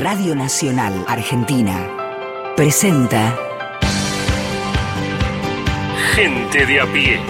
Radio 0.00 0.34
Nacional 0.34 1.04
Argentina 1.06 2.54
presenta 2.56 3.36
Gente 6.14 6.64
de 6.64 6.80
a 6.80 6.86
pie. 6.86 7.20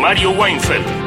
Mario 0.00 0.30
Weinfeld. 0.30 1.06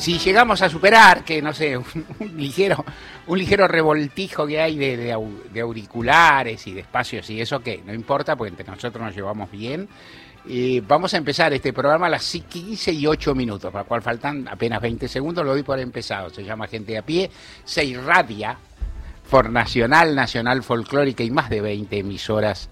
si 0.00 0.18
llegamos 0.18 0.62
a 0.62 0.68
superar, 0.70 1.24
que 1.24 1.42
no 1.42 1.52
sé, 1.52 1.76
un, 2.18 2.36
ligero, 2.36 2.84
un 3.26 3.38
ligero 3.38 3.68
revoltijo 3.68 4.46
que 4.46 4.60
hay 4.60 4.76
de, 4.78 4.96
de, 4.96 5.60
auriculares 5.60 6.66
y 6.66 6.72
de 6.72 6.80
espacios 6.80 7.28
y 7.30 7.40
eso, 7.40 7.60
que 7.60 7.82
no 7.84 7.92
importa, 7.92 8.34
porque 8.34 8.48
entre 8.48 8.66
nosotros 8.66 9.04
nos 9.04 9.14
llevamos 9.14 9.50
bien. 9.50 9.88
Y 10.46 10.80
vamos 10.80 11.12
a 11.12 11.18
empezar 11.18 11.52
este 11.52 11.72
programa 11.72 12.06
a 12.06 12.10
las 12.10 12.30
15 12.30 12.92
y 12.92 13.06
8 13.06 13.34
minutos, 13.34 13.70
para 13.70 13.84
cual 13.84 14.00
faltan 14.00 14.48
apenas 14.48 14.80
20 14.80 15.06
segundos, 15.06 15.44
lo 15.44 15.52
doy 15.52 15.62
por 15.62 15.78
empezado. 15.78 16.30
Se 16.30 16.42
llama 16.42 16.66
Gente 16.66 16.96
a 16.96 17.02
Pie, 17.02 17.30
se 17.64 17.84
irradia 17.84 18.56
por 19.30 19.50
Nacional, 19.50 20.14
Nacional 20.14 20.62
Folclórica 20.62 21.22
y 21.22 21.30
más 21.30 21.50
de 21.50 21.60
20 21.60 21.98
emisoras 21.98 22.70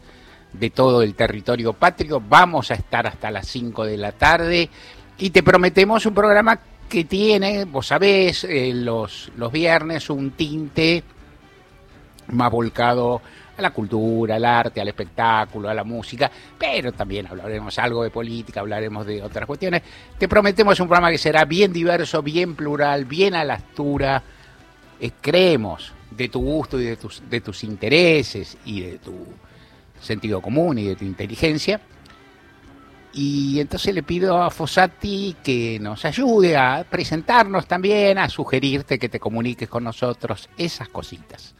de 0.52 0.70
todo 0.70 1.02
el 1.02 1.14
territorio 1.14 1.74
patrio. 1.74 2.22
Vamos 2.26 2.70
a 2.70 2.74
estar 2.74 3.06
hasta 3.06 3.30
las 3.30 3.46
5 3.48 3.84
de 3.84 3.96
la 3.98 4.12
tarde 4.12 4.70
y 5.18 5.30
te 5.30 5.42
prometemos 5.42 6.06
un 6.06 6.14
programa 6.14 6.58
que 6.88 7.04
tiene, 7.04 7.66
vos 7.66 7.88
sabés, 7.88 8.44
eh, 8.44 8.72
los, 8.74 9.30
los 9.36 9.52
viernes 9.52 10.08
un 10.08 10.30
tinte 10.30 11.02
más 12.28 12.50
volcado 12.50 13.20
a 13.58 13.62
la 13.62 13.70
cultura, 13.70 14.36
al 14.36 14.44
arte, 14.44 14.80
al 14.80 14.88
espectáculo, 14.88 15.68
a 15.68 15.74
la 15.74 15.84
música, 15.84 16.30
pero 16.58 16.92
también 16.92 17.26
hablaremos 17.26 17.78
algo 17.78 18.04
de 18.04 18.10
política, 18.10 18.60
hablaremos 18.60 19.04
de 19.04 19.22
otras 19.22 19.46
cuestiones. 19.46 19.82
Te 20.16 20.28
prometemos 20.28 20.78
un 20.80 20.86
programa 20.86 21.10
que 21.10 21.18
será 21.18 21.44
bien 21.44 21.72
diverso, 21.72 22.22
bien 22.22 22.54
plural, 22.54 23.04
bien 23.04 23.34
a 23.34 23.44
la 23.44 23.54
altura, 23.54 24.22
eh, 25.00 25.10
creemos, 25.20 25.92
de 26.10 26.28
tu 26.28 26.40
gusto 26.40 26.80
y 26.80 26.84
de 26.84 26.96
tus, 26.96 27.22
de 27.28 27.40
tus 27.40 27.64
intereses 27.64 28.56
y 28.64 28.80
de 28.80 28.98
tu 28.98 29.14
sentido 30.00 30.40
común 30.40 30.78
y 30.78 30.84
de 30.84 30.96
tu 30.96 31.04
inteligencia. 31.04 31.80
Y 33.12 33.58
entonces 33.58 33.94
le 33.94 34.02
pido 34.02 34.40
a 34.40 34.50
Fossati 34.50 35.36
que 35.42 35.78
nos 35.80 36.04
ayude 36.04 36.56
a 36.56 36.84
presentarnos 36.88 37.66
también, 37.66 38.18
a 38.18 38.28
sugerirte 38.28 38.98
que 38.98 39.08
te 39.08 39.18
comuniques 39.18 39.68
con 39.68 39.82
nosotros, 39.82 40.48
esas 40.56 40.88
cositas. 40.88 41.54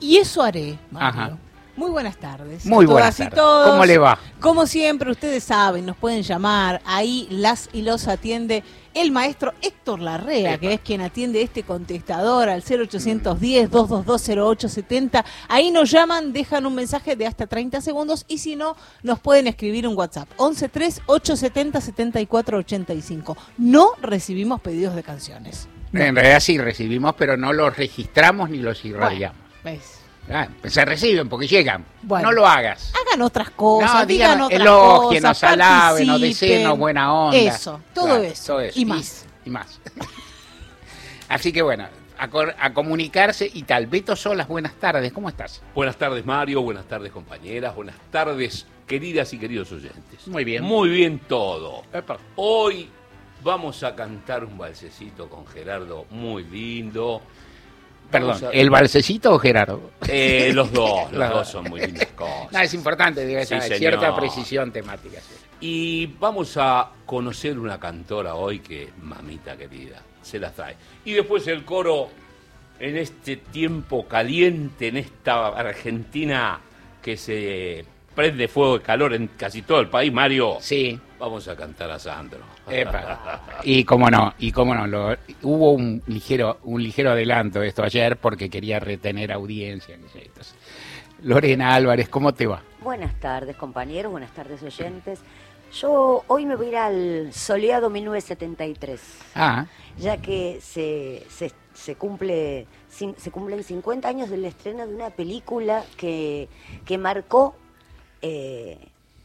Y 0.00 0.16
eso 0.16 0.42
haré, 0.42 0.78
Mario. 0.90 1.38
Muy 1.80 1.90
buenas 1.90 2.18
tardes. 2.18 2.66
Muy 2.66 2.84
buenas 2.84 3.16
tardes. 3.16 3.34
todos. 3.34 3.70
¿Cómo 3.70 3.86
le 3.86 3.96
va? 3.96 4.18
Como 4.38 4.66
siempre, 4.66 5.10
ustedes 5.10 5.44
saben, 5.44 5.86
nos 5.86 5.96
pueden 5.96 6.22
llamar. 6.22 6.82
Ahí 6.84 7.26
las 7.30 7.70
y 7.72 7.80
los 7.80 8.06
atiende 8.06 8.62
el 8.92 9.12
maestro 9.12 9.54
Héctor 9.62 10.00
Larrea, 10.00 10.58
que 10.58 10.74
es 10.74 10.80
quien 10.80 11.00
atiende 11.00 11.40
este 11.40 11.62
contestador 11.62 12.50
al 12.50 12.62
0810-2220870. 12.62 15.24
Ahí 15.48 15.70
nos 15.70 15.90
llaman, 15.90 16.34
dejan 16.34 16.66
un 16.66 16.74
mensaje 16.74 17.16
de 17.16 17.26
hasta 17.26 17.46
30 17.46 17.80
segundos 17.80 18.26
y 18.28 18.36
si 18.38 18.56
no, 18.56 18.76
nos 19.02 19.20
pueden 19.20 19.46
escribir 19.46 19.88
un 19.88 19.96
WhatsApp. 19.96 20.28
113-870-7485. 20.36 23.36
No 23.56 23.92
recibimos 24.02 24.60
pedidos 24.60 24.94
de 24.94 25.02
canciones. 25.02 25.66
En 25.94 26.14
realidad 26.14 26.40
sí 26.40 26.58
recibimos, 26.58 27.14
pero 27.16 27.38
no 27.38 27.54
los 27.54 27.74
registramos 27.74 28.50
ni 28.50 28.58
los 28.58 28.84
irradiamos. 28.84 29.49
¿Ves? 29.64 30.00
Ah, 30.30 30.48
se 30.64 30.84
reciben 30.84 31.28
porque 31.28 31.46
llegan. 31.46 31.84
No 32.02 32.32
lo 32.32 32.46
hagas. 32.46 32.92
Hagan 32.94 33.22
otras 33.22 33.50
cosas, 33.50 33.94
no, 33.94 34.06
digan, 34.06 34.30
digan 34.32 34.40
otras 34.42 34.60
elogien, 34.60 35.22
cosas, 35.22 35.42
nos 35.42 35.52
alaben, 35.52 36.06
nos 36.06 36.20
participen. 36.20 36.58
deseen 36.58 36.78
buena 36.78 37.12
onda. 37.12 37.36
Eso, 37.36 37.80
todo, 37.92 38.04
Claro, 38.06 38.22
eso, 38.22 38.52
todo 38.52 38.60
eso. 38.60 38.78
Y 38.78 38.84
más. 38.84 39.26
Y, 39.44 39.50
más. 39.50 39.80
Así 41.28 41.52
que 41.52 41.62
bueno, 41.62 41.88
a, 42.18 42.72
comunicarse 42.72 43.50
y 43.52 43.62
tal. 43.62 43.86
Beto 43.86 44.14
Solas, 44.14 44.46
buenas 44.46 44.74
tardes, 44.74 45.12
¿cómo 45.12 45.28
estás? 45.28 45.62
Buenas 45.74 45.96
tardes 45.96 46.24
Mario, 46.24 46.62
buenas 46.62 46.86
tardes 46.86 47.12
compañeras, 47.12 47.74
buenas 47.74 47.96
tardes 48.10 48.66
queridas 48.86 49.32
y 49.32 49.38
queridos 49.38 49.72
oyentes. 49.72 50.26
Muy 50.26 50.44
bien. 50.44 50.62
Muy 50.62 50.90
bien 50.90 51.20
todo. 51.20 51.82
Epa. 51.92 52.18
Hoy 52.36 52.88
vamos 53.42 53.82
a 53.82 53.94
cantar 53.94 54.44
un 54.44 54.58
balsecito 54.58 55.28
con 55.28 55.46
Gerardo 55.46 56.06
muy 56.10 56.44
lindo. 56.44 57.22
Perdón, 58.10 58.38
¿el 58.52 58.70
balsecito 58.70 59.32
o 59.34 59.38
Gerardo? 59.38 59.90
Eh, 60.08 60.50
los 60.54 60.72
dos, 60.72 61.12
los 61.12 61.30
dos 61.34 61.48
son 61.48 61.64
muy 61.64 61.80
lindas 61.80 62.06
cosas. 62.16 62.52
No, 62.52 62.58
es 62.60 62.74
importante, 62.74 63.24
diga, 63.24 63.44
Sí, 63.44 63.54
cierta 63.76 64.14
precisión 64.16 64.72
temática. 64.72 65.20
sí. 65.20 65.34
Y 65.62 66.06
vamos 66.18 66.56
a 66.56 66.90
conocer 67.04 67.58
una 67.58 67.78
cantora 67.78 68.34
hoy 68.34 68.60
que, 68.60 68.88
mamita 69.02 69.56
querida, 69.58 70.00
se 70.22 70.38
las 70.38 70.54
trae. 70.54 70.74
Y 71.04 71.12
después 71.12 71.46
el 71.48 71.64
coro 71.66 72.08
en 72.78 72.96
este 72.96 73.36
tiempo 73.36 74.06
caliente, 74.08 74.88
en 74.88 74.96
esta 74.96 75.48
Argentina 75.48 76.58
que 77.02 77.16
se 77.18 77.84
prende 78.14 78.48
fuego 78.48 78.78
de 78.78 78.84
calor 78.84 79.12
en 79.12 79.26
casi 79.36 79.60
todo 79.60 79.80
el 79.80 79.88
país, 79.88 80.10
Mario. 80.10 80.56
Sí, 80.60 80.98
Vamos 81.20 81.46
a 81.48 81.54
cantar 81.54 81.90
a 81.90 81.98
Sandro. 81.98 82.40
epa. 82.68 83.42
Y 83.62 83.84
cómo 83.84 84.10
no, 84.10 84.32
y 84.38 84.50
cómo 84.52 84.74
no, 84.74 84.86
lo- 84.86 85.16
hubo 85.42 85.72
un 85.72 86.02
ligero, 86.06 86.58
un 86.64 86.82
ligero 86.82 87.10
adelanto 87.12 87.60
de 87.60 87.68
esto 87.68 87.82
ayer 87.84 88.16
porque 88.16 88.48
quería 88.50 88.80
retener 88.80 89.30
audiencia. 89.30 89.94
Entonces, 89.94 90.54
Lorena 91.22 91.74
Álvarez, 91.74 92.08
¿cómo 92.08 92.32
te 92.32 92.46
va? 92.46 92.62
Buenas 92.80 93.14
tardes, 93.20 93.54
compañeros, 93.56 94.10
buenas 94.10 94.30
tardes, 94.32 94.62
oyentes. 94.62 95.20
Yo 95.74 96.24
hoy 96.26 96.46
me 96.46 96.56
voy 96.56 96.66
a 96.66 96.70
ir 96.70 96.76
al 96.78 97.32
soleado 97.32 97.90
1973, 97.90 99.00
Ah, 99.36 99.66
ya 99.98 100.16
que 100.16 100.58
se, 100.60 101.22
se, 101.28 101.52
se 101.74 101.94
cumple, 101.96 102.66
se 102.88 103.30
cumplen 103.30 103.62
50 103.62 104.08
años 104.08 104.30
del 104.30 104.46
estreno 104.46 104.84
de 104.86 104.94
una 104.94 105.10
película 105.10 105.84
que, 105.96 106.48
que 106.84 106.98
marcó 106.98 107.54
eh, 108.22 108.78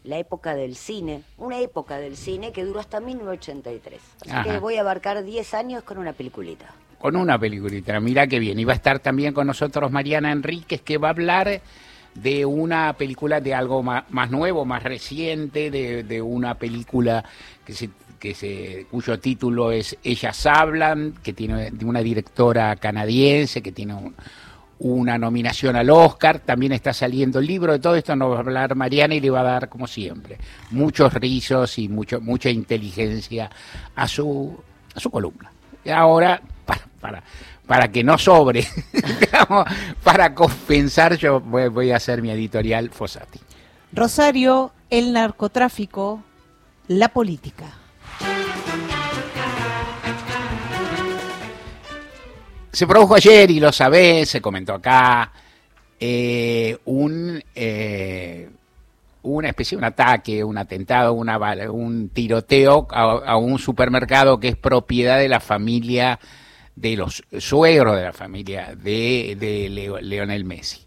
la 0.05 0.17
época 0.17 0.55
del 0.55 0.75
cine, 0.75 1.21
una 1.37 1.59
época 1.59 1.97
del 1.97 2.15
cine 2.17 2.51
que 2.51 2.63
duró 2.63 2.79
hasta 2.79 2.99
1983. 2.99 3.99
Así 4.21 4.29
Ajá. 4.31 4.43
que 4.43 4.59
voy 4.59 4.75
a 4.77 4.81
abarcar 4.81 5.23
10 5.23 5.53
años 5.53 5.83
con 5.83 5.97
una 5.97 6.13
peliculita. 6.13 6.73
con 6.99 7.15
una 7.15 7.37
peliculita, 7.37 7.99
mira 7.99 8.25
qué 8.27 8.39
bien. 8.39 8.57
Y 8.59 8.63
va 8.65 8.73
a 8.73 8.77
estar 8.77 8.99
también 8.99 9.33
con 9.33 9.45
nosotros 9.47 9.91
Mariana 9.91 10.31
Enríquez, 10.31 10.81
que 10.81 10.97
va 10.97 11.09
a 11.09 11.11
hablar 11.11 11.61
de 12.15 12.45
una 12.45 12.93
película 12.97 13.41
de 13.41 13.53
algo 13.53 13.83
más, 13.83 14.05
más 14.09 14.31
nuevo, 14.31 14.63
más 14.65 14.81
reciente, 14.83 15.69
de, 15.69 16.03
de 16.03 16.21
una 16.21 16.55
película 16.55 17.23
que 17.65 17.73
se, 17.73 17.89
que 18.19 18.33
se, 18.33 18.87
cuyo 18.89 19.19
título 19.19 19.71
es 19.71 19.97
Ellas 20.03 20.45
hablan, 20.45 21.13
que 21.21 21.33
tiene 21.33 21.71
de 21.71 21.85
una 21.85 21.99
directora 21.99 22.75
canadiense, 22.77 23.61
que 23.61 23.71
tiene 23.73 23.93
un- 23.93 24.15
una 24.79 25.17
nominación 25.17 25.75
al 25.75 25.89
Oscar, 25.89 26.39
también 26.39 26.73
está 26.73 26.93
saliendo 26.93 27.39
el 27.39 27.47
libro, 27.47 27.71
de 27.71 27.79
todo 27.79 27.95
esto 27.95 28.15
nos 28.15 28.31
va 28.31 28.37
a 28.37 28.39
hablar 28.39 28.75
Mariana 28.75 29.15
y 29.15 29.19
le 29.19 29.29
va 29.29 29.39
a 29.41 29.43
dar, 29.43 29.69
como 29.69 29.87
siempre, 29.87 30.37
muchos 30.71 31.13
rizos 31.13 31.77
y 31.79 31.87
mucho, 31.87 32.19
mucha 32.19 32.49
inteligencia 32.49 33.49
a 33.95 34.07
su, 34.07 34.57
a 34.93 34.99
su 34.99 35.09
columna. 35.09 35.51
Y 35.83 35.89
ahora, 35.89 36.41
para, 36.65 36.81
para, 36.99 37.23
para 37.65 37.87
que 37.89 38.03
no 38.03 38.17
sobre, 38.17 38.67
para 40.03 40.33
compensar, 40.33 41.15
yo 41.15 41.39
voy, 41.39 41.69
voy 41.69 41.91
a 41.91 41.97
hacer 41.97 42.21
mi 42.21 42.31
editorial 42.31 42.89
Fossati. 42.89 43.39
Rosario, 43.93 44.73
el 44.89 45.13
narcotráfico, 45.13 46.21
la 46.87 47.09
política. 47.09 47.84
Se 52.75 52.85
produjo 52.85 53.15
ayer, 53.15 53.49
y 53.51 53.61
lo 53.61 53.71
sabés, 53.71 54.27
se 54.29 54.41
comentó 54.41 54.73
acá, 54.73 55.31
eh, 55.97 56.77
un, 56.83 57.41
eh, 57.55 58.49
una 59.23 59.47
especie 59.47 59.77
de 59.77 59.79
un 59.79 59.85
ataque, 59.85 60.43
un 60.43 60.57
atentado, 60.57 61.13
una, 61.13 61.37
un 61.71 62.09
tiroteo 62.09 62.85
a, 62.91 63.37
un 63.37 63.59
supermercado 63.59 64.41
que 64.41 64.49
es 64.49 64.57
propiedad 64.57 65.19
de 65.19 65.29
la 65.29 65.39
familia, 65.39 66.19
de 66.75 66.97
los 66.97 67.23
suegros 67.39 67.95
de 67.95 68.03
la 68.03 68.11
familia 68.11 68.75
de, 68.75 69.37
de 69.39 69.69
Leo- 69.69 70.01
Leonel 70.01 70.43
Messi. 70.43 70.85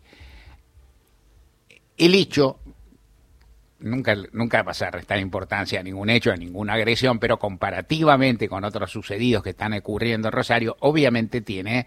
El 1.97 2.15
hecho, 2.15 2.59
nunca, 3.81 4.17
nunca 4.33 4.63
vas 4.63 4.83
a 4.83 4.91
restar 4.91 5.19
importancia 5.19 5.81
a 5.81 5.83
ningún 5.83 6.11
hecho, 6.11 6.33
a 6.33 6.37
ninguna 6.37 6.75
agresión, 6.75 7.19
pero 7.19 7.39
comparativamente 7.39 8.49
con 8.49 8.65
otros 8.65 8.91
sucedidos 8.91 9.43
que 9.43 9.51
están 9.51 9.73
ocurriendo 9.75 10.29
en 10.29 10.33
Rosario, 10.33 10.77
obviamente 10.81 11.41
tiene, 11.41 11.87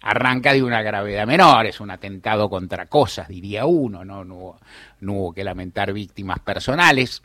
arranca 0.00 0.52
de 0.52 0.62
una 0.62 0.82
gravedad 0.82 1.26
menor, 1.26 1.66
es 1.66 1.80
un 1.80 1.90
atentado 1.90 2.48
contra 2.48 2.86
cosas, 2.86 3.28
diría 3.28 3.66
uno, 3.66 4.04
no, 4.04 4.24
no, 4.24 4.34
hubo, 4.34 4.60
no 5.00 5.12
hubo 5.14 5.32
que 5.32 5.44
lamentar 5.44 5.92
víctimas 5.92 6.38
personales. 6.40 7.22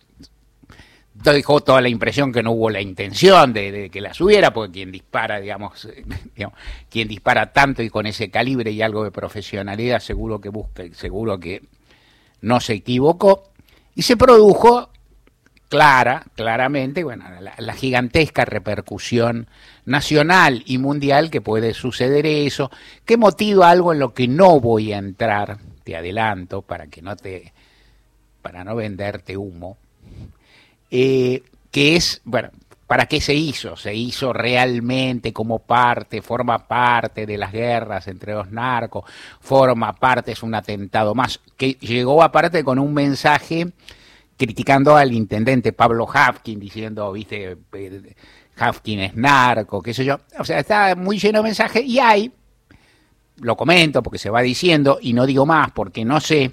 Dejó 1.13 1.61
toda 1.61 1.79
la 1.79 1.89
impresión 1.89 2.31
que 2.31 2.41
no 2.41 2.53
hubo 2.53 2.71
la 2.71 2.81
intención 2.81 3.53
de, 3.53 3.71
de 3.71 3.89
que 3.91 4.01
las 4.01 4.19
hubiera, 4.19 4.51
porque 4.51 4.71
quien 4.73 4.91
dispara, 4.91 5.39
digamos, 5.39 5.87
digamos, 6.35 6.57
quien 6.89 7.07
dispara 7.07 7.53
tanto 7.53 7.83
y 7.83 7.89
con 7.91 8.07
ese 8.07 8.31
calibre 8.31 8.71
y 8.71 8.81
algo 8.81 9.03
de 9.03 9.11
profesionalidad, 9.11 9.99
seguro 9.99 10.41
que 10.41 10.49
busca, 10.49 10.83
seguro 10.93 11.39
que 11.39 11.61
no 12.41 12.59
se 12.59 12.73
equivocó, 12.73 13.52
y 13.95 14.01
se 14.01 14.17
produjo 14.17 14.89
clara, 15.69 16.23
claramente, 16.35 17.03
bueno, 17.03 17.25
la, 17.57 17.73
gigantesca 17.73 18.45
repercusión 18.45 19.47
nacional 19.85 20.61
y 20.67 20.77
mundial 20.77 21.31
que 21.31 21.41
puede 21.41 21.73
suceder 21.73 22.27
eso, 22.27 22.69
que 23.05 23.17
motiva 23.17 23.71
algo 23.71 23.91
en 23.91 23.97
lo 23.97 24.13
que 24.13 24.27
no 24.27 24.59
voy 24.59 24.93
a 24.93 24.99
entrar, 24.99 25.57
te 25.83 25.95
adelanto, 25.95 26.61
para 26.61 26.85
que 26.87 27.01
no 27.01 27.15
te, 27.15 27.53
para 28.43 28.63
no 28.63 28.75
venderte 28.75 29.35
humo, 29.35 29.77
eh, 30.91 31.41
que 31.71 31.95
es, 31.95 32.21
bueno, 32.23 32.51
¿para 32.93 33.07
qué 33.07 33.19
se 33.19 33.33
hizo? 33.33 33.75
Se 33.75 33.95
hizo 33.95 34.33
realmente 34.33 35.33
como 35.33 35.57
parte, 35.57 36.21
forma 36.21 36.67
parte 36.67 37.25
de 37.25 37.39
las 37.39 37.51
guerras 37.51 38.07
entre 38.07 38.35
los 38.35 38.51
narcos, 38.51 39.05
forma 39.39 39.93
parte, 39.93 40.33
es 40.33 40.43
un 40.43 40.53
atentado 40.53 41.15
más, 41.15 41.39
que 41.57 41.73
llegó 41.73 42.21
aparte 42.21 42.63
con 42.63 42.77
un 42.77 42.93
mensaje 42.93 43.65
criticando 44.37 44.95
al 44.95 45.11
intendente 45.11 45.73
Pablo 45.73 46.07
Hafkin, 46.07 46.59
diciendo, 46.59 47.11
viste, 47.11 47.57
Hafkin 48.57 48.99
es 48.99 49.15
narco, 49.15 49.81
qué 49.81 49.95
sé 49.95 50.05
yo. 50.05 50.19
O 50.37 50.45
sea, 50.45 50.59
está 50.59 50.95
muy 50.95 51.17
lleno 51.17 51.39
de 51.39 51.45
mensajes 51.45 51.83
y 51.83 51.97
hay, 51.97 52.31
lo 53.37 53.57
comento 53.57 54.03
porque 54.03 54.19
se 54.19 54.29
va 54.29 54.43
diciendo 54.43 54.99
y 55.01 55.13
no 55.13 55.25
digo 55.25 55.47
más 55.47 55.71
porque 55.71 56.05
no 56.05 56.19
sé, 56.19 56.51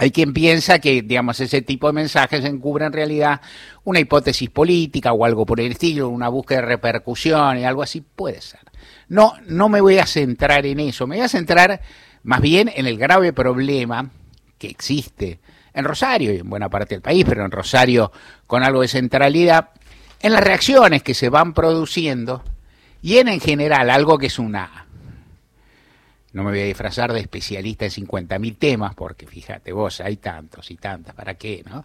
hay 0.00 0.12
quien 0.12 0.32
piensa 0.32 0.78
que, 0.78 1.02
digamos, 1.02 1.40
ese 1.40 1.60
tipo 1.60 1.88
de 1.88 1.92
mensajes 1.92 2.44
encubre 2.44 2.86
en 2.86 2.92
realidad 2.92 3.40
una 3.82 3.98
hipótesis 3.98 4.48
política 4.48 5.12
o 5.12 5.24
algo 5.24 5.44
por 5.44 5.60
el 5.60 5.72
estilo, 5.72 6.08
una 6.08 6.28
búsqueda 6.28 6.60
de 6.60 6.66
repercusión 6.66 7.58
y 7.58 7.64
algo 7.64 7.82
así, 7.82 8.00
puede 8.00 8.40
ser. 8.40 8.60
No, 9.08 9.34
no 9.46 9.68
me 9.68 9.80
voy 9.80 9.98
a 9.98 10.06
centrar 10.06 10.64
en 10.66 10.78
eso, 10.78 11.08
me 11.08 11.16
voy 11.16 11.24
a 11.24 11.28
centrar 11.28 11.80
más 12.22 12.40
bien 12.40 12.70
en 12.72 12.86
el 12.86 12.96
grave 12.96 13.32
problema 13.32 14.08
que 14.56 14.68
existe 14.68 15.40
en 15.74 15.84
Rosario 15.84 16.32
y 16.32 16.38
en 16.38 16.48
buena 16.48 16.68
parte 16.68 16.94
del 16.94 17.02
país, 17.02 17.24
pero 17.28 17.44
en 17.44 17.50
Rosario 17.50 18.12
con 18.46 18.62
algo 18.62 18.82
de 18.82 18.88
centralidad, 18.88 19.70
en 20.20 20.32
las 20.32 20.44
reacciones 20.44 21.02
que 21.02 21.14
se 21.14 21.28
van 21.28 21.54
produciendo 21.54 22.44
y 23.02 23.18
en 23.18 23.26
en 23.26 23.40
general 23.40 23.90
algo 23.90 24.16
que 24.16 24.26
es 24.26 24.38
una... 24.38 24.87
No 26.38 26.44
me 26.44 26.52
voy 26.52 26.60
a 26.60 26.66
disfrazar 26.66 27.12
de 27.12 27.18
especialista 27.18 27.84
en 27.84 27.90
50.000 27.90 28.58
temas, 28.58 28.94
porque 28.94 29.26
fíjate 29.26 29.72
vos, 29.72 30.00
hay 30.00 30.18
tantos 30.18 30.70
y 30.70 30.76
tantas, 30.76 31.12
¿para 31.12 31.34
qué? 31.34 31.64
no? 31.68 31.82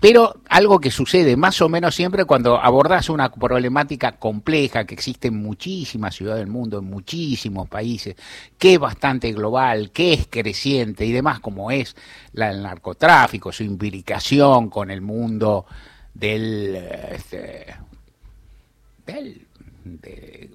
Pero 0.00 0.42
algo 0.48 0.78
que 0.78 0.92
sucede 0.92 1.36
más 1.36 1.60
o 1.60 1.68
menos 1.68 1.96
siempre 1.96 2.24
cuando 2.24 2.60
abordas 2.60 3.08
una 3.08 3.32
problemática 3.32 4.12
compleja 4.12 4.84
que 4.84 4.94
existe 4.94 5.26
en 5.26 5.42
muchísimas 5.42 6.14
ciudades 6.14 6.38
del 6.44 6.52
mundo, 6.52 6.78
en 6.78 6.84
muchísimos 6.84 7.68
países, 7.68 8.14
que 8.56 8.74
es 8.74 8.78
bastante 8.78 9.32
global, 9.32 9.90
que 9.90 10.12
es 10.12 10.28
creciente 10.30 11.04
y 11.04 11.10
demás, 11.10 11.40
como 11.40 11.72
es 11.72 11.96
la, 12.32 12.52
el 12.52 12.62
narcotráfico, 12.62 13.50
su 13.50 13.64
implicación 13.64 14.70
con 14.70 14.88
el 14.88 15.00
mundo 15.00 15.66
del, 16.14 16.76
este, 17.10 17.74
del 19.04 19.48
de, 19.84 20.48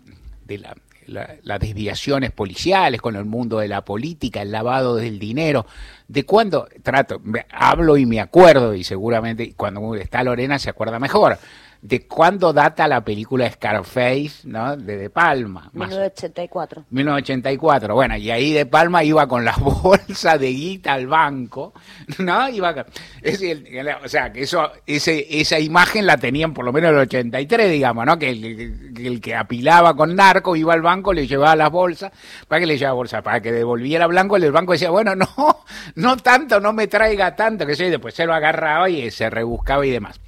de 0.46 0.58
la, 0.58 0.74
la, 1.08 1.36
las 1.44 1.60
desviaciones 1.60 2.32
policiales 2.32 3.02
con 3.02 3.16
el 3.16 3.26
mundo 3.26 3.60
de 3.60 3.68
la 3.68 3.84
política, 3.84 4.42
el 4.42 4.52
lavado 4.52 4.96
del 4.96 5.20
dinero, 5.20 5.66
de 6.08 6.26
cuando 6.26 6.68
trato, 6.84 7.22
hablo 7.52 7.98
y 7.98 8.06
me 8.06 8.20
acuerdo, 8.20 8.74
y 8.74 8.84
seguramente 8.84 9.54
cuando 9.56 9.96
está 9.96 10.24
Lorena 10.24 10.60
se 10.60 10.70
acuerda 10.70 11.00
mejor, 11.00 11.38
de 11.82 12.08
cuándo 12.08 12.54
data 12.54 12.88
la 12.88 13.04
película 13.04 13.50
Scarface, 13.50 14.42
¿no? 14.46 14.76
De 14.76 14.98
De 14.98 15.10
Palma. 15.10 15.70
1984. 15.74 16.86
1984, 16.90 17.94
bueno, 17.94 18.18
y 18.18 18.32
ahí 18.32 18.54
De 18.54 18.66
Palma 18.66 19.04
iba 19.04 19.28
con 19.28 19.46
la 19.46 19.56
bolsa 19.58 20.38
de 20.38 20.50
guita 20.50 20.94
al 20.94 21.08
banco, 21.08 21.74
¿no? 22.20 22.50
Iba, 22.50 22.86
es 23.22 23.42
el, 23.42 23.68
o 24.04 24.08
sea, 24.08 24.32
que 24.32 24.42
eso, 24.42 24.72
ese, 24.86 25.26
esa 25.40 25.60
imagen 25.60 26.06
la 26.06 26.18
tenían 26.18 26.54
por 26.54 26.66
lo 26.66 26.74
menos 26.74 26.92
el 26.92 26.98
83, 26.98 27.72
digamos, 27.72 28.06
¿no? 28.06 28.18
Que 28.18 28.30
el, 28.30 28.94
que 28.94 29.08
el, 29.08 29.22
que 29.22 29.36
apilaba 29.36 29.96
con 29.96 30.16
narco 30.16 30.56
iba 30.56 30.74
al 30.74 30.82
banco, 30.82 31.14
le 31.14 31.28
llevaba 31.28 31.56
las 31.56 31.72
bolsas, 31.72 32.12
¿para 32.48 32.60
que 32.60 32.66
le 32.66 32.78
llevaba 32.78 32.96
bolsa? 32.96 33.22
Para 33.22 33.42
que 33.42 33.52
devolviera 33.52 34.08
blanco, 34.08 34.38
el 34.38 34.52
banco 34.52 34.74
decía, 34.74 34.90
bueno, 34.90 35.16
no, 35.16 35.28
no 35.96 36.18
tanto, 36.18 36.60
no 36.60 36.74
me 36.74 36.88
traiga 36.88 37.36
tanto, 37.36 37.66
que 37.66 37.76
sé, 37.76 37.90
después 37.90 38.14
se 38.14 38.26
lo 38.26 38.34
agarraba 38.34 38.90
y 38.90 39.10
se 39.12 39.30
rebuscaba 39.30 39.86
y 39.86 39.92
demás. 39.92 40.20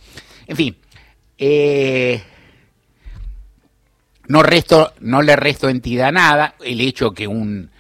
En 0.48 0.56
fin, 0.56 0.78
eh, 1.40 2.22
no, 4.28 4.44
resto, 4.44 4.94
no 5.00 5.22
le 5.22 5.36
resto 5.36 5.70
entidad 5.70 6.12
nada, 6.12 6.56
el 6.64 6.82
hecho 6.82 7.12
que 7.12 7.28
un 7.28 7.72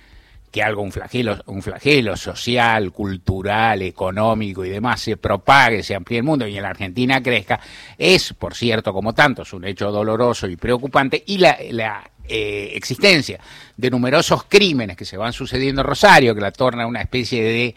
que 0.51 0.63
algo, 0.63 0.81
un 0.81 0.91
flagelo, 0.91 1.39
un 1.45 1.61
flagelo 1.61 2.17
social, 2.17 2.91
cultural, 2.91 3.83
económico 3.83 4.65
y 4.65 4.69
demás 4.69 5.01
se 5.01 5.15
propague, 5.15 5.83
se 5.83 5.93
amplíe 5.93 6.19
el 6.19 6.23
mundo 6.23 6.47
y 6.47 6.57
en 6.57 6.63
la 6.63 6.69
Argentina 6.69 7.21
crezca, 7.21 7.59
es, 7.97 8.33
por 8.33 8.55
cierto, 8.55 8.91
como 8.91 9.13
tantos, 9.13 9.53
un 9.53 9.65
hecho 9.65 9.91
doloroso 9.91 10.47
y 10.47 10.55
preocupante, 10.55 11.23
y 11.27 11.37
la, 11.37 11.55
la 11.69 12.09
eh, 12.27 12.71
existencia 12.73 13.39
de 13.77 13.89
numerosos 13.91 14.45
crímenes 14.45 14.97
que 14.97 15.05
se 15.05 15.17
van 15.17 15.33
sucediendo 15.33 15.81
en 15.81 15.87
Rosario, 15.87 16.33
que 16.33 16.41
la 16.41 16.51
torna 16.51 16.87
una 16.87 17.01
especie 17.01 17.43
de 17.43 17.75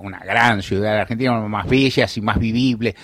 una 0.00 0.18
gran 0.20 0.62
ciudad 0.62 0.92
de 0.92 1.00
Argentina, 1.00 1.38
más 1.40 1.66
bellas 1.66 2.16
y 2.16 2.20
más 2.20 2.38
vivible, 2.38 2.94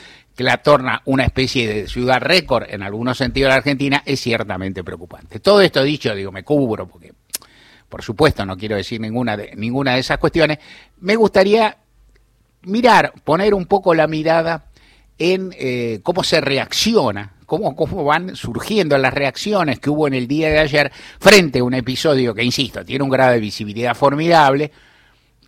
que 0.41 0.45
la 0.45 0.57
torna 0.57 1.03
una 1.05 1.25
especie 1.25 1.69
de 1.69 1.87
ciudad 1.87 2.19
récord 2.19 2.65
en 2.67 2.83
algunos 2.83 3.19
sentidos 3.19 3.49
de 3.49 3.51
la 3.51 3.57
Argentina, 3.57 4.03
es 4.07 4.21
ciertamente 4.21 4.83
preocupante. 4.83 5.39
Todo 5.39 5.61
esto 5.61 5.83
dicho, 5.83 6.15
digo, 6.15 6.33
me 6.33 6.45
cubro, 6.45 6.89
porque 6.89 7.13
por 7.87 8.01
supuesto 8.03 8.47
no 8.47 8.57
quiero 8.57 8.75
decir 8.75 9.03
ninguna 9.03 9.37
de, 9.37 9.55
ninguna 9.55 9.93
de 9.93 10.01
esas 10.01 10.17
cuestiones, 10.17 10.59
me 11.01 11.15
gustaría 11.15 11.77
mirar, 12.63 13.13
poner 13.23 13.53
un 13.53 13.67
poco 13.67 13.93
la 13.93 14.07
mirada 14.07 14.65
en 15.19 15.55
eh, 15.59 16.01
cómo 16.03 16.25
se 16.25 16.41
reacciona, 16.41 17.35
cómo, 17.45 17.77
cómo 17.77 18.03
van 18.03 18.35
surgiendo 18.35 18.97
las 18.97 19.13
reacciones 19.13 19.79
que 19.79 19.91
hubo 19.91 20.07
en 20.07 20.15
el 20.15 20.27
día 20.27 20.49
de 20.49 20.61
ayer 20.61 20.91
frente 21.19 21.59
a 21.59 21.65
un 21.65 21.75
episodio 21.75 22.35
que, 22.35 22.43
insisto, 22.43 22.83
tiene 22.83 23.05
un 23.05 23.11
grado 23.11 23.33
de 23.33 23.41
visibilidad 23.41 23.95
formidable, 23.95 24.73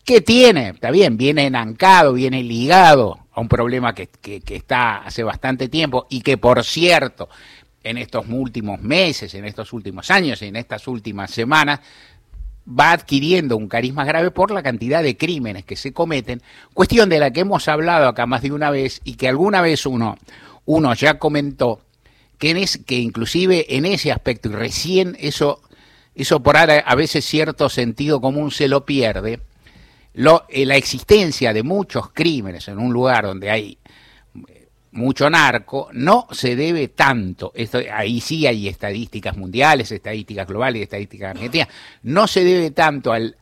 que 0.04 0.20
tiene, 0.20 0.70
está 0.70 0.90
bien, 0.90 1.16
viene 1.16 1.46
enancado, 1.46 2.14
viene 2.14 2.43
ligado 2.43 3.19
a 3.32 3.40
un 3.40 3.49
problema 3.49 3.94
que, 3.94 4.08
está 4.49 4.99
hace 4.99 5.22
bastante 5.22 5.69
tiempo 5.69 6.06
y 6.10 6.20
que, 6.20 6.37
por 6.38 6.64
cierto, 6.64 7.28
en 7.82 7.99
estos 7.99 8.26
últimos 8.28 8.81
meses, 8.81 9.34
en 9.34 9.44
estos 9.44 9.72
últimos 9.72 10.10
años, 10.10 10.43
en 10.43 10.56
estas 10.56 10.87
últimas 10.88 11.31
semanas, 11.31 11.81
va 12.69 12.93
adquiriendo 12.93 13.56
un 13.56 13.69
carisma 13.69 14.04
grave 14.04 14.31
por 14.31 14.50
la 14.50 14.62
cantidad 14.62 15.02
de 15.02 15.16
crímenes 15.16 15.64
que 15.64 15.76
se 15.76 15.93
cometen, 15.93 16.43
cuestión 16.75 17.08
de 17.08 17.19
la 17.19 17.32
que 17.32 17.40
hemos 17.40 17.66
hablado 17.69 18.08
acá 18.08 18.26
más 18.26 18.43
de 18.43 18.53
una 18.53 18.70
vez 18.70 19.00
y 19.05 19.15
que 19.15 19.29
alguna 19.29 19.62
vez 19.62 19.86
uno, 19.86 20.17
uno 20.65 20.94
ya 20.94 21.19
comentó, 21.19 21.81
que, 22.38 22.50
es, 22.62 22.79
que 22.79 22.96
inclusive 22.96 23.76
en 23.76 23.86
ese 23.86 24.12
aspecto, 24.12 24.48
y 24.48 24.53
recién 24.53 25.17
eso, 25.19 25.60
eso 26.15 26.43
por 26.43 26.56
ahora 26.56 26.81
a 26.81 26.94
veces 26.94 27.24
cierto 27.24 27.69
sentido 27.69 28.20
común 28.20 28.50
se 28.50 28.69
lo 28.69 28.84
pierde, 28.84 29.41
lo, 30.14 30.44
eh, 30.48 30.66
la 30.66 30.76
existencia 30.76 31.52
de 31.52 31.62
muchos 31.62 32.10
crímenes 32.12 32.69
en 32.69 32.78
un 32.78 32.92
lugar 32.92 33.24
donde 33.24 33.50
hay 33.50 33.78
mucho 34.92 35.28
narco 35.31 35.88
no 35.92 36.28
se 36.31 36.54
debe 36.54 36.88
tanto, 36.88 37.52
esto, 37.54 37.81
ahí 37.92 38.20
sí 38.20 38.46
hay 38.46 38.69
estadísticas 38.69 39.36
mundiales, 39.36 39.90
estadísticas 39.90 40.46
globales, 40.46 40.82
estadísticas 40.82 41.31
argentinas, 41.31 41.69
no 42.02 42.26
se 42.26 42.44
debe 42.44 42.70
tanto 42.72 43.12
al, 43.12 43.36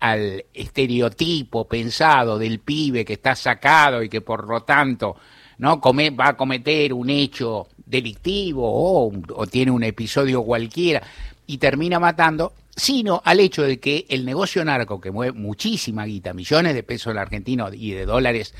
estereotipo 0.54 1.66
pensado 1.66 2.38
del 2.38 2.60
pibe 2.60 3.04
que 3.04 3.14
está 3.14 3.34
sacado 3.34 4.02
y 4.02 4.08
que 4.08 4.20
por 4.20 4.46
lo 4.48 4.62
tanto 4.62 5.16
no 5.58 5.80
va 5.80 6.28
a 6.28 6.36
cometer 6.36 6.92
un 6.92 7.10
hecho 7.10 7.68
delictivo 7.84 9.10
o 9.34 9.46
tiene 9.46 9.72
un 9.72 9.82
episodio 9.82 10.42
cualquiera 10.42 11.02
y 11.46 11.58
termina 11.58 11.98
matando, 11.98 12.52
sino 12.80 13.20
al 13.26 13.40
hecho 13.40 13.62
de 13.62 13.78
que 13.78 14.06
el 14.08 14.24
negocio 14.24 14.64
narco, 14.64 15.02
que 15.02 15.10
mueve 15.10 15.38
muchísima 15.38 16.06
guita, 16.06 16.32
millones 16.32 16.74
de 16.74 16.82
pesos 16.82 17.14
argentinos 17.14 17.74
y 17.74 17.90
de 17.90 18.06
dólares 18.06 18.54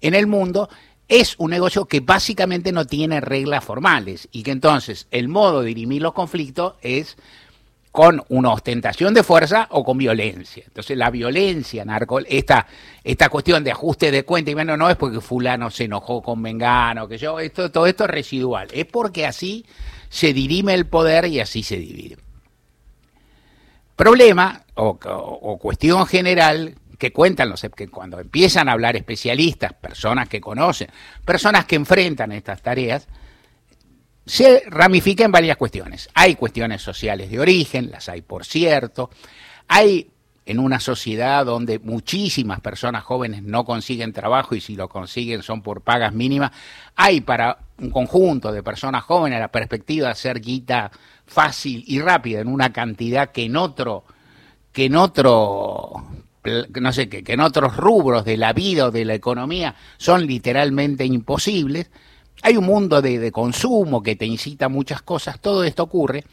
en 0.00 0.14
el 0.14 0.26
mundo, 0.26 0.68
es 1.06 1.36
un 1.38 1.52
negocio 1.52 1.84
que 1.84 2.00
básicamente 2.00 2.72
no 2.72 2.84
tiene 2.84 3.20
reglas 3.20 3.64
formales 3.64 4.28
y 4.32 4.42
que 4.42 4.50
entonces 4.50 5.06
el 5.12 5.28
modo 5.28 5.60
de 5.60 5.68
dirimir 5.68 6.02
los 6.02 6.14
conflictos 6.14 6.74
es 6.82 7.16
con 7.92 8.24
una 8.28 8.50
ostentación 8.50 9.14
de 9.14 9.22
fuerza 9.22 9.68
o 9.70 9.84
con 9.84 9.98
violencia. 9.98 10.64
Entonces 10.66 10.96
la 10.96 11.10
violencia 11.10 11.84
narco, 11.84 12.18
esta, 12.18 12.66
esta 13.04 13.28
cuestión 13.28 13.62
de 13.62 13.70
ajuste 13.70 14.10
de 14.10 14.24
cuenta, 14.24 14.50
y 14.50 14.54
bueno, 14.54 14.76
no 14.76 14.90
es 14.90 14.96
porque 14.96 15.20
fulano 15.20 15.70
se 15.70 15.84
enojó 15.84 16.22
con 16.22 16.42
Mengano, 16.42 17.06
que 17.06 17.18
yo, 17.18 17.38
esto, 17.38 17.70
todo 17.70 17.86
esto 17.86 18.02
es 18.04 18.10
residual, 18.10 18.66
es 18.72 18.86
porque 18.86 19.26
así 19.26 19.64
se 20.08 20.32
dirime 20.32 20.74
el 20.74 20.86
poder 20.86 21.26
y 21.26 21.38
así 21.38 21.62
se 21.62 21.76
divide. 21.76 22.16
Problema 24.00 24.64
o, 24.76 25.58
cuestión 25.60 26.06
general 26.06 26.74
que 26.96 27.12
cuentan 27.12 27.50
los 27.50 27.60
que 27.76 27.88
cuando 27.88 28.18
empiezan 28.18 28.66
a 28.66 28.72
hablar 28.72 28.96
especialistas, 28.96 29.74
personas 29.74 30.26
que 30.26 30.40
conocen, 30.40 30.88
personas 31.22 31.66
que 31.66 31.76
enfrentan 31.76 32.32
estas 32.32 32.62
tareas, 32.62 33.06
se 34.24 34.62
ramifica 34.68 35.26
en 35.26 35.32
varias 35.32 35.58
cuestiones. 35.58 36.08
Hay 36.14 36.36
cuestiones 36.36 36.80
sociales 36.80 37.30
de 37.30 37.40
origen, 37.40 37.90
las 37.90 38.08
hay 38.08 38.22
por 38.22 38.46
cierto, 38.46 39.10
hay 39.68 40.10
en 40.46 40.58
una 40.58 40.80
sociedad 40.80 41.44
donde 41.44 41.78
muchísimas 41.78 42.60
personas 42.60 43.04
jóvenes 43.04 43.42
no 43.42 43.66
consiguen 43.66 44.14
trabajo 44.14 44.54
y 44.54 44.62
si 44.62 44.76
lo 44.76 44.88
consiguen 44.88 45.42
son 45.42 45.60
por 45.60 45.82
pagas 45.82 46.14
mínimas, 46.14 46.52
hay 46.96 47.20
para 47.20 47.58
un 47.78 47.90
conjunto 47.90 48.50
de 48.50 48.62
personas 48.62 49.04
jóvenes 49.04 49.40
la 49.40 49.52
perspectiva 49.52 50.06
de 50.06 50.12
hacer 50.12 50.40
guita 50.40 50.90
fácil 51.30 51.84
y 51.86 52.00
rápida 52.00 52.40
en 52.40 52.48
una 52.48 52.72
cantidad 52.72 53.30
que 53.30 53.44
en 53.44 53.56
otro 53.56 54.04
que 54.72 54.86
en 54.86 54.96
otro 54.96 56.04
no 56.80 56.92
sé 56.92 57.08
qué, 57.08 57.22
que 57.22 57.34
en 57.34 57.40
otros 57.40 57.76
rubros 57.76 58.24
de 58.24 58.36
la 58.36 58.52
vida 58.52 58.86
o 58.86 58.90
de 58.90 59.04
la 59.04 59.14
economía 59.14 59.74
son 59.96 60.26
literalmente 60.26 61.04
imposibles. 61.04 61.90
Hay 62.42 62.56
un 62.56 62.64
mundo 62.64 63.02
de, 63.02 63.18
de 63.18 63.30
consumo 63.30 64.02
que 64.02 64.16
te 64.16 64.26
incita 64.26 64.66
a 64.66 64.68
muchas 64.68 65.02
cosas, 65.02 65.40
todo 65.40 65.64
esto 65.64 65.82
ocurre. 65.82 66.24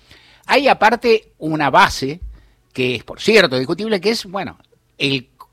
Hay 0.45 0.67
aparte 0.67 1.33
una 1.39 1.69
base 1.69 2.21
que 2.73 2.95
es, 2.95 3.03
por 3.03 3.19
cierto, 3.19 3.57
discutible, 3.57 3.99
que 3.99 4.11
es, 4.11 4.25
bueno, 4.25 4.57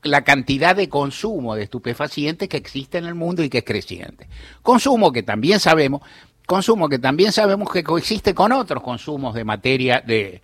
la 0.03 0.23
cantidad 0.23 0.75
de 0.75 0.87
consumo 0.87 1.55
de 1.55 1.63
estupefacientes 1.63 2.47
que 2.47 2.57
existe 2.57 2.97
en 2.97 3.05
el 3.05 3.15
mundo 3.15 3.43
y 3.43 3.49
que 3.49 3.59
es 3.59 3.63
creciente. 3.63 4.27
Consumo 4.61 5.11
que 5.11 5.23
también 5.23 5.59
sabemos, 5.59 6.01
consumo 6.45 6.89
que 6.89 6.99
también 6.99 7.31
sabemos 7.31 7.71
que 7.71 7.83
coexiste 7.83 8.33
con 8.33 8.51
otros 8.51 8.83
consumos 8.83 9.33
de 9.33 9.43
materia, 9.43 10.01
de, 10.05 10.41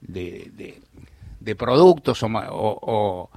de, 0.00 1.56
productos 1.56 2.22
o, 2.22 2.26
o, 2.26 3.30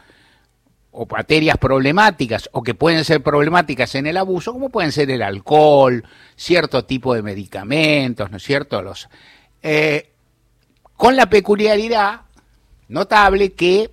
o, 0.91 1.05
materias 1.05 1.57
problemáticas 1.57 2.49
o 2.53 2.63
que 2.63 2.73
pueden 2.73 3.05
ser 3.05 3.21
problemáticas 3.21 3.95
en 3.95 4.07
el 4.07 4.17
abuso, 4.17 4.53
como 4.53 4.69
pueden 4.69 4.91
ser 4.91 5.11
el 5.11 5.21
alcohol, 5.21 6.03
cierto 6.35 6.85
tipo 6.85 7.13
de 7.13 7.21
medicamentos, 7.21 8.31
¿no 8.31 8.37
es 8.37 8.43
cierto? 8.43 8.81
Los, 8.81 9.09
eh, 9.61 10.11
con 10.95 11.15
la 11.15 11.29
peculiaridad 11.29 12.21
notable 12.87 13.53
que 13.53 13.91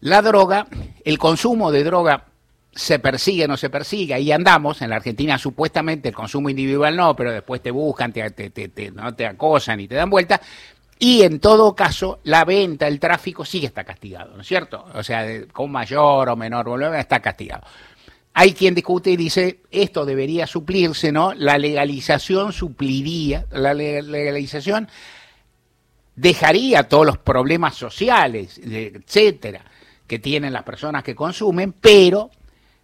la 0.00 0.22
droga, 0.22 0.66
el 1.04 1.18
consumo 1.18 1.70
de 1.70 1.84
droga 1.84 2.25
se 2.76 2.98
persigue 2.98 3.46
o 3.46 3.48
no 3.48 3.56
se 3.56 3.70
persigue, 3.70 4.14
ahí 4.14 4.30
andamos, 4.30 4.82
en 4.82 4.90
la 4.90 4.96
Argentina 4.96 5.38
supuestamente 5.38 6.10
el 6.10 6.14
consumo 6.14 6.50
individual 6.50 6.94
no, 6.94 7.16
pero 7.16 7.32
después 7.32 7.62
te 7.62 7.70
buscan, 7.70 8.12
te, 8.12 8.30
te, 8.30 8.50
te, 8.50 8.90
no 8.90 9.14
te 9.14 9.26
acosan 9.26 9.80
y 9.80 9.88
te 9.88 9.94
dan 9.94 10.10
vuelta, 10.10 10.40
y 10.98 11.22
en 11.22 11.40
todo 11.40 11.74
caso 11.74 12.20
la 12.24 12.44
venta, 12.44 12.86
el 12.86 13.00
tráfico 13.00 13.44
sigue 13.44 13.66
está 13.66 13.82
castigado, 13.82 14.36
¿no 14.36 14.42
es 14.42 14.46
cierto? 14.46 14.84
O 14.94 15.02
sea, 15.02 15.26
con 15.52 15.72
mayor 15.72 16.28
o 16.28 16.36
menor 16.36 16.66
volumen 16.66 17.00
está 17.00 17.20
castigado. 17.20 17.66
Hay 18.34 18.52
quien 18.52 18.74
discute 18.74 19.10
y 19.10 19.16
dice, 19.16 19.60
esto 19.70 20.04
debería 20.04 20.46
suplirse, 20.46 21.10
¿no? 21.10 21.32
La 21.32 21.56
legalización 21.56 22.52
supliría, 22.52 23.46
la 23.50 23.72
legalización 23.72 24.88
dejaría 26.14 26.82
todos 26.82 27.06
los 27.06 27.16
problemas 27.16 27.74
sociales, 27.74 28.60
etcétera, 28.62 29.64
que 30.06 30.18
tienen 30.18 30.52
las 30.52 30.64
personas 30.64 31.02
que 31.02 31.14
consumen, 31.14 31.72
pero 31.72 32.30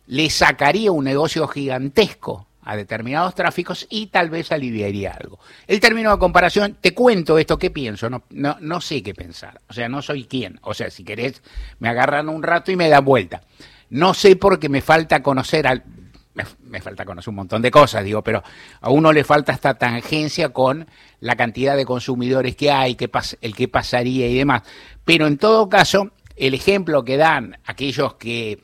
le 0.07 0.31
sacaría 0.31 0.93
un 0.93 1.05
negocio 1.05 1.47
gigantesco 1.49 2.47
a 2.65 2.77
determinados 2.77 3.35
tráficos 3.35 3.87
y 3.91 4.07
tal 4.07 4.31
vez 4.31 4.53
aliviaría 4.53 5.13
algo. 5.13 5.39
El 5.67 5.81
término 5.81 6.13
de 6.13 6.19
comparación, 6.19 6.79
te 6.81 6.95
cuento 6.95 7.39
esto 7.39 7.59
que 7.59 7.71
pienso, 7.71 8.09
no, 8.09 8.23
no, 8.31 8.57
no 8.61 8.81
sé 8.81 9.03
qué 9.03 9.15
pensar, 9.15 9.61
o 9.69 9.73
sea, 9.73 9.89
no 9.89 10.01
soy 10.01 10.25
quien, 10.25 10.61
o 10.63 10.73
sea, 10.73 10.91
si 10.91 11.05
querés, 11.05 11.43
me 11.81 11.89
agarran 11.89 12.29
un 12.29 12.43
rato 12.43 12.71
y 12.71 12.77
me 12.77 12.89
dan 12.89 13.05
vuelta. 13.05 13.43
No 13.91 14.15
sé 14.15 14.37
porque 14.37 14.69
me 14.69 14.81
falta 14.81 15.23
conocer 15.23 15.67
al, 15.67 15.83
me, 16.35 16.81
falta 16.81 17.05
conocer 17.05 17.31
un 17.31 17.37
montón 17.37 17.63
de 17.63 17.71
cosas, 17.71 18.05
digo, 18.05 18.23
pero 18.23 18.43
a 18.81 18.91
uno 18.91 19.13
le 19.13 19.25
falta 19.25 19.53
esta 19.53 19.75
tangencia 19.75 20.51
con 20.51 20.87
la 21.21 21.37
cantidad 21.37 21.77
de 21.77 21.85
consumidores 21.85 22.57
que 22.57 22.71
hay, 22.71 22.95
que 22.95 23.11
el 23.41 23.55
que 23.55 23.69
pasaría 23.69 24.29
y 24.29 24.39
demás. 24.39 24.63
Pero 25.05 25.27
en 25.27 25.37
todo 25.37 25.69
caso, 25.69 26.13
el 26.37 26.55
ejemplo 26.55 27.05
que 27.05 27.17
dan 27.17 27.59
aquellos 27.67 28.15
que, 28.15 28.63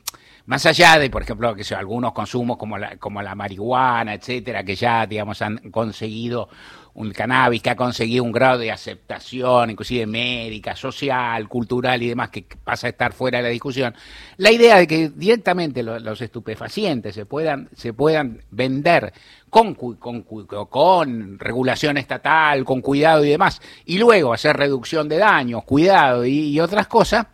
más 0.49 0.65
allá 0.65 0.97
de, 0.97 1.11
por 1.11 1.21
ejemplo, 1.21 1.53
que 1.53 1.75
algunos 1.75 2.11
consumos 2.11 2.57
como 2.57 2.75
la, 2.75 2.97
como 2.97 3.21
la 3.21 3.35
marihuana, 3.35 4.15
etcétera, 4.15 4.63
que 4.63 4.75
ya, 4.75 5.05
digamos, 5.05 5.43
han 5.43 5.59
conseguido 5.69 6.49
un 6.95 7.11
cannabis 7.11 7.61
que 7.61 7.69
ha 7.69 7.75
conseguido 7.75 8.23
un 8.23 8.31
grado 8.31 8.57
de 8.57 8.71
aceptación, 8.71 9.69
inclusive 9.69 10.07
médica, 10.07 10.75
social, 10.75 11.47
cultural 11.47 12.01
y 12.01 12.07
demás, 12.07 12.31
que 12.31 12.47
pasa 12.63 12.87
a 12.87 12.89
estar 12.89 13.13
fuera 13.13 13.37
de 13.37 13.43
la 13.43 13.49
discusión. 13.49 13.93
La 14.37 14.51
idea 14.51 14.77
de 14.77 14.87
que 14.87 15.09
directamente 15.09 15.83
los, 15.83 16.19
estupefacientes 16.19 17.13
se 17.13 17.27
puedan, 17.27 17.69
se 17.75 17.93
puedan 17.93 18.41
vender 18.49 19.13
con, 19.51 19.75
con, 19.75 20.23
con, 20.23 21.37
regulación 21.37 21.97
estatal, 21.97 22.65
con 22.65 22.81
cuidado 22.81 23.23
y 23.23 23.29
demás, 23.29 23.61
y 23.85 23.99
luego 23.99 24.33
hacer 24.33 24.57
reducción 24.57 25.07
de 25.09 25.19
daños, 25.19 25.63
cuidado 25.63 26.25
y 26.25 26.59
otras 26.59 26.87
cosas, 26.87 27.27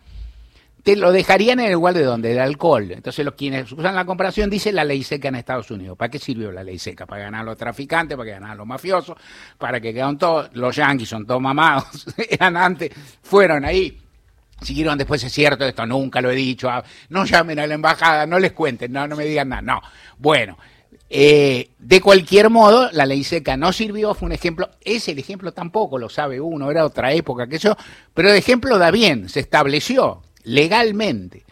te 0.86 0.94
lo 0.94 1.10
dejarían 1.10 1.58
en 1.58 1.66
el 1.66 1.72
igual 1.72 1.94
de 1.94 2.04
donde, 2.04 2.28
del 2.28 2.38
alcohol. 2.38 2.92
Entonces 2.92 3.24
los 3.24 3.34
quienes 3.34 3.72
usan 3.72 3.96
la 3.96 4.04
comparación 4.04 4.48
dicen 4.48 4.76
la 4.76 4.84
ley 4.84 5.02
seca 5.02 5.26
en 5.26 5.34
Estados 5.34 5.68
Unidos. 5.72 5.98
¿Para 5.98 6.12
qué 6.12 6.20
sirvió 6.20 6.52
la 6.52 6.62
ley 6.62 6.78
seca? 6.78 7.06
Para 7.06 7.22
ganar 7.24 7.40
a 7.40 7.44
los 7.44 7.58
traficantes, 7.58 8.16
para 8.16 8.30
ganar 8.30 8.52
a 8.52 8.54
los 8.54 8.68
mafiosos, 8.68 9.16
para 9.58 9.80
que 9.80 9.92
quedaron 9.92 10.16
todos, 10.16 10.48
los 10.52 10.76
yanquis 10.76 11.08
son 11.08 11.26
todos 11.26 11.42
mamados, 11.42 12.06
eran 12.30 12.56
antes, 12.56 12.92
fueron 13.20 13.64
ahí. 13.64 14.00
Siguieron 14.62 14.96
después, 14.96 15.24
es 15.24 15.32
cierto, 15.32 15.64
esto 15.64 15.84
nunca 15.86 16.20
lo 16.20 16.30
he 16.30 16.36
dicho, 16.36 16.70
no 17.08 17.24
llamen 17.24 17.58
a 17.58 17.66
la 17.66 17.74
embajada, 17.74 18.24
no 18.24 18.38
les 18.38 18.52
cuenten, 18.52 18.92
no, 18.92 19.08
no 19.08 19.16
me 19.16 19.24
digan 19.24 19.48
nada, 19.48 19.62
no. 19.62 19.80
Bueno, 20.18 20.56
eh, 21.10 21.70
de 21.80 22.00
cualquier 22.00 22.48
modo, 22.48 22.92
la 22.92 23.06
ley 23.06 23.24
seca 23.24 23.56
no 23.56 23.72
sirvió, 23.72 24.14
fue 24.14 24.26
un 24.26 24.32
ejemplo, 24.34 24.70
es 24.80 25.08
el 25.08 25.18
ejemplo 25.18 25.52
tampoco, 25.52 25.98
lo 25.98 26.08
sabe 26.08 26.40
uno, 26.40 26.70
era 26.70 26.86
otra 26.86 27.12
época 27.12 27.48
que 27.48 27.56
eso, 27.56 27.76
pero 28.14 28.30
el 28.30 28.36
ejemplo 28.36 28.78
da 28.78 28.92
bien, 28.92 29.28
se 29.28 29.40
estableció 29.40 30.22
legalmente 30.46 31.44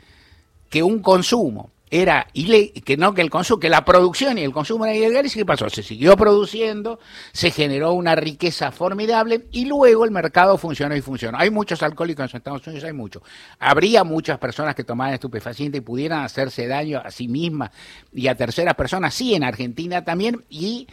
que 0.70 0.82
un 0.82 1.00
consumo 1.00 1.70
era 1.90 2.26
que 2.32 2.96
no 2.96 3.14
que 3.14 3.20
el 3.20 3.30
consumo, 3.30 3.60
que 3.60 3.68
la 3.68 3.84
producción 3.84 4.38
y 4.38 4.42
el 4.42 4.52
consumo 4.52 4.84
eran 4.84 4.96
ilegales, 4.96 5.36
¿y 5.36 5.40
qué 5.40 5.46
pasó? 5.46 5.70
Se 5.70 5.82
siguió 5.82 6.16
produciendo, 6.16 6.98
se 7.30 7.52
generó 7.52 7.92
una 7.92 8.16
riqueza 8.16 8.72
formidable 8.72 9.46
y 9.52 9.66
luego 9.66 10.04
el 10.04 10.10
mercado 10.10 10.58
funcionó 10.58 10.96
y 10.96 11.00
funcionó. 11.02 11.38
Hay 11.38 11.50
muchos 11.50 11.82
alcohólicos 11.84 12.32
en 12.32 12.38
Estados 12.38 12.66
Unidos, 12.66 12.84
hay 12.84 12.92
muchos. 12.92 13.22
Habría 13.60 14.02
muchas 14.02 14.38
personas 14.38 14.74
que 14.74 14.82
tomaban 14.82 15.14
estupefacientes 15.14 15.80
y 15.80 15.84
pudieran 15.84 16.24
hacerse 16.24 16.66
daño 16.66 17.00
a 17.04 17.12
sí 17.12 17.28
mismas 17.28 17.70
y 18.12 18.26
a 18.26 18.34
terceras 18.34 18.74
personas, 18.74 19.14
sí, 19.14 19.34
en 19.34 19.44
Argentina 19.44 20.04
también, 20.04 20.44
y 20.48 20.88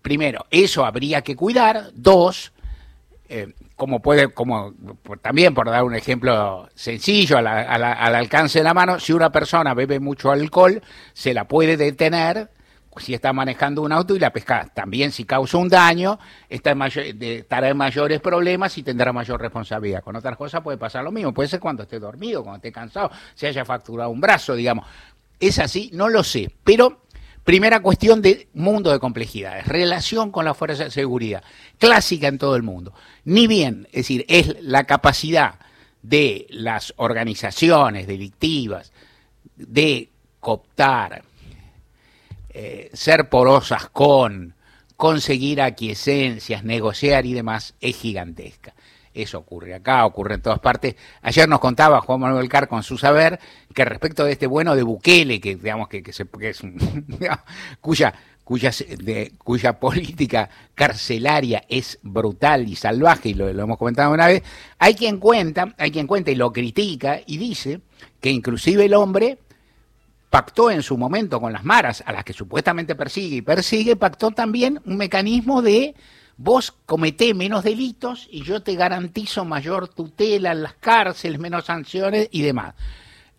primero, 0.00 0.46
eso 0.50 0.84
habría 0.84 1.22
que 1.22 1.34
cuidar, 1.34 1.90
dos, 1.94 2.52
eh, 3.28 3.54
como 3.74 4.00
puede, 4.00 4.32
como 4.32 4.72
también 5.20 5.54
por 5.54 5.68
dar 5.68 5.84
un 5.84 5.94
ejemplo 5.94 6.68
sencillo, 6.74 7.38
al 7.38 7.46
alcance 7.46 8.60
de 8.60 8.64
la 8.64 8.74
mano, 8.74 9.00
si 9.00 9.12
una 9.12 9.30
persona 9.30 9.74
bebe 9.74 10.00
mucho 10.00 10.30
alcohol, 10.30 10.82
se 11.12 11.34
la 11.34 11.46
puede 11.46 11.76
detener 11.76 12.50
si 12.98 13.14
está 13.14 13.32
manejando 13.32 13.82
un 13.82 13.92
auto 13.92 14.16
y 14.16 14.18
la 14.18 14.32
pesca 14.32 14.70
también 14.72 15.12
si 15.12 15.24
causa 15.24 15.58
un 15.58 15.68
daño, 15.68 16.18
está 16.48 16.74
estará 16.86 17.68
en 17.68 17.76
mayores 17.76 18.20
problemas 18.20 18.76
y 18.78 18.82
tendrá 18.82 19.12
mayor 19.12 19.40
responsabilidad. 19.40 20.02
Con 20.02 20.16
otras 20.16 20.36
cosas 20.36 20.62
puede 20.62 20.78
pasar 20.78 21.04
lo 21.04 21.12
mismo, 21.12 21.34
puede 21.34 21.48
ser 21.48 21.60
cuando 21.60 21.82
esté 21.82 21.98
dormido, 21.98 22.42
cuando 22.42 22.56
esté 22.56 22.72
cansado, 22.72 23.10
se 23.34 23.48
haya 23.48 23.64
facturado 23.64 24.10
un 24.10 24.20
brazo, 24.20 24.54
digamos. 24.54 24.86
Es 25.38 25.58
así, 25.58 25.90
no 25.92 26.08
lo 26.08 26.24
sé, 26.24 26.50
pero 26.64 27.02
Primera 27.46 27.78
cuestión 27.78 28.22
de 28.22 28.48
mundo 28.54 28.90
de 28.90 28.98
complejidades, 28.98 29.68
relación 29.68 30.32
con 30.32 30.44
la 30.44 30.52
fuerza 30.52 30.82
de 30.82 30.90
seguridad, 30.90 31.44
clásica 31.78 32.26
en 32.26 32.38
todo 32.38 32.56
el 32.56 32.64
mundo. 32.64 32.92
Ni 33.26 33.48
bien, 33.48 33.88
es 33.88 34.04
decir, 34.04 34.24
es 34.28 34.56
la 34.62 34.84
capacidad 34.84 35.56
de 36.00 36.46
las 36.48 36.94
organizaciones 36.96 38.06
delictivas 38.06 38.92
de 39.56 40.10
cooptar, 40.38 41.24
eh, 42.50 42.88
ser 42.92 43.28
porosas 43.28 43.88
con, 43.88 44.54
conseguir 44.96 45.60
aquiescencias, 45.60 46.62
negociar 46.62 47.26
y 47.26 47.32
demás, 47.32 47.74
es 47.80 47.96
gigantesca. 47.96 48.74
Eso 49.12 49.38
ocurre 49.38 49.74
acá, 49.74 50.06
ocurre 50.06 50.34
en 50.34 50.42
todas 50.42 50.60
partes. 50.60 50.94
Ayer 51.22 51.48
nos 51.48 51.58
contaba 51.58 52.02
Juan 52.02 52.20
Manuel 52.20 52.48
Car 52.48 52.68
con 52.68 52.84
su 52.84 52.96
saber 52.96 53.40
que 53.74 53.84
respecto 53.84 54.24
de 54.24 54.32
este 54.32 54.46
bueno 54.46 54.76
de 54.76 54.84
Bukele, 54.84 55.40
que 55.40 55.56
digamos 55.56 55.88
que, 55.88 56.00
que, 56.00 56.12
se, 56.12 56.28
es 56.42 56.60
un, 56.60 56.78
cuya 57.80 58.14
cuya, 58.46 58.70
de, 59.00 59.32
cuya 59.38 59.80
política 59.80 60.48
carcelaria 60.76 61.64
es 61.68 61.98
brutal 62.00 62.68
y 62.68 62.76
salvaje, 62.76 63.30
y 63.30 63.34
lo, 63.34 63.48
hemos 63.48 63.76
comentado 63.76 64.12
una 64.12 64.28
vez, 64.28 64.44
hay 64.78 64.94
quien 64.94 65.18
cuenta, 65.18 65.74
hay 65.76 65.90
quien 65.90 66.06
cuenta 66.06 66.30
y 66.30 66.36
lo 66.36 66.52
critica 66.52 67.20
y 67.26 67.38
dice 67.38 67.80
que 68.20 68.30
inclusive 68.30 68.84
el 68.84 68.94
hombre 68.94 69.40
pactó 70.30 70.70
en 70.70 70.84
su 70.84 70.96
momento 70.96 71.40
con 71.40 71.52
las 71.52 71.64
maras, 71.64 72.04
a 72.06 72.12
las 72.12 72.22
que 72.22 72.32
supuestamente 72.32 72.94
persigue 72.94 73.34
y 73.34 73.42
persigue, 73.42 73.96
pactó 73.96 74.30
también 74.30 74.80
un 74.84 74.96
mecanismo 74.96 75.60
de 75.60 75.96
vos 76.36 76.72
cometé 76.86 77.34
menos 77.34 77.64
delitos 77.64 78.28
y 78.30 78.44
yo 78.44 78.62
te 78.62 78.76
garantizo 78.76 79.44
mayor 79.44 79.88
tutela 79.88 80.52
en 80.52 80.62
las 80.62 80.74
cárceles, 80.74 81.40
menos 81.40 81.64
sanciones 81.64 82.28
y 82.30 82.42
demás. 82.42 82.76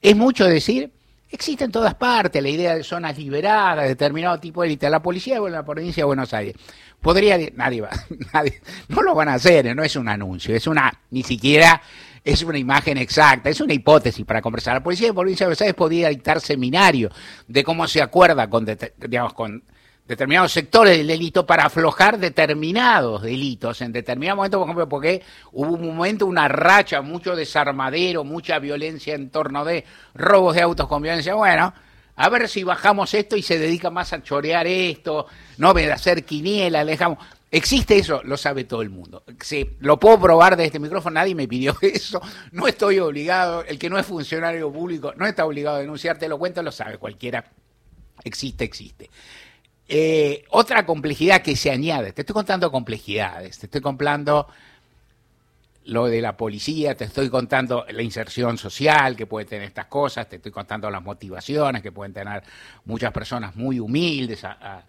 Es 0.02 0.18
mucho 0.18 0.44
decir, 0.44 0.92
existe 1.30 1.64
en 1.64 1.72
todas 1.72 1.96
partes 1.96 2.42
la 2.42 2.50
idea 2.50 2.76
de 2.76 2.84
zonas 2.84 3.18
liberadas, 3.18 3.88
determinado 3.88 4.40
tipo 4.40 4.62
de 4.62 4.68
élite. 4.68 4.90
La 4.90 5.02
policía 5.02 5.40
de 5.40 5.50
la 5.50 5.66
provincia 5.66 6.02
de 6.02 6.06
Buenos 6.06 6.34
Aires 6.34 6.56
podría, 7.02 7.38
nadie 7.56 7.82
va, 7.82 7.90
nadie, 8.34 8.62
no 8.90 9.02
lo 9.02 9.16
van 9.16 9.30
a 9.30 9.36
hacer, 9.36 9.76
no 9.76 9.84
es 9.84 9.96
un 9.96 10.10
anuncio, 10.10 10.56
es 10.56 10.68
una, 10.68 10.92
ni 11.12 11.24
siquiera 11.24 11.82
es 12.24 12.44
una 12.44 12.58
imagen 12.58 12.98
exacta, 12.98 13.50
es 13.50 13.62
una 13.62 13.74
hipótesis 13.74 14.26
para 14.26 14.42
conversar. 14.42 14.74
La 14.74 14.84
policía 14.84 15.08
de 15.08 15.14
provincia 15.14 15.46
de 15.46 15.48
Buenos 15.48 15.62
Aires 15.62 15.76
podía 15.76 16.10
dictar 16.10 16.42
seminario 16.42 17.10
de 17.48 17.64
cómo 17.64 17.88
se 17.88 18.02
acuerda 18.02 18.50
con, 18.50 18.66
digamos, 18.98 19.34
con 19.34 19.64
determinados 20.08 20.52
sectores 20.52 20.98
del 20.98 21.08
delito 21.08 21.46
para 21.46 21.66
aflojar 21.66 22.18
determinados 22.18 23.22
delitos 23.22 23.82
en 23.82 23.92
determinado 23.92 24.38
momento, 24.38 24.60
por 24.60 24.68
ejemplo, 24.68 24.90
porque 24.90 25.22
hubo 25.52 25.74
un 25.74 25.96
momento, 25.96 26.26
una 26.26 26.48
racha, 26.48 27.02
mucho 27.02 27.36
desarmadero, 27.36 28.24
mucha 28.24 28.60
violencia 28.60 29.16
en 29.16 29.30
torno 29.30 29.66
de 29.66 29.84
robos 30.14 30.56
de 30.56 30.62
autos 30.62 30.88
con 30.88 31.02
violencia. 31.02 31.34
Bueno, 31.34 31.74
a 32.16 32.30
ver 32.30 32.48
si 32.48 32.64
bajamos 32.64 33.14
esto 33.14 33.36
y 33.36 33.42
se 33.42 33.60
dedica 33.60 33.90
más 33.90 34.14
a 34.14 34.24
chorear 34.24 34.66
esto, 34.66 35.28
no 35.58 35.74
de 35.74 35.92
hacer 35.92 36.24
quiniela, 36.24 36.84
le 36.84 36.92
dejamos. 36.92 37.20
Existe 37.50 37.98
eso, 37.98 38.22
lo 38.24 38.36
sabe 38.38 38.64
todo 38.66 38.82
el 38.82 38.90
mundo. 38.90 39.24
Sí, 39.42 39.78
lo 39.80 40.00
puedo 40.00 40.20
probar 40.20 40.58
de 40.58 40.66
este 40.66 40.80
micrófono, 40.80 41.14
nadie 41.16 41.36
me 41.36 41.48
pidió 41.48 41.78
eso, 41.82 42.22
no 42.52 42.68
estoy 42.68 43.00
obligado, 43.00 43.64
el 43.64 43.78
que 43.78 43.90
no 43.90 44.00
es 44.00 44.06
funcionario 44.06 44.72
público 44.72 45.14
no 45.16 45.26
está 45.26 45.46
obligado 45.46 45.78
a 45.78 45.80
denunciar, 45.80 46.18
te 46.18 46.28
lo 46.28 46.40
cuento, 46.40 46.64
lo 46.64 46.72
sabe 46.72 46.98
cualquiera. 46.98 47.46
Existe, 48.24 48.64
existe. 48.64 49.10
Eh, 49.90 50.44
otra 50.50 50.86
complejidad 50.86 51.42
que 51.42 51.56
se 51.56 51.72
añade, 51.72 52.12
te 52.12 52.22
estoy 52.22 52.34
contando 52.34 52.70
complejidades, 52.70 53.58
te 53.58 53.68
estoy 53.68 53.80
contando 53.80 54.48
lo 55.86 56.08
de 56.08 56.22
la 56.22 56.36
policía, 56.36 56.96
te 56.96 57.06
estoy 57.06 57.30
contando 57.30 57.86
la 57.90 58.02
inserción 58.02 58.58
social 58.58 59.16
que 59.16 59.26
puede 59.26 59.46
tener 59.46 59.66
estas 59.66 59.86
cosas, 59.86 60.28
te 60.28 60.36
estoy 60.36 60.52
contando 60.52 60.90
las 60.92 61.02
motivaciones 61.02 61.82
que 61.82 61.94
pueden 61.94 62.14
tener 62.14 62.44
muchas 62.84 63.14
personas 63.14 63.56
muy 63.56 63.80
humildes 63.80 64.44
a, 64.44 64.84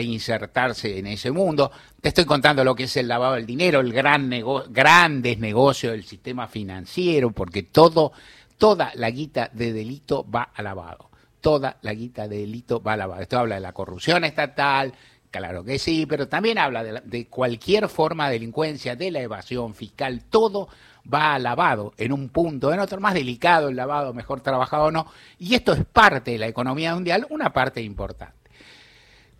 insertarse 0.00 0.98
en 0.98 1.06
ese 1.06 1.32
mundo, 1.32 1.72
te 2.00 2.10
estoy 2.10 2.26
contando 2.26 2.62
lo 2.62 2.74
que 2.74 2.84
es 2.84 2.96
el 2.98 3.08
lavado 3.08 3.34
del 3.34 3.46
dinero, 3.46 3.80
el 3.80 3.92
gran 3.92 4.28
nego 4.28 4.64
grandes 4.68 5.38
negocios 5.38 5.92
del 5.92 6.04
sistema 6.04 6.46
financiero, 6.46 7.30
porque 7.32 7.62
todo, 7.62 8.12
toda 8.58 8.92
la 8.94 9.10
guita 9.10 9.50
de 9.52 9.72
delito 9.72 10.30
va 10.30 10.50
a 10.54 10.62
lavado 10.62 11.07
toda 11.40 11.78
la 11.82 11.94
guita 11.94 12.28
de 12.28 12.38
delito 12.38 12.82
va 12.82 12.94
a 12.94 12.96
lavado. 12.96 13.22
Esto 13.22 13.38
habla 13.38 13.56
de 13.56 13.60
la 13.60 13.72
corrupción 13.72 14.24
estatal, 14.24 14.94
claro 15.30 15.64
que 15.64 15.78
sí, 15.78 16.06
pero 16.06 16.28
también 16.28 16.58
habla 16.58 16.82
de, 16.82 17.00
de 17.04 17.26
cualquier 17.26 17.88
forma 17.88 18.26
de 18.26 18.34
delincuencia, 18.34 18.96
de 18.96 19.10
la 19.10 19.20
evasión 19.20 19.74
fiscal, 19.74 20.24
todo 20.30 20.68
va 21.12 21.34
a 21.34 21.38
lavado 21.38 21.94
en 21.96 22.12
un 22.12 22.28
punto, 22.28 22.72
en 22.72 22.80
otro 22.80 23.00
más 23.00 23.14
delicado 23.14 23.68
el 23.68 23.76
lavado, 23.76 24.12
mejor 24.12 24.40
trabajado 24.40 24.84
o 24.84 24.90
no, 24.90 25.06
y 25.38 25.54
esto 25.54 25.72
es 25.72 25.84
parte 25.84 26.32
de 26.32 26.38
la 26.38 26.46
economía 26.46 26.94
mundial, 26.94 27.26
una 27.30 27.52
parte 27.52 27.80
importante. 27.80 28.36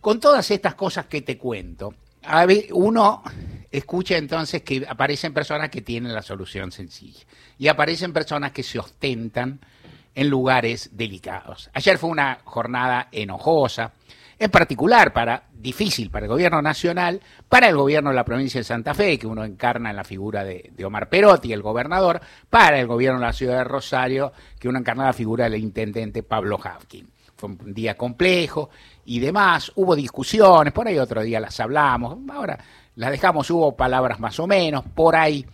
Con 0.01 0.21
todas 0.21 0.51
estas 0.51 0.75
cosas 0.75 1.07
que 1.07 1.23
te 1.23 1.37
cuento, 1.37 1.95
uno 2.73 3.23
escucha 3.71 4.17
entonces 4.17 4.63
que 4.63 4.87
aparecen 4.89 5.35
personas 5.35 5.71
que 5.71 5.83
tienen 5.83 6.15
la 6.15 6.23
solución 6.23 6.73
sencilla 6.73 7.25
y 7.59 7.69
aparecen 7.69 8.13
personas 8.13 8.53
que 8.53 8.63
se 8.63 8.79
ostentan 8.79 9.61
en 10.19 10.29
lugares 10.29 10.91
delicados. 10.95 11.71
Ayer 11.75 11.97
fue 11.97 12.11
una 12.11 12.41
jornada 12.43 13.07
enojosa, 13.13 13.93
en 14.37 14.51
particular 14.51 15.13
para 15.13 15.45
difícil 15.53 16.11
para 16.11 16.27
el 16.27 16.33
gobierno 16.33 16.61
nacional, 16.61 17.21
para 17.49 17.69
el 17.69 17.77
gobierno 17.77 18.11
de 18.11 18.17
la 18.17 18.25
provincia 18.25 18.59
de 18.59 18.65
Santa 18.65 18.95
Fe, 18.95 19.17
que 19.17 19.29
uno 19.29 19.45
encarna 19.45 19.91
en 19.91 19.97
la 19.97 20.03
figura 20.03 20.43
de, 20.43 20.73
Omar 20.85 21.09
Perotti, 21.09 21.53
el 21.53 21.63
gobernador, 21.63 22.21
para 22.51 22.81
el 22.81 22.89
gobierno 22.89 23.21
de 23.21 23.27
la 23.27 23.33
ciudad 23.33 23.59
de 23.59 23.65
Rosario, 23.65 24.33
que 24.59 24.69
uno 24.69 24.81
encarna 24.81 25.05
en 25.05 25.07
la 25.07 25.13
figura 25.13 25.49
del 25.49 25.63
intendente 25.63 26.25
Pablo 26.25 26.59
Havkin. 26.61 27.09
Fue 27.37 27.51
un 27.51 27.73
día 27.73 27.97
complejo 27.97 28.71
y 29.05 29.21
demás, 29.21 29.71
hubo 29.77 29.95
discusiones, 29.95 30.73
por 30.73 30.89
ahí 30.89 30.99
otro 30.99 31.23
día 31.23 31.39
las 31.39 31.61
hablamos, 31.61 32.19
ahora 32.29 32.59
las 32.97 33.13
dejamos, 33.13 33.49
hubo 33.53 33.77
palabras 33.77 34.19
más 34.19 34.41
o 34.41 34.49
menos, 34.49 34.83
por 34.97 35.15
ahí 35.15 35.47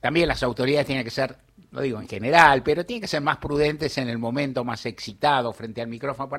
también 0.00 0.26
las 0.26 0.42
autoridades 0.42 0.86
tienen 0.88 1.04
que 1.04 1.10
ser, 1.10 1.36
lo 1.70 1.82
digo 1.82 2.00
en 2.00 2.08
general, 2.08 2.62
pero 2.62 2.86
tienen 2.86 3.02
que 3.02 3.08
ser 3.08 3.20
más 3.20 3.36
prudentes 3.36 3.98
en 3.98 4.08
el 4.08 4.18
momento 4.18 4.64
más 4.64 4.86
excitado 4.86 5.52
frente 5.52 5.82
al 5.82 5.88
micrófono. 5.88 6.36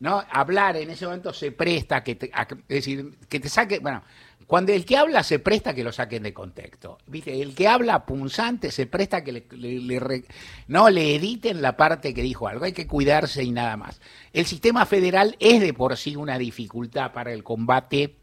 ¿no? 0.00 0.22
Hablar 0.30 0.76
en 0.76 0.90
ese 0.90 1.04
momento 1.04 1.32
se 1.32 1.52
presta 1.52 2.04
que 2.04 2.14
te, 2.14 2.30
a 2.32 2.46
decir, 2.68 3.18
que 3.28 3.40
te 3.40 3.48
saque, 3.48 3.80
bueno, 3.80 4.02
cuando 4.46 4.72
el 4.72 4.84
que 4.84 4.96
habla 4.96 5.22
se 5.22 5.38
presta 5.38 5.74
que 5.74 5.82
lo 5.82 5.92
saquen 5.92 6.22
de 6.22 6.32
contexto. 6.32 6.98
El 7.24 7.54
que 7.54 7.68
habla 7.68 8.04
punzante 8.04 8.70
se 8.70 8.86
presta 8.86 9.24
que 9.24 9.32
le, 9.32 10.24
no 10.68 10.90
le 10.90 11.16
editen 11.16 11.62
la 11.62 11.76
parte 11.76 12.12
que 12.12 12.22
dijo 12.22 12.46
algo. 12.46 12.64
Hay 12.64 12.72
que 12.72 12.86
cuidarse 12.86 13.42
y 13.42 13.50
nada 13.50 13.76
más. 13.76 14.00
El 14.32 14.46
sistema 14.46 14.84
federal 14.84 15.36
es 15.40 15.60
de 15.60 15.72
por 15.72 15.96
sí 15.96 16.16
una 16.16 16.38
dificultad 16.38 17.12
para 17.12 17.32
el 17.32 17.42
combate 17.42 18.16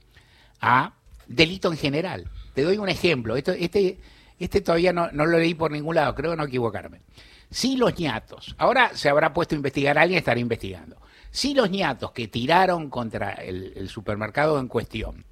a 0.61 0.93
delito 1.27 1.71
en 1.71 1.77
general. 1.77 2.29
Te 2.53 2.63
doy 2.63 2.77
un 2.77 2.89
ejemplo. 2.89 3.35
Esto, 3.35 3.51
este, 3.51 3.97
este 4.45 4.62
todavía 4.62 4.93
no, 4.93 5.10
lo 5.12 5.25
leí 5.25 5.54
por 5.54 5.71
ningún 5.71 5.95
lado, 5.95 6.15
creo 6.15 6.36
no 6.36 6.43
equivocarme. 6.43 7.02
Si 7.49 7.78
los 7.78 7.97
ñatos, 7.97 8.56
ahora 8.58 8.91
se 8.95 9.10
habrá 9.10 9.34
puesto 9.34 9.56
a 9.56 9.58
investigar 9.58 9.97
alguien, 9.97 10.19
estará 10.19 10.39
investigando. 10.39 10.97
Si 11.32 11.54
los 11.54 11.69
ñatos 11.69 12.12
que 12.12 12.28
tiraron 12.28 12.89
contra 12.89 13.34
el, 13.34 13.73
el 13.75 13.89
supermercado 13.89 14.60
en 14.60 14.67
cuestión 14.67 15.25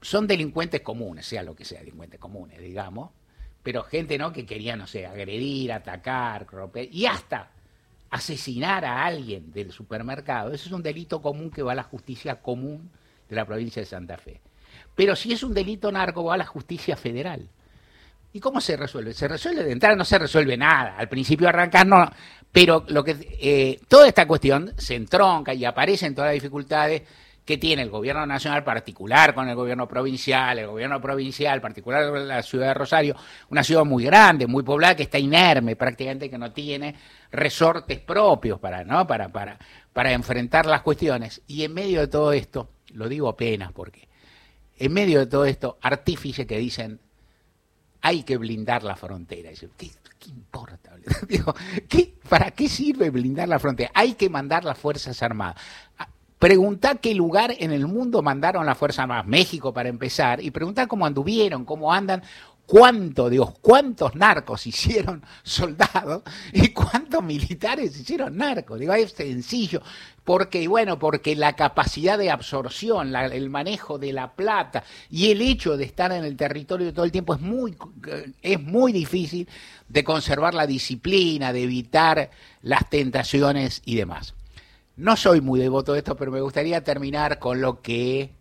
son 0.00 0.26
delincuentes 0.26 0.80
comunes, 0.80 1.26
sea 1.26 1.42
lo 1.42 1.54
que 1.54 1.64
sea, 1.64 1.80
delincuentes 1.80 2.20
comunes, 2.20 2.60
digamos, 2.60 3.10
pero 3.62 3.82
gente 3.82 4.16
no 4.18 4.32
que 4.32 4.46
quería, 4.46 4.76
no 4.76 4.86
sé, 4.86 5.06
agredir, 5.06 5.72
atacar, 5.72 6.46
romper, 6.46 6.88
y 6.92 7.06
hasta 7.06 7.50
asesinar 8.10 8.84
a 8.84 9.04
alguien 9.04 9.52
del 9.52 9.72
supermercado, 9.72 10.52
eso 10.52 10.66
es 10.66 10.72
un 10.72 10.82
delito 10.82 11.20
común 11.20 11.50
que 11.50 11.62
va 11.62 11.72
a 11.72 11.74
la 11.74 11.82
justicia 11.82 12.40
común 12.40 12.90
de 13.28 13.36
la 13.36 13.44
provincia 13.44 13.82
de 13.82 13.86
Santa 13.86 14.16
Fe. 14.16 14.40
Pero 14.98 15.14
si 15.14 15.32
es 15.32 15.44
un 15.44 15.54
delito 15.54 15.92
narco, 15.92 16.24
va 16.24 16.34
a 16.34 16.38
la 16.38 16.44
justicia 16.44 16.96
federal. 16.96 17.48
¿Y 18.32 18.40
cómo 18.40 18.60
se 18.60 18.76
resuelve? 18.76 19.14
Se 19.14 19.28
resuelve 19.28 19.62
de 19.62 19.70
entrada, 19.70 19.94
no 19.94 20.04
se 20.04 20.18
resuelve 20.18 20.56
nada. 20.56 20.96
Al 20.98 21.08
principio 21.08 21.48
arrancar 21.48 21.86
no, 21.86 22.10
pero 22.50 22.84
lo 22.88 23.04
que 23.04 23.16
eh, 23.40 23.78
toda 23.86 24.08
esta 24.08 24.26
cuestión 24.26 24.74
se 24.76 24.96
entronca 24.96 25.54
y 25.54 25.64
aparecen 25.64 26.16
todas 26.16 26.30
las 26.30 26.34
dificultades 26.34 27.02
que 27.44 27.58
tiene 27.58 27.82
el 27.82 27.90
gobierno 27.90 28.26
nacional 28.26 28.64
particular 28.64 29.36
con 29.36 29.48
el 29.48 29.54
gobierno 29.54 29.86
provincial, 29.86 30.58
el 30.58 30.66
gobierno 30.66 31.00
provincial 31.00 31.60
particular 31.60 32.12
la 32.18 32.42
ciudad 32.42 32.66
de 32.66 32.74
Rosario, 32.74 33.14
una 33.50 33.62
ciudad 33.62 33.84
muy 33.84 34.02
grande, 34.02 34.48
muy 34.48 34.64
poblada, 34.64 34.96
que 34.96 35.04
está 35.04 35.20
inerme, 35.20 35.76
prácticamente 35.76 36.28
que 36.28 36.38
no 36.38 36.50
tiene 36.50 36.96
resortes 37.30 38.00
propios 38.00 38.58
para, 38.58 38.82
¿no? 38.82 39.06
para, 39.06 39.28
para, 39.28 39.60
para 39.92 40.10
enfrentar 40.10 40.66
las 40.66 40.82
cuestiones. 40.82 41.40
Y 41.46 41.62
en 41.62 41.72
medio 41.72 42.00
de 42.00 42.08
todo 42.08 42.32
esto, 42.32 42.68
lo 42.94 43.08
digo 43.08 43.28
apenas 43.28 43.70
porque, 43.70 44.07
en 44.78 44.92
medio 44.92 45.18
de 45.18 45.26
todo 45.26 45.44
esto, 45.44 45.78
artífices 45.82 46.46
que 46.46 46.58
dicen, 46.58 47.00
hay 48.00 48.22
que 48.22 48.36
blindar 48.36 48.82
la 48.82 48.96
frontera. 48.96 49.50
Dice, 49.50 49.68
¿qué, 49.76 49.90
importa? 50.28 50.92
¿qué, 51.88 52.14
¿Para 52.28 52.50
qué 52.52 52.68
sirve 52.68 53.10
blindar 53.10 53.48
la 53.48 53.58
frontera? 53.58 53.90
Hay 53.94 54.14
que 54.14 54.28
mandar 54.28 54.64
las 54.64 54.78
Fuerzas 54.78 55.22
Armadas. 55.22 55.56
Ah, 55.98 56.08
Preguntá 56.38 56.94
qué 56.94 57.16
lugar 57.16 57.52
en 57.58 57.72
el 57.72 57.88
mundo 57.88 58.22
mandaron 58.22 58.64
las 58.64 58.78
Fuerzas 58.78 59.00
Armadas, 59.00 59.26
México 59.26 59.72
para 59.74 59.88
empezar, 59.88 60.40
y 60.40 60.52
preguntá 60.52 60.86
cómo 60.86 61.04
anduvieron, 61.04 61.64
cómo 61.64 61.92
andan, 61.92 62.22
cuánto, 62.68 63.30
Dios, 63.30 63.54
cuántos 63.62 64.14
narcos 64.14 64.66
hicieron 64.66 65.24
soldados 65.42 66.22
y 66.52 66.68
cuántos 66.68 67.24
militares 67.24 67.98
hicieron 67.98 68.36
narcos. 68.36 68.78
Digo, 68.78 68.92
es 68.92 69.12
sencillo, 69.12 69.80
porque, 70.22 70.68
bueno, 70.68 70.98
porque 70.98 71.34
la 71.34 71.56
capacidad 71.56 72.18
de 72.18 72.30
absorción, 72.30 73.16
el 73.16 73.48
manejo 73.48 73.98
de 73.98 74.12
la 74.12 74.34
plata 74.34 74.84
y 75.08 75.30
el 75.30 75.40
hecho 75.40 75.78
de 75.78 75.84
estar 75.84 76.12
en 76.12 76.24
el 76.24 76.36
territorio 76.36 76.92
todo 76.92 77.06
el 77.06 77.12
tiempo 77.12 77.34
es 77.34 77.40
muy, 77.40 77.74
es 78.42 78.60
muy 78.60 78.92
difícil 78.92 79.48
de 79.88 80.04
conservar 80.04 80.52
la 80.52 80.66
disciplina, 80.66 81.54
de 81.54 81.62
evitar 81.62 82.30
las 82.60 82.90
tentaciones 82.90 83.80
y 83.86 83.96
demás. 83.96 84.34
No 84.96 85.16
soy 85.16 85.40
muy 85.40 85.58
devoto 85.58 85.94
de 85.94 86.00
esto, 86.00 86.16
pero 86.16 86.30
me 86.30 86.42
gustaría 86.42 86.84
terminar 86.84 87.38
con 87.38 87.62
lo 87.62 87.80
que 87.80 88.37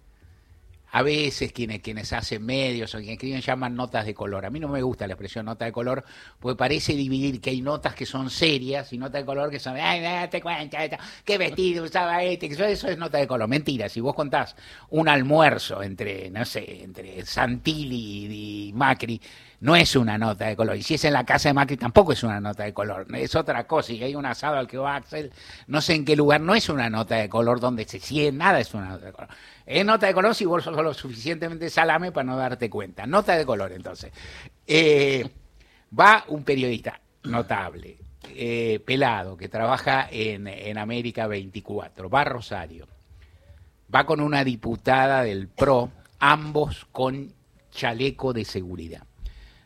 a 0.91 1.01
veces 1.01 1.51
quienes, 1.51 1.81
quienes 1.81 2.13
hacen 2.13 2.45
medios 2.45 2.93
o 2.95 2.97
quienes 2.97 3.15
escriben 3.15 3.41
llaman 3.41 3.75
notas 3.75 4.05
de 4.05 4.13
color. 4.13 4.45
A 4.45 4.49
mí 4.49 4.59
no 4.59 4.67
me 4.67 4.81
gusta 4.81 5.07
la 5.07 5.13
expresión 5.13 5.45
nota 5.45 5.65
de 5.65 5.71
color, 5.71 6.03
porque 6.39 6.57
parece 6.57 6.93
dividir 6.93 7.41
que 7.41 7.49
hay 7.49 7.61
notas 7.61 7.93
que 7.93 8.05
son 8.05 8.29
serias 8.29 8.91
y 8.93 8.97
notas 8.97 9.21
de 9.21 9.25
color 9.25 9.49
que 9.49 9.59
son, 9.59 9.75
ay, 9.75 10.01
date 10.01 10.41
cuenta, 10.41 10.83
esto, 10.83 10.97
qué 11.25 11.37
vestido 11.37 11.83
usaba 11.83 12.23
este, 12.23 12.47
eso, 12.47 12.63
eso 12.65 12.87
es 12.87 12.97
nota 12.97 13.17
de 13.17 13.27
color. 13.27 13.47
Mentira, 13.47 13.89
si 13.89 13.99
vos 13.99 14.15
contás 14.15 14.55
un 14.89 15.09
almuerzo 15.09 15.83
entre, 15.83 16.29
no 16.29 16.45
sé, 16.45 16.83
entre 16.83 17.25
Santilli 17.25 18.69
y 18.69 18.73
Macri, 18.73 19.21
no 19.59 19.75
es 19.75 19.95
una 19.95 20.17
nota 20.17 20.45
de 20.45 20.55
color. 20.55 20.77
Y 20.77 20.83
si 20.83 20.93
es 20.93 21.05
en 21.05 21.13
la 21.13 21.25
casa 21.25 21.49
de 21.49 21.53
Macri, 21.53 21.77
tampoco 21.77 22.13
es 22.13 22.23
una 22.23 22.39
nota 22.39 22.63
de 22.63 22.73
color. 22.73 23.07
Es 23.15 23.35
otra 23.35 23.65
cosa. 23.65 23.91
Y 23.91 24.03
hay 24.03 24.15
un 24.15 24.25
asado 24.25 24.57
al 24.57 24.67
que 24.67 24.77
va 24.77 24.95
Axel, 24.95 25.31
no 25.67 25.81
sé 25.81 25.95
en 25.95 26.05
qué 26.05 26.15
lugar, 26.15 26.41
no 26.41 26.55
es 26.55 26.69
una 26.69 26.89
nota 26.89 27.15
de 27.15 27.29
color 27.29 27.59
donde 27.59 27.85
se 27.85 27.99
sigue, 27.99 28.31
nada 28.31 28.59
es 28.59 28.73
una 28.73 28.89
nota 28.89 29.05
de 29.07 29.11
color. 29.11 29.29
Es 29.67 29.83
nota 29.83 30.07
de 30.07 30.13
color 30.13 30.33
si 30.33 30.45
vos 30.45 30.63
sos 30.63 30.73
lo 30.73 30.93
suficientemente 30.93 31.69
salame 31.69 32.13
para 32.13 32.23
no 32.23 32.37
darte 32.37 32.69
cuenta. 32.69 33.05
Nota 33.05 33.35
de 33.35 33.45
color, 33.45 33.73
entonces. 33.73 34.13
Eh, 34.65 35.29
va 35.97 36.23
un 36.29 36.45
periodista 36.45 37.01
notable, 37.23 37.97
eh, 38.29 38.81
pelado, 38.85 39.35
que 39.35 39.49
trabaja 39.49 40.07
en, 40.09 40.47
en 40.47 40.77
América 40.77 41.27
24, 41.27 42.09
va 42.09 42.21
a 42.21 42.23
Rosario, 42.23 42.87
va 43.93 44.05
con 44.05 44.21
una 44.21 44.45
diputada 44.45 45.23
del 45.23 45.49
PRO, 45.49 45.91
ambos 46.19 46.87
con 46.93 47.33
chaleco 47.69 48.31
de 48.31 48.45
seguridad. 48.45 49.03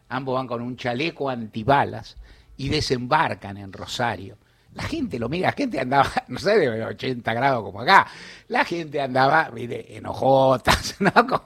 ambos 0.10 0.34
van 0.34 0.48
con 0.48 0.64
un 0.64 0.78
chaleco 0.78 1.30
antibalas 1.30 2.18
y 2.58 2.70
desembarcan 2.70 3.58
en 3.58 3.72
Rosario. 3.72 4.38
La 4.74 4.84
gente 4.84 5.20
lo 5.20 5.28
mira, 5.28 5.50
la 5.50 5.54
gente 5.54 5.80
andaba, 5.80 6.10
no 6.28 6.40
sé, 6.40 6.58
de 6.58 6.86
80 6.86 7.34
grados 7.34 7.64
como 7.64 7.82
acá. 7.82 8.08
La 8.48 8.64
gente 8.64 9.02
andaba, 9.02 9.50
mire, 9.54 9.98
enojotas, 9.98 10.96
¿no? 11.00 11.12
Con, 11.12 11.42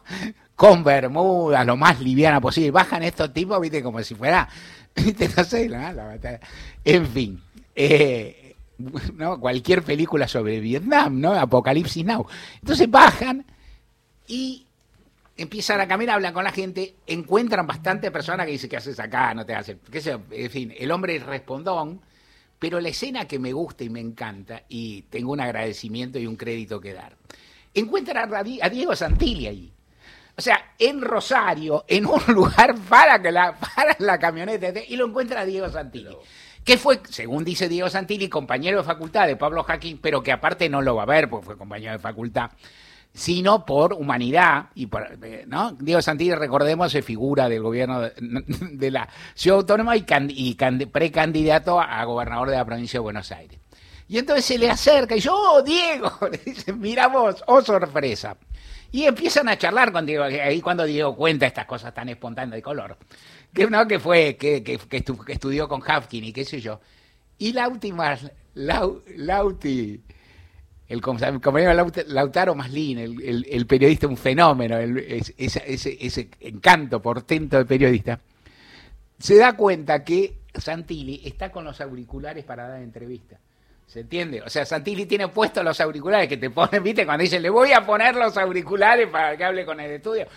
con 0.56 0.84
bermudas, 0.84 1.66
lo 1.66 1.76
más 1.76 2.00
liviana 2.00 2.40
posible. 2.40 2.72
Bajan 2.72 3.04
estos 3.04 3.34
tipos, 3.34 3.60
viste, 3.60 3.82
como 3.82 4.02
si 4.04 4.16
fuera, 4.16 4.48
viste, 4.96 5.30
no 5.36 5.44
sé, 5.44 5.68
¿no? 5.68 5.92
La 5.92 6.06
batalla. 6.06 6.40
En 6.84 7.08
fin, 7.08 7.42
eh, 7.76 8.56
¿no? 8.78 9.40
cualquier 9.40 9.84
película 9.84 10.28
sobre 10.28 10.60
Vietnam, 10.60 11.20
¿no? 11.20 11.34
Apocalipsis 11.34 12.06
Now. 12.06 12.28
Entonces 12.62 12.90
bajan 12.90 13.46
y 14.28 14.66
empiezan 15.38 15.82
a 15.82 15.88
caminar, 15.88 16.16
hablan 16.16 16.34
con 16.34 16.44
la 16.44 16.52
gente, 16.52 16.96
encuentran 17.06 17.68
bastante 17.68 18.12
personas 18.12 18.46
que 18.46 18.54
dicen, 18.54 18.70
¿qué 18.70 18.78
haces 18.78 19.00
acá? 19.00 19.34
No 19.34 19.46
te 19.46 19.54
haces, 19.54 19.78
qué 19.92 20.02
sé. 20.02 20.18
En 20.32 20.50
fin, 20.50 20.74
el 20.78 20.92
hombre 20.92 21.20
respondón, 21.20 22.02
pero 22.66 22.80
la 22.80 22.90
escena 22.90 23.28
que 23.28 23.38
me 23.38 23.54
gusta 23.54 23.84
y 23.84 23.92
me 23.92 24.00
encanta, 24.00 24.64
y 24.68 25.04
tengo 25.04 25.34
un 25.34 25.40
agradecimiento 25.40 26.18
y 26.18 26.26
un 26.26 26.36
crédito 26.36 26.82
que 26.82 26.94
dar, 26.96 27.16
encuentran 27.76 28.34
a, 28.34 28.42
Di- 28.42 28.60
a 28.60 28.70
Diego 28.70 28.96
Santilli 28.96 29.46
ahí. 29.46 29.72
O 30.36 30.42
sea, 30.42 30.74
en 30.80 31.00
Rosario, 31.00 31.86
en 31.88 32.08
un 32.08 32.20
lugar 32.34 32.74
para 32.90 33.22
que 33.22 33.32
la, 33.32 33.54
para 33.56 33.96
la 34.00 34.18
camioneta 34.18 34.74
y 34.88 34.96
lo 34.96 35.06
encuentra 35.06 35.42
a 35.42 35.46
Diego 35.46 35.70
Santilli. 35.70 36.18
Que 36.64 36.80
fue, 36.80 37.02
según 37.08 37.44
dice 37.44 37.70
Diego 37.70 37.88
Santilli, 37.88 38.30
compañero 38.30 38.80
de 38.80 38.84
facultad 38.84 39.28
de 39.28 39.36
Pablo 39.36 39.62
Jaquín, 39.62 40.00
pero 40.02 40.24
que 40.24 40.32
aparte 40.32 40.68
no 40.68 40.82
lo 40.82 40.96
va 40.96 41.04
a 41.04 41.06
ver 41.06 41.30
porque 41.30 41.46
fue 41.46 41.58
compañero 41.60 41.92
de 41.92 42.00
facultad, 42.00 42.50
sino 43.16 43.66
por 43.66 43.94
humanidad 43.94 44.68
y 44.76 44.88
por, 44.88 45.08
eh, 45.24 45.46
¿no? 45.48 45.72
Diego 45.80 46.02
Santilli, 46.02 46.36
recordemos, 46.36 46.94
es 46.94 47.04
figura 47.06 47.48
del 47.50 47.62
gobierno 47.64 48.02
de, 48.20 48.92
la 48.92 49.08
ciudad 49.34 49.60
autónoma 49.60 49.96
y, 49.96 50.02
can- 50.04 50.30
y 50.30 50.56
can- 50.56 50.78
precandidato 50.92 51.80
a 51.80 52.04
gobernador 52.04 52.50
de 52.50 52.58
la 52.58 52.66
provincia 52.66 52.98
de 53.00 53.04
Buenos 53.04 53.32
Aires. 53.32 53.60
Y 54.08 54.18
entonces 54.20 54.46
se 54.46 54.58
le 54.60 54.70
acerca 54.70 55.16
y 55.16 55.20
yo, 55.22 55.34
oh, 55.34 55.62
Diego, 55.64 56.12
le 56.32 56.38
dice, 56.38 56.74
mira 56.74 57.08
vos, 57.08 57.44
oh, 57.48 57.62
sorpresa. 57.62 58.38
Y 58.92 59.06
empiezan 59.06 59.50
a 59.50 59.58
charlar 59.58 59.92
con 59.92 60.06
Diego, 60.06 60.26
ahí 60.26 60.62
cuando 60.62 60.84
Diego 60.84 61.16
cuenta 61.16 61.48
estas 61.48 61.66
cosas 61.66 61.94
tan 61.94 62.10
espontáneas 62.10 62.56
de 62.56 62.62
color, 62.62 62.98
que 63.54 63.68
no, 63.68 63.88
que 63.88 64.00
fue, 64.00 64.36
que, 64.38 64.62
que, 64.62 64.78
que 64.78 65.04
estu- 65.04 65.24
que 65.26 65.34
estudió 65.34 65.68
con 65.68 65.82
Hafkin 65.86 66.24
y 66.26 66.34
qué 66.34 66.46
sé 66.46 66.60
yo. 66.62 66.80
Y 67.38 67.54
la 67.54 67.68
última, 67.68 68.18
Lau- 68.56 69.02
Lauti, 69.18 70.02
el 70.88 71.02
com- 71.02 71.18
compañero 71.42 71.74
Laut- 71.74 72.06
Lautaro 72.08 72.56
Maslin, 72.56 73.00
el, 73.00 73.22
el- 73.22 73.46
el 73.50 73.66
periodista, 73.66 74.08
un 74.08 74.18
fenómeno, 74.18 74.78
el- 74.78 74.98
es- 75.00 75.34
ese, 75.38 75.64
ese- 75.66 75.98
ese 76.00 76.30
encanto 76.42 77.02
portento 77.02 77.58
de 77.58 77.66
periodista, 77.66 78.20
se 79.18 79.38
da 79.38 79.54
cuenta 79.54 80.04
que 80.04 80.40
Santilli 80.54 81.22
está 81.26 81.52
con 81.52 81.64
los 81.66 81.82
auriculares 81.82 82.44
para 82.46 82.68
dar 82.68 82.82
entrevista. 82.82 83.40
¿Se 83.88 84.00
entiende? 84.02 84.42
O 84.42 84.50
sea, 84.50 84.66
Santilli 84.66 85.06
tiene 85.06 85.28
puestos 85.28 85.64
los 85.64 85.80
auriculares 85.80 86.28
que 86.28 86.38
te 86.38 86.50
ponen, 86.50 86.82
¿viste? 86.84 87.06
Cuando 87.06 87.22
dice, 87.24 87.40
le 87.40 87.50
voy 87.50 87.72
a 87.72 87.86
poner 87.86 88.16
los 88.16 88.36
auriculares 88.38 89.08
para 89.10 89.38
que 89.38 89.44
hable 89.44 89.66
con 89.66 89.80
el 89.80 89.92
estudio. 89.92 90.28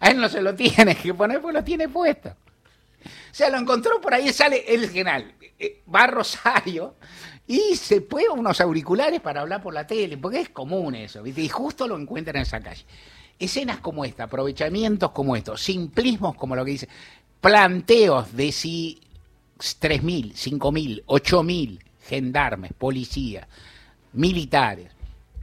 A 0.00 0.10
él 0.10 0.20
no 0.20 0.28
se 0.28 0.42
lo 0.42 0.54
tiene 0.54 0.94
que 0.96 1.14
poner, 1.14 1.40
pues 1.40 1.54
lo 1.54 1.62
tiene 1.64 1.88
puesto. 1.88 2.34
Sea, 3.36 3.50
lo 3.50 3.58
encontró 3.58 4.00
por 4.00 4.14
ahí, 4.14 4.32
sale 4.32 4.64
el 4.66 4.88
general, 4.88 5.34
eh, 5.58 5.82
va 5.94 6.04
a 6.04 6.06
Rosario 6.06 6.94
y 7.46 7.76
se 7.76 8.00
pone 8.00 8.30
unos 8.30 8.62
auriculares 8.62 9.20
para 9.20 9.42
hablar 9.42 9.62
por 9.62 9.74
la 9.74 9.86
tele, 9.86 10.16
porque 10.16 10.40
es 10.40 10.48
común 10.48 10.94
eso. 10.94 11.22
Y 11.26 11.46
justo 11.50 11.86
lo 11.86 11.98
encuentran 11.98 12.36
en 12.36 12.42
esa 12.44 12.60
calle. 12.60 12.86
Escenas 13.38 13.80
como 13.80 14.06
esta, 14.06 14.24
aprovechamientos 14.24 15.10
como 15.10 15.36
estos, 15.36 15.60
simplismos 15.60 16.34
como 16.36 16.56
lo 16.56 16.64
que 16.64 16.70
dice, 16.70 16.88
planteos 17.38 18.34
de 18.34 18.50
si 18.52 19.02
3.000, 19.58 20.32
5.000, 20.32 21.04
8.000 21.04 21.78
gendarmes, 22.08 22.72
policías, 22.72 23.46
militares, 24.14 24.92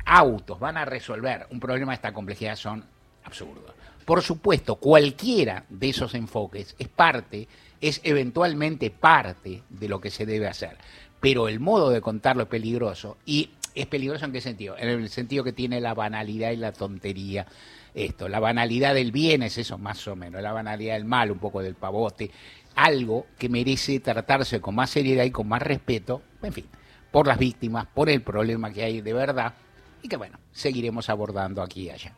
autos 0.03 0.59
van 0.59 0.77
a 0.77 0.85
resolver 0.85 1.45
un 1.51 1.59
problema 1.59 1.91
de 1.91 1.97
esta 1.97 2.11
complejidad 2.11 2.55
son 2.55 2.83
absurdos. 3.23 3.75
Por 4.03 4.21
supuesto, 4.21 4.75
cualquiera 4.77 5.63
de 5.69 5.89
esos 5.89 6.13
enfoques 6.15 6.75
es 6.77 6.87
parte, 6.87 7.47
es 7.83 7.99
eventualmente 8.05 8.89
parte 8.91 9.61
de 9.69 9.89
lo 9.89 9.99
que 9.99 10.09
se 10.09 10.25
debe 10.25 10.47
hacer. 10.47 10.77
Pero 11.19 11.49
el 11.49 11.59
modo 11.59 11.89
de 11.89 11.99
contarlo 11.99 12.43
es 12.43 12.49
peligroso. 12.49 13.17
¿Y 13.25 13.49
es 13.75 13.87
peligroso 13.87 14.23
en 14.23 14.31
qué 14.31 14.39
sentido? 14.39 14.77
En 14.77 14.87
el 14.87 15.09
sentido 15.09 15.43
que 15.43 15.51
tiene 15.51 15.81
la 15.81 15.93
banalidad 15.93 16.51
y 16.51 16.55
la 16.55 16.71
tontería. 16.71 17.45
Esto, 17.93 18.29
la 18.29 18.39
banalidad 18.39 18.93
del 18.95 19.11
bien 19.11 19.43
es 19.43 19.57
eso 19.57 19.77
más 19.77 20.07
o 20.07 20.15
menos, 20.15 20.41
la 20.41 20.53
banalidad 20.53 20.93
del 20.93 21.05
mal, 21.05 21.29
un 21.29 21.37
poco 21.39 21.61
del 21.61 21.75
pavote, 21.75 22.31
algo 22.73 23.27
que 23.37 23.49
merece 23.49 23.99
tratarse 23.99 24.61
con 24.61 24.75
más 24.75 24.89
seriedad 24.89 25.25
y 25.25 25.31
con 25.31 25.47
más 25.47 25.61
respeto, 25.61 26.23
en 26.41 26.53
fin, 26.53 26.65
por 27.11 27.27
las 27.27 27.37
víctimas, 27.37 27.85
por 27.93 28.09
el 28.09 28.23
problema 28.23 28.71
que 28.71 28.83
hay 28.83 29.01
de 29.01 29.13
verdad 29.13 29.53
y 30.01 30.07
que 30.07 30.15
bueno, 30.17 30.39
seguiremos 30.51 31.09
abordando 31.09 31.61
aquí 31.61 31.83
y 31.83 31.89
allá. 31.91 32.15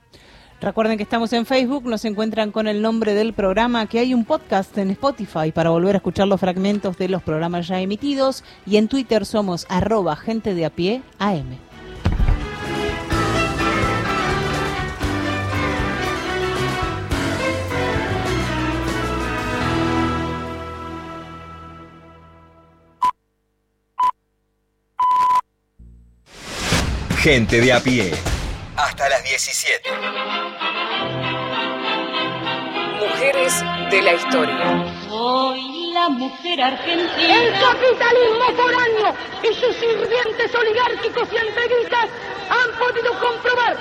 Recuerden 0.62 0.98
que 0.98 1.04
estamos 1.04 1.34
en 1.34 1.46
Facebook, 1.46 1.86
nos 1.86 2.06
encuentran 2.06 2.52
con 2.52 2.68
el 2.68 2.82
nombre 2.82 3.14
del 3.14 3.34
programa, 3.34 3.88
que 3.88 4.00
hay 4.00 4.14
un 4.14 4.24
podcast 4.24 4.76
en 4.78 4.90
Spotify 4.92 5.52
para 5.54 5.70
volver 5.70 5.96
a 5.96 5.98
escuchar 5.98 6.28
los 6.28 6.40
fragmentos 6.40 6.98
de 6.98 7.10
los 7.10 7.22
programas 7.22 7.68
ya 7.68 7.80
emitidos 7.82 8.44
y 8.66 8.78
en 8.78 8.88
Twitter 8.88 9.26
somos 9.26 9.66
arroba 9.70 10.16
gente 10.16 10.54
de 10.54 10.66
a 10.66 10.70
pie 10.70 11.04
AM. 11.20 11.58
Gente 27.22 27.60
de 27.60 27.74
a 27.74 27.80
pie. 27.80 28.35
Hasta 28.78 29.08
las 29.08 29.24
17. 29.24 29.90
Mujeres 33.00 33.64
de 33.90 34.02
la 34.02 34.14
historia. 34.14 34.86
Soy 35.08 35.92
la 35.94 36.10
mujer 36.10 36.62
argentina. 36.62 37.36
El 37.36 37.54
capitalismo 37.54 38.46
foráneo 38.58 39.16
y 39.44 39.54
sus 39.54 39.76
sirvientes 39.78 40.54
oligárquicos 40.54 41.30
y 41.32 41.38
entreguistas 41.38 42.10
han 42.50 42.78
podido 42.78 43.12
comprobar 43.18 43.78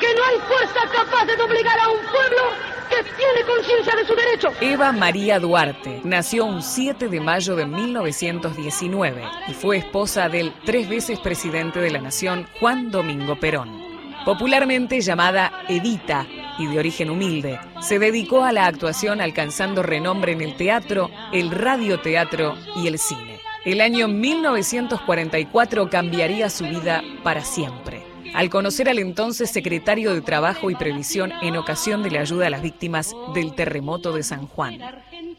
que 0.00 0.14
no 0.14 0.24
hay 0.24 0.38
fuerza 0.48 0.88
capaz 0.90 1.26
de 1.26 1.36
doblegar 1.36 1.78
a 1.78 1.88
un 1.90 2.00
pueblo 2.00 2.42
que 2.88 3.04
tiene 3.12 3.42
conciencia 3.46 3.94
de 3.94 4.06
su 4.06 4.14
derecho. 4.14 4.48
Eva 4.62 4.90
María 4.92 5.38
Duarte 5.38 6.00
nació 6.02 6.46
un 6.46 6.62
7 6.62 7.08
de 7.08 7.20
mayo 7.20 7.56
de 7.56 7.66
1919 7.66 9.22
y 9.48 9.52
fue 9.52 9.76
esposa 9.76 10.30
del 10.30 10.54
tres 10.64 10.88
veces 10.88 11.20
presidente 11.20 11.78
de 11.78 11.90
la 11.90 12.00
Nación, 12.00 12.48
Juan 12.58 12.90
Domingo 12.90 13.38
Perón. 13.38 13.89
Popularmente 14.24 15.00
llamada 15.00 15.64
Edita 15.68 16.26
y 16.58 16.66
de 16.66 16.78
origen 16.78 17.10
humilde, 17.10 17.58
se 17.80 17.98
dedicó 17.98 18.44
a 18.44 18.52
la 18.52 18.66
actuación 18.66 19.20
alcanzando 19.20 19.82
renombre 19.82 20.32
en 20.32 20.42
el 20.42 20.56
teatro, 20.56 21.10
el 21.32 21.50
radioteatro 21.50 22.54
y 22.76 22.86
el 22.86 22.98
cine. 22.98 23.40
El 23.64 23.80
año 23.80 24.08
1944 24.08 25.88
cambiaría 25.90 26.50
su 26.50 26.64
vida 26.64 27.02
para 27.22 27.44
siempre 27.44 28.10
al 28.34 28.50
conocer 28.50 28.88
al 28.88 28.98
entonces 28.98 29.50
secretario 29.50 30.14
de 30.14 30.20
Trabajo 30.20 30.70
y 30.70 30.74
Previsión 30.74 31.32
en 31.42 31.56
ocasión 31.56 32.02
de 32.02 32.10
la 32.10 32.20
ayuda 32.20 32.46
a 32.46 32.50
las 32.50 32.62
víctimas 32.62 33.14
del 33.34 33.54
terremoto 33.54 34.12
de 34.12 34.22
San 34.22 34.46
Juan. 34.46 34.78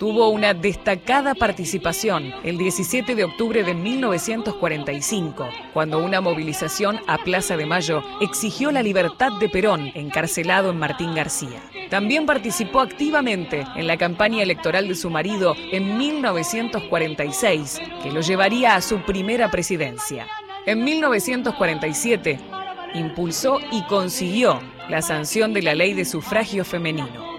Tuvo 0.01 0.29
una 0.29 0.55
destacada 0.55 1.35
participación 1.35 2.33
el 2.43 2.57
17 2.57 3.13
de 3.13 3.23
octubre 3.23 3.63
de 3.63 3.75
1945, 3.75 5.47
cuando 5.75 5.99
una 5.99 6.21
movilización 6.21 6.99
a 7.05 7.19
Plaza 7.19 7.55
de 7.55 7.67
Mayo 7.67 8.01
exigió 8.19 8.71
la 8.71 8.81
libertad 8.81 9.33
de 9.39 9.47
Perón, 9.47 9.91
encarcelado 9.93 10.71
en 10.71 10.79
Martín 10.79 11.13
García. 11.13 11.61
También 11.91 12.25
participó 12.25 12.79
activamente 12.79 13.63
en 13.75 13.85
la 13.85 13.97
campaña 13.97 14.41
electoral 14.41 14.87
de 14.87 14.95
su 14.95 15.11
marido 15.11 15.53
en 15.71 15.99
1946, 15.99 17.79
que 18.01 18.11
lo 18.11 18.21
llevaría 18.21 18.73
a 18.73 18.81
su 18.81 19.03
primera 19.03 19.51
presidencia. 19.51 20.25
En 20.65 20.83
1947, 20.83 22.39
impulsó 22.95 23.59
y 23.71 23.83
consiguió 23.83 24.61
la 24.89 25.03
sanción 25.03 25.53
de 25.53 25.61
la 25.61 25.75
ley 25.75 25.93
de 25.93 26.05
sufragio 26.05 26.65
femenino. 26.65 27.30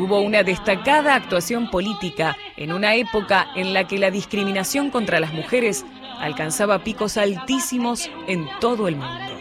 Tuvo 0.00 0.22
una 0.22 0.42
destacada 0.42 1.14
actuación 1.14 1.68
política 1.68 2.34
en 2.56 2.72
una 2.72 2.94
época 2.94 3.48
en 3.54 3.74
la 3.74 3.86
que 3.86 3.98
la 3.98 4.10
discriminación 4.10 4.88
contra 4.88 5.20
las 5.20 5.34
mujeres 5.34 5.84
alcanzaba 6.18 6.78
picos 6.78 7.18
altísimos 7.18 8.10
en 8.26 8.48
todo 8.60 8.88
el 8.88 8.96
mundo. 8.96 9.34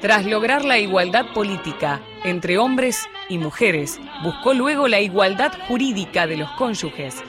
Tras 0.00 0.24
lograr 0.24 0.64
la 0.64 0.78
igualdad 0.78 1.34
política 1.34 2.00
entre 2.24 2.56
hombres 2.56 3.06
y 3.28 3.36
mujeres, 3.36 4.00
buscó 4.22 4.54
luego 4.54 4.88
la 4.88 5.00
igualdad 5.00 5.52
jurídica 5.68 6.26
de 6.26 6.38
los 6.38 6.50
cónyuges 6.52 7.22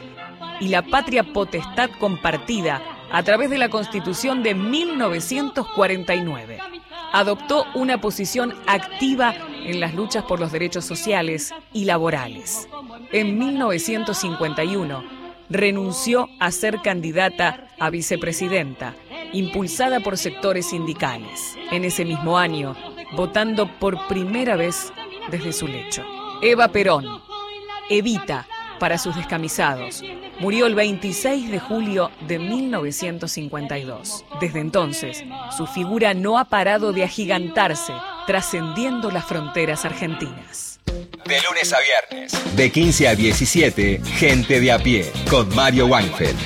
y 0.62 0.70
la 0.70 0.82
patria 0.82 1.34
potestad 1.34 1.90
compartida 2.00 2.82
a 3.12 3.22
través 3.22 3.50
de 3.50 3.58
la 3.58 3.68
Constitución 3.68 4.44
de 4.44 4.56
1949 4.56 6.60
adoptó 7.12 7.66
una 7.74 8.00
posición 8.00 8.54
activa 8.68 9.34
en 9.66 9.80
las 9.80 9.94
luchas 9.94 10.24
por 10.24 10.40
los 10.40 10.52
derechos 10.52 10.86
sociales 10.86 11.54
y 11.74 11.86
laborales. 11.86 12.68
En 13.12 13.38
1951 13.40 15.04
renunció 15.50 16.28
a 16.40 16.52
ser 16.52 16.82
candidata 16.82 17.70
a 17.80 17.90
vicepresidenta, 17.90 18.96
impulsada 19.32 20.02
por 20.02 20.18
sectores 20.18 20.70
sindicales. 20.70 21.56
En 21.72 21.86
ese 21.86 22.04
mismo 22.04 22.38
año, 22.38 22.76
votando 23.16 23.70
por 23.80 24.08
primera 24.08 24.58
vez 24.58 24.92
desde 25.32 25.54
su 25.54 25.68
lecho. 25.68 26.04
Eva 26.42 26.68
Perón, 26.68 27.06
Evita, 27.90 28.46
para 28.78 28.98
sus 28.98 29.16
descamisados, 29.16 30.04
murió 30.40 30.68
el 30.68 30.76
26 30.76 31.50
de 31.50 31.60
julio 31.60 32.12
de 32.28 32.40
1952. 32.40 34.26
Desde 34.42 34.60
entonces, 34.60 35.24
su 35.56 35.66
figura 35.66 36.14
no 36.14 36.38
ha 36.38 36.46
parado 36.46 36.92
de 36.92 37.06
agigantarse, 37.06 37.94
trascendiendo 38.28 39.10
las 39.12 39.26
fronteras 39.26 39.86
argentinas. 39.86 40.77
De 41.28 41.36
lunes 41.42 41.74
a 41.74 41.78
viernes. 41.82 42.56
De 42.56 42.72
15 42.72 43.08
a 43.10 43.16
17, 43.16 44.02
Gente 44.16 44.62
de 44.62 44.72
a 44.72 44.80
pie, 44.80 45.12
con 45.30 45.54
Mario 45.54 45.88
Weinfeld. 45.88 46.38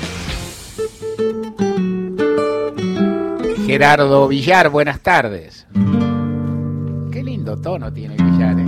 Gerardo 3.67 4.27
Villar, 4.27 4.69
buenas 4.69 4.99
tardes. 5.01 5.67
Qué 7.11 7.21
lindo 7.23 7.61
tono 7.61 7.93
tiene 7.93 8.15
Villar. 8.15 8.59
¿eh? 8.59 8.65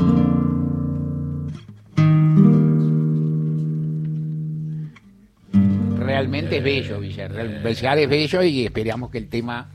Realmente 5.97 6.57
es 6.57 6.63
bello, 6.63 6.99
Villar. 6.99 7.63
Villar 7.63 7.97
es 7.97 8.09
bello 8.09 8.43
y 8.43 8.65
esperamos 8.65 9.09
que 9.09 9.17
el 9.17 9.29
tema 9.29 9.71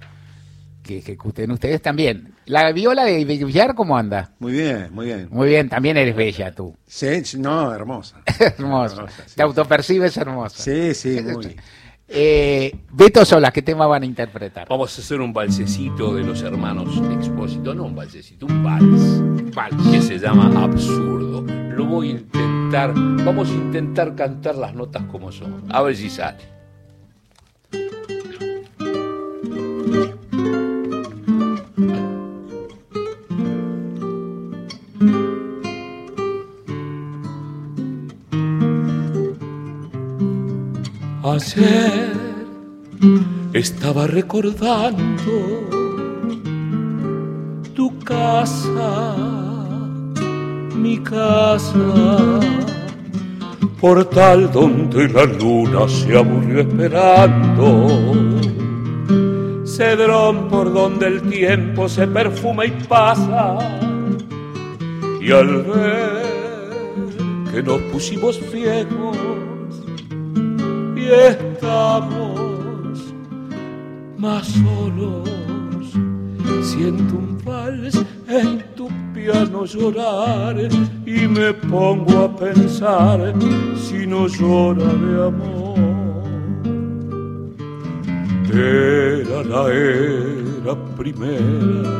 que 0.84 0.98
ejecuten 0.98 1.50
ustedes 1.50 1.82
también. 1.82 2.37
La 2.48 2.72
viola 2.72 3.04
de 3.04 3.26
Villar, 3.26 3.74
¿cómo 3.74 3.98
anda? 3.98 4.30
Muy 4.38 4.52
bien, 4.52 4.88
muy 4.90 5.04
bien. 5.04 5.28
Muy 5.30 5.48
bien, 5.48 5.68
también 5.68 5.98
eres 5.98 6.16
bella 6.16 6.50
tú. 6.54 6.74
Sí, 6.86 7.22
no, 7.36 7.74
hermosa. 7.74 8.22
Hermosa. 8.40 8.96
Hermosa, 8.96 9.22
sí. 9.26 9.34
Te 9.36 9.42
autopercibes 9.42 10.16
hermosa. 10.16 10.62
Sí, 10.62 10.94
sí, 10.94 11.20
muy. 11.20 11.56
Eh, 12.10 12.74
Beto 12.90 13.22
Solas, 13.22 13.52
¿qué 13.52 13.60
tema 13.60 13.86
van 13.86 14.02
a 14.02 14.06
interpretar? 14.06 14.66
Vamos 14.66 14.96
a 14.98 15.02
hacer 15.02 15.20
un 15.20 15.30
balsecito 15.30 16.14
de 16.14 16.22
los 16.22 16.40
hermanos 16.40 16.88
Expósito, 17.12 17.74
no 17.74 17.84
un 17.84 17.94
balsecito, 17.94 18.46
un 18.46 18.64
vals. 18.64 19.54
Vals. 19.54 19.88
Que 19.90 20.00
se 20.00 20.18
llama 20.18 20.50
Absurdo. 20.64 21.42
Lo 21.42 21.84
voy 21.84 22.08
a 22.08 22.10
intentar, 22.12 22.94
vamos 22.94 23.50
a 23.50 23.52
intentar 23.52 24.14
cantar 24.14 24.54
las 24.54 24.74
notas 24.74 25.02
como 25.02 25.30
son. 25.30 25.64
A 25.68 25.82
ver 25.82 25.94
si 25.96 26.08
sale. 26.08 26.58
Ayer 41.30 42.16
estaba 43.52 44.06
recordando 44.06 45.34
tu 47.74 47.98
casa, 47.98 49.14
mi 50.74 50.96
casa, 51.02 52.30
portal 53.78 54.50
donde 54.50 55.06
la 55.08 55.24
luna 55.24 55.86
se 55.86 56.16
aburrió 56.16 56.60
esperando, 56.60 58.14
cedrón 59.66 60.48
por 60.48 60.72
donde 60.72 61.08
el 61.08 61.22
tiempo 61.28 61.90
se 61.90 62.06
perfuma 62.06 62.64
y 62.64 62.70
pasa, 62.88 63.58
y 65.20 65.30
al 65.30 65.62
ver 65.62 66.28
que 67.52 67.62
nos 67.62 67.82
pusimos 67.92 68.40
viejos, 68.50 69.18
estamos 71.10 73.14
más 74.16 74.46
solos. 74.46 75.28
Siento 76.62 77.16
un 77.16 77.38
vals 77.44 78.04
en 78.28 78.62
tu 78.74 78.88
piano 79.14 79.64
llorar 79.64 80.56
y 81.06 81.28
me 81.28 81.54
pongo 81.54 82.24
a 82.24 82.36
pensar 82.36 83.34
si 83.76 84.06
no 84.06 84.26
llora 84.26 84.84
de 84.84 85.26
amor. 85.26 85.78
Era 88.50 89.44
la 89.44 89.72
era 89.72 90.74
primera 90.96 91.96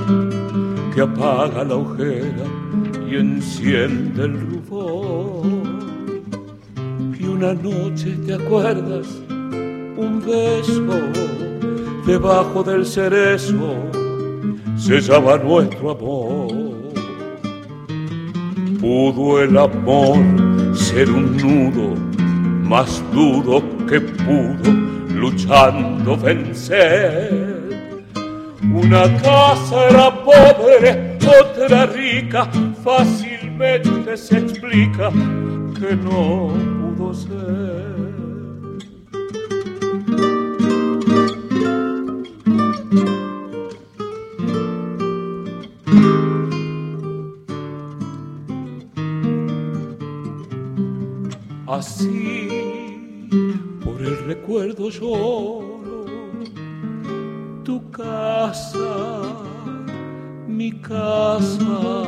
que 0.95 1.03
apaga 1.03 1.65
la 1.65 1.77
ojera 1.77 2.45
y 3.09 3.17
enciende 3.17 4.25
el 4.25 4.58
una 7.39 7.55
noche 7.55 8.19
te 8.27 8.35
acuerdas 8.35 9.07
un 9.29 10.21
beso 10.27 10.99
debajo 12.05 12.65
del 12.65 12.85
cerezo 12.85 13.77
sellaba 14.77 15.39
nuestro 15.39 15.93
amor. 15.93 16.49
Pudo 18.81 19.41
el 19.41 19.57
amor 19.57 20.19
ser 20.75 21.09
un 21.11 21.37
nudo 21.37 21.95
más 22.65 23.05
duro 23.13 23.63
que 23.87 24.01
pudo 24.01 24.73
luchando 25.15 26.17
vencer. 26.17 28.05
Una 28.65 29.05
casa 29.23 29.89
era 29.91 30.25
pobre, 30.25 31.19
otra 31.41 31.87
rica, 31.87 32.49
fácilmente 32.83 34.17
se 34.17 34.39
explica 34.39 35.13
que 35.79 35.95
no 35.95 36.78
Así, 51.71 52.49
por 53.85 54.03
el 54.03 54.19
recuerdo 54.25 54.89
lloro, 54.89 56.07
tu 57.63 57.91
casa, 57.91 59.21
mi 60.49 60.73
casa, 60.81 62.08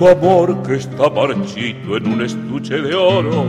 tu 0.00 0.08
amor 0.08 0.62
que 0.62 0.76
está 0.76 1.10
marchito 1.10 1.94
en 1.98 2.06
un 2.10 2.22
estuche 2.22 2.80
de 2.80 2.94
oro, 2.94 3.44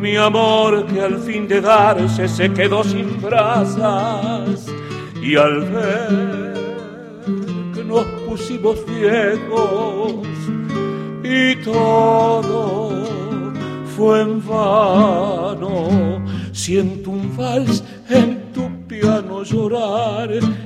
mi 0.00 0.16
amor 0.16 0.86
que 0.86 0.98
al 0.98 1.18
fin 1.18 1.46
de 1.46 1.60
darse 1.60 2.26
se 2.26 2.50
quedó 2.54 2.82
sin 2.82 3.20
brasas 3.20 4.66
y 5.22 5.36
al 5.36 5.60
ver 5.68 6.54
que 7.74 7.84
nos 7.84 8.06
pusimos 8.26 8.78
viejos 8.86 10.26
y 11.22 11.54
todo 11.56 12.92
fue 13.94 14.22
en 14.22 14.40
vano. 14.48 16.24
Siento 16.52 17.10
un 17.10 17.36
vals 17.36 17.84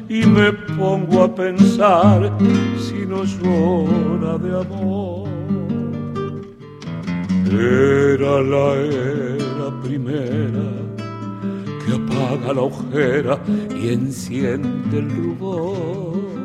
y 0.08 0.26
me 0.26 0.52
pongo 0.76 1.22
a 1.22 1.34
pensar 1.34 2.30
si 2.78 3.06
no 3.06 3.24
llora 3.24 4.36
de 4.36 4.60
amor. 4.60 5.28
Era 7.50 8.42
la 8.42 8.74
era 8.74 9.82
primera 9.82 10.68
que 11.86 11.94
apaga 11.94 12.52
la 12.52 12.62
ojera 12.62 13.40
y 13.74 13.88
enciende 13.88 14.98
el 14.98 15.08
rubor. 15.10 16.36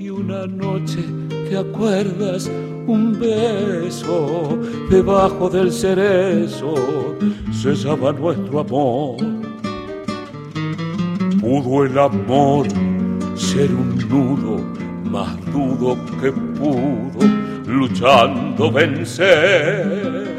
Y 0.00 0.10
una 0.10 0.46
noche 0.46 1.04
te 1.48 1.58
acuerdas 1.58 2.50
un 2.88 3.18
beso 3.20 4.58
debajo 4.90 5.48
del 5.48 5.70
cerezo 5.70 6.74
cesaba 7.52 8.12
nuestro 8.12 8.60
amor 8.60 9.37
pudo 11.48 11.84
el 11.84 11.98
amor 11.98 12.66
ser 13.34 13.70
un 13.70 13.96
nudo 14.06 14.62
más 15.04 15.34
dudo 15.46 15.96
que 16.20 16.30
pudo 16.30 17.26
luchando 17.66 18.70
vencer 18.70 20.36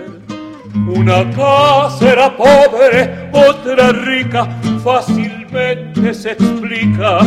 una 0.88 1.28
casa 1.32 2.12
era 2.12 2.38
pobre, 2.38 3.30
otra 3.34 3.92
rica, 3.92 4.48
fácilmente 4.84 6.14
se 6.14 6.32
explica 6.32 7.20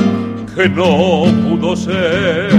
que 0.55 0.69
no 0.69 1.25
pudo 1.43 1.75
ser. 1.77 2.53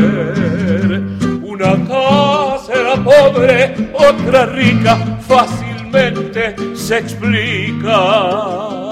Una 1.42 1.74
casa 1.88 2.74
era 2.74 2.96
pobre, 3.02 3.92
otra 3.94 4.46
rica, 4.48 4.98
fácilmente 5.22 6.56
se 6.76 6.98
explica 6.98 8.83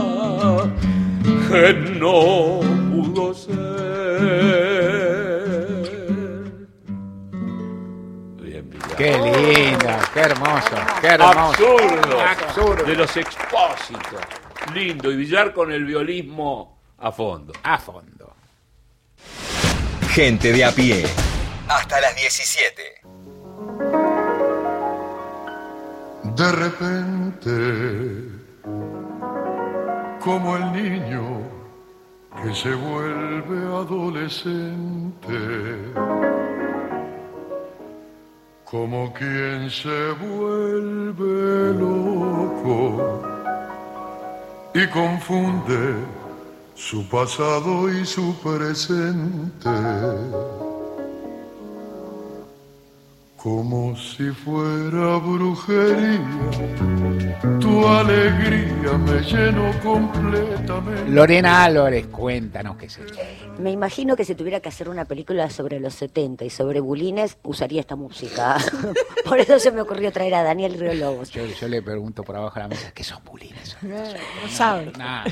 que 1.51 1.73
no 1.99 2.59
pudo 2.91 3.33
ser. 3.33 3.61
Bien. 8.41 8.69
Qué 8.97 9.11
lindo, 9.17 9.89
qué 10.13 10.19
hermoso, 10.19 10.75
qué 11.01 11.07
hermoso. 11.07 11.39
Absurdo. 11.39 12.21
Absurdo. 12.21 12.83
De 12.83 12.95
los 12.95 13.17
expósitos. 13.17 14.21
Lindo. 14.73 15.11
Y 15.11 15.15
Villar 15.17 15.53
con 15.53 15.71
el 15.71 15.85
violismo 15.85 16.79
a 16.97 17.11
fondo. 17.11 17.53
A 17.63 17.77
fondo. 17.77 18.35
Gente 20.11 20.51
de 20.51 20.65
a 20.65 20.71
pie. 20.71 21.05
Hasta 21.67 22.01
las 22.01 22.15
17. 22.15 23.01
De 26.35 26.51
repente, 26.51 28.31
como 30.19 30.55
el 30.57 30.71
niño 30.71 31.40
que 32.41 32.55
se 32.55 32.73
vuelve 32.73 33.57
adolescente, 33.67 35.37
como 38.65 39.13
quien 39.13 39.69
se 39.69 40.11
vuelve 40.13 41.73
loco 41.73 43.21
y 44.73 44.87
confunde 44.87 45.95
su 46.73 47.07
pasado 47.09 47.89
y 47.89 48.05
su 48.05 48.33
presente. 48.41 49.69
Como 53.41 53.97
si 53.97 54.29
fuera 54.29 55.17
brujería, 55.17 56.19
tu 57.59 57.87
alegría 57.87 58.91
me 58.99 59.19
llenó 59.21 59.71
completamente. 59.81 61.09
Lorena 61.09 61.63
Álvarez, 61.63 62.05
cuéntanos 62.05 62.77
qué 62.77 62.85
es 62.85 62.99
esto. 62.99 63.17
Me 63.57 63.71
imagino 63.71 64.15
que 64.15 64.25
si 64.25 64.35
tuviera 64.35 64.59
que 64.59 64.69
hacer 64.69 64.89
una 64.89 65.05
película 65.05 65.49
sobre 65.49 65.79
los 65.79 65.95
70 65.95 66.45
y 66.45 66.51
sobre 66.51 66.81
bulines, 66.81 67.39
usaría 67.41 67.81
esta 67.81 67.95
música. 67.95 68.57
Por 69.25 69.39
eso 69.39 69.57
se 69.57 69.71
me 69.71 69.81
ocurrió 69.81 70.11
traer 70.11 70.35
a 70.35 70.43
Daniel 70.43 70.79
Río 70.79 70.93
Lobos. 70.93 71.31
Yo, 71.31 71.43
yo 71.43 71.67
le 71.67 71.81
pregunto 71.81 72.23
por 72.23 72.35
abajo 72.35 72.55
de 72.55 72.61
la 72.61 72.67
mesa, 72.67 72.91
¿qué 72.93 73.03
son 73.03 73.23
bulines? 73.23 73.75
No 73.81 74.49
saben. 74.49 74.93
Nada. 74.99 75.25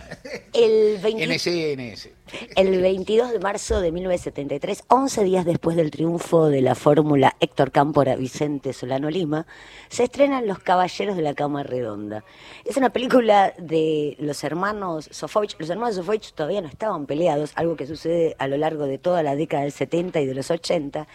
El 0.52 0.98
20 0.98 1.28
NSNS. 1.28 2.10
El 2.56 2.82
22 2.82 3.32
de 3.32 3.40
marzo 3.40 3.82
de 3.82 3.92
1973, 3.92 4.84
11 4.88 5.24
días 5.24 5.46
después 5.46 5.76
del 5.76 5.92
triunfo 5.92 6.50
de 6.50 6.62
la 6.62 6.76
fórmula 6.76 7.36
Héctor 7.40 7.72
Cámpora 7.72 8.16
Vicente 8.16 8.74
Solano 8.74 9.10
Lima, 9.10 9.48
se 9.90 10.04
estrenan 10.04 10.48
Los 10.48 10.60
Caballeros 10.60 11.16
de 11.16 11.24
la 11.24 11.34
Cama 11.34 11.64
Redonda. 11.64 12.24
Es 12.66 12.78
una 12.78 12.92
película 12.92 13.54
de 13.58 14.16
los 14.20 14.44
hermanos 14.44 15.10
Sofovich. 15.12 15.56
Los 15.60 15.70
hermanos 15.70 15.96
Sofovich 15.96 16.34
todavía 16.34 16.62
no 16.62 16.68
estaban 16.68 17.06
peleados, 17.06 17.52
algo 17.56 17.76
que 17.76 17.88
sucede 17.88 18.36
a 18.38 18.48
lo 18.48 18.58
largo 18.58 18.86
de 18.86 18.98
toda 18.98 19.24
la 19.24 19.36
década 19.36 19.64
del 19.64 19.72
70 19.72 20.20
y 20.22 20.26
de 20.26 20.36
los 20.36 20.52
80, 20.52 21.08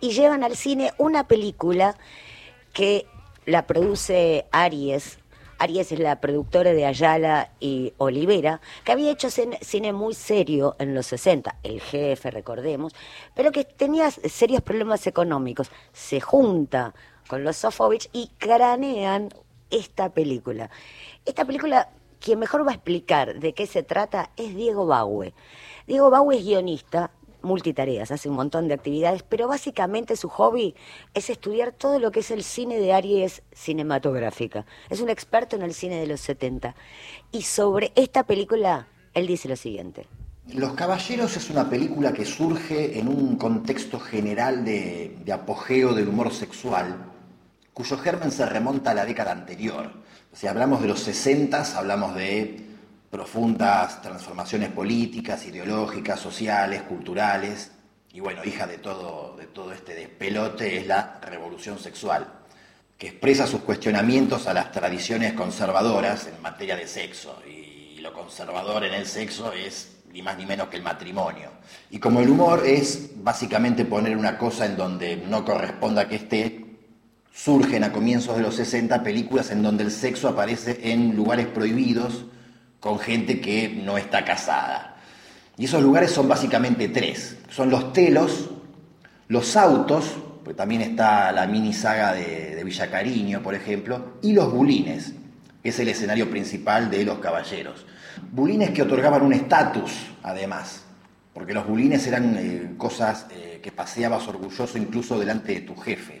y 0.00 0.10
llevan 0.10 0.44
al 0.44 0.56
cine 0.56 0.92
una 0.98 1.26
película 1.26 1.96
que 2.72 3.06
la 3.46 3.66
produce 3.66 4.46
Aries. 4.52 5.18
Aries 5.64 5.92
es 5.92 5.98
la 5.98 6.20
productora 6.20 6.74
de 6.74 6.84
Ayala 6.84 7.50
y 7.58 7.94
Olivera, 7.96 8.60
que 8.84 8.92
había 8.92 9.10
hecho 9.10 9.30
cine, 9.30 9.92
muy 9.94 10.12
serio 10.12 10.76
en 10.78 10.94
los 10.94 11.06
60, 11.06 11.56
el 11.62 11.80
jefe, 11.80 12.30
recordemos, 12.30 12.94
pero 13.34 13.50
que 13.50 13.64
tenía 13.64 14.10
serios 14.10 14.60
problemas 14.60 15.06
económicos. 15.06 15.70
Se 15.94 16.20
junta 16.20 16.94
con 17.28 17.44
los 17.44 17.56
Sofovich 17.56 18.10
y 18.12 18.28
cranean 18.36 19.30
esta 19.70 20.10
película. 20.10 20.68
Esta 21.24 21.46
película, 21.46 21.88
quien 22.20 22.40
mejor 22.40 22.66
va 22.66 22.72
a 22.72 22.74
explicar 22.74 23.40
de 23.40 23.54
qué 23.54 23.66
se 23.66 23.82
trata 23.82 24.32
es 24.36 24.54
Diego 24.54 24.84
Baue. 24.84 25.32
Diego 25.86 26.10
Baue 26.10 26.36
es 26.36 26.44
guionista, 26.44 27.10
multitareas, 27.44 28.10
hace 28.10 28.28
un 28.28 28.36
montón 28.36 28.68
de 28.68 28.74
actividades, 28.74 29.22
pero 29.22 29.46
básicamente 29.46 30.16
su 30.16 30.28
hobby 30.28 30.74
es 31.14 31.30
estudiar 31.30 31.72
todo 31.72 31.98
lo 31.98 32.10
que 32.10 32.20
es 32.20 32.30
el 32.30 32.42
cine 32.42 32.78
de 32.78 32.92
Aries 32.92 33.42
cinematográfica. 33.52 34.66
Es 34.90 35.00
un 35.00 35.10
experto 35.10 35.56
en 35.56 35.62
el 35.62 35.74
cine 35.74 36.00
de 36.00 36.06
los 36.06 36.20
70. 36.20 36.74
Y 37.30 37.42
sobre 37.42 37.92
esta 37.94 38.24
película, 38.24 38.88
él 39.12 39.26
dice 39.26 39.48
lo 39.48 39.56
siguiente. 39.56 40.06
Los 40.52 40.74
Caballeros 40.74 41.36
es 41.36 41.48
una 41.48 41.70
película 41.70 42.12
que 42.12 42.26
surge 42.26 42.98
en 42.98 43.08
un 43.08 43.36
contexto 43.36 43.98
general 43.98 44.64
de, 44.64 45.16
de 45.24 45.32
apogeo 45.32 45.94
del 45.94 46.08
humor 46.08 46.32
sexual, 46.32 47.12
cuyo 47.72 47.96
germen 47.96 48.30
se 48.30 48.44
remonta 48.44 48.90
a 48.90 48.94
la 48.94 49.06
década 49.06 49.32
anterior. 49.32 49.90
Si 50.32 50.46
hablamos 50.46 50.82
de 50.82 50.88
los 50.88 51.00
60, 51.00 51.78
hablamos 51.78 52.14
de 52.14 52.73
profundas 53.14 54.02
transformaciones 54.02 54.70
políticas, 54.70 55.46
ideológicas, 55.46 56.18
sociales, 56.18 56.82
culturales, 56.82 57.70
y 58.12 58.18
bueno, 58.18 58.44
hija 58.44 58.66
de 58.66 58.78
todo, 58.78 59.36
de 59.38 59.46
todo 59.46 59.72
este 59.72 59.94
despelote 59.94 60.78
es 60.78 60.88
la 60.88 61.20
revolución 61.22 61.78
sexual, 61.78 62.26
que 62.98 63.06
expresa 63.06 63.46
sus 63.46 63.60
cuestionamientos 63.60 64.48
a 64.48 64.52
las 64.52 64.72
tradiciones 64.72 65.34
conservadoras 65.34 66.26
en 66.26 66.42
materia 66.42 66.74
de 66.74 66.88
sexo, 66.88 67.40
y 67.48 68.00
lo 68.00 68.12
conservador 68.12 68.82
en 68.82 68.94
el 68.94 69.06
sexo 69.06 69.52
es 69.52 69.98
ni 70.12 70.20
más 70.20 70.36
ni 70.36 70.44
menos 70.44 70.66
que 70.66 70.78
el 70.78 70.82
matrimonio. 70.82 71.50
Y 71.92 72.00
como 72.00 72.18
el 72.18 72.28
humor 72.28 72.64
es 72.66 73.10
básicamente 73.22 73.84
poner 73.84 74.16
una 74.16 74.36
cosa 74.36 74.66
en 74.66 74.76
donde 74.76 75.18
no 75.18 75.44
corresponda 75.44 76.08
que 76.08 76.16
esté, 76.16 76.66
surgen 77.32 77.84
a 77.84 77.92
comienzos 77.92 78.36
de 78.36 78.42
los 78.42 78.56
60 78.56 79.04
películas 79.04 79.52
en 79.52 79.62
donde 79.62 79.84
el 79.84 79.92
sexo 79.92 80.26
aparece 80.26 80.80
en 80.90 81.14
lugares 81.14 81.46
prohibidos, 81.46 82.24
con 82.84 82.98
gente 82.98 83.40
que 83.40 83.70
no 83.70 83.96
está 83.96 84.26
casada. 84.26 84.96
Y 85.56 85.64
esos 85.64 85.82
lugares 85.82 86.10
son 86.10 86.28
básicamente 86.28 86.88
tres. 86.88 87.38
Son 87.48 87.70
los 87.70 87.94
telos, 87.94 88.50
los 89.28 89.56
autos, 89.56 90.04
pues 90.44 90.54
también 90.54 90.82
está 90.82 91.32
la 91.32 91.46
mini 91.46 91.72
saga 91.72 92.12
de, 92.12 92.54
de 92.54 93.40
por 93.42 93.54
ejemplo, 93.54 94.18
y 94.20 94.34
los 94.34 94.52
bulines, 94.52 95.14
que 95.62 95.70
es 95.70 95.78
el 95.78 95.88
escenario 95.88 96.28
principal 96.28 96.90
de 96.90 97.06
los 97.06 97.20
caballeros. 97.20 97.86
Bulines 98.30 98.72
que 98.72 98.82
otorgaban 98.82 99.22
un 99.22 99.32
estatus, 99.32 99.90
además, 100.22 100.82
porque 101.32 101.54
los 101.54 101.66
bulines 101.66 102.06
eran 102.06 102.36
eh, 102.36 102.74
cosas 102.76 103.28
eh, 103.30 103.60
que 103.62 103.72
paseabas 103.72 104.28
orgulloso 104.28 104.76
incluso 104.76 105.18
delante 105.18 105.54
de 105.54 105.60
tu 105.62 105.74
jefe. 105.74 106.20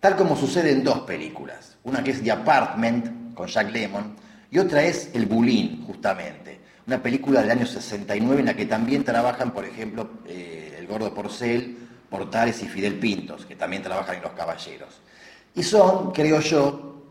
Tal 0.00 0.16
como 0.16 0.36
sucede 0.36 0.72
en 0.72 0.82
dos 0.82 1.02
películas. 1.02 1.76
Una 1.84 2.02
que 2.02 2.10
es 2.10 2.20
The 2.20 2.32
Apartment, 2.32 3.32
con 3.34 3.46
Jack 3.46 3.70
Lemmon, 3.70 4.23
y 4.54 4.58
otra 4.60 4.84
es 4.84 5.10
El 5.14 5.26
Bulín, 5.26 5.82
justamente. 5.84 6.60
Una 6.86 7.02
película 7.02 7.40
del 7.42 7.50
año 7.50 7.66
69 7.66 8.38
en 8.40 8.46
la 8.46 8.54
que 8.54 8.66
también 8.66 9.02
trabajan, 9.02 9.50
por 9.52 9.64
ejemplo, 9.64 10.08
eh, 10.26 10.76
el 10.78 10.86
gordo 10.86 11.12
Porcel, 11.12 11.76
Portales 12.08 12.62
y 12.62 12.68
Fidel 12.68 12.94
Pintos, 13.00 13.46
que 13.46 13.56
también 13.56 13.82
trabajan 13.82 14.14
en 14.16 14.22
Los 14.22 14.32
Caballeros. 14.32 15.00
Y 15.56 15.62
son, 15.64 16.12
creo 16.12 16.38
yo, 16.38 17.02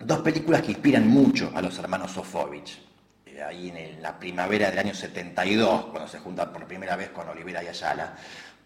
dos 0.00 0.18
películas 0.18 0.62
que 0.62 0.72
inspiran 0.72 1.06
mucho 1.06 1.52
a 1.54 1.62
los 1.62 1.78
hermanos 1.78 2.10
Sofovich. 2.10 2.80
Eh, 3.26 3.40
ahí 3.40 3.68
en, 3.68 3.76
el- 3.76 4.02
la 4.02 4.18
primavera 4.18 4.68
del 4.70 4.78
año 4.80 4.94
72, 4.94 5.86
cuando 5.92 6.08
se 6.08 6.18
juntan 6.18 6.52
por 6.52 6.66
primera 6.66 6.96
vez 6.96 7.10
con 7.10 7.28
Olivera 7.28 7.62
y 7.62 7.68
Ayala, 7.68 8.16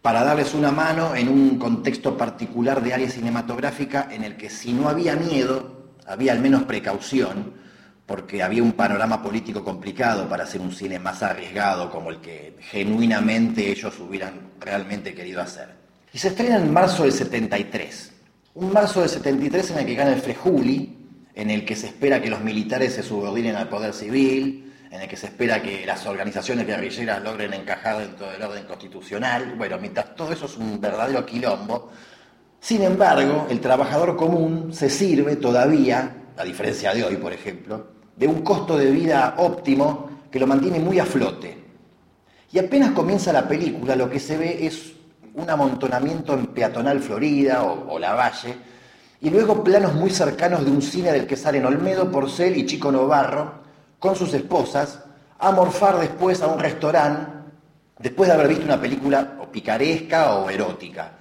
para 0.01 0.25
darles 0.25 0.55
una 0.55 0.71
mano 0.71 1.15
en 1.15 1.29
un 1.29 1.59
contexto 1.59 2.17
particular 2.17 2.83
de 2.83 2.95
área 2.95 3.11
cinematográfica 3.11 4.09
en 4.11 4.25
el 4.25 4.37
que 4.39 4.49
si 4.49 4.73
no 4.73 4.89
había 4.89 5.15
miedo, 5.15 5.89
había 6.07 6.33
al 6.33 6.41
menos 6.41 6.63
precaución, 6.63 7.64
porque 8.07 8.43
había 8.43 8.63
un 8.63 8.73
panorama 8.73 9.23
político 9.23 9.65
complicado 9.65 10.29
para 10.29 10.45
hacer 10.45 10.61
un 10.61 10.73
cine 10.73 10.99
más 10.99 11.23
arriesgado 11.23 11.91
como 11.91 12.11
el 12.11 12.21
que 12.21 12.57
genuinamente 12.61 13.71
ellos 13.71 13.99
hubieran 13.99 14.53
realmente 14.61 15.15
querido 15.15 15.41
hacer. 15.41 15.71
Y 16.13 16.19
se 16.19 16.29
estrena 16.29 16.57
en 16.57 16.73
marzo 16.73 17.05
del 17.05 17.13
73. 17.13 18.13
Un 18.55 18.73
marzo 18.73 19.01
del 19.01 19.09
73 19.09 19.71
en 19.71 19.79
el 19.79 19.87
que 19.87 19.95
gana 19.95 20.13
el 20.13 20.21
Frejuli, 20.21 20.99
en 21.35 21.51
el 21.51 21.65
que 21.65 21.75
se 21.75 21.87
espera 21.87 22.21
que 22.21 22.31
los 22.31 22.41
militares 22.41 22.93
se 22.93 23.03
subordinen 23.03 23.57
al 23.57 23.69
poder 23.69 23.93
civil, 23.93 24.73
en 24.91 25.01
el 25.01 25.09
que 25.09 25.17
se 25.17 25.27
espera 25.27 25.61
que 25.61 25.85
las 25.85 26.07
organizaciones 26.07 26.67
guerrilleras 26.67 27.23
logren 27.23 27.53
encajar 27.53 27.99
dentro 27.99 28.31
del 28.31 28.43
orden 28.43 28.65
constitucional. 28.65 29.55
Bueno, 29.57 29.79
mientras 29.81 30.15
todo 30.15 30.33
eso 30.33 30.47
es 30.47 30.57
un 30.57 30.81
verdadero 30.81 31.27
quilombo, 31.27 31.91
sin 32.61 32.83
embargo, 32.83 33.47
el 33.51 33.61
trabajador 33.61 34.17
común 34.17 34.73
se 34.73 34.89
sirve 34.89 35.37
todavía, 35.37 36.17
a 36.35 36.45
diferencia 36.45 36.95
de 36.95 37.05
hoy, 37.05 37.17
por 37.17 37.33
ejemplo, 37.33 37.94
de 38.17 38.27
un 38.27 38.43
costo 38.43 38.77
de 38.77 38.91
vida 38.91 39.35
óptimo 39.39 40.11
que 40.31 40.39
lo 40.39 40.47
mantiene 40.47 40.79
muy 40.79 40.99
a 40.99 41.07
flote. 41.07 41.65
Y 42.53 42.59
apenas 42.59 42.93
comienza 42.93 43.33
la 43.33 43.49
película, 43.49 43.97
lo 43.97 44.09
que 44.09 44.21
se 44.21 44.37
ve 44.37 44.67
es 44.67 44.93
un 45.35 45.51
amontonamiento 45.51 46.35
en 46.35 46.47
peatonal 46.47 47.01
Florida 47.01 47.65
o, 47.65 47.99
La 47.99 48.15
Valle, 48.15 48.57
y 49.21 49.31
luego 49.31 49.65
planos 49.65 49.95
muy 49.95 50.11
cercanos 50.11 50.65
de 50.65 50.71
un 50.71 50.83
cine 50.83 51.13
del 51.13 51.27
que 51.27 51.37
salen 51.37 51.65
Olmedo, 51.65 52.11
Porcel 52.11 52.57
y 52.57 52.67
Chico 52.67 52.93
Novarro 52.93 53.65
con 53.99 54.15
sus 54.15 54.35
esposas 54.35 55.03
a 55.39 55.51
morfar 55.51 55.99
después 55.99 56.43
a 56.43 56.47
un 56.47 56.61
restaurante 56.61 57.33
después 57.99 58.29
de 58.29 58.35
haber 58.35 58.49
visto 58.49 58.65
una 58.65 58.81
película 58.81 59.39
o 59.41 59.51
picaresca 59.51 60.35
o 60.35 60.51
erótica. 60.51 61.13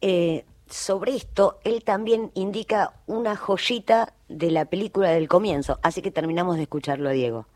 Eh, 0.00 0.44
sobre 0.72 1.14
esto, 1.14 1.60
él 1.64 1.82
también 1.84 2.30
indica 2.34 2.94
una 3.06 3.36
joyita 3.36 4.12
de 4.28 4.50
la 4.50 4.64
película 4.64 5.10
del 5.10 5.28
comienzo, 5.28 5.78
así 5.82 6.02
que 6.02 6.10
terminamos 6.10 6.56
de 6.56 6.62
escucharlo 6.62 7.08
a 7.08 7.12
Diego. 7.12 7.46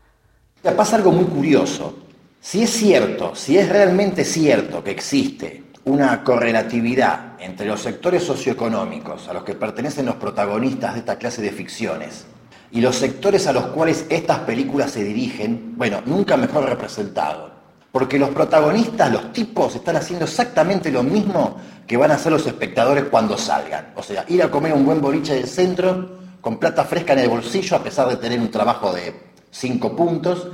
Pasa 0.75 0.95
algo 0.95 1.11
muy 1.11 1.25
curioso. 1.25 1.95
Si 2.39 2.63
es 2.63 2.69
cierto, 2.69 3.35
si 3.35 3.57
es 3.57 3.69
realmente 3.69 4.23
cierto 4.23 4.83
que 4.83 4.91
existe 4.91 5.63
una 5.85 6.23
correlatividad 6.23 7.39
entre 7.39 7.65
los 7.65 7.81
sectores 7.81 8.23
socioeconómicos 8.23 9.27
a 9.27 9.33
los 9.33 9.43
que 9.43 9.55
pertenecen 9.55 10.05
los 10.05 10.15
protagonistas 10.15 10.93
de 10.93 10.99
esta 10.99 11.17
clase 11.17 11.41
de 11.41 11.51
ficciones 11.51 12.25
y 12.71 12.81
los 12.81 12.95
sectores 12.95 13.47
a 13.47 13.53
los 13.53 13.67
cuales 13.67 14.05
estas 14.09 14.39
películas 14.39 14.91
se 14.91 15.03
dirigen, 15.03 15.77
bueno, 15.77 16.01
nunca 16.05 16.35
mejor 16.35 16.65
representado. 16.65 17.56
Porque 17.97 18.19
los 18.19 18.29
protagonistas, 18.29 19.11
los 19.11 19.33
tipos, 19.33 19.73
están 19.73 19.95
haciendo 19.95 20.25
exactamente 20.25 20.91
lo 20.91 21.01
mismo 21.01 21.57
que 21.87 21.97
van 21.97 22.11
a 22.11 22.13
hacer 22.13 22.31
los 22.31 22.45
espectadores 22.45 23.05
cuando 23.05 23.35
salgan. 23.39 23.93
O 23.95 24.03
sea, 24.03 24.23
ir 24.27 24.43
a 24.43 24.51
comer 24.51 24.71
un 24.73 24.85
buen 24.85 25.01
boliche 25.01 25.33
del 25.33 25.47
centro 25.47 26.19
con 26.39 26.59
plata 26.59 26.83
fresca 26.83 27.13
en 27.13 27.19
el 27.21 27.29
bolsillo 27.29 27.75
a 27.75 27.81
pesar 27.81 28.07
de 28.07 28.17
tener 28.17 28.39
un 28.39 28.51
trabajo 28.51 28.93
de 28.93 29.31
cinco 29.49 29.95
puntos 29.95 30.47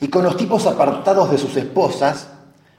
y 0.00 0.06
con 0.06 0.22
los 0.22 0.36
tipos 0.36 0.64
apartados 0.64 1.28
de 1.28 1.38
sus 1.38 1.56
esposas 1.56 2.28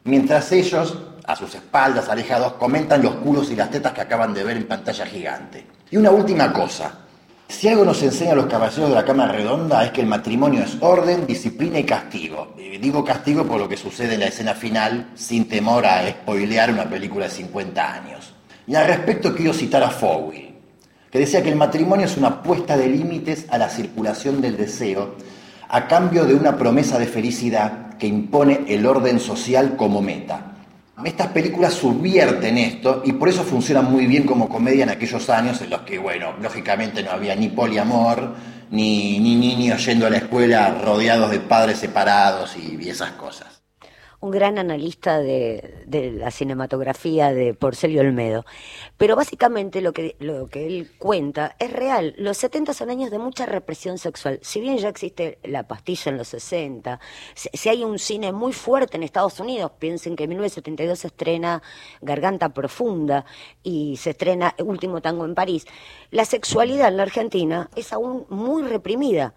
mientras 0.05 0.53
ellos, 0.53 0.97
a 1.25 1.35
sus 1.35 1.53
espaldas, 1.55 2.07
alejados, 2.07 2.53
comentan 2.53 3.03
los 3.03 3.15
culos 3.15 3.51
y 3.51 3.57
las 3.57 3.69
tetas 3.69 3.91
que 3.91 3.99
acaban 3.99 4.33
de 4.33 4.45
ver 4.45 4.55
en 4.55 4.69
pantalla 4.69 5.05
gigante. 5.05 5.67
Y 5.91 5.97
una 5.97 6.11
última 6.11 6.53
cosa. 6.53 7.06
Si 7.49 7.67
algo 7.69 7.85
nos 7.85 8.03
enseña 8.03 8.33
a 8.33 8.35
los 8.35 8.47
caballeros 8.47 8.89
de 8.89 8.95
la 8.95 9.05
cama 9.05 9.27
redonda 9.27 9.83
es 9.85 9.91
que 9.91 10.01
el 10.01 10.07
matrimonio 10.07 10.63
es 10.63 10.77
orden, 10.81 11.25
disciplina 11.25 11.79
y 11.79 11.85
castigo. 11.85 12.53
Digo 12.57 13.05
castigo 13.05 13.45
por 13.45 13.59
lo 13.59 13.69
que 13.69 13.77
sucede 13.77 14.15
en 14.15 14.19
la 14.19 14.27
escena 14.27 14.53
final, 14.53 15.11
sin 15.15 15.47
temor 15.47 15.85
a 15.85 16.07
spoilear 16.09 16.71
una 16.71 16.89
película 16.89 17.25
de 17.25 17.31
50 17.31 17.93
años. 17.93 18.33
Y 18.67 18.75
al 18.75 18.85
respecto 18.85 19.33
quiero 19.33 19.53
citar 19.53 19.81
a 19.81 19.89
Fowell, 19.89 20.55
que 21.09 21.19
decía 21.19 21.41
que 21.41 21.49
el 21.49 21.55
matrimonio 21.55 22.05
es 22.05 22.17
una 22.17 22.43
puesta 22.43 22.75
de 22.75 22.89
límites 22.89 23.45
a 23.49 23.57
la 23.57 23.69
circulación 23.69 24.41
del 24.41 24.57
deseo 24.57 25.15
a 25.69 25.87
cambio 25.87 26.25
de 26.25 26.35
una 26.35 26.57
promesa 26.57 26.99
de 26.99 27.07
felicidad 27.07 27.97
que 27.97 28.07
impone 28.07 28.65
el 28.67 28.85
orden 28.85 29.19
social 29.19 29.75
como 29.77 30.01
meta. 30.01 30.56
Estas 31.05 31.27
películas 31.27 31.73
subvierten 31.73 32.57
esto 32.57 33.03
y 33.05 33.13
por 33.13 33.29
eso 33.29 33.43
funcionan 33.43 33.91
muy 33.91 34.07
bien 34.07 34.23
como 34.23 34.49
comedia 34.49 34.83
en 34.83 34.89
aquellos 34.89 35.29
años 35.29 35.61
en 35.61 35.69
los 35.69 35.81
que, 35.81 35.99
bueno, 35.99 36.33
lógicamente 36.41 37.03
no 37.03 37.11
había 37.11 37.35
ni 37.35 37.49
poliamor, 37.49 38.33
ni, 38.71 39.19
ni 39.19 39.35
niños 39.35 39.85
yendo 39.85 40.07
a 40.07 40.09
la 40.09 40.17
escuela 40.17 40.79
rodeados 40.83 41.29
de 41.31 41.39
padres 41.39 41.77
separados 41.77 42.57
y, 42.57 42.77
y 42.83 42.89
esas 42.89 43.11
cosas 43.11 43.56
un 44.19 44.31
gran 44.31 44.57
analista 44.57 45.19
de, 45.19 45.85
la 46.17 46.31
cinematografía 46.31 47.33
de 47.33 47.53
Porcelio 47.53 48.01
Olmedo. 48.01 48.45
Pero 48.97 49.15
básicamente 49.15 49.81
lo 49.81 49.93
que, 49.93 50.15
lo 50.19 50.47
que 50.47 50.65
él 50.65 50.91
cuenta 50.97 51.55
es 51.59 51.71
real. 51.71 52.15
Los 52.17 52.37
70 52.37 52.73
son 52.73 52.89
años 52.89 53.11
de 53.11 53.19
mucha 53.19 53.45
represión 53.45 53.97
sexual. 53.97 54.39
Si 54.41 54.59
bien 54.59 54.77
ya 54.77 54.89
existe 54.89 55.37
la 55.43 55.67
pastilla 55.67 56.11
en 56.11 56.17
los 56.17 56.29
60, 56.29 56.99
si, 57.35 57.49
si 57.53 57.69
hay 57.69 57.83
un 57.83 57.99
cine 57.99 58.31
muy 58.31 58.53
fuerte 58.53 58.97
en 58.97 59.03
Estados 59.03 59.39
Unidos, 59.39 59.71
piensen 59.77 60.15
que 60.15 60.23
en 60.23 60.29
1972 60.29 60.99
se 60.99 61.07
estrena 61.07 61.61
Garganta 62.01 62.49
Profunda 62.49 63.25
y 63.61 63.97
se 63.97 64.11
estrena 64.11 64.55
Último 64.59 65.01
Tango 65.01 65.25
en 65.25 65.35
París, 65.35 65.65
la 66.11 66.25
sexualidad 66.25 66.87
en 66.87 66.97
la 66.97 67.03
Argentina 67.03 67.69
es 67.75 67.93
aún 67.93 68.25
muy 68.29 68.63
reprimida. 68.63 69.33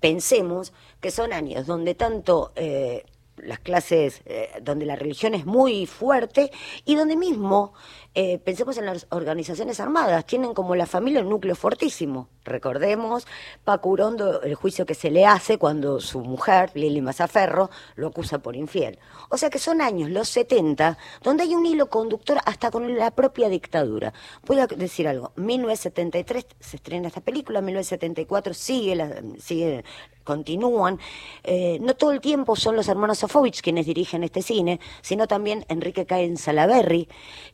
Pensemos 0.00 0.72
que 1.00 1.10
son 1.10 1.32
años 1.32 1.66
donde 1.66 1.94
tanto... 1.94 2.52
Eh, 2.56 3.04
las 3.38 3.58
clases 3.58 4.22
eh, 4.26 4.50
donde 4.62 4.86
la 4.86 4.96
religión 4.96 5.34
es 5.34 5.46
muy 5.46 5.86
fuerte 5.86 6.50
y 6.84 6.94
donde 6.94 7.16
mismo, 7.16 7.72
eh, 8.14 8.38
pensemos 8.38 8.78
en 8.78 8.86
las 8.86 9.06
organizaciones 9.10 9.80
armadas, 9.80 10.24
tienen 10.26 10.54
como 10.54 10.74
la 10.74 10.86
familia 10.86 11.20
un 11.20 11.28
núcleo 11.28 11.54
fortísimo. 11.54 12.28
Recordemos 12.44 13.26
Pacurondo, 13.64 14.42
el 14.42 14.54
juicio 14.54 14.86
que 14.86 14.94
se 14.94 15.10
le 15.10 15.26
hace 15.26 15.58
cuando 15.58 16.00
su 16.00 16.20
mujer, 16.20 16.70
Lili 16.74 17.00
Mazaferro, 17.00 17.70
lo 17.96 18.08
acusa 18.08 18.38
por 18.38 18.56
infiel. 18.56 18.98
O 19.28 19.36
sea 19.36 19.50
que 19.50 19.58
son 19.58 19.80
años, 19.80 20.10
los 20.10 20.28
70, 20.28 20.96
donde 21.22 21.42
hay 21.42 21.54
un 21.54 21.66
hilo 21.66 21.90
conductor 21.90 22.38
hasta 22.44 22.70
con 22.70 22.96
la 22.96 23.10
propia 23.10 23.48
dictadura. 23.48 24.12
Voy 24.46 24.60
a 24.60 24.66
decir 24.66 25.08
algo, 25.08 25.32
1973 25.36 26.46
se 26.60 26.76
estrena 26.76 27.08
esta 27.08 27.20
película, 27.20 27.60
1974 27.60 28.54
sigue, 28.54 28.96
la, 28.96 29.22
sigue 29.38 29.84
continúan. 30.26 31.00
Eh, 31.42 31.78
no 31.80 31.94
todo 31.94 32.12
el 32.12 32.20
tiempo 32.20 32.54
son 32.56 32.76
los 32.76 32.88
hermanos 32.88 33.20
Sofovich 33.20 33.62
quienes 33.62 33.86
dirigen 33.86 34.24
este 34.24 34.42
cine, 34.42 34.78
sino 35.00 35.26
también 35.26 35.64
Enrique 35.68 36.04
Caen 36.04 36.36
Salaberry. 36.36 37.08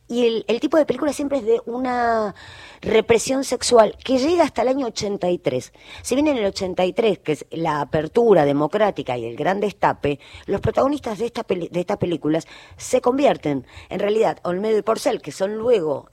Y 0.09 0.43
el, 0.47 0.59
tipo 0.59 0.75
de 0.77 0.85
película 0.85 1.13
siempre 1.13 1.37
es 1.37 1.45
de 1.45 1.61
una 1.65 2.35
represión 2.81 3.45
sexual 3.45 3.95
que 4.03 4.17
llega 4.17 4.43
hasta 4.43 4.63
el 4.63 4.67
año 4.67 4.87
83. 4.87 5.71
Si 6.01 6.15
bien 6.15 6.27
en 6.27 6.37
el 6.37 6.45
83, 6.47 7.19
que 7.19 7.31
es 7.31 7.45
la 7.51 7.79
apertura 7.79 8.43
democrática 8.43 9.17
y 9.17 9.25
el 9.25 9.37
gran 9.37 9.61
destape, 9.61 10.19
los 10.45 10.59
protagonistas 10.59 11.19
de, 11.19 11.25
esta 11.27 11.45
de 11.47 11.79
estas 11.79 11.97
películas 11.97 12.45
se 12.75 12.99
convierten, 12.99 13.65
en 13.89 13.99
realidad, 13.99 14.39
Olmedo 14.43 14.77
y 14.77 14.81
Porcel, 14.81 15.21
que 15.21 15.31
son 15.31 15.55
luego, 15.55 16.09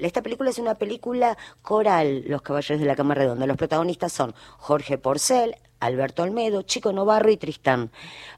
esta 0.00 0.22
película 0.22 0.50
es 0.50 0.58
una 0.58 0.76
película 0.76 1.36
coral, 1.62 2.24
Los 2.26 2.42
Caballeros 2.42 2.80
de 2.80 2.86
la 2.86 2.94
Cama 2.94 3.14
Redonda. 3.14 3.46
Los 3.46 3.56
protagonistas 3.56 4.12
son 4.12 4.34
Jorge 4.58 4.98
Porcel, 4.98 5.56
Alberto 5.80 6.22
Olmedo, 6.22 6.62
Chico 6.62 6.92
Novarro 6.92 7.30
y 7.30 7.36
Tristán. 7.36 7.90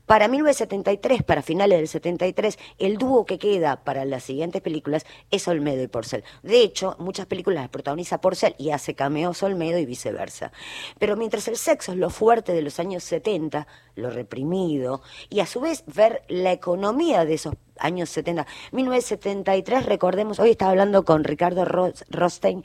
Para 0.06 0.28
1973, 0.28 1.22
para 1.22 1.42
finales 1.42 1.78
del 1.78 1.88
73, 1.88 2.58
el 2.78 2.96
dúo 2.96 3.26
que 3.26 3.38
queda 3.38 3.84
para 3.84 4.04
las 4.04 4.24
siguientes 4.24 4.62
películas 4.62 5.04
es 5.30 5.46
Olmedo 5.48 5.82
y 5.82 5.88
Porcel. 5.88 6.24
De 6.42 6.62
hecho, 6.62 6.96
muchas 6.98 7.26
películas 7.26 7.62
las 7.62 7.70
protagoniza 7.70 8.20
Porcel 8.20 8.54
y 8.58 8.70
hace 8.70 8.94
cameos 8.94 9.42
Olmedo 9.42 9.78
y 9.78 9.86
viceversa. 9.86 10.52
Pero 10.98 11.16
mientras 11.16 11.48
el 11.48 11.56
sexo 11.56 11.92
es 11.92 11.98
lo 11.98 12.10
fuerte 12.10 12.52
de 12.52 12.62
los 12.62 12.80
años 12.80 13.04
70, 13.04 13.66
lo 13.96 14.10
reprimido, 14.10 15.02
y 15.28 15.40
a 15.40 15.46
su 15.46 15.60
vez 15.60 15.84
ver 15.86 16.22
la 16.28 16.52
economía 16.52 17.24
de 17.24 17.34
esos 17.34 17.54
años 17.78 18.08
70. 18.10 18.46
1973, 18.72 19.86
recordemos, 19.86 20.38
hoy 20.38 20.50
estaba 20.50 20.70
hablando 20.70 21.04
con 21.04 21.24
Ricardo 21.24 21.64
Rostein, 21.64 22.64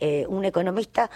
eh, 0.00 0.26
un 0.28 0.44
economista, 0.44 1.10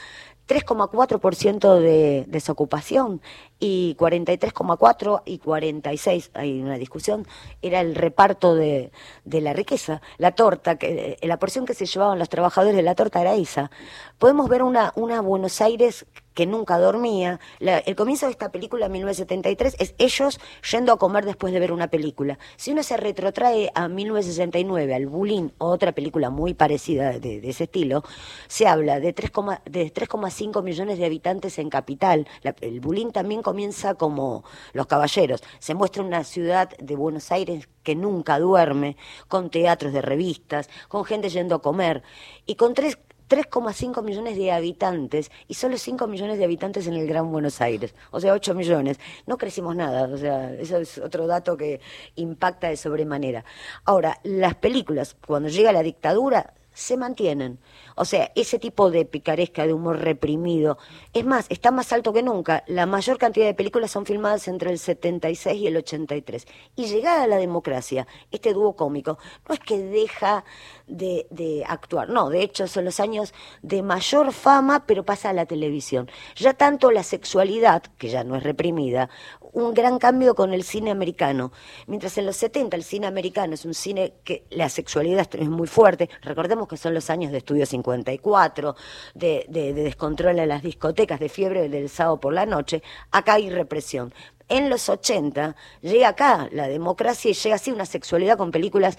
3,4% 0.49 1.78
de 1.78 2.24
desocupación 2.26 3.20
y 3.61 3.96
43,4 3.99 5.22
y 5.26 5.38
46, 5.38 6.30
hay 6.34 6.61
una 6.61 6.78
discusión, 6.78 7.26
era 7.62 7.80
el 7.80 7.94
reparto 7.94 8.55
de, 8.55 8.90
de, 9.24 9.40
la 9.40 9.53
riqueza, 9.53 10.01
la 10.16 10.32
torta, 10.32 10.76
que 10.76 11.18
la 11.22 11.38
porción 11.38 11.66
que 11.66 11.74
se 11.74 11.86
llevaban 11.86 12.18
los 12.18 12.28
trabajadores 12.28 12.74
de 12.74 12.82
la 12.82 12.94
torta 12.94 13.20
era 13.20 13.34
esa. 13.34 13.70
Podemos 14.18 14.49
ver 14.49 14.62
una, 14.62 14.92
una 14.96 15.20
Buenos 15.20 15.61
Aires 15.61 16.07
que 16.39 16.47
nunca 16.47 16.78
dormía. 16.78 17.41
La, 17.59 17.78
el 17.78 17.97
comienzo 17.97 18.26
de 18.26 18.30
esta 18.30 18.53
película, 18.53 18.86
en 18.86 18.93
1973, 18.93 19.74
es 19.80 19.97
ellos 19.99 20.39
yendo 20.70 20.93
a 20.93 20.97
comer 20.97 21.24
después 21.24 21.53
de 21.53 21.59
ver 21.59 21.72
una 21.72 21.89
película. 21.89 22.39
Si 22.55 22.70
uno 22.70 22.84
se 22.84 22.97
retrotrae 22.97 23.72
a 23.74 23.89
1969, 23.89 24.95
al 24.95 25.07
Bulín, 25.07 25.53
otra 25.59 25.91
película 25.91 26.30
muy 26.30 26.55
parecida 26.55 27.18
de, 27.18 27.41
ese 27.43 27.64
estilo, 27.64 28.05
se 28.47 28.68
habla 28.68 29.01
de 29.01 29.12
3,5 29.12 30.62
millones 30.62 30.99
de 30.99 31.07
habitantes 31.07 31.59
en 31.59 31.70
capital. 31.70 32.28
El 32.61 32.78
Bulín 32.78 33.11
también 33.11 33.43
comienza 33.43 33.97
como 33.97 34.45
Los 34.74 34.86
Caballeros. 34.86 35.43
Se 35.59 35.74
muestra 35.74 36.05
una 36.05 36.22
ciudad 36.22 36.70
de 36.78 36.95
Buenos 36.95 37.32
Aires 37.32 37.68
que 37.82 37.97
nunca 37.97 38.39
duerme, 38.39 38.97
con 39.26 39.51
teatros 39.51 39.93
de 39.93 40.03
revistas, 40.03 40.70
con 40.86 41.05
gente 41.05 41.30
yendo 41.30 41.57
a 41.57 41.62
comer, 41.62 42.05
y 42.47 42.55
con 42.55 42.74
tres 42.74 42.97
3,5 43.29 44.03
millones 44.03 44.37
de 44.37 44.53
habitantes 44.53 45.31
y 45.47 45.55
solo 45.55 45.76
5 45.76 46.07
millones 46.07 46.39
de 46.39 46.45
habitantes 46.45 46.87
en 46.87 46.95
el 46.95 47.07
Gran 47.07 47.31
Buenos 47.31 47.61
Aires, 47.61 47.95
o 48.11 48.20
sea, 48.20 48.33
8 48.33 48.55
millones. 48.55 48.99
No 49.26 49.37
crecimos 49.37 49.76
nada, 49.76 50.09
o 50.12 50.16
sea, 50.16 50.53
eso 50.55 50.79
es 50.79 50.99
otro 50.99 51.26
dato 51.26 51.57
que 51.57 51.81
impacta 52.16 52.68
de 52.68 52.76
sobremanera. 52.76 53.45
Ahora, 53.85 54.18
las 54.22 54.55
películas, 54.55 55.16
cuando 55.26 55.49
llega 55.49 55.72
la 55.72 55.83
dictadura, 55.83 56.55
se 56.72 56.97
mantienen. 56.97 57.59
O 58.01 58.05
sea, 58.05 58.30
ese 58.36 58.61
tipo 58.61 58.92
de 58.92 59.05
picaresca, 59.05 59.66
de 59.66 59.72
humor 59.72 59.99
reprimido, 59.99 60.78
es 61.12 61.24
más, 61.24 61.46
está 61.49 61.72
más 61.72 61.92
alto 61.92 62.12
que 62.12 62.22
nunca. 62.22 62.62
La 62.68 62.86
mayor 62.86 63.18
cantidad 63.18 63.46
de 63.46 63.55
películas 63.55 63.90
son 63.90 64.07
filmadas 64.07 64.46
entre 64.46 64.70
el 64.70 64.78
76 64.78 65.61
y 65.61 65.66
el 65.66 65.76
83. 65.76 66.46
Y 66.76 66.84
llegada 66.86 67.24
a 67.24 67.26
la 67.26 67.38
democracia, 67.38 68.07
este 68.30 68.53
dúo 68.53 68.76
cómico 68.76 69.18
no 69.49 69.55
es 69.55 69.61
que 69.61 69.78
deja 69.78 70.44
de, 70.86 71.64
actuar, 71.66 72.09
no, 72.09 72.30
de 72.30 72.42
hecho 72.42 72.66
son 72.66 72.84
los 72.84 73.01
años 73.01 73.34
de 73.62 73.82
mayor 73.82 74.32
fama, 74.32 74.86
pero 74.86 75.05
pasa 75.05 75.30
a 75.30 75.32
la 75.32 75.46
televisión. 75.46 76.09
Ya 76.36 76.55
tanto 76.55 76.92
la 76.92 77.03
sexualidad, 77.03 77.82
que 77.99 78.09
ya 78.09 78.22
no 78.22 78.36
es 78.36 78.44
reprimida, 78.44 79.11
un 79.53 79.74
gran 79.74 79.99
cambio 79.99 80.34
con 80.34 80.53
el 80.53 80.62
cine 80.62 80.90
americano. 80.90 81.53
Mientras 81.86 82.16
en 82.18 82.26
los 82.26 82.36
70 82.36 82.76
el 82.76 82.84
cine 82.84 83.07
americano 83.07 83.55
es 83.55 83.64
un 83.64 83.74
cine 83.74 84.14
que 84.24 84.44
la 84.51 84.68
sexualidad 84.68 85.28
es 85.34 85.49
muy 85.49 85.66
fuerte, 85.66 86.09
recordemos 86.22 86.68
que 86.68 86.76
son 86.76 86.94
los 86.94 87.11
años 87.11 87.32
de 87.32 87.38
Estudio 87.38 87.66
54, 87.93 88.76
de, 89.14 89.47
de, 89.49 89.72
de 89.74 89.82
descontrol 89.84 90.39
en 90.39 90.49
las 90.49 90.62
discotecas, 90.62 91.20
de 91.20 91.28
fiebre 91.28 91.68
del 91.68 91.89
sábado 91.89 92.20
por 92.20 92.32
la 92.32 92.47
noche, 92.47 92.82
acá 93.11 93.34
hay 93.34 93.51
represión 93.51 94.12
En 94.49 94.70
los 94.70 94.88
80 94.88 95.57
llega 95.82 96.09
acá 96.09 96.49
la 96.53 96.68
democracia 96.68 97.30
y 97.30 97.34
llega 97.34 97.57
así 97.57 97.70
una 97.70 97.86
sexualidad 97.86 98.38
con 98.38 98.51
películas 98.51 98.99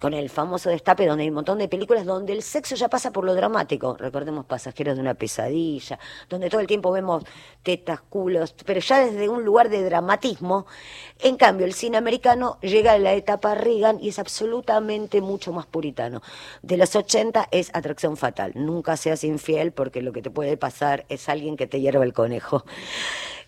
con 0.00 0.12
el 0.12 0.28
famoso 0.28 0.68
destape 0.68 1.06
donde 1.06 1.22
hay 1.22 1.30
un 1.30 1.36
montón 1.36 1.56
de 1.56 1.68
películas 1.68 2.04
donde 2.04 2.34
el 2.34 2.42
sexo 2.42 2.74
ya 2.74 2.88
pasa 2.88 3.10
por 3.10 3.24
lo 3.24 3.34
dramático. 3.34 3.96
Recordemos 3.96 4.44
Pasajeros 4.44 4.96
de 4.96 5.00
una 5.00 5.14
pesadilla, 5.14 5.98
donde 6.28 6.50
todo 6.50 6.60
el 6.60 6.66
tiempo 6.66 6.90
vemos 6.90 7.24
tetas, 7.62 8.00
culos, 8.02 8.54
pero 8.66 8.80
ya 8.80 8.98
desde 8.98 9.30
un 9.30 9.44
lugar 9.44 9.70
de 9.70 9.82
dramatismo. 9.82 10.66
En 11.20 11.36
cambio, 11.36 11.64
el 11.64 11.72
cine 11.72 11.96
americano 11.96 12.58
llega 12.60 12.92
a 12.92 12.98
la 12.98 13.14
etapa 13.14 13.54
Reagan 13.54 13.98
y 13.98 14.10
es 14.10 14.18
absolutamente 14.18 15.22
mucho 15.22 15.52
más 15.54 15.64
puritano. 15.64 16.20
De 16.60 16.76
los 16.76 16.94
80 16.94 17.48
es 17.50 17.70
atracción 17.72 18.16
fatal. 18.18 18.52
Nunca 18.54 18.98
seas 18.98 19.24
infiel 19.24 19.72
porque 19.72 20.02
lo 20.02 20.12
que 20.12 20.20
te 20.20 20.30
puede 20.30 20.56
pasar 20.56 21.06
es 21.08 21.28
alguien 21.28 21.56
que 21.56 21.66
te 21.66 21.80
hierva 21.80 22.04
el 22.04 22.12
conejo. 22.12 22.64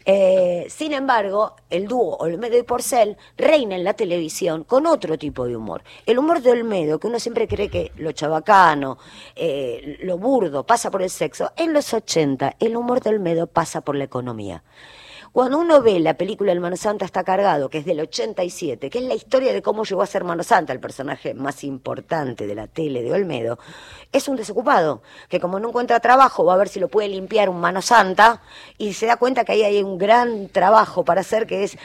Eh, 0.08 0.66
sin 0.70 0.92
embargo, 0.92 1.56
el 1.68 1.88
dúo 1.88 2.16
Olmedo 2.18 2.56
y 2.56 2.62
Porcel 2.62 3.16
reina 3.36 3.74
en 3.74 3.82
la 3.82 3.94
televisión 3.94 4.62
con 4.62 4.86
otro 4.86 5.18
tipo 5.18 5.46
de 5.46 5.56
humor. 5.56 5.82
El 6.06 6.18
humor 6.18 6.40
de 6.42 6.52
Olmedo, 6.52 7.00
que 7.00 7.08
uno 7.08 7.18
siempre 7.18 7.48
cree 7.48 7.68
que 7.68 7.90
lo 7.96 8.12
chabacano, 8.12 8.98
eh, 9.34 9.98
lo 10.02 10.16
burdo, 10.16 10.64
pasa 10.64 10.92
por 10.92 11.02
el 11.02 11.10
sexo, 11.10 11.50
en 11.56 11.72
los 11.72 11.92
80 11.92 12.54
el 12.60 12.76
humor 12.76 13.00
de 13.00 13.10
Olmedo 13.10 13.48
pasa 13.48 13.80
por 13.80 13.96
la 13.96 14.04
economía. 14.04 14.62
Cuando 15.36 15.58
uno 15.58 15.82
ve 15.82 16.00
la 16.00 16.14
película 16.14 16.50
El 16.50 16.60
Mano 16.60 16.78
Santa 16.78 17.04
está 17.04 17.22
cargado, 17.22 17.68
que 17.68 17.76
es 17.76 17.84
del 17.84 18.00
87, 18.00 18.88
que 18.88 18.98
es 19.00 19.04
la 19.04 19.12
historia 19.12 19.52
de 19.52 19.60
cómo 19.60 19.84
llegó 19.84 20.00
a 20.00 20.06
ser 20.06 20.24
Mano 20.24 20.42
Santa, 20.42 20.72
el 20.72 20.80
personaje 20.80 21.34
más 21.34 21.62
importante 21.62 22.46
de 22.46 22.54
la 22.54 22.68
tele 22.68 23.02
de 23.02 23.12
Olmedo, 23.12 23.58
es 24.12 24.28
un 24.28 24.36
desocupado, 24.36 25.02
que 25.28 25.38
como 25.38 25.60
no 25.60 25.68
encuentra 25.68 26.00
trabajo 26.00 26.46
va 26.46 26.54
a 26.54 26.56
ver 26.56 26.70
si 26.70 26.80
lo 26.80 26.88
puede 26.88 27.10
limpiar 27.10 27.50
un 27.50 27.60
Mano 27.60 27.82
Santa 27.82 28.40
y 28.78 28.94
se 28.94 29.04
da 29.04 29.18
cuenta 29.18 29.44
que 29.44 29.52
ahí 29.52 29.62
hay 29.62 29.82
un 29.82 29.98
gran 29.98 30.48
trabajo 30.48 31.04
para 31.04 31.20
hacer 31.20 31.46
que 31.46 31.64
es 31.64 31.76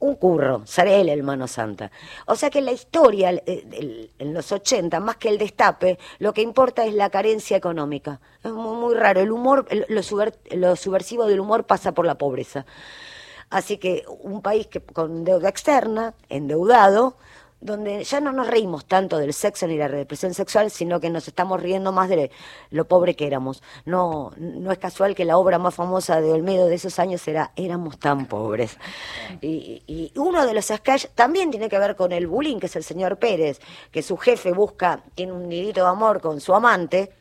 un 0.00 0.14
curro, 0.14 0.62
será 0.64 0.92
él 0.92 1.08
el 1.08 1.22
mano 1.22 1.48
santa. 1.48 1.90
O 2.26 2.36
sea 2.36 2.50
que 2.50 2.60
la 2.60 2.72
historia 2.72 3.30
eh, 3.32 4.10
en 4.18 4.34
los 4.34 4.52
80, 4.52 5.00
más 5.00 5.16
que 5.16 5.28
el 5.28 5.38
destape, 5.38 5.98
lo 6.18 6.32
que 6.32 6.42
importa 6.42 6.84
es 6.84 6.94
la 6.94 7.10
carencia 7.10 7.56
económica. 7.56 8.20
Es 8.44 8.52
muy, 8.52 8.76
muy 8.76 8.94
raro. 8.94 9.20
El 9.20 9.32
humor, 9.32 9.66
lo, 9.88 10.02
lo 10.56 10.76
subversivo 10.76 11.26
del 11.26 11.40
humor 11.40 11.64
pasa 11.64 11.92
por 11.92 12.06
la 12.06 12.16
pobreza. 12.16 12.64
Así 13.50 13.78
que 13.78 14.04
un 14.20 14.42
país 14.42 14.66
que 14.66 14.80
con 14.80 15.24
deuda 15.24 15.48
externa, 15.48 16.14
endeudado, 16.28 17.16
donde 17.60 18.04
ya 18.04 18.20
no 18.20 18.32
nos 18.32 18.46
reímos 18.46 18.84
tanto 18.84 19.18
del 19.18 19.32
sexo 19.32 19.66
ni 19.66 19.76
la 19.76 19.88
represión 19.88 20.32
sexual, 20.34 20.70
sino 20.70 21.00
que 21.00 21.10
nos 21.10 21.26
estamos 21.26 21.60
riendo 21.60 21.92
más 21.92 22.08
de 22.08 22.30
lo 22.70 22.86
pobre 22.86 23.16
que 23.16 23.26
éramos. 23.26 23.62
No, 23.84 24.32
no 24.36 24.70
es 24.70 24.78
casual 24.78 25.14
que 25.14 25.24
la 25.24 25.38
obra 25.38 25.58
más 25.58 25.74
famosa 25.74 26.20
de 26.20 26.30
Olmedo 26.30 26.66
de 26.66 26.76
esos 26.76 26.98
años 26.98 27.26
era 27.26 27.52
Éramos 27.56 27.98
tan 27.98 28.26
pobres. 28.26 28.78
Y, 29.40 30.12
uno 30.16 30.46
de 30.46 30.54
los 30.54 30.66
sketches 30.66 31.10
también 31.14 31.50
tiene 31.50 31.68
que 31.68 31.78
ver 31.78 31.96
con 31.96 32.12
el 32.12 32.26
bullying, 32.26 32.58
que 32.58 32.66
es 32.66 32.76
el 32.76 32.84
señor 32.84 33.18
Pérez, 33.18 33.60
que 33.90 34.02
su 34.02 34.16
jefe 34.16 34.52
busca, 34.52 35.02
tiene 35.14 35.32
un 35.32 35.48
nidito 35.48 35.82
de 35.82 35.88
amor 35.88 36.20
con 36.20 36.40
su 36.40 36.54
amante, 36.54 37.12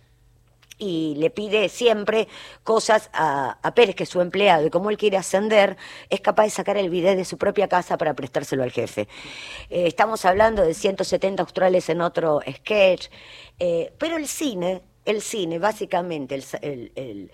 y 0.77 1.15
le 1.17 1.29
pide 1.29 1.69
siempre 1.69 2.27
cosas 2.63 3.09
a, 3.13 3.57
a 3.61 3.73
Pérez, 3.73 3.95
que 3.95 4.03
es 4.03 4.09
su 4.09 4.21
empleado, 4.21 4.65
y 4.67 4.69
como 4.69 4.89
él 4.89 4.97
quiere 4.97 5.17
ascender, 5.17 5.77
es 6.09 6.21
capaz 6.21 6.43
de 6.43 6.49
sacar 6.51 6.77
el 6.77 6.89
bidet 6.89 7.17
de 7.17 7.25
su 7.25 7.37
propia 7.37 7.67
casa 7.67 7.97
para 7.97 8.13
prestárselo 8.15 8.63
al 8.63 8.71
jefe. 8.71 9.07
Eh, 9.69 9.87
estamos 9.87 10.25
hablando 10.25 10.63
de 10.63 10.73
170 10.73 11.41
australes 11.43 11.89
en 11.89 12.01
otro 12.01 12.41
sketch, 12.49 13.07
eh, 13.59 13.91
pero 13.97 14.17
el 14.17 14.27
cine, 14.27 14.81
el 15.05 15.21
cine, 15.21 15.59
básicamente, 15.59 16.35
el, 16.35 16.43
el- 16.61 16.91
el- 16.95 17.31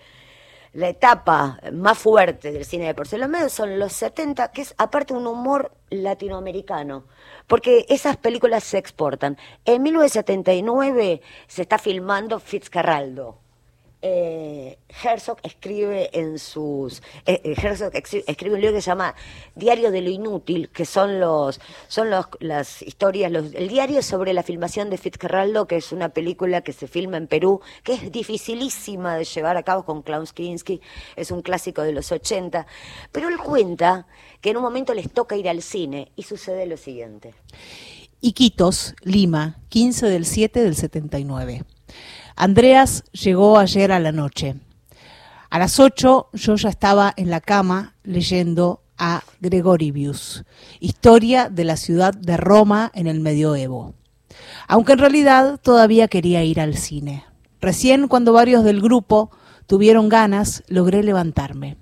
la 0.74 0.88
etapa 0.88 1.60
más 1.72 1.96
fuerte 1.98 2.50
del 2.50 2.64
cine 2.64 2.86
de 2.86 2.94
Porcelomeo 2.94 3.48
son 3.48 3.78
los 3.78 3.92
70, 3.92 4.50
que 4.50 4.62
es 4.62 4.74
aparte 4.76 5.14
un 5.14 5.26
humor 5.26 5.70
latinoamericano, 5.88 7.04
porque 7.46 7.86
esas 7.88 8.16
películas 8.16 8.64
se 8.64 8.78
exportan. 8.78 9.38
En 9.64 9.82
1979 9.84 11.22
se 11.46 11.62
está 11.62 11.78
filmando 11.78 12.40
Fitzcarraldo. 12.40 13.43
Eh, 14.06 14.76
Herzog 15.02 15.38
escribe 15.42 16.10
en 16.12 16.38
sus 16.38 16.98
eh, 17.24 17.40
eh, 17.42 17.54
Herzog 17.56 17.90
escribe 17.94 18.54
un 18.54 18.60
libro 18.60 18.76
que 18.76 18.82
se 18.82 18.90
llama 18.90 19.14
Diario 19.54 19.90
de 19.90 20.02
lo 20.02 20.10
inútil 20.10 20.68
que 20.68 20.84
son 20.84 21.20
los 21.20 21.58
son 21.88 22.10
los, 22.10 22.26
las 22.40 22.82
historias 22.82 23.32
los, 23.32 23.54
el 23.54 23.68
diario 23.68 24.02
sobre 24.02 24.34
la 24.34 24.42
filmación 24.42 24.90
de 24.90 24.98
Fitzcarraldo 24.98 25.66
que 25.66 25.76
es 25.76 25.90
una 25.90 26.10
película 26.10 26.60
que 26.60 26.74
se 26.74 26.86
filma 26.86 27.16
en 27.16 27.28
Perú 27.28 27.62
que 27.82 27.94
es 27.94 28.12
dificilísima 28.12 29.16
de 29.16 29.24
llevar 29.24 29.56
a 29.56 29.62
cabo 29.62 29.86
con 29.86 30.02
Klaus 30.02 30.34
Kinski 30.34 30.82
es 31.16 31.30
un 31.30 31.40
clásico 31.40 31.80
de 31.80 31.92
los 31.92 32.12
80 32.12 32.66
pero 33.10 33.30
él 33.30 33.38
cuenta 33.38 34.06
que 34.42 34.50
en 34.50 34.58
un 34.58 34.64
momento 34.64 34.92
les 34.92 35.10
toca 35.10 35.34
ir 35.34 35.48
al 35.48 35.62
cine 35.62 36.12
y 36.14 36.24
sucede 36.24 36.66
lo 36.66 36.76
siguiente 36.76 37.32
Iquitos, 38.20 38.94
Lima, 39.02 39.60
15 39.70 40.06
del 40.06 40.24
7 40.24 40.62
del 40.62 40.76
79. 40.76 41.62
Andreas 42.36 43.04
llegó 43.12 43.58
ayer 43.58 43.92
a 43.92 44.00
la 44.00 44.12
noche. 44.12 44.56
A 45.50 45.58
las 45.58 45.78
8 45.78 46.30
yo 46.32 46.56
ya 46.56 46.68
estaba 46.68 47.12
en 47.16 47.30
la 47.30 47.40
cama 47.40 47.94
leyendo 48.02 48.82
a 48.98 49.22
Gregorivius, 49.40 50.44
Historia 50.80 51.48
de 51.48 51.64
la 51.64 51.76
ciudad 51.76 52.12
de 52.12 52.36
Roma 52.36 52.90
en 52.94 53.06
el 53.06 53.20
medioevo. 53.20 53.94
Aunque 54.66 54.92
en 54.94 54.98
realidad 54.98 55.60
todavía 55.62 56.08
quería 56.08 56.42
ir 56.42 56.60
al 56.60 56.76
cine. 56.76 57.24
Recién 57.60 58.08
cuando 58.08 58.32
varios 58.32 58.64
del 58.64 58.80
grupo 58.80 59.30
tuvieron 59.66 60.08
ganas, 60.08 60.64
logré 60.66 61.02
levantarme. 61.04 61.76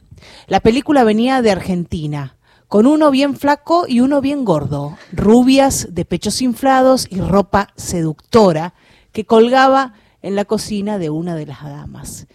La 0.47 0.61
película 0.61 1.03
venía 1.03 1.41
de 1.41 1.51
Argentina, 1.51 2.37
con 2.69 2.87
uno 2.87 3.11
bien 3.11 3.37
flaco 3.37 3.87
y 3.89 4.01
uno 4.01 4.21
bien 4.21 4.45
gordo, 4.45 4.97
rubias 5.13 5.89
de 5.95 6.05
pechos 6.05 6.43
inflados 6.43 7.07
y 7.11 7.21
ropa 7.21 7.69
seductora 7.77 8.75
que 9.13 9.25
colgaba 9.25 9.95
en 10.23 10.37
la 10.37 10.45
cocina 10.45 10.99
de 10.99 11.11
una 11.11 11.35
de 11.35 11.47
las 11.47 11.63
damas. 11.63 12.27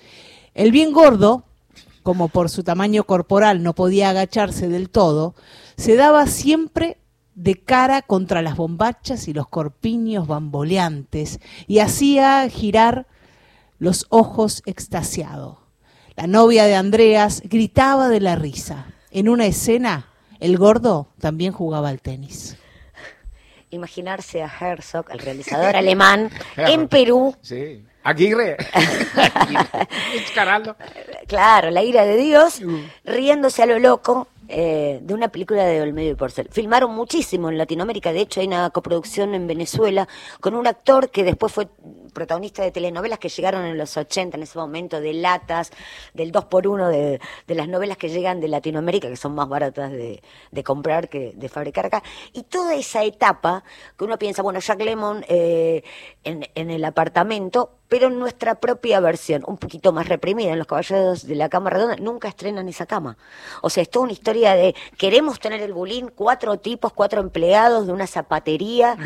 El 0.53 0.71
bien 0.71 0.91
gordo, 0.91 1.43
como 2.03 2.27
por 2.27 2.49
su 2.49 2.63
tamaño 2.63 3.03
corporal 3.05 3.63
no 3.63 3.73
podía 3.73 4.09
agacharse 4.09 4.67
del 4.67 4.89
todo, 4.89 5.35
se 5.77 5.95
daba 5.95 6.27
siempre 6.27 6.97
de 7.35 7.55
cara 7.55 8.01
contra 8.01 8.41
las 8.41 8.57
bombachas 8.57 9.27
y 9.27 9.33
los 9.33 9.47
corpiños 9.47 10.27
bamboleantes 10.27 11.39
y 11.67 11.79
hacía 11.79 12.49
girar 12.49 13.07
los 13.77 14.07
ojos 14.09 14.63
extasiados. 14.65 15.57
La 16.15 16.25
novia 16.25 16.65
de 16.65 16.75
Andreas 16.75 17.43
gritaba 17.45 18.09
de 18.09 18.19
la 18.19 18.35
risa. 18.35 18.87
En 19.11 19.29
una 19.29 19.45
escena, 19.45 20.07
el 20.39 20.57
gordo 20.57 21.09
también 21.19 21.53
jugaba 21.53 21.89
al 21.89 22.01
tenis. 22.01 22.56
Imaginarse 23.69 24.41
a 24.43 24.47
Herzog 24.47 25.11
el 25.11 25.19
realizador 25.19 25.75
alemán 25.75 26.29
en 26.55 26.87
Perú 26.87 27.35
Sí. 27.41 27.83
Aguirre. 28.03 28.55
Claro, 31.27 31.71
la 31.71 31.83
ira 31.83 32.05
de 32.05 32.15
Dios, 32.15 32.61
riéndose 33.03 33.63
a 33.63 33.65
lo 33.65 33.79
loco 33.79 34.29
eh, 34.47 34.99
de 35.01 35.13
una 35.13 35.27
película 35.27 35.65
de 35.65 35.81
Olmedo 35.81 36.11
y 36.11 36.15
Porcel. 36.15 36.47
Filmaron 36.49 36.95
muchísimo 36.95 37.49
en 37.49 37.57
Latinoamérica, 37.57 38.13
de 38.13 38.21
hecho 38.21 38.39
hay 38.39 38.47
una 38.47 38.69
coproducción 38.69 39.35
en 39.35 39.45
Venezuela 39.45 40.07
con 40.39 40.55
un 40.55 40.67
actor 40.67 41.09
que 41.09 41.25
después 41.25 41.51
fue 41.51 41.67
protagonista 42.17 42.63
de 42.63 42.71
telenovelas 42.71 43.19
que 43.19 43.29
llegaron 43.29 43.63
en 43.63 43.77
los 43.77 43.95
80, 43.95 44.37
en 44.37 44.43
ese 44.43 44.57
momento, 44.57 44.99
de 44.99 45.13
latas, 45.13 45.71
del 46.15 46.31
2 46.31 46.45
por 46.45 46.67
1 46.67 46.89
de, 46.89 47.21
de 47.45 47.55
las 47.55 47.67
novelas 47.67 47.95
que 47.97 48.09
llegan 48.09 48.39
de 48.39 48.47
Latinoamérica, 48.47 49.07
que 49.07 49.15
son 49.15 49.35
más 49.35 49.47
baratas 49.47 49.91
de, 49.91 50.23
de 50.51 50.63
comprar 50.63 51.09
que 51.09 51.33
de 51.35 51.47
fabricar 51.47 51.85
acá. 51.85 52.01
Y 52.33 52.41
toda 52.41 52.73
esa 52.73 53.03
etapa 53.03 53.63
que 53.95 54.03
uno 54.03 54.17
piensa, 54.17 54.41
bueno, 54.41 54.59
Jack 54.59 54.81
Lemmon 54.81 55.23
eh, 55.29 55.83
en, 56.23 56.49
en 56.55 56.71
el 56.71 56.83
apartamento, 56.85 57.77
pero 57.89 58.07
en 58.07 58.19
nuestra 58.19 58.55
propia 58.55 58.99
versión, 58.99 59.43
un 59.47 59.57
poquito 59.57 59.93
más 59.93 60.07
reprimida, 60.07 60.51
en 60.51 60.57
Los 60.59 60.67
Caballeros 60.67 61.25
de 61.25 61.35
la 61.35 61.49
Cama 61.49 61.69
Redonda, 61.69 61.95
nunca 61.97 62.27
estrenan 62.27 62.67
esa 62.67 62.85
cama. 62.85 63.17
O 63.61 63.69
sea, 63.69 63.83
es 63.83 63.89
toda 63.89 64.03
una 64.03 64.13
historia 64.13 64.53
de, 64.55 64.75
queremos 64.97 65.39
tener 65.39 65.61
el 65.61 65.73
bulín, 65.73 66.11
cuatro 66.13 66.57
tipos, 66.57 66.91
cuatro 66.93 67.21
empleados 67.21 67.87
de 67.87 67.93
una 67.93 68.07
zapatería, 68.07 68.97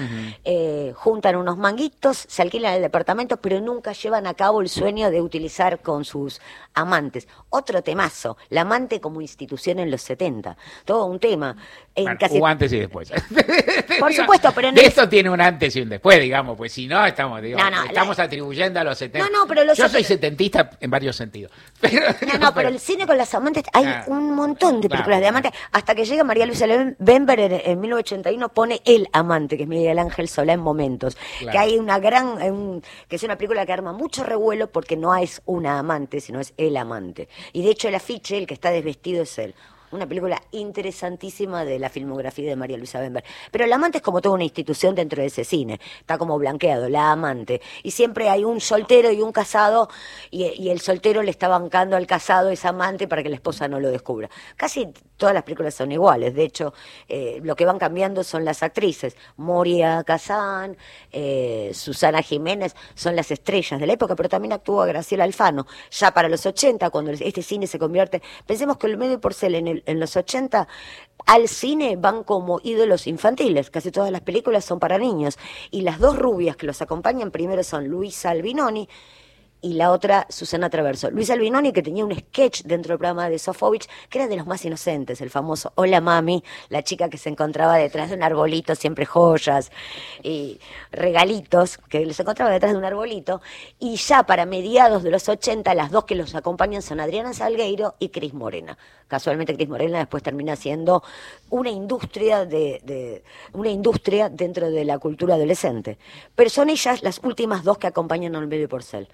eh, 0.43 0.93
juntan 0.95 1.35
unos 1.35 1.57
manguitos, 1.57 2.25
se 2.27 2.41
alquilan 2.41 2.73
el 2.73 2.81
departamento, 2.81 3.37
pero 3.37 3.59
nunca 3.61 3.91
llevan 3.93 4.25
a 4.27 4.33
cabo 4.33 4.61
el 4.61 4.69
sueño 4.69 5.11
de 5.11 5.21
utilizar 5.21 5.81
con 5.81 6.05
sus 6.05 6.41
amantes. 6.73 7.27
Otro 7.49 7.81
temazo, 7.81 8.37
la 8.49 8.61
amante 8.61 8.99
como 9.01 9.21
institución 9.21 9.79
en 9.79 9.91
los 9.91 10.01
70, 10.01 10.57
todo 10.85 11.05
un 11.05 11.19
tema. 11.19 11.55
En 11.93 12.05
Bueno, 12.05 12.19
casi- 12.19 12.37
hubo 12.39 12.47
antes 12.47 12.71
y 12.73 12.79
después. 12.79 13.11
Por 13.99 14.13
supuesto, 14.13 14.51
pero 14.55 14.71
de 14.71 14.81
el- 14.81 14.87
esto 14.87 15.07
tiene 15.09 15.29
un 15.29 15.41
antes 15.41 15.75
y 15.75 15.81
un 15.81 15.89
después, 15.89 16.19
digamos, 16.21 16.57
pues 16.57 16.71
si 16.71 16.87
no, 16.87 17.05
estamos, 17.05 17.41
digo, 17.41 17.59
No, 17.59 17.69
no, 17.69 17.83
estamos 17.83 18.17
atribuyendo 18.19 18.70
a 18.79 18.83
los 18.83 18.97
70. 18.97 19.29
No, 19.29 19.39
no, 19.41 19.47
pero 19.47 19.63
los 19.63 19.77
Yo 19.77 19.87
soy 19.89 20.03
setentista 20.03 20.69
en 20.79 20.89
varios 20.89 21.15
sentidos. 21.15 21.51
No, 22.31 22.37
no, 22.39 22.53
pero 22.53 22.69
el 22.69 22.79
cine 22.79 23.05
con 23.05 23.17
las 23.17 23.33
amantes, 23.33 23.63
hay 23.73 23.85
Ah. 23.85 24.03
un 24.07 24.33
montón 24.35 24.79
de 24.81 24.87
películas 24.89 25.19
Claro. 25.19 25.21
de 25.21 25.27
amantes, 25.27 25.51
hasta 25.71 25.95
que 25.95 26.05
llega 26.05 26.23
María 26.23 26.45
Luisa 26.45 26.65
Bember 26.99 27.39
en, 27.39 27.51
en 27.65 27.79
1981 27.79 28.49
pone 28.49 28.81
El 28.85 29.07
amante, 29.11 29.57
que 29.57 29.63
es 29.63 29.69
Miguel 29.69 29.99
Ángel 29.99 30.27
Solá 30.29 30.53
en 30.53 30.59
momentos, 30.61 31.17
Claro. 31.39 31.51
que 31.51 31.57
hay 31.57 31.77
una 31.77 31.99
gran, 31.99 32.41
un- 32.41 32.83
que 33.07 33.15
es 33.17 33.23
una 33.23 33.35
película 33.37 33.65
que 33.65 33.73
arma 33.73 33.91
mucho 33.93 34.23
revuelo 34.23 34.67
porque 34.71 34.95
no 34.95 35.15
es 35.15 35.41
una 35.45 35.79
amante, 35.79 36.21
sino 36.21 36.39
es 36.39 36.53
el 36.57 36.77
amante. 36.77 37.27
Y 37.53 37.63
de 37.63 37.71
hecho 37.71 37.87
el 37.89 37.95
afiche, 37.95 38.37
el 38.37 38.47
que 38.47 38.53
está 38.53 38.69
desvestido 38.71 39.23
es 39.23 39.37
él. 39.39 39.53
Una 39.91 40.07
película 40.07 40.41
interesantísima 40.51 41.63
de 41.65 41.79
la 41.79 41.89
filmografía 41.89 42.49
de 42.49 42.55
María 42.55 42.77
Luisa 42.77 42.99
Bember. 42.99 43.23
Pero 43.51 43.65
La 43.65 43.75
Amante 43.75 43.97
es 43.99 44.03
como 44.03 44.21
toda 44.21 44.35
una 44.35 44.43
institución 44.43 44.95
dentro 44.95 45.21
de 45.21 45.27
ese 45.27 45.43
cine. 45.43 45.79
Está 45.99 46.17
como 46.17 46.37
blanqueado, 46.37 46.89
La 46.89 47.11
Amante. 47.11 47.61
Y 47.83 47.91
siempre 47.91 48.29
hay 48.29 48.43
un 48.43 48.59
soltero 48.61 49.11
y 49.11 49.21
un 49.21 49.31
casado, 49.31 49.89
y, 50.29 50.45
y 50.45 50.69
el 50.69 50.81
soltero 50.81 51.21
le 51.23 51.31
está 51.31 51.47
bancando 51.47 51.95
al 51.95 52.07
casado 52.07 52.49
esa 52.49 52.69
amante 52.69 53.07
para 53.07 53.23
que 53.23 53.29
la 53.29 53.35
esposa 53.35 53.67
no 53.67 53.79
lo 53.79 53.89
descubra. 53.89 54.29
Casi 54.57 54.87
todas 55.17 55.33
las 55.33 55.43
películas 55.43 55.73
son 55.73 55.91
iguales. 55.91 56.33
De 56.33 56.43
hecho, 56.43 56.73
eh, 57.07 57.39
lo 57.43 57.55
que 57.55 57.65
van 57.65 57.77
cambiando 57.79 58.23
son 58.23 58.45
las 58.45 58.63
actrices. 58.63 59.15
Moria 59.37 60.03
Kazán, 60.03 60.77
eh, 61.11 61.71
Susana 61.73 62.21
Jiménez, 62.21 62.75
son 62.95 63.15
las 63.15 63.31
estrellas 63.31 63.79
de 63.79 63.87
la 63.87 63.93
época, 63.93 64.15
pero 64.15 64.29
también 64.29 64.53
actúa 64.53 64.85
Graciela 64.85 65.23
Alfano. 65.23 65.67
Ya 65.91 66.11
para 66.13 66.29
los 66.29 66.45
80, 66.45 66.89
cuando 66.89 67.11
este 67.11 67.41
cine 67.41 67.67
se 67.67 67.77
convierte... 67.79 68.21
Pensemos 68.45 68.77
que 68.77 68.87
el 68.87 68.97
medio 68.97 69.19
porcel 69.19 69.55
en, 69.55 69.67
el- 69.67 69.80
en 69.85 69.99
los 69.99 70.15
80 70.15 70.67
al 71.25 71.47
cine 71.47 71.95
van 71.97 72.23
como 72.23 72.59
ídolos 72.63 73.07
infantiles. 73.07 73.69
Casi 73.69 73.91
todas 73.91 74.11
las 74.11 74.21
películas 74.21 74.65
son 74.65 74.79
para 74.79 74.97
niños. 74.97 75.37
Y 75.69 75.81
las 75.81 75.99
dos 75.99 76.17
rubias 76.17 76.55
que 76.55 76.65
los 76.65 76.81
acompañan 76.81 77.31
primero 77.31 77.63
son 77.63 77.87
Luisa 77.87 78.31
Albinoni 78.31 78.87
y 79.61 79.73
la 79.73 79.91
otra 79.91 80.25
Susana 80.29 80.69
Traverso. 80.69 81.11
Luis 81.11 81.29
Albinoni, 81.29 81.71
que 81.71 81.83
tenía 81.83 82.03
un 82.03 82.15
sketch 82.15 82.63
dentro 82.63 82.93
del 82.93 82.97
programa 82.97 83.29
de 83.29 83.37
Sofovich, 83.37 83.87
que 84.09 84.17
era 84.17 84.27
de 84.27 84.35
los 84.35 84.47
más 84.47 84.65
inocentes, 84.65 85.21
el 85.21 85.29
famoso 85.29 85.71
Hola 85.75 86.01
Mami, 86.01 86.43
la 86.69 86.83
chica 86.83 87.09
que 87.09 87.17
se 87.17 87.29
encontraba 87.29 87.77
detrás 87.77 88.09
de 88.09 88.15
un 88.15 88.23
arbolito, 88.23 88.75
siempre 88.75 89.05
joyas 89.05 89.71
y 90.23 90.59
regalitos, 90.91 91.77
que 91.77 92.11
se 92.13 92.21
encontraba 92.23 92.51
detrás 92.51 92.71
de 92.71 92.77
un 92.77 92.85
arbolito. 92.85 93.41
Y 93.79 93.95
ya 93.97 94.23
para 94.23 94.45
mediados 94.45 95.03
de 95.03 95.11
los 95.11 95.29
80, 95.29 95.73
las 95.75 95.91
dos 95.91 96.05
que 96.05 96.15
los 96.15 96.33
acompañan 96.33 96.81
son 96.81 96.99
Adriana 96.99 97.33
Salgueiro 97.33 97.95
y 97.99 98.09
Cris 98.09 98.33
Morena. 98.33 98.77
Casualmente 99.07 99.55
Cris 99.55 99.69
Morena 99.69 99.99
después 99.99 100.23
termina 100.23 100.55
siendo 100.55 101.03
una 101.49 101.69
industria 101.69 102.45
de, 102.45 103.23
una 103.53 103.69
industria 103.69 104.29
dentro 104.29 104.71
de 104.71 104.85
la 104.85 104.97
cultura 104.99 105.35
adolescente. 105.35 105.97
Pero 106.33 106.49
son 106.49 106.69
ellas 106.69 107.03
las 107.03 107.19
últimas 107.19 107.63
dos 107.63 107.77
que 107.77 107.87
acompañan 107.87 108.35
a 108.35 108.39
Olmedo 108.39 108.63
y 108.63 108.67
Porcel 108.67 109.07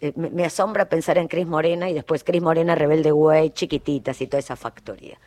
eh, 0.00 0.12
me, 0.16 0.44
asombra 0.44 0.88
pensar 0.88 1.18
en 1.18 1.28
Cris 1.28 1.46
Morena 1.46 1.90
y 1.90 1.94
después 1.94 2.24
Cris 2.24 2.40
Morena, 2.40 2.74
Rebelde 2.74 3.12
Way, 3.12 3.50
Chiquititas 3.50 4.20
y 4.20 4.26
toda 4.26 4.38
esa 4.38 4.56
factoría. 4.56 5.18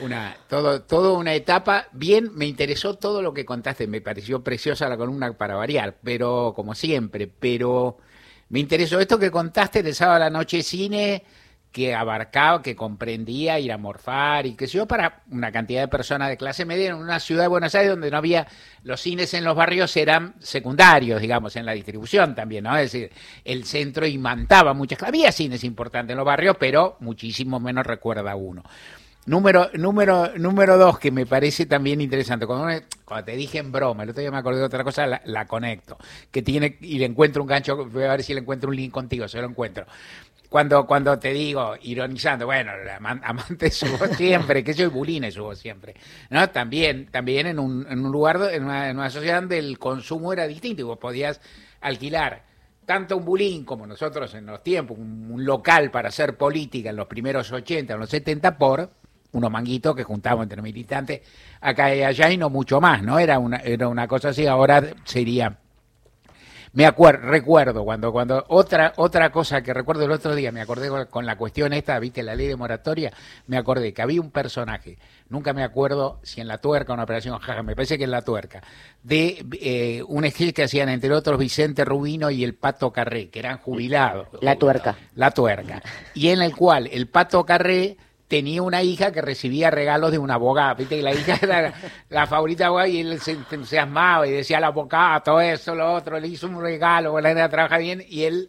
Una, 0.00 0.36
todo, 0.48 0.82
todo 0.82 1.18
una 1.18 1.34
etapa. 1.34 1.86
Bien, 1.92 2.30
me 2.34 2.46
interesó 2.46 2.94
todo 2.94 3.22
lo 3.22 3.32
que 3.32 3.44
contaste, 3.44 3.86
me 3.86 4.00
pareció 4.00 4.42
preciosa 4.42 4.88
la 4.88 4.96
columna 4.96 5.32
para 5.32 5.54
variar, 5.56 5.96
pero 6.02 6.52
como 6.54 6.74
siempre, 6.74 7.26
pero 7.26 7.98
me 8.50 8.60
interesó 8.60 9.00
esto 9.00 9.18
que 9.18 9.30
contaste 9.30 9.82
de 9.82 9.94
sábado 9.94 10.16
a 10.16 10.20
la 10.20 10.30
noche 10.30 10.62
cine, 10.62 11.24
que 11.72 11.94
abarcaba, 11.94 12.62
que 12.62 12.74
comprendía 12.74 13.60
ir 13.60 13.72
a 13.72 13.78
morfar 13.78 14.46
y 14.46 14.54
que 14.54 14.66
yo 14.66 14.86
para 14.86 15.22
una 15.30 15.52
cantidad 15.52 15.82
de 15.82 15.88
personas 15.88 16.28
de 16.28 16.36
clase 16.36 16.64
media 16.64 16.90
en 16.90 16.96
una 16.96 17.20
ciudad 17.20 17.42
de 17.42 17.48
Buenos 17.48 17.74
Aires 17.74 17.90
donde 17.90 18.10
no 18.10 18.16
había 18.16 18.46
los 18.82 19.00
cines 19.00 19.32
en 19.34 19.44
los 19.44 19.54
barrios 19.54 19.96
eran 19.96 20.34
secundarios, 20.40 21.20
digamos, 21.20 21.54
en 21.56 21.66
la 21.66 21.72
distribución 21.72 22.34
también, 22.34 22.64
¿no? 22.64 22.76
Es 22.76 22.92
decir, 22.92 23.12
el 23.44 23.64
centro 23.64 24.06
imantaba 24.06 24.74
muchas, 24.74 25.02
había 25.02 25.30
cines 25.30 25.62
importantes 25.62 26.12
en 26.12 26.18
los 26.18 26.26
barrios, 26.26 26.56
pero 26.58 26.96
muchísimo 27.00 27.60
menos 27.60 27.86
recuerda 27.86 28.34
uno. 28.34 28.64
Número, 29.26 29.70
número, 29.74 30.32
número 30.38 30.78
dos, 30.78 30.98
que 30.98 31.10
me 31.10 31.26
parece 31.26 31.66
también 31.66 32.00
interesante. 32.00 32.46
Cuando, 32.46 32.84
cuando 33.04 33.26
te 33.26 33.36
dije 33.36 33.58
en 33.58 33.70
broma, 33.70 34.02
el 34.02 34.10
otro 34.10 34.22
día 34.22 34.30
me 34.30 34.38
acordé 34.38 34.60
de 34.60 34.64
otra 34.64 34.82
cosa, 34.82 35.06
la, 35.06 35.20
la 35.26 35.46
conecto. 35.46 35.98
Que 36.30 36.40
tiene, 36.40 36.78
y 36.80 36.98
le 36.98 37.04
encuentro 37.04 37.42
un 37.42 37.48
gancho, 37.48 37.84
voy 37.84 38.04
a 38.04 38.08
ver 38.08 38.22
si 38.22 38.32
le 38.32 38.40
encuentro 38.40 38.70
un 38.70 38.76
link 38.76 38.90
contigo, 38.90 39.28
se 39.28 39.38
lo 39.38 39.46
encuentro. 39.46 39.86
Cuando, 40.50 40.84
cuando 40.84 41.16
te 41.16 41.32
digo, 41.32 41.76
ironizando, 41.80 42.44
bueno, 42.44 42.72
amante 43.22 43.70
subo 43.70 44.04
siempre, 44.08 44.64
que 44.64 44.74
soy 44.74 44.86
bulines 44.86 45.34
subo 45.34 45.54
siempre. 45.54 45.94
¿No? 46.28 46.50
También, 46.50 47.06
también 47.06 47.46
en 47.46 47.60
un, 47.60 47.86
en 47.88 48.04
un 48.04 48.10
lugar, 48.10 48.40
en 48.52 48.64
una, 48.64 49.08
sociedad 49.10 49.40
donde 49.40 49.58
el 49.58 49.78
consumo 49.78 50.32
era 50.32 50.48
distinto 50.48 50.82
y 50.82 50.84
vos 50.84 50.98
podías 50.98 51.40
alquilar 51.80 52.42
tanto 52.84 53.16
un 53.16 53.24
bulín 53.24 53.64
como 53.64 53.86
nosotros 53.86 54.34
en 54.34 54.46
los 54.46 54.64
tiempos, 54.64 54.98
un, 54.98 55.44
local 55.44 55.92
para 55.92 56.08
hacer 56.08 56.36
política 56.36 56.90
en 56.90 56.96
los 56.96 57.06
primeros 57.06 57.52
80, 57.52 57.94
en 57.94 58.00
los 58.00 58.10
70, 58.10 58.58
por 58.58 58.90
unos 59.30 59.50
manguitos 59.52 59.94
que 59.94 60.02
juntamos 60.02 60.42
entre 60.42 60.60
militantes 60.60 61.20
acá 61.60 61.94
y 61.94 62.02
allá 62.02 62.28
y 62.28 62.36
no 62.36 62.50
mucho 62.50 62.80
más, 62.80 63.04
¿no? 63.04 63.20
Era 63.20 63.38
una, 63.38 63.58
era 63.58 63.86
una 63.86 64.08
cosa 64.08 64.30
así, 64.30 64.48
ahora 64.48 64.82
sería... 65.04 65.56
Me 66.72 66.86
acuerdo, 66.86 67.26
recuerdo 67.26 67.84
cuando, 67.84 68.12
cuando 68.12 68.44
otra, 68.48 68.92
otra 68.96 69.32
cosa 69.32 69.60
que 69.60 69.74
recuerdo 69.74 70.04
el 70.04 70.12
otro 70.12 70.36
día, 70.36 70.52
me 70.52 70.60
acordé 70.60 70.88
con, 71.08 71.26
la 71.26 71.36
cuestión 71.36 71.72
esta, 71.72 71.98
viste, 71.98 72.22
la 72.22 72.36
ley 72.36 72.46
de 72.46 72.54
moratoria, 72.54 73.12
me 73.48 73.56
acordé 73.56 73.92
que 73.92 74.02
había 74.02 74.20
un 74.20 74.30
personaje, 74.30 74.96
nunca 75.28 75.52
me 75.52 75.64
acuerdo 75.64 76.20
si 76.22 76.40
en 76.40 76.46
la 76.46 76.58
tuerca 76.58 76.92
o 76.92 76.94
en 76.94 77.00
operación 77.00 77.38
jaja, 77.40 77.64
me 77.64 77.74
parece 77.74 77.98
que 77.98 78.04
en 78.04 78.12
la 78.12 78.22
tuerca, 78.22 78.62
de 79.02 79.44
eh, 79.60 80.02
un 80.06 80.30
sketch 80.30 80.54
que 80.54 80.62
hacían 80.62 80.88
entre 80.88 81.12
otros 81.12 81.38
Vicente 81.38 81.84
Rubino 81.84 82.30
y 82.30 82.44
el 82.44 82.54
Pato 82.54 82.92
Carré, 82.92 83.30
que 83.30 83.40
eran 83.40 83.58
jubilados. 83.58 84.28
La 84.40 84.54
tuerca. 84.56 84.96
La 85.16 85.32
tuerca. 85.32 85.82
Y 86.14 86.28
en 86.28 86.40
el 86.40 86.54
cual 86.54 86.88
el 86.92 87.08
Pato 87.08 87.44
Carré 87.44 87.96
tenía 88.30 88.62
una 88.62 88.80
hija 88.80 89.10
que 89.10 89.20
recibía 89.20 89.72
regalos 89.72 90.12
de 90.12 90.18
una 90.18 90.34
abogada. 90.34 90.74
Viste 90.74 90.96
que 90.96 91.02
la 91.02 91.12
hija 91.12 91.36
era 91.42 91.74
la, 92.08 92.26
favorita 92.28 92.66
abogada 92.66 92.88
y 92.88 93.00
él 93.00 93.20
se 93.20 93.32
entusiasmaba 93.32 94.26
y 94.26 94.30
decía 94.30 94.58
al 94.58 94.64
abogado, 94.64 95.20
todo 95.22 95.40
eso, 95.40 95.74
lo 95.74 95.92
otro, 95.92 96.18
le 96.20 96.28
hizo 96.28 96.46
un 96.46 96.62
regalo, 96.62 97.20
la 97.20 97.34
nena 97.34 97.48
trabaja 97.48 97.76
bien 97.76 98.02
y 98.08 98.22
él. 98.22 98.48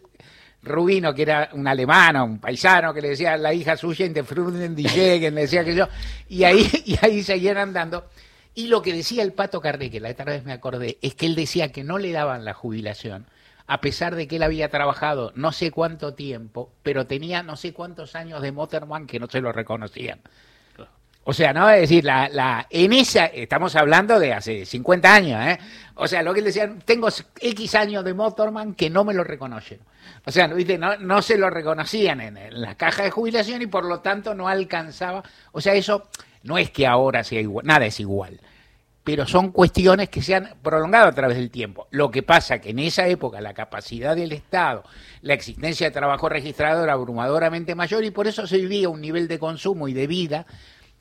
Rubino, 0.64 1.12
que 1.12 1.22
era 1.22 1.48
un 1.54 1.66
alemano, 1.66 2.24
un 2.24 2.38
paisano, 2.38 2.94
que 2.94 3.00
le 3.00 3.08
decía 3.08 3.36
la 3.36 3.52
hija 3.52 3.76
suya, 3.76 4.06
en 4.06 4.14
de 4.14 4.22
Fruden 4.22 4.76
die 4.76 4.88
Jegen", 4.88 5.34
le 5.34 5.40
decía 5.40 5.64
que 5.64 5.74
yo, 5.74 5.88
y 6.28 6.44
ahí, 6.44 6.70
y 6.86 6.96
ahí 7.02 7.24
seguían 7.24 7.56
andando. 7.56 8.04
Y 8.54 8.68
lo 8.68 8.80
que 8.80 8.92
decía 8.92 9.24
el 9.24 9.32
Pato 9.32 9.60
Carré, 9.60 9.90
que 9.90 9.98
la 9.98 10.10
otra 10.10 10.26
vez 10.26 10.44
me 10.44 10.52
acordé, 10.52 10.98
es 11.02 11.16
que 11.16 11.26
él 11.26 11.34
decía 11.34 11.72
que 11.72 11.82
no 11.82 11.98
le 11.98 12.12
daban 12.12 12.44
la 12.44 12.54
jubilación, 12.54 13.26
a 13.66 13.80
pesar 13.80 14.16
de 14.16 14.26
que 14.28 14.36
él 14.36 14.42
había 14.42 14.68
trabajado 14.68 15.32
no 15.34 15.52
sé 15.52 15.70
cuánto 15.70 16.14
tiempo, 16.14 16.72
pero 16.82 17.06
tenía 17.06 17.42
no 17.42 17.56
sé 17.56 17.72
cuántos 17.72 18.14
años 18.16 18.42
de 18.42 18.52
Motorman 18.52 19.06
que 19.06 19.20
no 19.20 19.28
se 19.28 19.40
lo 19.40 19.52
reconocían. 19.52 20.20
O 21.24 21.32
sea, 21.32 21.52
¿no? 21.52 21.70
Es 21.70 21.82
decir, 21.82 22.04
la, 22.04 22.28
la, 22.28 22.66
en 22.68 22.92
esa, 22.92 23.26
estamos 23.26 23.76
hablando 23.76 24.18
de 24.18 24.32
hace 24.32 24.66
50 24.66 25.14
años, 25.14 25.40
¿eh? 25.46 25.58
O 25.94 26.08
sea, 26.08 26.20
lo 26.22 26.34
que 26.34 26.40
él 26.40 26.46
decía, 26.46 26.68
tengo 26.84 27.08
X 27.40 27.74
años 27.76 28.04
de 28.04 28.12
Motorman 28.12 28.74
que 28.74 28.90
no 28.90 29.04
me 29.04 29.14
lo 29.14 29.22
reconocen. 29.22 29.78
O 30.26 30.32
sea, 30.32 30.48
¿viste? 30.48 30.78
No, 30.78 30.96
no 30.96 31.22
se 31.22 31.38
lo 31.38 31.48
reconocían 31.48 32.20
en, 32.20 32.36
en 32.36 32.60
la 32.60 32.74
caja 32.74 33.04
de 33.04 33.10
jubilación 33.12 33.62
y 33.62 33.66
por 33.68 33.84
lo 33.84 34.00
tanto 34.00 34.34
no 34.34 34.48
alcanzaba. 34.48 35.22
O 35.52 35.60
sea, 35.60 35.74
eso 35.74 36.08
no 36.42 36.58
es 36.58 36.70
que 36.70 36.88
ahora 36.88 37.22
sea 37.22 37.40
igual, 37.40 37.66
nada 37.66 37.86
es 37.86 38.00
igual. 38.00 38.40
Pero 39.04 39.26
son 39.26 39.50
cuestiones 39.50 40.08
que 40.08 40.22
se 40.22 40.34
han 40.34 40.54
prolongado 40.62 41.08
a 41.08 41.12
través 41.12 41.36
del 41.36 41.50
tiempo. 41.50 41.88
Lo 41.90 42.10
que 42.10 42.22
pasa 42.22 42.60
que 42.60 42.70
en 42.70 42.78
esa 42.78 43.08
época 43.08 43.40
la 43.40 43.52
capacidad 43.52 44.14
del 44.14 44.32
Estado, 44.32 44.84
la 45.22 45.34
existencia 45.34 45.88
de 45.88 45.90
trabajo 45.90 46.28
registrado 46.28 46.84
era 46.84 46.92
abrumadoramente 46.92 47.74
mayor 47.74 48.04
y 48.04 48.10
por 48.10 48.28
eso 48.28 48.46
se 48.46 48.58
vivía 48.58 48.88
un 48.88 49.00
nivel 49.00 49.26
de 49.26 49.38
consumo 49.38 49.88
y 49.88 49.92
de 49.92 50.06
vida 50.06 50.46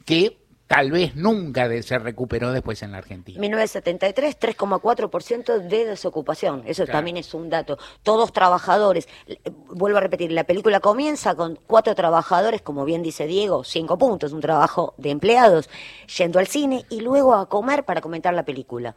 que 0.06 0.42
tal 0.72 0.92
vez 0.92 1.16
nunca 1.16 1.68
de- 1.68 1.84
se 1.84 2.00
recuperó 2.00 2.52
después 2.52 2.82
en 2.84 2.92
la 2.94 3.00
Argentina. 3.00 3.40
1973, 3.40 4.38
3,4% 4.40 5.60
de 5.60 5.86
desocupación. 5.86 6.64
Eso 6.66 6.84
Claro. 6.86 6.98
también 7.00 7.18
es 7.18 7.34
un 7.34 7.50
dato. 7.50 7.78
Todos 8.04 8.32
trabajadores. 8.32 9.08
Eh, 9.28 9.38
Vuelvo 9.74 9.98
a 9.98 10.02
repetir, 10.02 10.32
la 10.32 10.44
película 10.44 10.80
comienza 10.82 11.34
con 11.36 11.58
cuatro 11.68 11.96
trabajadores, 11.96 12.62
como 12.62 12.84
bien 12.86 13.02
dice 13.04 13.26
Diego, 13.26 13.64
cinco 13.64 13.98
puntos, 13.98 14.34
un 14.34 14.42
trabajo 14.42 14.94
de 14.98 15.10
empleados, 15.12 15.70
yendo 16.18 16.40
al 16.40 16.48
cine 16.48 16.86
y 16.90 17.00
luego 17.02 17.34
a 17.34 17.48
comer 17.48 17.84
para 17.86 18.02
comentar 18.02 18.34
la 18.34 18.44
película. 18.44 18.94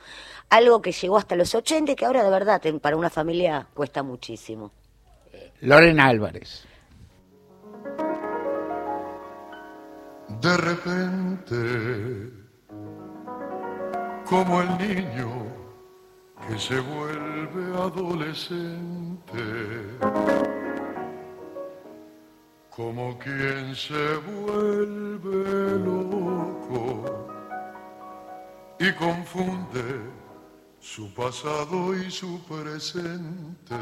Algo 0.51 0.83
que 0.83 0.93
llegó 0.93 1.17
hasta 1.17 1.37
los 1.37 1.55
80 1.55 1.93
y 1.93 1.95
que 1.97 2.05
ahora 2.07 2.23
de 2.25 2.31
verdad 2.31 2.61
para 2.83 2.97
una 2.97 3.09
familia 3.11 3.67
cuesta 3.73 4.03
muchísimo. 4.03 4.73
Lorena 5.61 6.07
Álvarez. 6.09 6.65
De 10.45 10.57
repente, 10.59 12.31
como 14.29 14.61
el 14.61 14.77
niño 14.77 15.31
que 16.47 16.59
se 16.59 16.81
vuelve 16.81 17.75
adolescente, 17.79 19.43
como 22.69 23.19
quien 23.19 23.75
se 23.75 24.17
vuelve 24.17 25.79
loco 25.79 27.05
y 28.79 28.93
confunde 28.93 30.03
su 30.79 31.11
pasado 31.15 31.97
y 31.97 32.11
su 32.11 32.39
presente. 32.45 33.77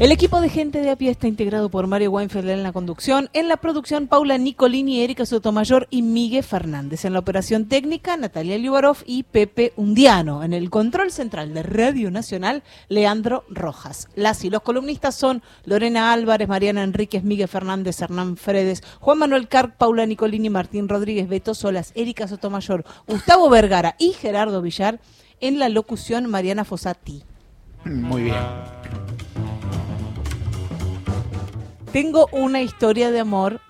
El 0.00 0.12
equipo 0.12 0.40
de 0.40 0.48
gente 0.48 0.80
de 0.80 0.88
a 0.88 0.96
pie 0.96 1.10
está 1.10 1.28
integrado 1.28 1.68
por 1.68 1.86
Mario 1.86 2.12
Weinfeld 2.12 2.48
en 2.48 2.62
la 2.62 2.72
conducción, 2.72 3.28
en 3.34 3.48
la 3.48 3.58
producción 3.58 4.06
Paula 4.06 4.38
Nicolini, 4.38 5.02
Erika 5.02 5.26
Sotomayor 5.26 5.88
y 5.90 6.00
Miguel 6.00 6.42
Fernández, 6.42 7.04
en 7.04 7.12
la 7.12 7.18
operación 7.18 7.68
técnica 7.68 8.16
Natalia 8.16 8.56
Liubarov 8.56 8.96
y 9.04 9.24
Pepe 9.24 9.74
Undiano, 9.76 10.42
en 10.42 10.54
el 10.54 10.70
control 10.70 11.10
central 11.12 11.52
de 11.52 11.64
Radio 11.64 12.10
Nacional 12.10 12.62
Leandro 12.88 13.44
Rojas. 13.50 14.08
Las 14.14 14.42
y 14.42 14.48
los 14.48 14.62
columnistas 14.62 15.16
son 15.16 15.42
Lorena 15.66 16.14
Álvarez, 16.14 16.48
Mariana 16.48 16.82
Enríquez, 16.82 17.22
Miguel 17.22 17.48
Fernández, 17.48 18.00
Hernán 18.00 18.38
Fredes, 18.38 18.82
Juan 19.00 19.18
Manuel 19.18 19.48
Carc, 19.48 19.76
Paula 19.76 20.06
Nicolini, 20.06 20.48
Martín 20.48 20.88
Rodríguez, 20.88 21.28
Beto 21.28 21.52
Solas, 21.52 21.92
Erika 21.94 22.26
Sotomayor, 22.26 22.86
Gustavo 23.06 23.50
Vergara 23.50 23.96
y 23.98 24.12
Gerardo 24.12 24.62
Villar, 24.62 24.98
en 25.42 25.58
la 25.58 25.68
locución 25.68 26.24
Mariana 26.24 26.64
Fossati. 26.64 27.22
Muy 27.84 28.22
bien. 28.22 28.36
Tengo 31.92 32.28
una 32.32 32.62
historia 32.62 33.10
de 33.10 33.20
amor 33.20 33.60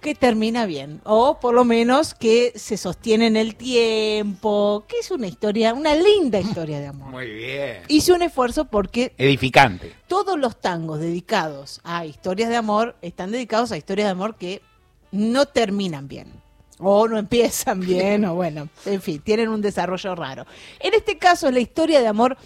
que 0.00 0.14
termina 0.14 0.64
bien, 0.64 1.00
o 1.04 1.40
por 1.40 1.54
lo 1.54 1.64
menos 1.64 2.14
que 2.14 2.52
se 2.54 2.76
sostiene 2.76 3.26
en 3.26 3.36
el 3.36 3.56
tiempo, 3.56 4.84
que 4.86 4.98
es 5.00 5.10
una 5.10 5.26
historia, 5.26 5.74
una 5.74 5.94
linda 5.96 6.38
historia 6.38 6.78
de 6.78 6.86
amor. 6.86 7.10
Muy 7.10 7.30
bien. 7.32 7.82
Hice 7.88 8.12
un 8.12 8.22
esfuerzo 8.22 8.66
porque 8.66 9.12
Edificante. 9.18 9.92
todos 10.06 10.38
los 10.38 10.60
tangos 10.60 11.00
dedicados 11.00 11.80
a 11.82 12.06
historias 12.06 12.48
de 12.48 12.56
amor 12.56 12.94
están 13.02 13.32
dedicados 13.32 13.72
a 13.72 13.76
historias 13.76 14.06
de 14.06 14.12
amor 14.12 14.36
que 14.36 14.62
no 15.10 15.46
terminan 15.46 16.06
bien. 16.06 16.32
O 16.78 17.08
no 17.08 17.18
empiezan 17.18 17.80
bien, 17.80 18.24
o 18.24 18.36
bueno, 18.36 18.68
en 18.86 19.02
fin, 19.02 19.20
tienen 19.20 19.48
un 19.48 19.60
desarrollo 19.60 20.14
raro. 20.14 20.46
En 20.78 20.94
este 20.94 21.18
caso 21.18 21.48
es 21.48 21.54
la 21.54 21.58
historia 21.58 22.00
de 22.00 22.06
amor 22.06 22.36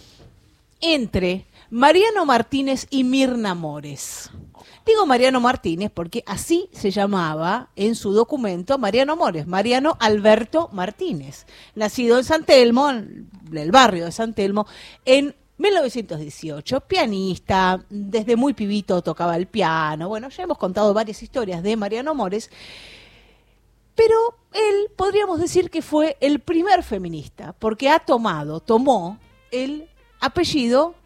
entre 0.81 1.45
Mariano 1.73 2.27
Martínez 2.27 2.87
y 2.91 3.03
Mirna 3.03 3.55
Mores. 3.55 4.31
Digo 4.85 5.07
Mariano 5.07 5.41
Martínez 5.41 5.91
porque 5.91 6.23
así 6.27 6.69
se 6.71 6.91
llamaba 6.91 7.71
en 7.77 7.95
su 7.95 8.13
documento 8.13 8.77
Mariano 8.77 9.17
Mores, 9.17 9.47
Mariano 9.47 9.97
Alberto 9.99 10.69
Martínez, 10.71 11.47
nacido 11.75 12.19
en 12.19 12.25
San 12.25 12.45
Telmo, 12.45 12.91
en 12.91 13.31
el 13.55 13.71
barrio 13.71 14.05
de 14.05 14.13
San 14.13 14.35
Telmo, 14.35 14.67
en 15.07 15.35
1918, 15.57 16.81
pianista, 16.83 17.83
desde 17.89 18.37
muy 18.37 18.53
pibito 18.53 19.01
tocaba 19.01 19.35
el 19.37 19.47
piano. 19.47 20.11
Bueno, 20.11 20.29
ya 20.29 20.43
hemos 20.43 20.59
contado 20.59 20.93
varias 20.93 21.23
historias 21.23 21.63
de 21.63 21.75
Mariano 21.79 22.15
Mores, 22.15 22.51
pero 23.95 24.37
él 24.53 24.91
podríamos 24.95 25.41
decir 25.41 25.71
que 25.71 25.81
fue 25.81 26.19
el 26.21 26.41
primer 26.41 26.83
feminista, 26.83 27.55
porque 27.59 27.89
ha 27.89 27.99
tomado, 28.01 28.61
tomó 28.61 29.19
el 29.51 29.89
apellido 30.21 30.97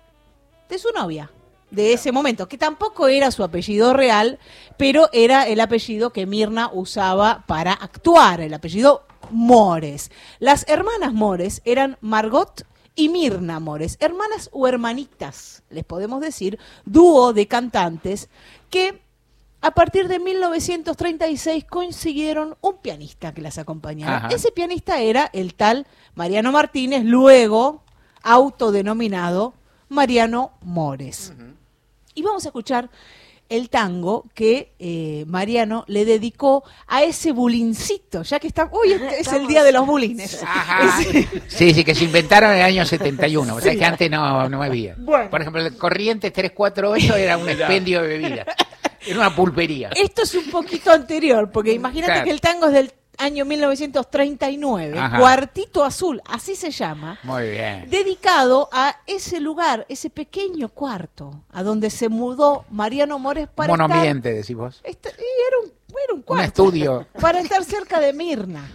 de 0.69 0.79
su 0.79 0.91
novia 0.91 1.31
de 1.71 1.93
ese 1.93 2.13
momento, 2.13 2.49
que 2.49 2.59
tampoco 2.59 3.09
era 3.09 3.31
su 3.31 3.43
apellido 3.43 3.93
real, 3.93 4.39
pero 4.77 5.09
era 5.13 5.47
el 5.47 5.61
apellido 5.61 6.11
que 6.11 6.27
Mirna 6.27 6.71
usaba 6.73 7.45
para 7.47 7.73
actuar, 7.73 8.41
el 8.41 8.55
apellido 8.55 9.05
Mores. 9.31 10.11
Las 10.39 10.65
hermanas 10.69 11.13
Mores 11.13 11.61
eran 11.65 11.99
Margot 12.01 12.65
y 12.95 13.09
Mirna 13.09 13.61
Mores, 13.61 13.97
hermanas 14.01 14.49
o 14.53 14.67
hermanitas, 14.67 15.63
les 15.69 15.85
podemos 15.85 16.21
decir, 16.21 16.59
dúo 16.85 17.33
de 17.33 17.47
cantantes 17.47 18.31
que 18.71 19.03
a 19.61 19.73
partir 19.73 20.07
de 20.07 20.21
1936 20.21 21.65
consiguieron 21.65 22.57
un 22.61 22.77
pianista 22.79 23.35
que 23.35 23.43
las 23.43 23.59
acompañara. 23.59 24.19
Ajá. 24.19 24.29
Ese 24.29 24.53
pianista 24.53 25.01
era 25.01 25.29
el 25.33 25.55
tal 25.55 25.87
Mariano 26.15 26.53
Martínez, 26.53 27.05
luego 27.05 27.83
autodenominado 28.23 29.55
Mariano 29.89 30.53
Mores. 30.63 31.33
Y 32.15 32.23
vamos 32.23 32.45
a 32.45 32.49
escuchar 32.49 32.89
el 33.49 33.69
tango 33.71 34.25
que 34.35 34.73
eh, 34.81 35.25
Mariano 35.29 35.85
le 35.87 36.05
dedicó 36.05 36.65
a 36.89 37.05
ese 37.05 37.31
bulincito, 37.31 38.23
ya 38.23 38.41
que 38.41 38.49
está, 38.49 38.69
hoy 38.73 38.93
es- 38.93 39.01
es 39.29 39.33
el 39.33 39.47
día 39.47 39.63
de 39.63 39.71
los 39.71 39.87
bulines. 39.87 40.43
Ajá. 40.47 41.01
Sí, 41.47 41.73
sí, 41.73 41.85
que 41.85 41.95
se 41.95 42.05
inventaron 42.05 42.51
en 42.53 42.57
el 42.59 42.63
año 42.65 42.85
71. 42.85 43.55
O 43.55 43.61
sea, 43.61 43.75
que 43.77 43.85
antes 43.85 44.11
no, 44.11 44.49
no 44.49 44.63
había. 44.63 44.97
Bueno. 44.99 45.31
Por 45.31 45.41
ejemplo, 45.41 45.65
el 45.65 45.77
Corrientes 45.77 46.33
348 46.33 47.17
era 47.17 47.37
un 47.39 47.49
expendio 47.49 48.03
de 48.03 48.09
bebida. 48.09 48.47
Era 49.07 49.19
una 49.19 49.37
pulpería. 49.37 49.91
Esto 49.95 50.23
es 50.23 50.35
un 50.35 50.51
poquito 50.51 50.91
anterior, 50.91 51.49
porque 51.53 51.73
imagínate 51.73 52.13
Claro. 52.13 52.25
que 52.25 52.31
el 52.33 52.41
tango 52.41 52.67
es 52.67 52.73
del 52.73 52.93
año 53.19 53.45
1939, 53.45 54.99
Ajá. 54.99 55.19
Cuartito 55.19 55.85
Azul, 55.85 56.21
así 56.27 56.55
se 56.57 56.71
llama, 56.71 57.19
Muy 57.23 57.51
bien. 57.51 57.89
dedicado 57.91 58.69
a 58.73 58.97
ese 59.07 59.41
lugar, 59.41 59.87
ese 59.89 60.11
pequeño 60.11 60.69
cuarto, 60.69 61.43
a 61.51 61.63
donde 61.63 61.91
se 61.91 62.09
mudó 62.09 62.65
Mariano 62.71 63.19
Mores 63.19 63.49
para 63.49 63.73
estar- 63.73 63.89
Monoambiente, 63.89 64.33
decís 64.33 64.57
vos. 64.57 64.81
Este- 64.85 65.11
y 65.11 65.13
era 65.49 65.59
un, 65.65 65.73
era 66.05 66.13
un 66.15 66.19
Un 66.19 66.23
cuarto. 66.23 66.45
estudio. 66.65 67.07
Para 67.21 67.41
estar 67.41 67.65
cerca 67.65 68.01
de 68.01 68.13
Mirna. 68.13 68.69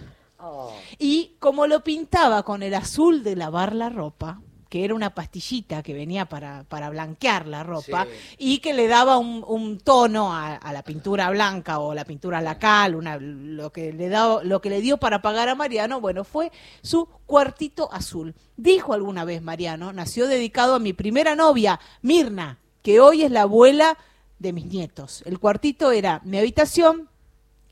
Y 0.98 1.36
como 1.38 1.66
lo 1.68 1.84
pintaba 1.84 2.42
con 2.42 2.62
el 2.64 2.74
azul 2.74 3.22
de 3.22 3.36
lavar 3.36 3.74
la 3.74 3.90
ropa, 3.90 4.40
que 4.72 4.86
era 4.86 4.94
una 4.94 5.14
pastillita 5.14 5.82
que 5.82 5.92
venía 5.92 6.24
para, 6.24 6.64
para 6.64 6.88
blanquear 6.88 7.46
la 7.46 7.62
ropa 7.62 8.06
y 8.38 8.60
que 8.60 8.72
le 8.72 8.88
daba 8.88 9.18
un, 9.18 9.44
un 9.46 9.76
tono 9.76 10.32
a, 10.32 10.54
a 10.54 10.72
la 10.72 10.82
pintura 10.82 11.28
blanca 11.28 11.78
o 11.78 11.92
la 11.92 12.06
pintura 12.06 12.40
lacal, 12.40 12.94
una, 12.94 13.18
lo, 13.18 13.70
que 13.70 13.92
le 13.92 14.08
lo 14.08 14.62
que 14.62 14.70
le 14.70 14.80
dio 14.80 14.96
para 14.96 15.20
pagar 15.20 15.50
a 15.50 15.54
Mariano, 15.54 16.00
bueno, 16.00 16.24
fue 16.24 16.50
su 16.80 17.06
cuartito 17.26 17.92
azul. 17.92 18.34
Dijo 18.56 18.94
alguna 18.94 19.26
vez 19.26 19.42
Mariano, 19.42 19.92
nació 19.92 20.26
dedicado 20.26 20.76
a 20.76 20.78
mi 20.78 20.94
primera 20.94 21.36
novia, 21.36 21.78
Mirna, 22.00 22.58
que 22.80 22.98
hoy 22.98 23.24
es 23.24 23.30
la 23.30 23.42
abuela 23.42 23.98
de 24.38 24.54
mis 24.54 24.64
nietos. 24.64 25.22
El 25.26 25.38
cuartito 25.38 25.92
era 25.92 26.22
mi 26.24 26.38
habitación, 26.38 27.10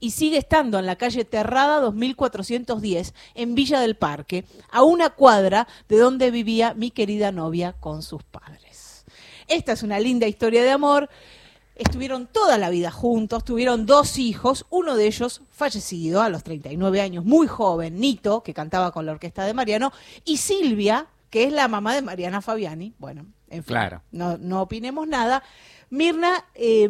y 0.01 0.11
sigue 0.13 0.39
estando 0.39 0.79
en 0.79 0.87
la 0.87 0.97
calle 0.97 1.25
Terrada 1.25 1.79
2410 1.81 3.15
en 3.35 3.55
Villa 3.55 3.81
del 3.81 3.97
Parque, 3.97 4.45
a 4.71 4.83
una 4.83 5.11
cuadra 5.11 5.69
de 5.89 5.99
donde 5.99 6.31
vivía 6.31 6.75
mi 6.75 6.91
querida 6.91 7.31
novia 7.33 7.75
con 7.75 8.03
sus 8.03 8.23
padres. 8.25 9.05
Esta 9.47 9.73
es 9.73 9.83
una 9.83 10.01
linda 10.01 10.27
historia 10.27 10.63
de 10.63 10.71
amor. 10.71 11.11
Estuvieron 11.77 12.27
toda 12.27 12.59
la 12.59 12.69
vida 12.71 12.91
juntos, 12.91 13.45
tuvieron 13.45 13.87
dos 13.87 14.19
hijos, 14.19 14.67
uno 14.71 14.97
de 14.97 15.07
ellos 15.07 15.43
fallecido 15.51 16.21
a 16.21 16.29
los 16.29 16.43
39 16.45 17.01
años, 17.01 17.25
muy 17.25 17.47
joven, 17.47 17.99
Nito, 17.99 18.43
que 18.43 18.53
cantaba 18.53 18.93
con 18.93 19.07
la 19.07 19.13
orquesta 19.13 19.45
de 19.45 19.55
Mariano, 19.55 19.93
y 20.25 20.37
Silvia, 20.37 21.07
que 21.31 21.45
es 21.45 21.53
la 21.53 21.69
mamá 21.69 21.95
de 21.95 22.03
Mariana 22.03 22.43
Fabiani. 22.43 22.93
Bueno, 22.99 23.27
en 23.49 23.65
fin, 23.65 23.75
Claro. 23.75 24.03
no, 24.13 24.37
no 24.37 24.63
opinemos 24.63 25.09
nada. 25.09 25.43
Mirna, 25.89 26.45
eh, 26.55 26.89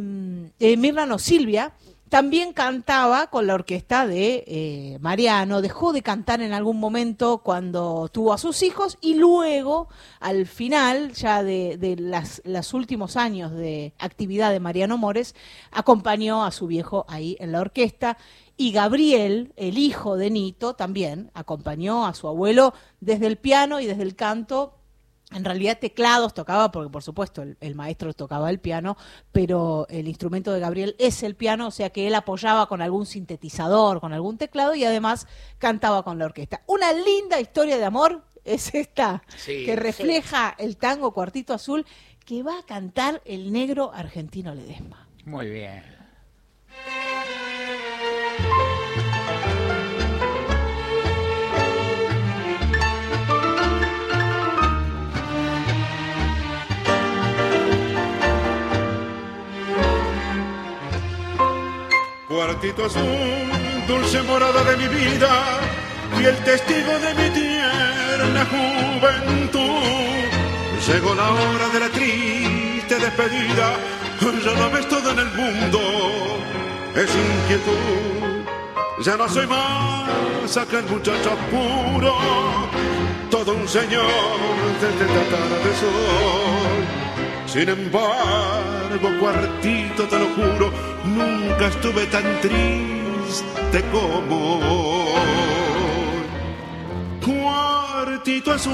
eh, 0.59 0.77
Mirna 0.77 1.07
no, 1.07 1.19
Silvia, 1.19 1.73
también 2.11 2.53
cantaba 2.53 3.29
con 3.29 3.47
la 3.47 3.55
orquesta 3.55 4.05
de 4.05 4.43
eh, 4.49 4.99
Mariano, 5.01 5.63
dejó 5.63 5.93
de 5.93 6.03
cantar 6.03 6.43
en 6.43 6.53
algún 6.53 6.81
momento 6.81 7.39
cuando 7.39 8.09
tuvo 8.13 8.33
a 8.33 8.39
sus 8.39 8.65
hijos 8.65 8.99
y 9.01 9.15
luego, 9.15 9.89
al 10.19 10.47
final, 10.47 11.13
ya 11.13 11.45
de, 11.45 11.77
de 11.79 11.95
las, 11.95 12.43
los 12.45 12.75
últimos 12.75 13.17
años 13.17 13.53
de 13.53 13.95
actividad 13.97 14.51
de 14.51 14.59
Mariano 14.59 14.99
Mores, 14.99 15.37
acompañó 15.71 16.45
a 16.45 16.51
su 16.51 16.67
viejo 16.67 17.07
ahí 17.09 17.37
en 17.39 17.53
la 17.53 17.61
orquesta. 17.61 18.19
Y 18.57 18.73
Gabriel, 18.73 19.53
el 19.57 19.79
hijo 19.79 20.17
de 20.17 20.31
Nito, 20.31 20.75
también 20.75 21.31
acompañó 21.33 22.07
a 22.07 22.15
su 22.15 22.27
abuelo 22.27 22.75
desde 23.01 23.29
el 23.29 23.37
piano 23.37 23.79
y 23.79 23.87
desde 23.87 24.03
el 24.03 24.17
canto 24.17 24.80
en 25.33 25.45
realidad 25.45 25.79
teclados 25.81 26.35
tocaba, 26.35 26.71
porque 26.73 26.91
por 26.91 27.03
supuesto 27.03 27.43
el, 27.43 27.57
el 27.61 27.75
maestro 27.75 28.13
tocaba 28.15 28.51
el 28.51 28.59
piano, 28.59 28.97
pero 29.33 29.87
el 29.89 30.09
instrumento 30.09 30.53
de 30.53 30.61
Gabriel 30.61 30.97
es 30.99 31.23
el 31.23 31.37
piano, 31.37 31.69
o 31.69 31.71
sea 31.71 31.91
que 31.91 32.07
él 32.07 32.15
apoyaba 32.15 32.67
con 32.67 32.83
algún 32.83 33.07
sintetizador, 33.07 34.01
con 34.01 34.13
algún 34.13 34.39
teclado 34.39 34.75
y 34.75 34.85
además 34.85 35.27
cantaba 35.59 36.03
con 36.03 36.19
la 36.19 36.25
orquesta. 36.27 36.63
Una 36.67 36.93
linda 36.93 37.41
historia 37.41 37.79
de 37.79 37.85
amor 37.85 38.23
es 38.45 38.75
esta, 38.75 39.23
Sí. 39.37 39.65
que 39.67 39.77
refleja 39.77 40.55
el 40.59 40.77
tango 40.77 41.13
Cuartito 41.13 41.55
Azul, 41.55 41.87
que 42.25 42.43
va 42.43 42.59
a 42.59 42.63
cantar 42.65 43.23
el 43.25 43.53
negro 43.53 43.93
argentino 43.95 44.55
Ledesma. 44.55 45.07
Muy 45.25 45.49
bien. 45.51 45.83
Cuartito 62.31 62.85
azul, 62.85 63.03
dulce 63.89 64.23
morada 64.23 64.63
de 64.63 64.77
mi 64.77 64.87
vida 64.87 65.59
y 66.17 66.25
el 66.27 66.37
testigo 66.45 66.93
de 67.01 67.15
mi 67.15 67.29
tierna 67.31 68.47
juventud. 68.47 69.59
Llegó 70.87 71.13
la 71.17 71.29
hora 71.29 71.69
de 71.73 71.81
la 71.81 71.89
triste 71.89 73.01
despedida, 73.01 73.73
ya 74.45 74.55
no 74.55 74.71
ves 74.71 74.89
todo 74.89 75.11
en 75.11 75.19
el 75.19 75.31
mundo, 75.33 75.81
es 76.95 77.11
inquietud. 77.11 78.45
Ya 79.05 79.17
no 79.17 79.29
soy 79.29 79.49
más 79.49 80.57
aquel 80.57 80.85
muchacho 80.85 81.37
puro, 81.51 82.15
todo 83.29 83.55
un 83.55 83.67
señor 83.67 84.07
desde 84.81 85.05
esta 85.05 85.37
tarde 85.37 85.69
de 85.69 85.77
sol. 85.81 87.10
Sin 87.53 87.69
embargo, 87.69 89.09
cuartito, 89.19 90.05
te 90.05 90.19
lo 90.21 90.27
juro, 90.37 90.71
nunca 91.05 91.67
estuve 91.67 92.07
tan 92.07 92.41
triste 92.41 93.83
como. 93.91 94.61
Cuartito 97.21 98.53
azul 98.53 98.73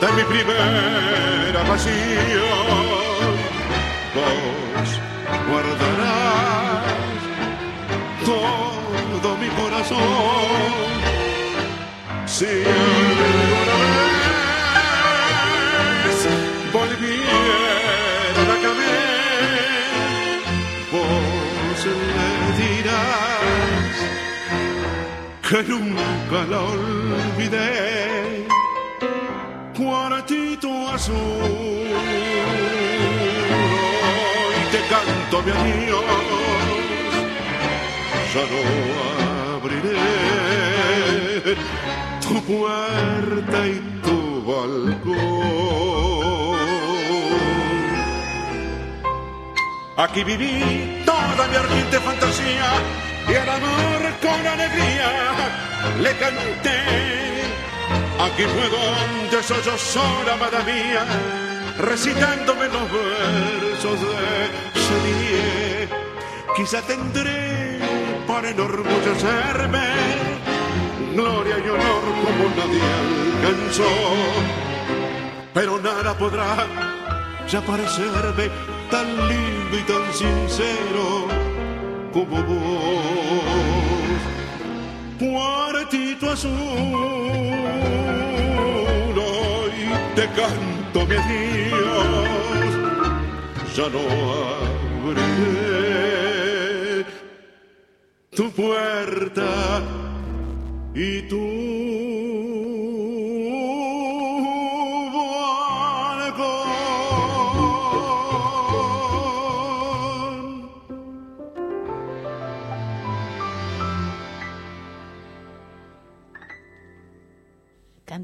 de 0.00 0.12
mi 0.12 0.22
primera 0.22 1.64
pasión, 1.66 1.96
vos 4.14 4.90
guardarás 5.50 6.84
todo 8.24 9.36
mi 9.38 9.48
corazón. 9.48 9.98
Si 12.24 12.46
que 25.48 25.62
nunca 25.62 26.44
la 26.50 26.60
olvidé. 26.60 28.46
Cuartito 29.76 30.88
azul, 30.88 31.16
hoy 34.34 34.58
te 34.72 34.80
canto 34.92 35.36
mi 35.44 35.50
adiós, 35.52 36.04
ya 38.34 38.44
no 38.50 38.60
abriré 39.54 39.96
tu 42.20 42.34
puerta 42.42 43.58
y 43.66 43.76
tu 44.04 44.18
balcón. 44.48 45.18
Aquí 49.96 50.22
viví 50.24 51.02
toda 51.04 51.42
mi 51.48 51.56
ardiente 51.56 51.98
fantasía 52.00 53.07
y 53.28 53.32
el 53.32 53.48
amor 53.48 54.00
con 54.22 54.46
alegría 54.46 55.10
le 56.00 56.12
canté. 56.16 56.80
Aquí 58.20 58.44
fue 58.44 58.68
donde 58.68 59.42
soy 59.42 59.62
yo 59.64 59.78
sola, 59.78 60.34
amada 60.34 60.60
mía, 60.64 61.04
recitándome 61.78 62.66
los 62.66 62.86
versos 62.92 64.00
de 64.00 64.80
Chenier. 64.80 65.88
Quizá 66.56 66.82
tendré 66.82 67.78
para 68.26 68.50
enorgullecerme 68.50 70.28
gloria 71.14 71.58
y 71.58 71.68
honor 71.68 72.04
como 72.24 72.44
nadie 72.56 72.82
alcanzó. 73.46 73.90
Pero 75.54 75.78
nada 75.78 76.16
podrá 76.16 76.66
ya 77.48 77.60
parecerme 77.60 78.50
tan 78.90 79.06
lindo 79.28 79.78
y 79.78 79.82
tan 79.82 80.12
sincero 80.12 81.47
como 82.12 82.36
vos. 82.42 84.20
Cuartito 85.18 86.30
azul, 86.30 86.52
hoy 89.18 89.72
te 90.14 90.26
canto 90.38 91.06
mi 91.06 91.14
adiós, 91.16 92.70
ya 93.76 93.88
no 93.88 94.02
abriré 95.10 95.78
tu 98.36 98.50
puerta 98.52 99.82
y 100.94 101.22
tu 101.22 102.07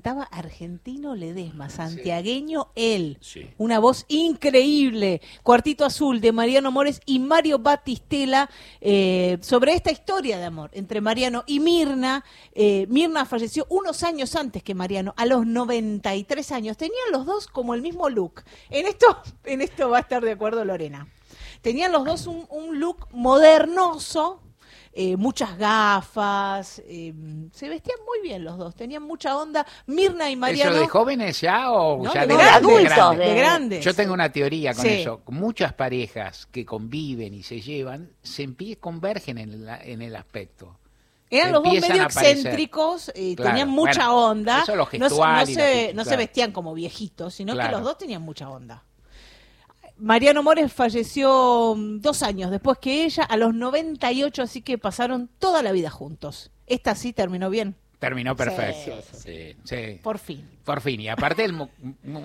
Cantaba 0.05 0.25
Argentino 0.25 1.15
Ledesma, 1.15 1.71
santiagueño 1.71 2.69
él. 2.75 3.17
Sí. 3.23 3.49
Una 3.57 3.79
voz 3.79 4.05
increíble. 4.09 5.23
Cuartito 5.43 5.87
Azul 5.87 6.21
de 6.21 6.31
Mariano 6.31 6.71
Mores 6.71 7.01
y 7.07 7.21
Mario 7.21 7.59
Batistela 7.59 8.51
eh, 8.83 9.39
sobre 9.41 9.73
esta 9.73 9.91
historia 9.91 10.37
de 10.37 10.45
amor 10.45 10.69
entre 10.75 11.01
Mariano 11.01 11.43
y 11.47 11.59
Mirna. 11.59 12.23
Eh, 12.53 12.87
Mirna 12.91 13.25
falleció 13.25 13.67
unos 13.71 14.03
años 14.03 14.37
antes 14.37 14.63
que 14.63 14.75
Mariano, 14.75 15.15
a 15.17 15.25
los 15.25 15.47
93 15.47 16.53
años. 16.53 16.77
Tenían 16.77 17.11
los 17.11 17.25
dos 17.25 17.47
como 17.47 17.73
el 17.73 17.81
mismo 17.81 18.11
look. 18.11 18.43
En 18.69 18.85
esto, 18.87 19.23
en 19.45 19.63
esto 19.63 19.89
va 19.89 19.97
a 19.97 20.01
estar 20.01 20.23
de 20.23 20.33
acuerdo 20.33 20.67
Lorena. 20.67 21.09
Tenían 21.63 21.93
los 21.93 22.05
dos 22.05 22.27
un, 22.27 22.47
un 22.51 22.79
look 22.79 23.09
modernoso, 23.11 24.43
eh, 24.97 25.16
muchas 25.16 25.59
gafas, 25.59 26.80
eh, 26.86 27.12
se 27.53 27.68
vestían 27.68 27.99
muy 28.07 28.20
bien 28.28 28.45
los 28.45 28.57
dos, 28.59 28.74
tenían 28.74 29.03
mucha 29.03 29.36
onda. 29.36 29.66
Mirna 29.86 30.30
y 30.30 30.36
Mariano. 30.36 30.70
¿Eso 30.72 30.80
de 30.80 30.88
jóvenes 30.88 31.40
ya 31.40 31.72
o 31.72 32.03
No, 32.03 32.14
ya 32.14 32.26
de 32.26 32.36
de, 32.36 32.42
adultos, 32.42 32.82
grandes? 32.84 33.18
de- 33.18 33.34
de 33.34 33.38
grandes. 33.40 33.84
Yo 33.84 33.95
tengo 33.95 34.14
una 34.14 34.30
teoría 34.30 34.72
con 34.74 34.84
Sí. 34.84 34.88
eso. 35.01 35.20
Muchas 35.28 35.72
parejas 35.72 36.47
que 36.53 36.64
conviven 36.64 37.34
y 37.34 37.42
se 37.42 37.61
llevan, 37.61 38.11
se 38.22 38.47
convergen 38.78 39.38
en, 39.38 39.64
la- 39.64 39.82
en 39.82 40.01
el 40.03 40.14
aspecto. 40.16 40.78
Eran 41.30 41.51
los 41.53 41.64
dos 41.64 41.72
medio 41.80 42.03
excéntricos, 42.05 43.11
eh, 43.14 43.34
Claro, 43.34 43.51
tenían 43.51 43.68
mucha 43.68 44.09
bueno, 44.11 44.26
onda. 44.26 44.62
eso 44.62 44.76
lo 44.76 44.84
no, 44.84 44.90
se- 44.90 44.99
gestual 44.99 45.40
no 45.40 45.47
se, 45.47 45.92
no 45.95 46.05
vestían 46.16 46.53
como 46.53 46.74
viejitos, 46.74 47.34
sino 47.34 47.57
que 47.57 47.68
los 47.68 47.82
dos 47.82 47.99
tenían 47.99 48.22
mucha 48.22 48.49
onda. 48.49 48.84
Mariano 49.97 50.42
Mores 50.42 50.72
falleció 50.72 51.74
mm, 51.76 52.01
dos 52.01 52.22
años 52.22 52.51
después 52.51 52.78
que 52.78 53.05
ella, 53.05 53.22
a 53.24 53.36
los 53.36 53.55
98, 53.55 54.42
así 54.42 54.62
que 54.62 54.78
pasaron 54.78 55.28
toda 55.38 55.62
la 55.62 55.72
vida 55.72 55.90
juntos. 55.90 56.51
Esta 56.66 56.95
sí 56.95 57.12
terminó 57.12 57.51
bien, 57.51 57.76
Terminó 57.99 58.36
perfecto. 58.36 59.03
Sí. 59.16 59.57
Sí. 59.64 60.01
por 60.03 60.18
fin. 60.18 60.47
Por 60.62 60.82
fin. 60.82 61.01
Y 61.01 61.09
aparte, 61.09 61.45
el 61.45 61.57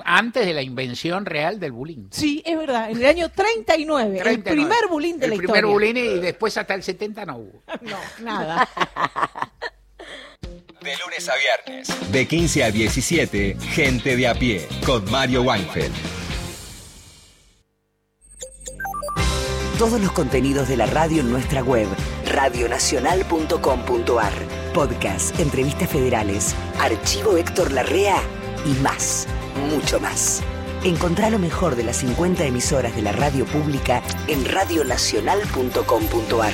antes 0.03 0.45
de 0.45 0.53
la 0.53 0.61
invención 0.61 1.25
real 1.25 1.57
del 1.57 1.71
bullying. 1.71 2.07
Sí, 2.11 2.43
es 2.45 2.57
verdad, 2.57 2.89
en 2.89 2.97
el 2.97 3.05
año 3.05 3.29
39, 3.29 4.17
el 4.17 4.23
39. 4.23 4.61
primer 4.61 4.89
bulín 4.89 5.19
de 5.19 5.27
el 5.27 5.31
la 5.31 5.37
primer 5.37 5.55
historia. 5.63 5.73
bullying 5.73 5.95
y 5.95 6.19
después 6.19 6.57
hasta 6.57 6.73
el 6.73 6.83
70 6.83 7.25
no 7.27 7.37
hubo. 7.37 7.63
No, 7.81 7.97
nada. 8.21 8.67
De 10.81 10.95
lunes 10.97 11.29
a 11.29 11.33
viernes. 11.67 12.11
De 12.11 12.27
15 12.27 12.63
a 12.63 12.71
17, 12.71 13.57
Gente 13.71 14.15
de 14.15 14.27
a 14.27 14.33
pie, 14.33 14.67
con 14.85 15.09
Mario 15.11 15.43
Weinfeld. 15.43 15.93
Todos 19.79 19.99
los 20.01 20.11
contenidos 20.11 20.67
de 20.67 20.75
la 20.75 20.87
radio 20.87 21.21
en 21.21 21.31
nuestra 21.31 21.63
web, 21.63 21.87
radionacional.com.ar. 22.25 24.33
Podcast, 24.73 25.39
entrevistas 25.39 25.87
federales, 25.87 26.53
archivo 26.81 27.37
Héctor 27.37 27.71
Larrea 27.71 28.17
y 28.65 28.71
más, 28.81 29.25
mucho 29.71 30.01
más. 30.01 30.43
Encontrá 30.83 31.29
lo 31.29 31.39
mejor 31.39 31.77
de 31.77 31.85
las 31.85 31.95
50 31.95 32.43
emisoras 32.43 32.93
de 32.93 33.03
la 33.03 33.13
radio 33.13 33.45
pública 33.45 34.03
en 34.27 34.43
radionacional.com.ar. 34.43 36.53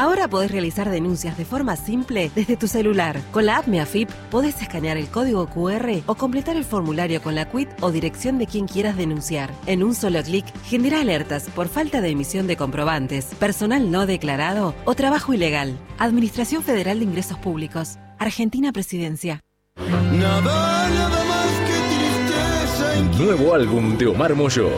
Ahora 0.00 0.28
podés 0.28 0.50
realizar 0.50 0.88
denuncias 0.88 1.36
de 1.36 1.44
forma 1.44 1.76
simple 1.76 2.30
desde 2.34 2.56
tu 2.56 2.68
celular. 2.68 3.20
Con 3.32 3.44
la 3.44 3.58
app 3.58 3.66
MeAFIP 3.66 4.08
podés 4.30 4.62
escanear 4.62 4.96
el 4.96 5.08
código 5.08 5.46
QR 5.50 6.00
o 6.06 6.14
completar 6.14 6.56
el 6.56 6.64
formulario 6.64 7.20
con 7.20 7.34
la 7.34 7.50
quit 7.50 7.68
o 7.82 7.90
dirección 7.90 8.38
de 8.38 8.46
quien 8.46 8.66
quieras 8.66 8.96
denunciar. 8.96 9.52
En 9.66 9.82
un 9.82 9.94
solo 9.94 10.22
clic, 10.22 10.46
genera 10.64 11.02
alertas 11.02 11.50
por 11.54 11.68
falta 11.68 12.00
de 12.00 12.08
emisión 12.08 12.46
de 12.46 12.56
comprobantes, 12.56 13.26
personal 13.34 13.90
no 13.90 14.06
declarado 14.06 14.74
o 14.86 14.94
trabajo 14.94 15.34
ilegal. 15.34 15.78
Administración 15.98 16.62
Federal 16.62 17.00
de 17.00 17.04
Ingresos 17.04 17.36
Públicos. 17.36 17.98
Argentina 18.18 18.72
Presidencia. 18.72 19.42
Nada, 19.76 20.88
nada 20.88 21.24
más 21.24 21.50
que 21.68 21.76
tristeza 21.90 23.22
Nuevo 23.22 23.52
álbum 23.52 23.98
de 23.98 24.06
Omar 24.06 24.34
Moyo. 24.34 24.70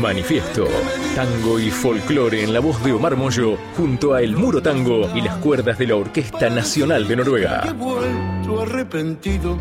Manifiesto. 0.00 0.66
Tango 1.14 1.58
y 1.58 1.70
folclore 1.70 2.42
en 2.42 2.52
la 2.52 2.60
voz 2.60 2.82
de 2.84 2.92
Omar 2.92 3.16
Moyo, 3.16 3.56
junto 3.76 4.14
a 4.14 4.20
El 4.20 4.36
Muro 4.36 4.60
Tango 4.60 5.08
y 5.14 5.20
las 5.20 5.36
cuerdas 5.36 5.78
de 5.78 5.86
la 5.86 5.96
Orquesta 5.96 6.50
Nacional 6.50 7.06
de 7.06 7.14
He 7.14 7.16
Noruega. 7.16 7.72
vuelto 7.72 8.62
arrepentido 8.62 9.58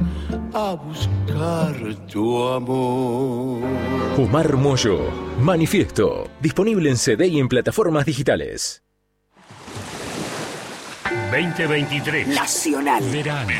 a 0.53 0.73
buscar 0.73 1.75
tu 2.11 2.47
amor. 2.47 3.61
Omar 4.17 4.55
Moyo. 4.57 4.99
Manifiesto. 5.39 6.29
Disponible 6.41 6.89
en 6.89 6.97
CD 6.97 7.27
y 7.27 7.39
en 7.39 7.47
plataformas 7.47 8.05
digitales. 8.05 8.83
2023. 11.31 12.27
Nacional. 12.29 13.03
Verano. 13.11 13.51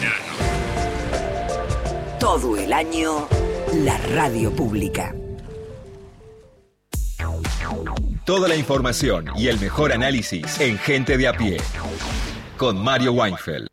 Todo 2.20 2.57
el 2.57 2.74
año, 2.74 3.28
la 3.84 3.97
radio 4.16 4.51
pública. 4.51 5.13
Toda 8.26 8.47
la 8.47 8.55
información 8.55 9.26
y 9.36 9.47
el 9.47 9.59
mejor 9.59 9.91
análisis 9.91 10.59
en 10.59 10.78
Gente 10.78 11.18
de 11.18 11.28
a 11.28 11.34
pie. 11.34 11.57
Con 12.57 12.84
Mario 12.84 13.13
Weinfeld. 13.13 13.68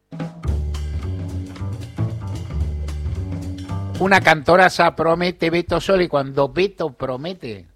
Una 3.98 4.20
cantoraza 4.20 4.96
promete 4.96 5.48
Beto 5.50 5.80
Sol 5.80 6.02
y 6.02 6.08
cuando 6.08 6.48
Beto 6.48 6.92
promete, 6.92 7.66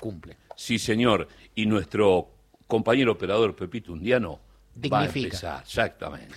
cumple. 0.00 0.36
Sí, 0.56 0.78
señor. 0.78 1.28
Y 1.54 1.66
nuestro 1.66 2.30
compañero 2.66 3.12
operador 3.12 3.54
Pepito 3.54 3.92
Undiano 3.92 4.40
va 4.90 5.00
a 5.00 5.02
Dignifica. 5.02 5.26
empezar. 5.26 5.62
Exactamente. 5.62 6.34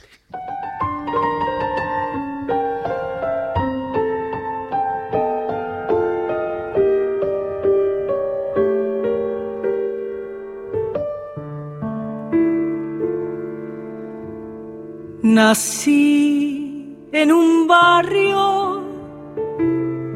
Nací 15.22 16.96
en 17.12 17.32
un 17.34 17.68
barrio 17.68 18.82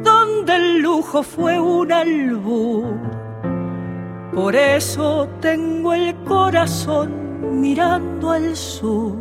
donde 0.01 0.55
el 0.55 0.79
lujo 0.79 1.21
fue 1.21 1.59
un 1.59 1.91
albur. 1.91 2.85
Por 4.33 4.55
eso 4.55 5.27
tengo 5.41 5.93
el 5.93 6.15
corazón 6.23 7.59
mirando 7.59 8.31
al 8.31 8.55
sur. 8.55 9.17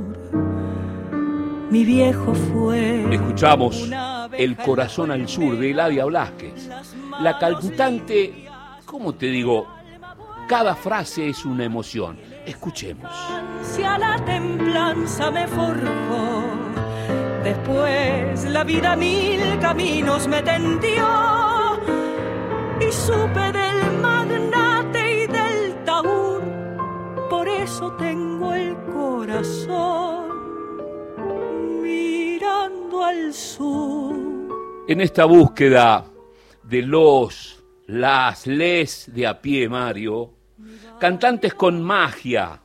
Mi 1.68 1.85
viejo 1.85 2.33
fue. 2.33 3.12
Escuchamos 3.12 3.91
El 4.39 4.57
corazón 4.59 5.11
al 5.11 5.28
sur 5.28 5.59
de 5.59 5.72
Eladia 5.72 6.05
Blasquez. 6.05 6.70
La 7.20 7.41
cantante, 7.41 8.47
¿cómo 8.85 9.16
te 9.16 9.26
digo? 9.26 9.66
Cada 10.47 10.76
frase 10.76 11.28
es 11.28 11.45
una 11.45 11.64
emoción. 11.64 12.18
Escuchemos. 12.47 13.12
Si 13.62 13.82
a 13.84 13.99
la 13.99 14.16
templanza 14.24 15.30
me 15.30 15.47
forjó. 15.47 16.43
Después 17.45 18.45
la 18.45 18.62
vida 18.64 18.95
mil 18.95 19.59
caminos 19.61 20.28
me 20.28 20.43
tendió 20.43 21.80
y 22.80 22.93
supe 22.93 23.53
del 23.53 23.99
magnate 24.01 25.24
y 25.24 25.26
del 25.26 25.84
taur. 25.84 26.43
Por 27.28 27.49
eso 27.49 27.93
tengo 27.93 28.53
el 28.55 28.76
corazón 28.93 30.28
mirando 31.82 33.05
al 33.05 33.32
sur. 33.32 34.14
En 34.86 35.01
esta 35.01 35.24
búsqueda 35.24 36.05
de 36.62 36.82
los, 36.82 37.64
las, 37.86 38.47
les 38.47 39.12
de 39.12 39.26
a 39.26 39.40
pie, 39.40 39.68
Mario, 39.68 40.41
cantantes 41.03 41.53
con 41.55 41.82
magia, 41.82 42.61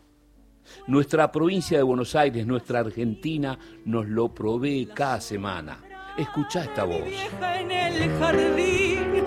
nuestra 0.86 1.32
provincia 1.32 1.76
de 1.76 1.84
Buenos 1.84 2.16
Aires, 2.16 2.46
nuestra 2.46 2.82
Argentina, 2.82 3.58
nos 3.84 4.06
lo 4.06 4.32
provee 4.32 4.88
cada 4.94 5.20
semana. 5.20 5.80
Escucha 6.16 6.66
esta 6.66 6.84
voz. 6.84 7.02
en 7.02 7.72
el 7.72 8.12
jardín 8.20 9.24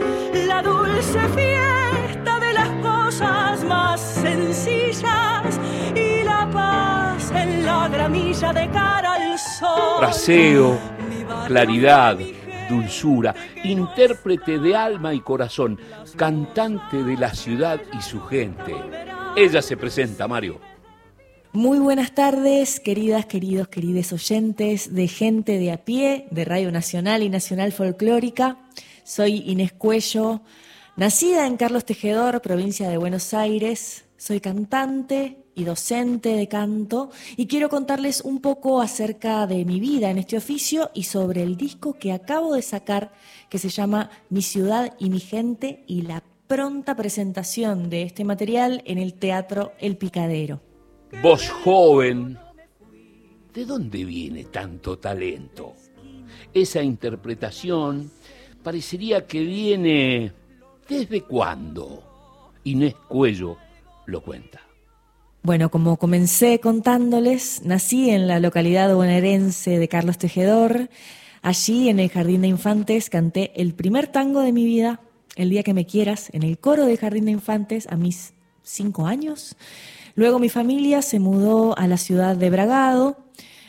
la 0.46 0.62
dulce 0.62 1.18
fiesta 1.34 2.38
de 2.38 2.52
las 2.52 2.68
cosas 2.86 3.64
más 3.64 4.00
sencillas 4.00 5.60
y 5.92 6.22
la 6.22 6.48
paz 6.52 7.32
en 7.32 7.66
la 7.66 7.88
gramilla 7.88 8.52
de 8.52 8.70
cara 8.70 9.14
al 9.14 9.36
sol. 9.40 10.00
Claridad, 11.48 12.16
dulzura, 12.70 13.34
intérprete 13.64 14.58
de 14.58 14.74
alma 14.74 15.12
y 15.12 15.20
corazón, 15.20 15.78
cantante 16.16 17.02
de 17.02 17.16
la 17.16 17.34
ciudad 17.34 17.80
y 17.92 18.00
su 18.00 18.20
gente. 18.22 18.74
Ella 19.36 19.60
se 19.60 19.76
presenta, 19.76 20.26
Mario. 20.26 20.60
Muy 21.52 21.80
buenas 21.80 22.14
tardes, 22.14 22.78
queridas, 22.78 23.26
queridos, 23.26 23.66
querides 23.66 24.12
oyentes 24.12 24.94
de 24.94 25.08
Gente 25.08 25.58
de 25.58 25.72
a 25.72 25.84
pie, 25.84 26.28
de 26.30 26.44
Radio 26.44 26.70
Nacional 26.70 27.24
y 27.24 27.28
Nacional 27.28 27.72
Folclórica. 27.72 28.58
Soy 29.02 29.42
Inés 29.46 29.72
Cuello, 29.72 30.42
nacida 30.94 31.48
en 31.48 31.56
Carlos 31.56 31.84
Tejedor, 31.84 32.40
provincia 32.40 32.88
de 32.88 32.98
Buenos 32.98 33.34
Aires. 33.34 34.04
Soy 34.20 34.38
cantante 34.38 35.44
y 35.54 35.64
docente 35.64 36.36
de 36.36 36.46
canto 36.46 37.08
y 37.38 37.46
quiero 37.46 37.70
contarles 37.70 38.20
un 38.20 38.42
poco 38.42 38.82
acerca 38.82 39.46
de 39.46 39.64
mi 39.64 39.80
vida 39.80 40.10
en 40.10 40.18
este 40.18 40.36
oficio 40.36 40.90
y 40.92 41.04
sobre 41.04 41.42
el 41.42 41.56
disco 41.56 41.94
que 41.94 42.12
acabo 42.12 42.52
de 42.52 42.60
sacar 42.60 43.14
que 43.48 43.56
se 43.56 43.70
llama 43.70 44.10
Mi 44.28 44.42
ciudad 44.42 44.94
y 44.98 45.08
mi 45.08 45.20
gente 45.20 45.84
y 45.86 46.02
la 46.02 46.22
pronta 46.46 46.96
presentación 46.96 47.88
de 47.88 48.02
este 48.02 48.24
material 48.24 48.82
en 48.84 48.98
el 48.98 49.14
Teatro 49.14 49.72
El 49.78 49.96
Picadero. 49.96 50.60
Voz 51.22 51.48
joven. 51.48 52.36
¿De 53.54 53.64
dónde 53.64 54.04
viene 54.04 54.44
tanto 54.44 54.98
talento? 54.98 55.72
Esa 56.52 56.82
interpretación 56.82 58.10
parecería 58.62 59.26
que 59.26 59.40
viene... 59.40 60.32
¿Desde 60.86 61.22
cuándo? 61.22 62.02
Inés 62.64 62.94
Cuello 63.08 63.56
lo 64.10 64.22
cuenta. 64.22 64.60
Bueno, 65.42 65.70
como 65.70 65.96
comencé 65.96 66.60
contándoles, 66.60 67.62
nací 67.64 68.10
en 68.10 68.26
la 68.26 68.40
localidad 68.40 68.94
bonaerense 68.94 69.78
de 69.78 69.88
Carlos 69.88 70.18
Tejedor. 70.18 70.90
Allí, 71.40 71.88
en 71.88 71.98
el 71.98 72.10
Jardín 72.10 72.42
de 72.42 72.48
Infantes, 72.48 73.08
canté 73.08 73.52
el 73.56 73.72
primer 73.72 74.08
tango 74.08 74.40
de 74.42 74.52
mi 74.52 74.64
vida, 74.64 75.00
El 75.36 75.48
día 75.48 75.62
que 75.62 75.72
me 75.72 75.86
quieras, 75.86 76.28
en 76.32 76.42
el 76.42 76.58
coro 76.58 76.84
del 76.84 76.98
Jardín 76.98 77.24
de 77.24 77.30
Infantes 77.30 77.86
a 77.86 77.96
mis 77.96 78.34
cinco 78.62 79.06
años. 79.06 79.56
Luego 80.14 80.38
mi 80.38 80.50
familia 80.50 81.00
se 81.02 81.20
mudó 81.20 81.78
a 81.78 81.86
la 81.86 81.96
ciudad 81.96 82.36
de 82.36 82.50
Bragado. 82.50 83.16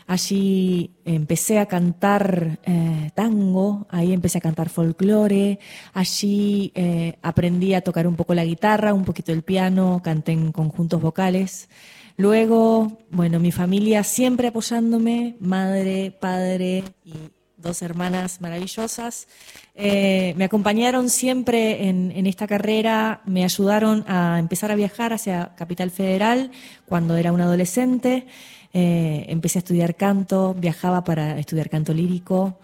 Allí 0.08 0.92
empecé 1.06 1.60
a 1.60 1.68
cantar 1.68 2.60
eh, 2.64 3.12
tango, 3.14 3.88
ahí 3.90 4.14
empecé 4.14 4.40
a 4.40 4.42
cantar 4.42 4.70
folclore, 4.70 5.60
allí 5.94 6.72
eh, 6.76 7.18
aprendí 7.22 7.74
a 7.74 7.82
tocar 7.82 8.08
un 8.08 8.16
poco 8.16 8.34
la 8.34 8.46
guitarra, 8.46 8.94
un 8.94 9.06
poquito 9.06 9.32
el 9.32 9.44
piano, 9.44 10.02
canté 10.04 10.32
en 10.32 10.52
conjuntos 10.52 11.02
vocales. 11.02 11.70
Luego, 12.18 13.00
bueno, 13.10 13.40
mi 13.40 13.52
familia 13.52 14.04
siempre 14.04 14.50
apoyándome, 14.50 15.38
madre, 15.40 16.12
padre 16.12 16.84
y 17.06 17.14
dos 17.58 17.82
hermanas 17.82 18.42
maravillosas. 18.42 19.28
Eh, 19.76 20.34
me 20.36 20.46
acompañaron 20.46 21.10
siempre 21.10 21.88
en, 21.88 22.12
en, 22.12 22.28
esta 22.28 22.48
carrera, 22.48 23.22
me 23.26 23.44
ayudaron 23.44 24.04
a 24.08 24.40
empezar 24.40 24.72
a 24.72 24.76
viajar 24.76 25.14
hacia 25.14 25.54
Capital 25.56 25.92
Federal 25.92 26.52
cuando 26.86 27.16
era 27.16 27.32
un 27.32 27.42
adolescente. 27.42 28.28
Eh, 28.74 29.26
empecé 29.28 29.60
a 29.60 29.62
estudiar 29.62 29.96
canto, 29.96 30.54
viajaba 30.54 31.04
para 31.04 31.38
estudiar 31.40 31.70
canto 31.70 31.94
lírico. 31.94 32.58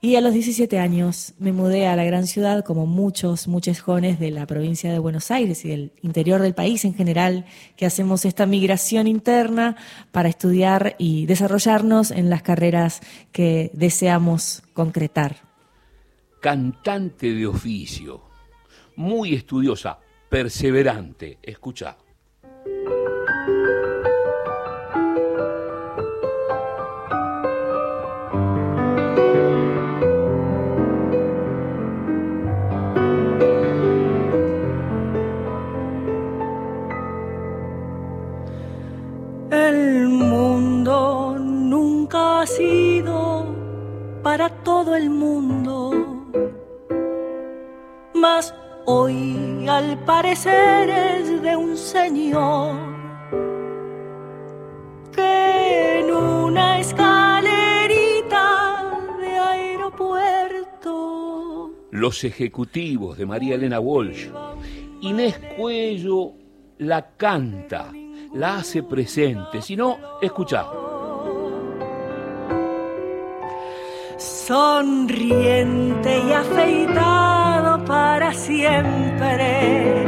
Y 0.00 0.14
a 0.14 0.20
los 0.20 0.32
17 0.32 0.78
años 0.78 1.34
me 1.40 1.50
mudé 1.50 1.88
a 1.88 1.96
la 1.96 2.04
gran 2.04 2.28
ciudad, 2.28 2.64
como 2.64 2.86
muchos, 2.86 3.48
muchos 3.48 3.80
jóvenes 3.80 4.20
de 4.20 4.30
la 4.30 4.46
provincia 4.46 4.92
de 4.92 5.00
Buenos 5.00 5.32
Aires 5.32 5.64
y 5.64 5.70
del 5.70 5.92
interior 6.02 6.40
del 6.40 6.54
país 6.54 6.84
en 6.84 6.94
general, 6.94 7.46
que 7.76 7.84
hacemos 7.84 8.24
esta 8.24 8.46
migración 8.46 9.08
interna 9.08 9.76
para 10.12 10.28
estudiar 10.28 10.94
y 10.98 11.26
desarrollarnos 11.26 12.12
en 12.12 12.30
las 12.30 12.42
carreras 12.42 13.00
que 13.32 13.72
deseamos 13.72 14.62
concretar. 14.72 15.38
Cantante 16.40 17.34
de 17.34 17.48
oficio, 17.48 18.22
muy 18.94 19.34
estudiosa, 19.34 19.98
perseverante. 20.28 21.38
Escucha. 21.42 21.96
El 39.68 40.08
mundo 40.08 41.36
nunca 41.38 42.40
ha 42.40 42.46
sido 42.46 43.44
para 44.22 44.48
todo 44.48 44.96
el 44.96 45.10
mundo, 45.10 45.90
mas 48.14 48.54
hoy 48.86 49.68
al 49.68 50.02
parecer 50.06 50.88
es 50.88 51.42
de 51.42 51.54
un 51.54 51.76
señor 51.76 52.76
que 55.14 56.00
en 56.00 56.14
una 56.14 56.80
escalerita 56.80 58.90
de 59.20 59.36
aeropuerto 59.36 61.72
Los 61.90 62.24
ejecutivos 62.24 63.18
de 63.18 63.26
María 63.26 63.56
Elena 63.56 63.80
Walsh. 63.80 64.30
Inés 65.02 65.38
Cuello 65.58 66.32
la 66.78 67.10
canta, 67.16 67.92
la 68.34 68.56
hace 68.56 68.82
presente. 68.82 69.62
Si 69.62 69.76
no, 69.76 69.98
escucha. 70.20 70.66
Sonriente 74.16 76.22
y 76.26 76.32
afeitado 76.32 77.84
para 77.84 78.32
siempre, 78.32 80.04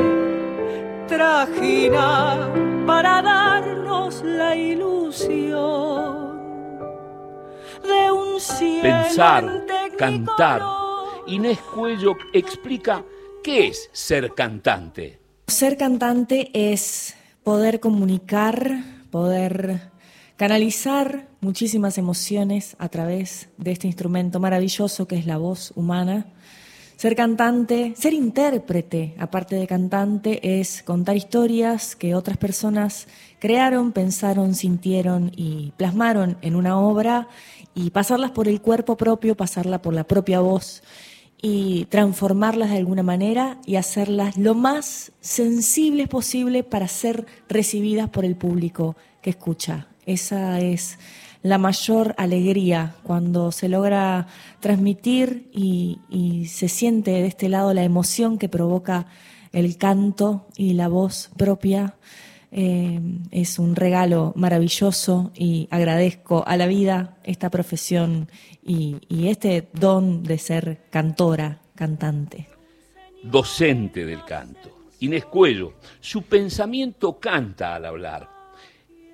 trajina 1.06 2.50
para 2.86 3.22
darnos 3.22 4.22
la 4.24 4.56
ilusión 4.56 6.40
de 7.84 8.10
un 8.10 8.40
cielo. 8.40 8.82
Pensar, 8.82 9.64
cantar. 9.96 10.62
Inés 11.26 11.60
Cuello 11.60 12.16
explica 12.32 13.04
qué 13.44 13.68
es 13.68 13.88
ser 13.92 14.34
cantante. 14.34 15.20
Ser 15.46 15.76
cantante 15.76 16.50
es 16.52 17.14
poder 17.50 17.80
comunicar, 17.80 18.84
poder 19.10 19.90
canalizar 20.36 21.26
muchísimas 21.40 21.98
emociones 21.98 22.76
a 22.78 22.88
través 22.88 23.48
de 23.58 23.72
este 23.72 23.88
instrumento 23.88 24.38
maravilloso 24.38 25.08
que 25.08 25.16
es 25.16 25.26
la 25.26 25.36
voz 25.36 25.72
humana. 25.74 26.26
Ser 26.94 27.16
cantante, 27.16 27.92
ser 27.96 28.12
intérprete, 28.12 29.16
aparte 29.18 29.56
de 29.56 29.66
cantante, 29.66 30.60
es 30.60 30.84
contar 30.84 31.16
historias 31.16 31.96
que 31.96 32.14
otras 32.14 32.36
personas 32.36 33.08
crearon, 33.40 33.90
pensaron, 33.90 34.54
sintieron 34.54 35.32
y 35.34 35.72
plasmaron 35.76 36.36
en 36.42 36.54
una 36.54 36.78
obra 36.78 37.26
y 37.74 37.90
pasarlas 37.90 38.30
por 38.30 38.46
el 38.46 38.60
cuerpo 38.60 38.96
propio, 38.96 39.36
pasarla 39.36 39.82
por 39.82 39.92
la 39.92 40.04
propia 40.04 40.38
voz 40.38 40.84
y 41.42 41.86
transformarlas 41.86 42.70
de 42.70 42.76
alguna 42.76 43.02
manera 43.02 43.58
y 43.66 43.76
hacerlas 43.76 44.36
lo 44.36 44.54
más 44.54 45.12
sensibles 45.20 46.08
posible 46.08 46.62
para 46.62 46.88
ser 46.88 47.26
recibidas 47.48 48.10
por 48.10 48.24
el 48.24 48.36
público 48.36 48.96
que 49.22 49.30
escucha. 49.30 49.86
Esa 50.04 50.60
es 50.60 50.98
la 51.42 51.58
mayor 51.58 52.14
alegría 52.18 52.94
cuando 53.02 53.52
se 53.52 53.68
logra 53.68 54.26
transmitir 54.60 55.48
y, 55.52 55.98
se 56.48 56.68
siente 56.68 57.12
de 57.12 57.26
este 57.26 57.48
lado 57.48 57.72
la 57.72 57.84
emoción 57.84 58.38
que 58.38 58.48
provoca 58.48 59.06
el 59.52 59.76
canto 59.76 60.46
y 60.56 60.74
la 60.74 60.88
voz 60.88 61.30
propia. 61.36 61.94
Eh, 62.52 63.00
es 63.30 63.58
un 63.58 63.76
regalo 63.76 64.32
maravilloso 64.34 65.30
y 65.34 65.68
agradezco 65.70 66.42
a 66.46 66.56
la 66.56 66.66
vida 66.66 67.16
esta 67.22 67.48
profesión 67.48 68.28
y, 68.62 68.96
y 69.08 69.28
este 69.28 69.68
don 69.72 70.22
de 70.24 70.38
ser 70.38 70.82
cantora, 70.90 71.60
cantante. 71.76 72.48
docente 73.22 74.04
del 74.04 74.24
canto. 74.24 74.70
Inés 75.00 75.24
Cuello, 75.26 75.74
su 76.00 76.22
pensamiento 76.22 77.18
canta 77.18 77.74
al 77.76 77.86
hablar. 77.86 78.28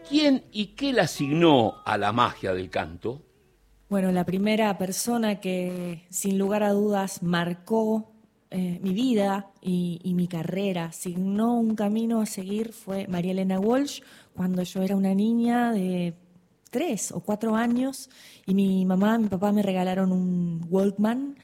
¿Quién 0.09 0.45
y 0.53 0.69
qué 0.69 0.93
le 0.93 1.03
asignó 1.03 1.75
a 1.85 1.99
la 1.99 2.13
magia 2.13 2.55
del 2.55 2.71
canto? 2.71 3.23
Bueno, 3.89 4.11
la 4.11 4.25
primera 4.25 4.77
persona 4.79 5.41
que 5.41 6.07
sin 6.11 6.39
lugar 6.39 6.63
a 6.65 6.71
dudas 6.73 7.23
marcó 7.23 8.16
eh, 8.51 8.79
mi 8.83 8.93
vida 8.93 9.51
y, 9.61 10.01
y 10.05 10.15
mi 10.15 10.29
carrera, 10.29 10.93
signó 10.93 11.59
un 11.59 11.75
camino 11.75 12.21
a 12.21 12.27
seguir 12.27 12.73
fue 12.73 13.07
María 13.09 13.33
Elena 13.33 13.59
Walsh 13.59 14.01
cuando 14.35 14.63
yo 14.63 14.83
era 14.83 14.97
una 14.97 15.15
niña 15.15 15.73
de 15.73 16.15
tres 16.71 17.11
o 17.13 17.21
cuatro 17.21 17.57
años 17.57 18.11
y 18.45 18.55
mi 18.55 18.85
mamá, 18.85 19.19
mi 19.19 19.29
papá 19.29 19.53
me 19.53 19.63
regalaron 19.63 20.13
un 20.13 20.67
Walkman 20.69 21.37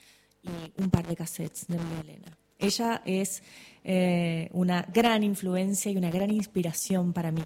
y 0.43 0.83
un 0.83 0.91
par 0.91 1.07
de 1.07 1.17
cassettes 1.17 1.67
de 1.69 1.77
María 1.77 2.01
Elena. 2.01 2.39
Ella 2.59 3.03
es 3.05 3.43
eh, 3.83 4.49
una 4.53 4.83
gran 4.93 5.23
influencia 5.25 5.91
y 5.91 5.97
una 5.97 6.11
gran 6.11 6.31
inspiración 6.31 7.13
para 7.13 7.33
mí. 7.33 7.43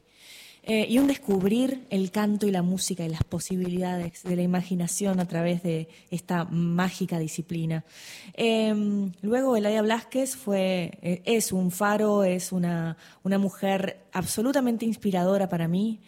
Eh, 0.69 0.85
y 0.89 0.99
un 0.99 1.07
descubrir 1.07 1.87
el 1.91 2.11
canto 2.11 2.45
y 2.45 2.51
la 2.51 2.63
música 2.63 3.05
y 3.05 3.09
las 3.09 3.23
posibilidades 3.23 4.25
de 4.25 4.35
la 4.35 4.43
imaginación 4.43 5.21
a 5.21 5.29
través 5.29 5.63
de 5.63 5.89
esta 6.11 6.45
mágica 6.45 7.21
disciplina. 7.21 7.85
Eh, 8.35 8.75
luego, 9.23 9.57
Eladia 9.57 9.83
Blasquez 9.83 10.35
fue, 10.35 10.99
eh, 11.03 11.23
es 11.25 11.53
un 11.53 11.71
faro, 11.71 12.25
es 12.25 12.51
una, 12.51 12.97
una 13.23 13.39
mujer 13.39 14.07
absolutamente 14.13 14.85
inspiradora 14.85 15.49
para 15.49 15.69
mí, 15.69 16.01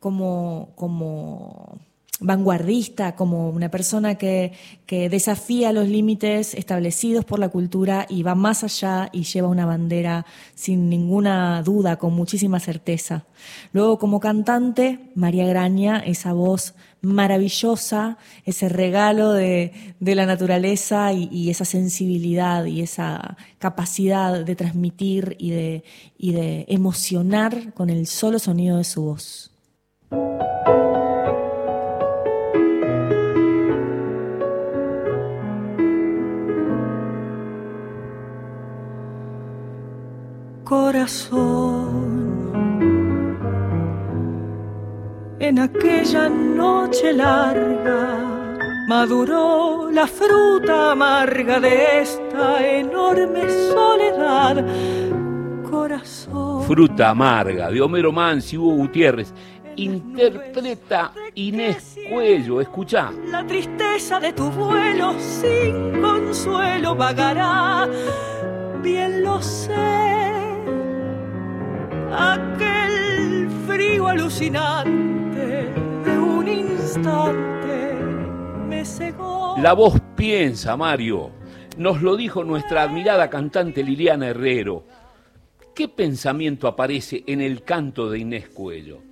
como, 0.00 0.72
como 0.76 1.78
vanguardista, 2.18 3.14
como 3.14 3.50
una 3.50 3.70
persona 3.70 4.14
que, 4.14 4.52
que 4.86 5.10
desafía 5.10 5.72
los 5.72 5.88
límites 5.88 6.54
establecidos 6.54 7.26
por 7.26 7.38
la 7.38 7.50
cultura 7.50 8.06
y 8.08 8.22
va 8.22 8.34
más 8.34 8.64
allá 8.64 9.10
y 9.12 9.24
lleva 9.24 9.48
una 9.48 9.66
bandera 9.66 10.24
sin 10.54 10.88
ninguna 10.88 11.62
duda, 11.62 11.96
con 11.96 12.14
muchísima 12.14 12.58
certeza. 12.58 13.26
Luego, 13.72 13.98
como 13.98 14.18
cantante, 14.18 15.10
María 15.14 15.46
Graña, 15.46 15.98
esa 15.98 16.32
voz 16.32 16.74
maravillosa, 17.02 18.16
ese 18.46 18.70
regalo 18.70 19.32
de, 19.32 19.94
de 20.00 20.14
la 20.14 20.24
naturaleza 20.24 21.12
y, 21.12 21.28
y 21.30 21.50
esa 21.50 21.66
sensibilidad 21.66 22.64
y 22.64 22.80
esa 22.80 23.36
capacidad 23.58 24.42
de 24.42 24.56
transmitir 24.56 25.36
y 25.38 25.50
de, 25.50 25.84
y 26.16 26.32
de 26.32 26.64
emocionar 26.68 27.74
con 27.74 27.90
el 27.90 28.06
solo 28.06 28.38
sonido 28.38 28.78
de 28.78 28.84
su 28.84 29.02
voz. 29.02 29.50
Corazón. 40.66 42.26
En 45.38 45.60
aquella 45.60 46.28
noche 46.28 47.12
larga 47.12 48.56
maduró 48.88 49.90
la 49.92 50.08
fruta 50.08 50.90
amarga 50.92 51.60
de 51.60 52.00
esta 52.00 52.66
enorme 52.66 53.48
soledad. 53.48 54.66
Corazón. 55.70 56.64
Fruta 56.64 57.10
amarga, 57.10 57.70
de 57.70 57.80
Homero 57.80 58.10
Mansi, 58.10 58.58
Hugo 58.58 58.74
Gutiérrez. 58.74 59.32
Interpreta 59.76 61.12
Inés 61.34 61.96
Cuello, 62.10 62.60
escucha. 62.60 63.12
La 63.30 63.46
tristeza 63.46 64.18
de 64.18 64.32
tu 64.32 64.50
vuelo 64.50 65.14
sin 65.20 66.00
consuelo 66.00 66.96
vagará. 66.96 67.86
Bien 68.82 69.22
lo 69.22 69.40
sé. 69.40 70.45
Aquel 72.18 73.50
frío 73.66 74.08
alucinante 74.08 75.70
de 76.04 76.18
un 76.18 76.48
instante 76.48 77.94
me 78.66 78.84
cegó. 78.84 79.56
La 79.58 79.74
voz 79.74 80.00
piensa, 80.16 80.76
Mario. 80.76 81.30
Nos 81.76 82.00
lo 82.00 82.16
dijo 82.16 82.42
nuestra 82.42 82.84
admirada 82.84 83.28
cantante 83.28 83.82
Liliana 83.82 84.28
Herrero. 84.28 84.84
¿Qué 85.74 85.88
pensamiento 85.88 86.68
aparece 86.68 87.22
en 87.26 87.42
el 87.42 87.62
canto 87.62 88.08
de 88.08 88.20
Inés 88.20 88.48
Cuello? 88.48 89.02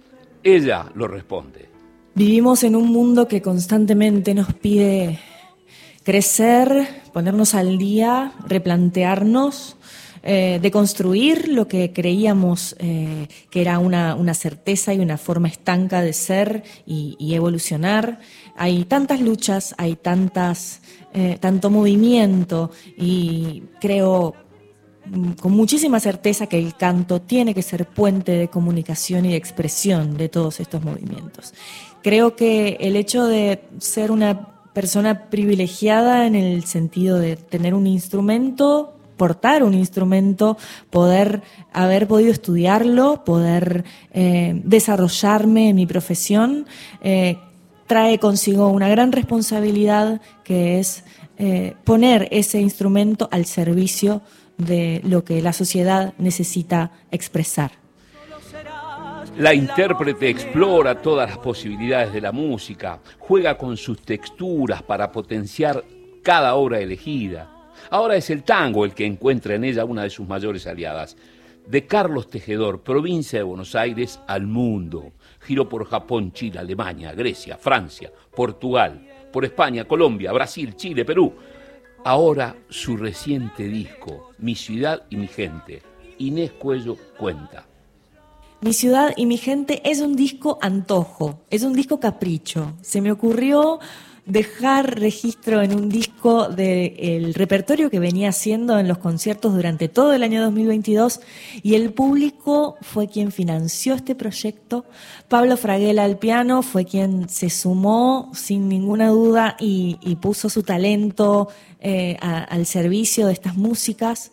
Ella 0.42 0.86
lo 0.94 1.06
responde. 1.06 1.68
Vivimos 2.14 2.62
en 2.64 2.74
un 2.74 2.90
mundo 2.90 3.28
que 3.28 3.42
constantemente 3.42 4.32
nos 4.32 4.54
pide 4.54 5.18
crecer, 6.04 7.02
ponernos 7.12 7.54
al 7.54 7.76
día, 7.76 8.32
replantearnos, 8.46 9.76
eh, 10.26 10.58
deconstruir 10.62 11.48
lo 11.48 11.68
que 11.68 11.92
creíamos 11.92 12.74
eh, 12.78 13.28
que 13.50 13.60
era 13.60 13.78
una, 13.78 14.14
una, 14.14 14.32
certeza 14.32 14.94
y 14.94 15.00
una 15.00 15.18
forma 15.18 15.48
estanca 15.48 16.00
de 16.00 16.14
ser 16.14 16.62
y, 16.86 17.14
y 17.18 17.34
evolucionar. 17.34 18.20
Hay 18.56 18.84
tantas 18.86 19.20
luchas, 19.20 19.74
hay 19.76 19.96
tantas, 19.96 20.80
eh, 21.12 21.36
tanto 21.38 21.68
movimiento 21.68 22.70
y 22.96 23.64
creo 23.82 24.34
con 25.42 25.52
muchísima 25.52 26.00
certeza 26.00 26.46
que 26.46 26.58
el 26.58 26.74
canto 26.74 27.20
tiene 27.20 27.54
que 27.54 27.60
ser 27.60 27.86
puente 27.86 28.32
de 28.32 28.48
comunicación 28.48 29.26
y 29.26 29.32
de 29.32 29.36
expresión 29.36 30.16
de 30.16 30.30
todos 30.30 30.58
estos 30.58 30.82
movimientos. 30.82 31.52
Creo 32.02 32.34
que 32.34 32.78
el 32.80 32.96
hecho 32.96 33.26
de 33.26 33.62
ser 33.78 34.10
una 34.10 34.54
persona 34.72 35.28
privilegiada 35.28 36.26
en 36.26 36.34
el 36.34 36.64
sentido 36.64 37.18
de 37.18 37.36
tener 37.36 37.74
un 37.74 37.86
instrumento, 37.86 38.94
portar 39.16 39.62
un 39.62 39.74
instrumento, 39.74 40.56
poder 40.90 41.42
haber 41.72 42.06
podido 42.06 42.30
estudiarlo, 42.30 43.24
poder 43.24 43.84
eh, 44.12 44.60
desarrollarme 44.64 45.70
en 45.70 45.76
mi 45.76 45.86
profesión, 45.86 46.66
eh, 47.02 47.38
trae 47.86 48.18
consigo 48.18 48.68
una 48.68 48.88
gran 48.88 49.12
responsabilidad 49.12 50.20
que 50.42 50.78
es 50.78 51.04
eh, 51.38 51.74
poner 51.84 52.28
ese 52.30 52.60
instrumento 52.60 53.28
al 53.32 53.44
servicio 53.44 54.22
de 54.56 55.00
lo 55.04 55.24
que 55.24 55.42
la 55.42 55.52
sociedad 55.52 56.14
necesita 56.18 56.92
expresar. 57.10 57.72
La 59.36 59.52
intérprete 59.52 60.28
explora 60.28 61.02
todas 61.02 61.28
las 61.28 61.38
posibilidades 61.38 62.12
de 62.12 62.20
la 62.20 62.30
música, 62.30 63.00
juega 63.18 63.58
con 63.58 63.76
sus 63.76 64.00
texturas 64.00 64.80
para 64.82 65.10
potenciar 65.10 65.84
cada 66.22 66.54
obra 66.54 66.78
elegida. 66.78 67.53
Ahora 67.90 68.16
es 68.16 68.30
el 68.30 68.42
tango 68.42 68.84
el 68.84 68.94
que 68.94 69.06
encuentra 69.06 69.54
en 69.54 69.64
ella 69.64 69.84
una 69.84 70.02
de 70.02 70.10
sus 70.10 70.26
mayores 70.26 70.66
aliadas. 70.66 71.16
De 71.66 71.86
Carlos 71.86 72.28
Tejedor, 72.28 72.82
provincia 72.82 73.38
de 73.38 73.42
Buenos 73.42 73.74
Aires, 73.74 74.20
al 74.26 74.46
mundo. 74.46 75.12
Giró 75.40 75.68
por 75.68 75.86
Japón, 75.86 76.32
Chile, 76.32 76.58
Alemania, 76.58 77.12
Grecia, 77.12 77.56
Francia, 77.56 78.12
Portugal, 78.34 79.06
por 79.32 79.44
España, 79.44 79.84
Colombia, 79.84 80.32
Brasil, 80.32 80.76
Chile, 80.76 81.04
Perú. 81.04 81.32
Ahora 82.04 82.54
su 82.68 82.98
reciente 82.98 83.64
disco, 83.64 84.32
Mi 84.38 84.54
ciudad 84.54 85.04
y 85.08 85.16
mi 85.16 85.26
gente. 85.26 85.82
Inés 86.18 86.52
Cuello 86.52 86.96
cuenta. 87.18 87.66
Mi 88.60 88.72
ciudad 88.72 89.12
y 89.16 89.26
mi 89.26 89.36
gente 89.36 89.82
es 89.84 90.00
un 90.00 90.16
disco 90.16 90.58
antojo, 90.62 91.40
es 91.50 91.64
un 91.64 91.74
disco 91.74 92.00
capricho. 92.00 92.74
Se 92.80 93.00
me 93.00 93.12
ocurrió 93.12 93.78
dejar 94.26 94.98
registro 94.98 95.60
en 95.60 95.74
un 95.74 95.88
disco 95.88 96.48
del 96.48 97.34
repertorio 97.34 97.90
que 97.90 97.98
venía 97.98 98.30
haciendo 98.30 98.78
en 98.78 98.88
los 98.88 98.98
conciertos 98.98 99.54
durante 99.54 99.88
todo 99.88 100.14
el 100.14 100.22
año 100.22 100.42
2022 100.42 101.20
y 101.62 101.74
el 101.74 101.92
público 101.92 102.76
fue 102.80 103.08
quien 103.08 103.32
financió 103.32 103.94
este 103.94 104.14
proyecto. 104.14 104.86
Pablo 105.28 105.56
Fraguela 105.56 106.04
al 106.04 106.18
piano 106.18 106.62
fue 106.62 106.86
quien 106.86 107.28
se 107.28 107.50
sumó 107.50 108.30
sin 108.34 108.68
ninguna 108.68 109.08
duda 109.08 109.56
y, 109.60 109.96
puso 110.20 110.48
su 110.48 110.62
talento 110.62 111.48
eh, 111.80 112.16
al 112.20 112.64
servicio 112.64 113.26
de 113.26 113.34
estas 113.34 113.56
músicas. 113.56 114.30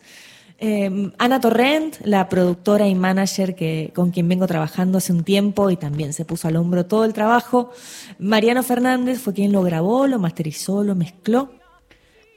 Eh, 0.64 1.10
Ana 1.18 1.40
Torrent, 1.40 1.96
la 2.04 2.28
productora 2.28 2.86
y 2.86 2.94
manager 2.94 3.56
que, 3.56 3.90
con 3.96 4.12
quien 4.12 4.28
vengo 4.28 4.46
trabajando 4.46 4.98
hace 4.98 5.12
un 5.12 5.24
tiempo 5.24 5.70
y 5.70 5.76
también 5.76 6.12
se 6.12 6.24
puso 6.24 6.46
al 6.46 6.54
hombro 6.54 6.86
todo 6.86 7.04
el 7.04 7.12
trabajo. 7.12 7.72
Mariano 8.20 8.62
Fernández 8.62 9.18
fue 9.18 9.34
quien 9.34 9.50
lo 9.50 9.62
grabó, 9.62 10.06
lo 10.06 10.20
masterizó, 10.20 10.84
lo 10.84 10.94
mezcló. 10.94 11.50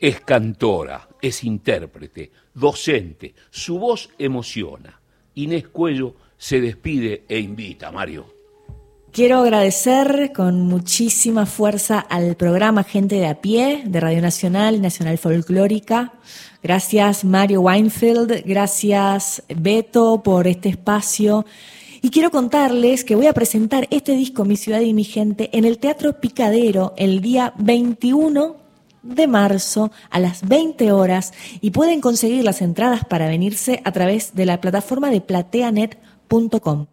Es 0.01 0.21
cantora, 0.21 1.07
es 1.21 1.43
intérprete, 1.43 2.31
docente. 2.55 3.35
Su 3.51 3.77
voz 3.77 4.09
emociona. 4.17 4.99
Inés 5.35 5.67
Cuello 5.67 6.15
se 6.35 6.59
despide 6.61 7.25
e 7.29 7.37
invita, 7.37 7.91
Mario. 7.91 8.34
Quiero 9.15 9.39
agradecer 9.39 10.33
con 10.35 10.63
muchísima 10.63 11.45
fuerza 11.45 11.99
al 11.99 12.35
programa 12.35 12.83
Gente 12.83 13.15
de 13.15 13.27
a 13.27 13.39
pie 13.39 13.83
de 13.85 14.01
Radio 14.01 14.21
Nacional 14.21 14.75
y 14.75 14.79
Nacional 14.79 15.17
Folclórica. 15.17 16.11
Gracias 16.61 17.23
Mario 17.23 17.61
Weinfeld, 17.61 18.43
gracias 18.45 19.41
Beto 19.47 20.21
por 20.21 20.47
este 20.47 20.67
espacio. 20.67 21.45
Y 22.01 22.09
quiero 22.09 22.29
contarles 22.29 23.05
que 23.05 23.15
voy 23.15 23.27
a 23.27 23.33
presentar 23.33 23.87
este 23.89 24.17
disco 24.17 24.43
Mi 24.43 24.57
ciudad 24.57 24.81
y 24.81 24.93
mi 24.93 25.05
gente 25.05 25.49
en 25.53 25.63
el 25.63 25.77
Teatro 25.77 26.19
Picadero 26.19 26.93
el 26.97 27.21
día 27.21 27.53
21 27.57 28.57
de 29.01 29.27
marzo 29.27 29.93
a 30.09 30.19
las 30.19 30.45
20 30.45 30.91
horas 30.91 31.31
y 31.61 31.71
pueden 31.71 32.01
conseguir 32.01 32.43
las 32.43 32.61
entradas 32.61 33.05
para 33.05 33.29
venirse 33.29 33.81
a 33.85 33.93
través 33.93 34.35
de 34.35 34.45
la 34.45 34.59
plataforma 34.59 35.09
de 35.09 35.21
plateanet.com. 35.21 36.87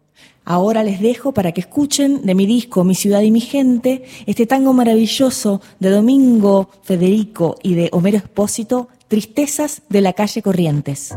Ahora 0.45 0.83
les 0.83 0.99
dejo 0.99 1.33
para 1.33 1.51
que 1.51 1.61
escuchen 1.61 2.25
de 2.25 2.35
mi 2.35 2.45
disco 2.45 2.83
Mi 2.83 2.95
ciudad 2.95 3.21
y 3.21 3.31
mi 3.31 3.41
gente 3.41 4.03
este 4.25 4.45
tango 4.45 4.73
maravilloso 4.73 5.61
de 5.79 5.89
Domingo 5.89 6.69
Federico 6.83 7.55
y 7.63 7.75
de 7.75 7.89
Homero 7.91 8.17
Espósito, 8.17 8.89
Tristezas 9.07 9.83
de 9.89 10.01
la 10.01 10.13
calle 10.13 10.41
Corrientes. 10.41 11.13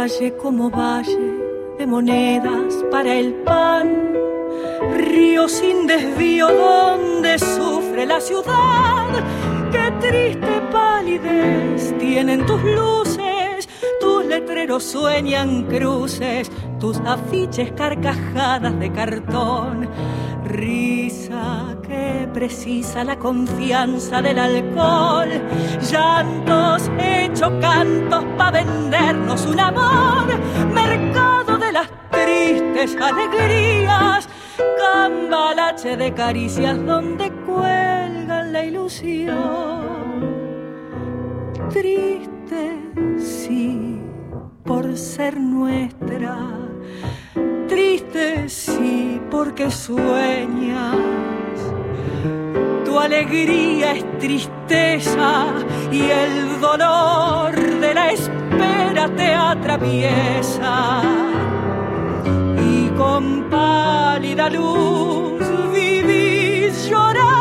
calle 0.00 0.34
como 0.36 0.70
valle 0.70 1.32
de 1.78 1.86
monedas 1.86 2.74
para 2.90 3.14
el 3.14 3.34
pan, 3.44 4.14
río 4.94 5.46
sin 5.46 5.86
desvío 5.86 6.48
donde 6.48 7.38
la 8.06 8.20
ciudad. 8.20 9.08
Qué 9.72 9.90
triste 10.00 10.60
palidez 10.72 11.96
tienen 11.98 12.46
tus 12.46 12.62
luces, 12.62 13.68
tus 14.00 14.24
letreros 14.24 14.84
sueñan 14.84 15.64
cruces, 15.64 16.50
tus 16.78 16.98
afiches 17.00 17.72
carcajadas 17.72 18.78
de 18.78 18.92
cartón. 18.92 19.88
Risa 20.44 21.76
que 21.86 22.28
precisa 22.32 23.04
la 23.04 23.18
confianza 23.18 24.20
del 24.22 24.38
alcohol, 24.38 25.28
llantos 25.90 26.90
hechos 26.98 27.52
cantos 27.60 28.24
para 28.36 28.62
vendernos 28.62 29.46
un 29.46 29.60
amor, 29.60 30.26
mercado 30.72 31.58
de 31.58 31.72
las 31.72 31.88
tristes 32.10 32.96
alegrías, 33.00 34.28
cambalache 34.78 35.96
de 35.96 36.12
caricias 36.12 36.84
donde 36.84 37.29
Triste, 41.70 42.64
sí, 43.18 44.00
por 44.64 44.96
ser 44.96 45.38
nuestra 45.38 46.60
triste 47.70 48.48
sí 48.48 49.20
porque 49.30 49.70
sueñas. 49.70 50.96
Tu 52.84 52.98
alegría 52.98 53.92
es 53.92 54.18
tristeza 54.18 55.44
y 55.92 56.02
el 56.02 56.60
dolor 56.60 57.54
de 57.54 57.94
la 57.94 58.10
espera 58.10 59.08
te 59.16 59.32
atraviesa. 59.32 61.02
Y 62.58 62.88
con 62.98 63.48
pálida 63.48 64.50
luz 64.50 65.44
vivís 65.72 66.88
llorando 66.88 67.39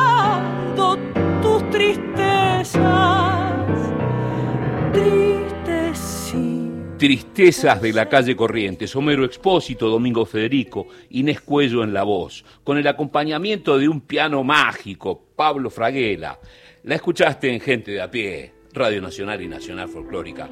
tristezas. 6.99 7.81
De 7.81 7.93
la 7.93 8.07
calle 8.07 8.35
Corrientes, 8.35 8.95
Homero 8.95 9.25
Expósito, 9.25 9.89
Domingo 9.89 10.25
Federico, 10.25 10.87
Inés 11.09 11.41
Cuello 11.41 11.83
en 11.83 11.93
la 11.93 12.03
voz, 12.03 12.43
con 12.63 12.77
el 12.77 12.85
acompañamiento 12.85 13.79
de 13.79 13.87
un 13.87 14.01
piano 14.01 14.43
mágico, 14.43 15.29
Pablo 15.35 15.71
Fraguela. 15.71 16.39
La 16.83 16.95
escuchaste 16.95 17.51
en 17.51 17.61
Gente 17.61 17.91
de 17.91 18.01
a 18.01 18.11
pie, 18.11 18.53
Radio 18.73 19.01
Nacional 19.01 19.41
y 19.41 19.47
Nacional 19.47 19.87
Folclórica. 19.87 20.49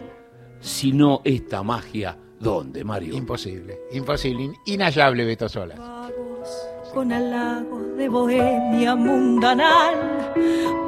Si 0.59 0.93
no 0.93 1.21
esta 1.25 1.61
magia, 1.61 2.17
¿dónde, 2.39 2.83
Mario? 2.83 3.15
Imposible, 3.15 3.79
imposible, 3.91 4.43
in- 4.43 4.55
inhallable 4.65 5.25
Beto 5.25 5.47
Solas. 5.49 5.79
con 6.93 7.11
halagos 7.11 7.95
de 7.97 8.09
bohemia 8.09 8.95
mundanal, 8.95 10.33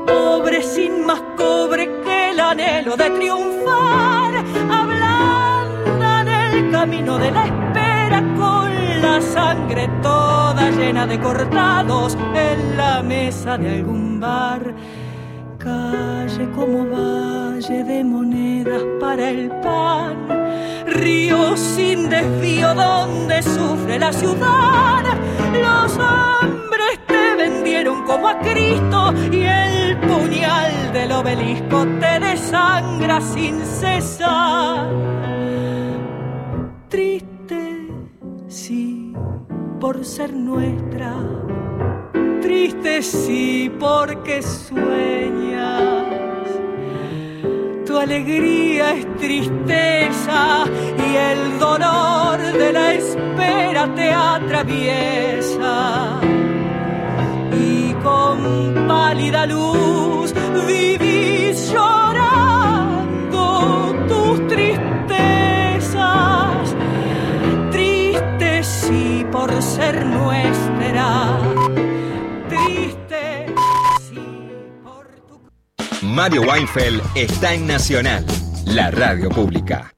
pobre 0.08 0.62
sin 0.64 1.06
más 1.06 1.22
cobre 1.38 1.88
que 2.04 2.32
el 2.32 2.40
anhelo 2.40 2.96
de 2.98 3.10
triunfar, 3.12 4.34
ablandan 4.72 6.28
el 6.28 6.72
camino 6.72 7.18
de 7.20 7.32
la 7.32 7.46
espera 7.46 8.20
con 8.38 9.02
la 9.02 9.22
sangre 9.22 9.88
toda 10.02 10.72
llena 10.72 11.06
de 11.06 11.20
cortados 11.20 12.18
en 12.34 12.78
la 12.78 13.04
mesa 13.04 13.58
de 13.58 13.70
algún 13.76 14.20
bar. 14.20 14.74
Calle 15.60 16.50
como 16.56 16.86
valle 16.90 17.84
de 17.84 18.02
monedas 18.02 18.82
para 18.98 19.30
el 19.30 19.50
pan, 19.62 20.16
río 20.88 21.58
sin 21.58 22.10
desvío 22.10 22.74
donde 22.74 23.44
sufre 23.44 24.00
la 24.00 24.14
ciudad. 24.14 25.04
Los 25.52 25.98
hombres 25.98 27.00
te 27.08 27.36
vendieron 27.36 28.06
como 28.06 28.30
a 28.30 28.40
Cristo 28.40 29.14
y 29.34 29.42
el 29.42 29.98
puñal 30.00 30.94
del 30.94 31.12
obelisco 31.12 31.86
te 32.00 32.20
desangra 32.22 33.20
sin 33.20 33.60
cesar. 33.66 34.90
Triste, 36.88 37.90
sí, 38.48 39.14
por 39.82 40.06
ser 40.06 40.34
nuestra. 40.34 41.16
Triste, 42.42 43.02
sí, 43.02 43.72
porque 43.80 44.42
sueñas. 44.42 46.06
Tu 47.86 47.98
alegría 47.98 48.96
es 48.96 49.18
tristeza 49.18 50.64
y 50.98 51.16
el 51.16 51.60
dolor 51.60 52.40
de 52.40 52.72
la 52.72 52.94
espera 52.94 53.94
te 53.94 54.14
atraviesa. 54.14 56.22
Y 57.52 57.92
con 58.04 58.88
pálida 58.88 59.46
luz 59.46 60.34
vivís 60.66 61.74
llorando 61.74 63.44
tus 64.08 64.48
tristezas. 64.48 64.96
Triste 67.72 68.64
sí 68.64 69.26
por 69.30 69.62
ser 69.62 70.06
nuestra. 70.06 71.49
Mario 76.20 76.42
Weinfeld 76.42 77.02
está 77.16 77.54
en 77.54 77.66
Nacional, 77.66 78.26
la 78.66 78.92
radio 78.92 79.30
pública. 79.30 79.94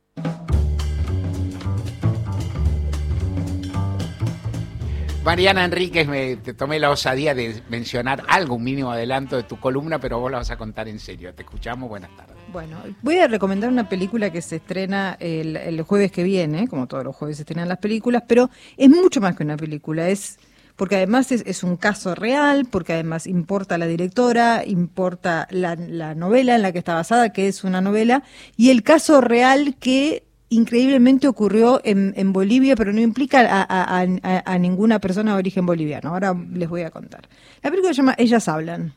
Mariana 5.25 5.65
Enríquez, 5.65 6.07
me 6.07 6.35
te 6.35 6.53
tomé 6.53 6.77
la 6.77 6.91
osadía 6.91 7.33
de 7.33 7.63
mencionar 7.69 8.23
algo, 8.27 8.53
un 8.53 8.63
mínimo 8.63 8.91
adelanto 8.91 9.35
de 9.35 9.41
tu 9.41 9.59
columna, 9.59 9.97
pero 9.99 10.19
vos 10.19 10.31
la 10.31 10.37
vas 10.37 10.51
a 10.51 10.57
contar 10.57 10.87
en 10.87 10.99
serio. 10.99 11.33
Te 11.33 11.41
escuchamos, 11.41 11.89
buenas 11.89 12.15
tardes. 12.15 12.35
Bueno, 12.53 12.77
voy 13.01 13.17
a 13.17 13.27
recomendar 13.27 13.71
una 13.71 13.89
película 13.89 14.29
que 14.31 14.43
se 14.43 14.57
estrena 14.57 15.17
el, 15.19 15.57
el 15.57 15.81
jueves 15.81 16.11
que 16.11 16.21
viene, 16.21 16.67
como 16.67 16.85
todos 16.85 17.03
los 17.03 17.15
jueves 17.15 17.37
se 17.37 17.41
estrenan 17.41 17.67
las 17.67 17.79
películas, 17.79 18.21
pero 18.27 18.51
es 18.77 18.89
mucho 18.91 19.21
más 19.21 19.35
que 19.35 19.41
una 19.41 19.57
película, 19.57 20.07
es 20.07 20.37
porque 20.81 20.95
además 20.95 21.31
es, 21.31 21.63
un 21.63 21.77
caso 21.77 22.15
real, 22.15 22.65
porque 22.65 22.93
además 22.93 23.27
importa 23.27 23.77
la 23.77 23.85
directora, 23.85 24.63
importa 24.65 25.47
la, 25.51 25.75
la 25.75 26.15
novela 26.15 26.55
en 26.55 26.63
la 26.63 26.71
que 26.71 26.79
está 26.79 26.95
basada, 26.95 27.31
que 27.31 27.47
es 27.47 27.63
una 27.63 27.81
novela, 27.81 28.23
y 28.57 28.71
el 28.71 28.81
caso 28.81 29.21
real 29.21 29.75
que 29.79 30.23
increíblemente 30.49 31.27
ocurrió 31.27 31.81
en, 31.83 32.15
en 32.17 32.33
Bolivia, 32.33 32.75
pero 32.75 32.93
no 32.93 32.99
implica 32.99 33.67
a, 33.69 34.57
ninguna 34.57 34.97
persona 34.97 35.33
de 35.33 35.37
origen 35.37 35.67
boliviano. 35.67 36.09
Ahora 36.09 36.33
les 36.51 36.67
voy 36.67 36.81
a 36.81 36.89
contar. 36.89 37.29
La 37.61 37.69
película 37.69 37.93
se 37.93 37.97
llama 37.97 38.15
Ellas 38.17 38.47
Hablan. 38.47 38.95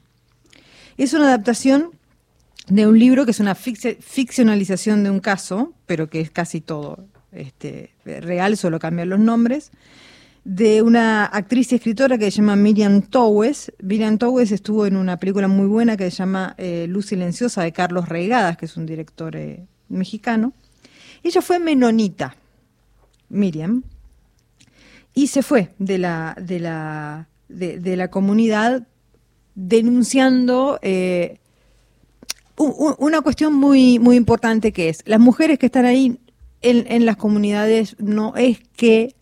Es 0.97 1.13
una 1.13 1.27
adaptación 1.27 1.91
de 2.67 2.87
un 2.87 2.99
libro 2.99 3.27
que 3.27 3.33
es 3.33 3.41
una 3.41 3.55
fic- 3.55 3.99
ficcionalización 4.01 5.05
de 5.05 5.11
un 5.11 5.21
caso, 5.21 5.75
pero 5.85 6.09
que 6.09 6.23
es 6.23 6.31
casi 6.31 6.63
todo 6.63 7.05
este, 7.31 7.91
real, 8.07 8.57
solo 8.57 8.79
cambian 8.79 9.11
los 9.11 9.21
nombres, 9.21 9.71
de 10.45 10.83
una 10.83 11.25
actriz 11.25 11.73
y 11.73 11.77
escritora 11.77 12.19
que 12.19 12.31
se 12.31 12.39
llama 12.39 12.55
Miriam 12.55 13.01
Towes. 13.03 13.73
Miriam 13.83 14.19
Towes 14.19 14.53
estuvo 14.53 14.87
en 14.87 14.97
una 14.97 15.17
película 15.17 15.49
muy 15.49 15.67
buena 15.67 15.97
que 15.97 16.11
se 16.11 16.19
llama 16.19 16.55
eh, 16.59 16.87
Luz 16.89 17.07
Silenciosa 17.07 17.63
de 17.63 17.73
Carlos 17.73 18.09
Reigadas, 18.09 18.59
que 18.59 18.67
es 18.67 18.77
un 18.77 18.85
director 18.85 19.35
eh, 19.37 19.67
mexicano. 19.89 20.53
Ella 21.23 21.41
fue 21.41 21.59
menonita, 21.59 22.37
Miriam, 23.31 23.83
y 25.15 25.29
se 25.29 25.43
fue 25.43 25.71
de 25.79 25.97
la, 25.97 26.37
de 26.39 26.61
la, 26.61 27.29
de, 27.49 27.97
la 27.97 28.09
comunidad 28.09 28.87
denunciando 29.55 30.79
eh, 30.83 31.39
una 32.57 33.23
cuestión 33.23 33.55
muy, 33.55 33.99
muy 33.99 34.17
importante 34.17 34.73
que 34.73 34.91
es, 34.91 35.03
las 35.07 35.21
mujeres 35.21 35.59
que 35.59 35.67
están 35.67 35.87
ahí 35.87 36.19
en, 36.61 36.85
en 36.93 37.07
las 37.07 37.17
comunidades 37.17 37.97
no 37.99 38.35
es 38.37 38.59
que 38.77 39.15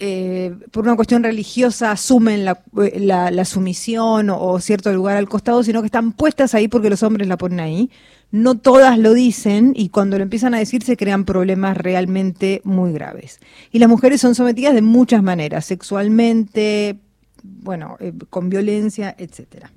eh, 0.00 0.54
por 0.70 0.84
una 0.84 0.96
cuestión 0.96 1.22
religiosa 1.22 1.92
asumen 1.92 2.44
la, 2.44 2.60
la 2.72 3.44
sumisión 3.44 4.30
o, 4.30 4.58
cierto 4.60 4.92
lugar 4.92 5.16
al 5.16 5.28
costado, 5.28 5.62
sino 5.62 5.80
que 5.80 5.86
están 5.86 6.12
puestas 6.12 6.54
ahí 6.54 6.68
porque 6.68 6.90
los 6.90 7.02
hombres 7.02 7.28
la 7.28 7.38
ponen 7.38 7.60
ahí. 7.60 7.90
No 8.32 8.56
todas 8.56 8.98
lo 8.98 9.14
dicen 9.14 9.72
y 9.76 9.90
cuando 9.90 10.16
lo 10.16 10.22
empiezan 10.22 10.54
a 10.54 10.58
decir 10.58 10.82
se 10.82 10.96
crean 10.96 11.24
problemas 11.24 11.76
realmente 11.76 12.60
muy 12.64 12.92
graves. 12.92 13.40
Y 13.70 13.78
las 13.78 13.88
mujeres 13.88 14.20
son 14.20 14.34
sometidas 14.34 14.74
de 14.74 14.82
muchas 14.82 15.22
maneras, 15.22 15.66
sexualmente, 15.66 16.98
bueno, 17.42 17.96
eh, 18.00 18.12
con 18.30 18.50
violencia, 18.50 19.14
etcétera. 19.18 19.70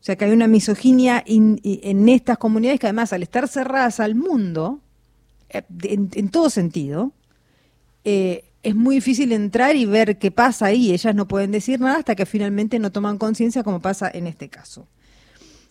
O 0.00 0.04
sea 0.04 0.16
que 0.16 0.26
hay 0.26 0.32
una 0.32 0.48
misoginia 0.48 1.22
en 1.26 2.08
estas 2.10 2.36
comunidades 2.36 2.78
que 2.78 2.86
además 2.86 3.14
al 3.14 3.22
estar 3.22 3.48
cerradas 3.48 4.00
al 4.00 4.14
mundo, 4.14 4.80
eh, 5.54 5.62
en, 5.82 6.28
todo 6.30 6.50
sentido, 6.50 7.12
eh, 8.04 8.44
es 8.64 8.74
muy 8.74 8.96
difícil 8.96 9.30
entrar 9.32 9.76
y 9.76 9.84
ver 9.84 10.18
qué 10.18 10.30
pasa 10.30 10.66
ahí. 10.66 10.92
Ellas 10.92 11.14
no 11.14 11.28
pueden 11.28 11.52
decir 11.52 11.80
nada 11.80 11.98
hasta 11.98 12.16
que 12.16 12.26
finalmente 12.26 12.78
no 12.78 12.90
toman 12.90 13.18
conciencia 13.18 13.62
como 13.62 13.80
pasa 13.80 14.10
en 14.12 14.26
este 14.26 14.48
caso. 14.48 14.88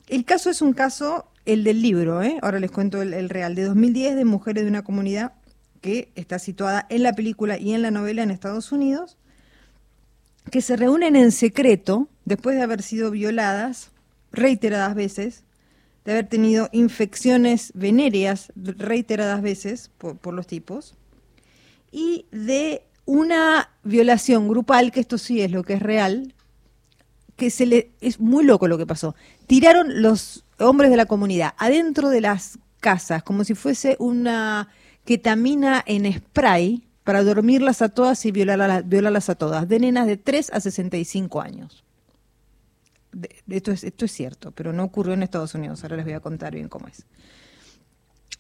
El 0.08 0.26
caso 0.26 0.50
es 0.52 0.62
un 0.62 0.74
caso, 0.74 1.26
el 1.46 1.64
del 1.64 1.82
libro, 1.82 2.22
¿eh? 2.22 2.38
ahora 2.42 2.60
les 2.60 2.72
cuento 2.72 3.02
el, 3.02 3.30
real, 3.30 3.56
de 3.56 3.64
2010 3.64 4.16
de 4.16 4.26
mujeres 4.26 4.64
de 4.64 4.70
una 4.70 4.84
comunidad 4.84 5.34
que 5.82 6.12
está 6.16 6.38
situada 6.38 6.86
en 6.90 7.04
la 7.04 7.14
película 7.14 7.58
y 7.58 7.74
en 7.74 7.82
la 7.82 7.90
novela 7.90 8.22
en 8.22 8.30
Estados 8.30 8.72
Unidos, 8.72 9.18
que 10.52 10.62
se 10.62 10.76
reúnen 10.76 11.16
en 11.16 11.32
secreto 11.32 12.10
después 12.26 12.56
de 12.56 12.62
haber 12.62 12.84
sido 12.84 13.10
violadas 13.12 13.92
reiteradas 14.32 14.94
veces, 14.94 15.44
de 16.06 16.12
haber 16.12 16.28
tenido 16.28 16.70
infecciones 16.74 17.72
venéreas 17.74 18.52
reiteradas 18.56 19.42
veces 19.42 19.90
por 19.98 20.34
los 20.34 20.46
tipos, 20.48 20.96
y 21.94 22.26
de 22.32 22.84
una 23.06 23.70
violación 23.84 24.50
grupal, 24.50 24.92
que 24.92 25.00
esto 25.00 25.18
sí 25.18 25.42
es 25.42 25.52
lo 25.52 25.64
que 25.64 25.74
es 25.76 25.82
real, 25.82 26.34
que 27.38 27.50
se 27.52 27.66
le 27.68 27.92
es 28.02 28.20
muy 28.20 28.44
loco 28.44 28.68
lo 28.68 28.78
que 28.78 28.86
pasó. 28.88 29.16
Tiraron 29.48 30.02
los 30.02 30.44
hombres 30.60 30.90
de 30.90 30.98
la 30.98 31.06
comunidad 31.06 31.54
adentro 31.58 32.10
de 32.10 32.22
las 32.22 32.58
casas 32.82 33.24
como 33.24 33.44
si 33.44 33.54
fuese 33.56 33.96
una 34.00 34.70
ketamina 35.06 35.84
en 35.86 36.12
spray 36.12 36.84
para 37.04 37.24
dormirlas 37.24 37.82
a 37.82 37.90
todas 37.90 38.26
y 38.26 38.32
violarlas, 38.32 38.88
violarlas 38.88 39.30
a 39.30 39.36
todas, 39.36 39.68
de 39.68 39.80
nenas 39.80 40.08
de 40.08 40.18
3 40.18 40.52
a 40.54 40.60
65 40.60 41.42
años. 41.42 41.84
De- 43.12 43.30
esto, 43.50 43.72
es, 43.72 43.84
esto 43.84 44.06
es 44.06 44.12
cierto, 44.12 44.52
pero 44.52 44.74
no 44.74 44.84
ocurrió 44.84 45.14
en 45.14 45.22
Estados 45.24 45.54
Unidos. 45.54 45.84
Ahora 45.84 45.98
les 45.98 46.06
voy 46.06 46.14
a 46.14 46.20
contar 46.22 46.54
bien 46.56 46.70
cómo 46.70 46.88
es. 46.88 47.06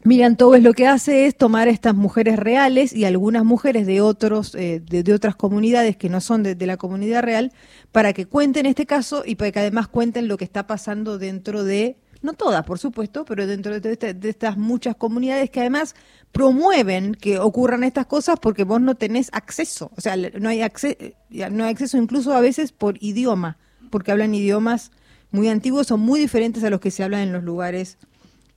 Miriam 0.05 0.35
Towes 0.35 0.61
lo 0.61 0.73
que 0.73 0.85
hace 0.85 1.27
es 1.27 1.37
tomar 1.37 1.69
a 1.69 1.71
estas 1.71 1.95
mujeres 1.95 2.37
reales 2.37 2.91
y 2.91 3.05
algunas 3.05 3.45
mujeres 3.45 3.87
de 3.87 4.01
otros 4.01 4.53
eh, 4.53 4.81
de, 4.85 5.13
otras 5.13 5.37
comunidades 5.37 5.95
que 5.95 6.09
no 6.09 6.19
son 6.19 6.43
de, 6.43 6.55
la 6.65 6.75
comunidad 6.75 7.23
real 7.23 7.53
para 7.93 8.11
que 8.11 8.25
cuenten 8.25 8.65
este 8.65 8.85
caso 8.85 9.23
y 9.25 9.35
para 9.35 9.53
que 9.53 9.59
además 9.59 9.87
cuenten 9.87 10.27
lo 10.27 10.35
que 10.35 10.43
está 10.43 10.67
pasando 10.67 11.17
dentro 11.17 11.63
de 11.63 11.95
no 12.21 12.33
todas, 12.33 12.65
por 12.65 12.79
supuesto, 12.79 13.23
pero 13.23 13.47
dentro 13.47 13.79
de, 13.79 13.91
este- 13.93 14.17
estas 14.27 14.57
muchas 14.57 14.97
comunidades 14.97 15.49
que 15.49 15.61
además 15.61 15.95
promueven 16.33 17.15
que 17.15 17.39
ocurran 17.39 17.85
estas 17.85 18.05
cosas 18.05 18.39
porque 18.41 18.65
vos 18.65 18.81
no 18.81 18.95
tenés 18.95 19.29
acceso, 19.31 19.89
o 19.95 20.01
sea, 20.01 20.17
no 20.17 20.49
hay 20.49 20.61
acceso, 20.61 20.97
no 21.29 21.63
hay 21.63 21.71
acceso 21.71 21.97
incluso 21.97 22.33
a 22.33 22.41
veces 22.41 22.73
por 22.73 23.01
idioma, 23.01 23.57
porque 23.89 24.11
hablan 24.11 24.35
idiomas 24.35 24.91
muy 25.31 25.47
antiguos 25.47 25.91
o 25.91 25.97
muy 25.97 26.19
diferentes 26.19 26.61
a 26.65 26.69
los 26.69 26.81
que 26.81 26.91
se 26.91 27.03
hablan 27.03 27.21
en 27.21 27.31
los 27.31 27.43
lugares 27.43 27.97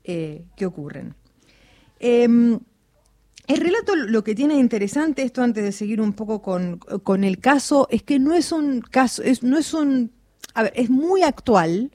eh, 0.03 0.45
que 0.57 0.67
ocurren. 0.67 1.15
Em, 1.99 2.59
el 3.47 3.61
relato 3.61 3.95
lo 3.95 4.25
que 4.25 4.35
tiene 4.35 4.55
interesante, 4.59 5.23
esto 5.23 5.43
antes 5.43 5.63
de 5.63 5.73
seguir 5.73 6.01
un 6.01 6.13
poco 6.13 6.43
con, 6.43 6.79
con 6.79 7.23
el 7.23 7.39
caso, 7.39 7.87
es 7.91 8.03
que 8.03 8.19
no 8.19 8.35
es 8.35 8.53
un 8.53 8.81
caso, 8.81 9.23
es, 9.23 9.43
no 9.43 9.57
es 9.57 9.73
un, 9.73 10.11
a 10.55 10.65
ver, 10.65 10.73
es 10.75 10.91
muy 10.91 11.23
actual, 11.23 11.93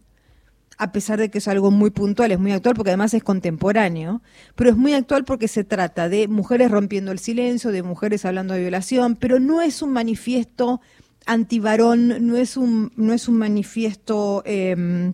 a 0.77 0.91
pesar 0.91 1.19
de 1.19 1.29
que 1.29 1.37
es 1.37 1.47
algo 1.47 1.69
muy 1.69 1.91
puntual, 1.91 2.31
es 2.31 2.39
muy 2.39 2.53
actual 2.53 2.73
porque 2.73 2.89
además 2.89 3.13
es 3.13 3.23
contemporáneo, 3.23 4.21
pero 4.55 4.69
es 4.69 4.77
muy 4.77 4.93
actual 4.93 5.25
porque 5.25 5.47
se 5.47 5.63
trata 5.63 6.09
de 6.09 6.27
mujeres 6.27 6.71
rompiendo 6.71 7.11
el 7.11 7.19
silencio, 7.19 7.71
de 7.71 7.83
mujeres 7.83 8.25
hablando 8.25 8.53
de 8.53 8.61
violación, 8.61 9.15
pero 9.15 9.39
no 9.39 9.61
es 9.61 9.81
un 9.81 9.91
manifiesto 9.91 10.81
antivarón, 11.25 12.25
no 12.25 12.37
es 12.37 12.57
un, 12.57 12.91
no 12.95 13.13
es 13.13 13.27
un 13.27 13.37
manifiesto 13.37 14.41
em, 14.45 15.13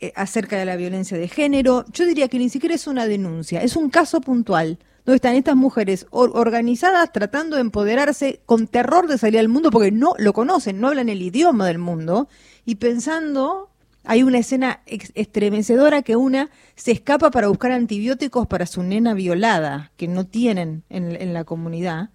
eh, 0.00 0.12
acerca 0.16 0.56
de 0.58 0.64
la 0.64 0.76
violencia 0.76 1.16
de 1.18 1.28
género. 1.28 1.84
Yo 1.92 2.06
diría 2.06 2.28
que 2.28 2.38
ni 2.38 2.48
siquiera 2.48 2.74
es 2.74 2.86
una 2.86 3.06
denuncia, 3.06 3.62
es 3.62 3.76
un 3.76 3.90
caso 3.90 4.20
puntual 4.20 4.78
donde 5.04 5.16
están 5.16 5.34
estas 5.36 5.56
mujeres 5.56 6.06
or- 6.10 6.32
organizadas 6.34 7.10
tratando 7.12 7.56
de 7.56 7.62
empoderarse 7.62 8.40
con 8.44 8.66
terror 8.66 9.08
de 9.08 9.16
salir 9.16 9.40
al 9.40 9.48
mundo 9.48 9.70
porque 9.70 9.90
no 9.90 10.12
lo 10.18 10.32
conocen, 10.34 10.80
no 10.80 10.88
hablan 10.88 11.08
el 11.08 11.22
idioma 11.22 11.66
del 11.66 11.78
mundo 11.78 12.28
y 12.66 12.74
pensando, 12.74 13.70
hay 14.04 14.22
una 14.22 14.38
escena 14.38 14.82
estremecedora 14.86 16.02
que 16.02 16.16
una 16.16 16.50
se 16.76 16.92
escapa 16.92 17.30
para 17.30 17.48
buscar 17.48 17.72
antibióticos 17.72 18.46
para 18.46 18.66
su 18.66 18.82
nena 18.82 19.14
violada 19.14 19.92
que 19.96 20.08
no 20.08 20.26
tienen 20.26 20.84
en, 20.90 21.32
la 21.32 21.44
comunidad 21.44 22.10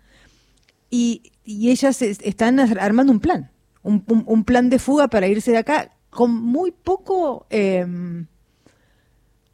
y, 0.92 1.32
ellas 1.46 2.02
es- 2.04 2.20
están 2.22 2.60
ar- 2.60 2.80
armando 2.80 3.12
un 3.12 3.20
plan, 3.20 3.50
un 3.82 4.44
plan 4.46 4.70
de 4.70 4.78
fuga 4.80 5.08
para 5.08 5.28
irse 5.28 5.52
de 5.52 5.58
acá 5.58 5.93
con 6.14 6.32
muy 6.34 6.72
poco, 6.72 7.46
eh, 7.50 7.86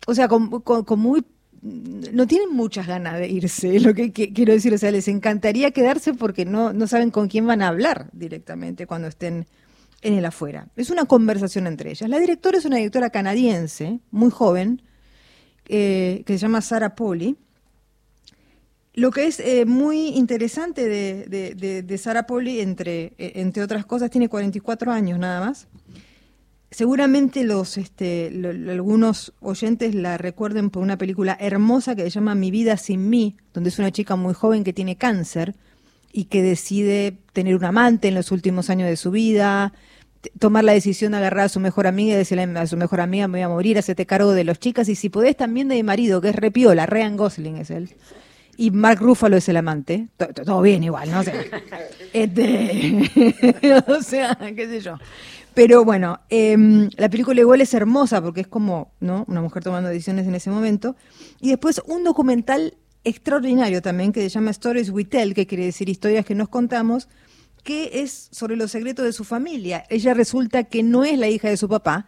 o 0.08 0.14
sea, 0.16 0.28
con, 0.28 0.50
muy, 0.98 1.26
no 1.62 2.26
tienen 2.28 2.54
muchas 2.54 2.88
ganas 2.88 3.18
de 3.20 3.28
irse, 3.28 3.80
lo 3.82 3.94
que, 3.94 4.12
que- 4.12 4.34
quiero 4.34 4.54
decir, 4.54 4.74
o 4.74 4.78
sea, 4.78 4.92
les 4.92 5.08
encantaría 5.08 5.72
quedarse 5.72 6.14
porque 6.14 6.46
no, 6.46 6.74
no 6.74 6.88
saben 6.88 7.12
con 7.12 7.28
quién 7.28 7.46
van 7.48 7.62
a 7.62 7.68
hablar 7.68 8.10
directamente 8.14 8.88
cuando 8.88 9.08
estén 9.08 9.46
en 10.02 10.14
el 10.14 10.26
afuera. 10.26 10.68
Es 10.78 10.90
una 10.90 11.06
conversación 11.06 11.68
entre 11.68 11.92
ellas. 11.92 12.10
La 12.10 12.20
directora 12.20 12.58
es 12.58 12.66
una 12.66 12.78
directora 12.78 13.10
canadiense, 13.10 14.00
muy 14.12 14.32
joven, 14.32 14.82
eh, 15.68 16.24
que 16.26 16.34
se 16.34 16.40
llama 16.40 16.62
Sarah 16.62 16.96
Polly. 16.96 17.36
Lo 18.96 19.12
que 19.12 19.28
es 19.28 19.40
eh, 19.40 19.66
muy 19.66 20.08
interesante 20.10 20.88
de, 20.88 21.26
de, 21.56 21.84
de- 21.84 21.98
Sarah 21.98 22.26
Polly, 22.26 22.60
entre, 22.60 23.14
eh, 23.18 23.34
entre 23.36 23.62
otras 23.64 23.86
cosas, 23.86 24.10
tiene 24.10 24.30
44 24.30 24.92
años 24.92 25.20
nada 25.20 25.42
más. 25.46 25.68
Seguramente 26.72 27.44
los, 27.44 27.78
este, 27.78 28.30
lo- 28.32 28.50
algunos 28.72 29.34
oyentes 29.40 29.96
la 29.96 30.18
recuerden 30.18 30.70
por 30.70 30.84
una 30.84 30.98
película 30.98 31.36
hermosa 31.40 31.96
que 31.96 32.04
se 32.04 32.10
llama 32.12 32.36
Mi 32.36 32.52
vida 32.52 32.78
sin 32.78 33.10
mí, 33.10 33.36
donde 33.54 33.70
es 33.70 33.80
una 33.80 33.92
chica 33.92 34.16
muy 34.16 34.34
joven 34.36 34.64
que 34.64 34.72
tiene 34.74 34.96
cáncer 34.96 35.56
y 36.12 36.26
que 36.26 36.44
decide 36.44 37.18
tener 37.34 37.56
un 37.56 37.66
amante 37.66 38.08
en 38.10 38.16
los 38.16 38.32
últimos 38.32 38.70
años 38.70 38.88
de 38.88 38.98
su 38.98 39.10
vida, 39.12 39.74
tomar 40.38 40.64
la 40.64 40.74
decisión 40.74 41.14
de 41.14 41.18
agarrar 41.20 41.46
a 41.46 41.50
su 41.50 41.60
mejor 41.60 41.88
amiga 41.88 42.14
y 42.14 42.18
decirle 42.18 42.44
a 42.44 42.68
su 42.68 42.78
mejor 42.78 43.02
amiga, 43.02 43.28
me 43.28 43.40
voy 43.40 43.44
a 43.44 43.50
morir, 43.50 43.78
hacerte 43.80 44.06
cargo 44.06 44.34
de 44.34 44.44
los 44.44 44.60
chicas 44.60 44.90
y 44.90 44.96
si 44.96 45.10
podés 45.10 45.36
también 45.38 45.70
de 45.70 45.76
mi 45.76 45.84
marido, 45.84 46.22
que 46.22 46.30
es 46.30 46.36
repiola, 46.36 46.86
Ryan 46.86 47.18
Gosling 47.18 47.58
es 47.58 47.72
él. 47.72 47.96
y 48.58 48.72
Mark 48.72 49.00
Ruffalo 49.00 49.38
es 49.38 49.48
el 49.50 49.58
amante. 49.58 50.10
To- 50.18 50.28
to- 50.34 50.44
Todo 50.44 50.62
bien 50.62 50.84
igual, 50.84 51.10
¿no? 51.10 51.22
O 51.22 51.24
este, 52.14 53.84
o 53.88 54.02
sea, 54.04 54.38
qué 54.56 54.68
sé 54.68 54.82
yo. 54.82 54.98
Pero 55.60 55.84
bueno, 55.84 56.22
em, 56.30 56.90
la 56.96 57.10
película 57.10 57.42
igual 57.42 57.60
es 57.60 57.74
hermosa 57.74 58.22
porque 58.22 58.40
es 58.40 58.48
como, 58.48 58.94
¿no? 59.02 59.26
Una 59.28 59.42
mujer 59.42 59.62
tomando 59.62 59.90
decisiones 59.90 60.26
en 60.26 60.34
ese 60.34 60.50
momento. 60.50 60.96
Y 61.42 61.50
después 61.50 61.82
un 61.86 62.06
documental 62.06 62.78
extraordinario 63.04 63.82
también 63.82 64.14
que 64.14 64.22
se 64.22 64.30
llama 64.30 64.52
Stories 64.52 64.90
We 64.90 65.04
Tell, 65.04 65.34
que 65.34 65.48
quiere 65.48 65.66
decir 65.66 65.90
historias 65.90 66.26
que 66.26 66.34
nos 66.34 66.48
contamos, 66.48 67.10
que 67.66 68.02
es 68.02 68.30
sobre 68.32 68.56
los 68.56 68.72
secretos 68.72 69.04
de 69.04 69.12
su 69.12 69.26
familia. 69.26 69.84
Ella 69.90 70.14
resulta 70.14 70.64
que 70.64 70.82
no 70.82 71.04
es 71.04 71.18
la 71.18 71.28
hija 71.28 71.50
de 71.50 71.58
su 71.58 71.68
papá 71.68 72.08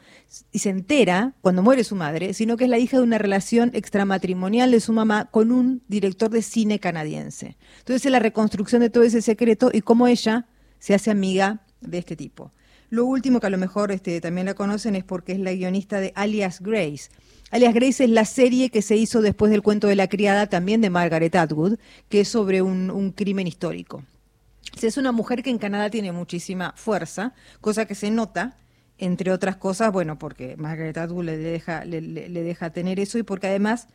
y 0.54 0.60
se 0.60 0.70
entera 0.70 1.34
cuando 1.42 1.62
muere 1.62 1.84
su 1.84 1.98
madre, 1.98 2.34
sino 2.34 2.56
que 2.56 2.64
es 2.64 2.70
la 2.70 2.80
hija 2.80 3.00
de 3.00 3.04
una 3.04 3.18
relación 3.18 3.72
extramatrimonial 3.74 4.72
de 4.72 4.80
su 4.80 4.94
mamá 4.94 5.26
con 5.30 5.52
un 5.52 5.84
director 5.90 6.30
de 6.30 6.42
cine 6.42 6.80
canadiense. 6.80 7.58
Entonces 7.80 8.06
es 8.06 8.12
la 8.14 8.20
reconstrucción 8.20 8.80
de 8.80 8.90
todo 8.90 9.04
ese 9.04 9.22
secreto 9.22 9.72
y 9.74 9.82
cómo 9.82 10.08
ella 10.08 10.48
se 10.80 10.94
hace 10.94 11.12
amiga 11.12 11.66
de 11.82 11.98
este 11.98 12.16
tipo. 12.16 12.54
Lo 12.92 13.06
último 13.06 13.40
que 13.40 13.48
a 13.48 13.50
lo 13.50 13.58
mejor 13.58 13.90
este, 13.94 14.20
también 14.20 14.46
la 14.46 14.54
conocen 14.54 14.98
es 14.98 15.06
porque 15.06 15.32
es 15.32 15.40
la 15.40 15.54
guionista 15.54 16.02
de 16.02 16.12
Alias 16.14 16.60
Grace. 16.60 17.10
Alias 17.50 17.74
Grace 17.74 18.04
es 18.04 18.10
la 18.10 18.26
serie 18.26 18.70
que 18.70 18.82
se 18.82 18.98
hizo 18.98 19.22
después 19.22 19.50
del 19.50 19.62
cuento 19.62 19.88
de 19.88 19.96
la 19.96 20.10
criada, 20.10 20.48
también 20.48 20.82
de 20.82 20.90
Margaret 20.90 21.34
Atwood, 21.34 21.78
que 22.10 22.20
es 22.20 22.28
sobre 22.28 22.62
un, 22.62 23.14
crimen 23.16 23.48
histórico. 23.48 24.04
Es 24.82 24.98
una 24.98 25.14
mujer 25.14 25.42
que 25.42 25.50
en 25.50 25.58
Canadá 25.58 25.90
tiene 25.90 26.12
muchísima 26.12 26.74
fuerza, 26.76 27.34
cosa 27.62 27.86
que 27.86 27.96
se 27.96 28.12
nota, 28.12 28.58
entre 28.98 29.32
otras 29.32 29.56
cosas, 29.56 29.94
bueno, 29.94 30.20
porque 30.20 30.58
Margaret 30.58 30.98
Atwood 30.98 31.24
le 31.24 31.38
deja 31.38 32.70
tener 32.72 33.00
eso 33.00 33.18
y 33.18 33.24
porque 33.24 33.48
además 33.48 33.88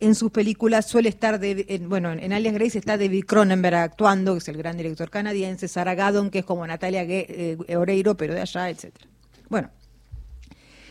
en 0.00 0.14
sus 0.14 0.30
películas 0.30 0.86
suele 0.88 1.08
estar, 1.08 1.40
David- 1.40 1.66
en- 1.68 1.88
bueno, 1.88 2.12
en 2.12 2.32
Alias 2.32 2.54
Grace 2.54 2.78
está 2.78 2.96
David 2.96 3.24
Cronenberg 3.24 3.76
actuando, 3.76 4.32
que 4.34 4.38
es 4.38 4.48
el 4.48 4.56
gran 4.56 4.76
director 4.76 5.10
canadiense, 5.10 5.68
Sarah 5.68 5.94
Gaddon, 5.94 6.30
que 6.30 6.40
es 6.40 6.44
como 6.44 6.66
Natalia 6.66 7.04
eh, 7.08 7.56
Oreiro, 7.76 8.16
pero 8.16 8.34
de 8.34 8.40
allá, 8.40 8.70
etcétera. 8.70 9.06
Bueno, 9.48 9.70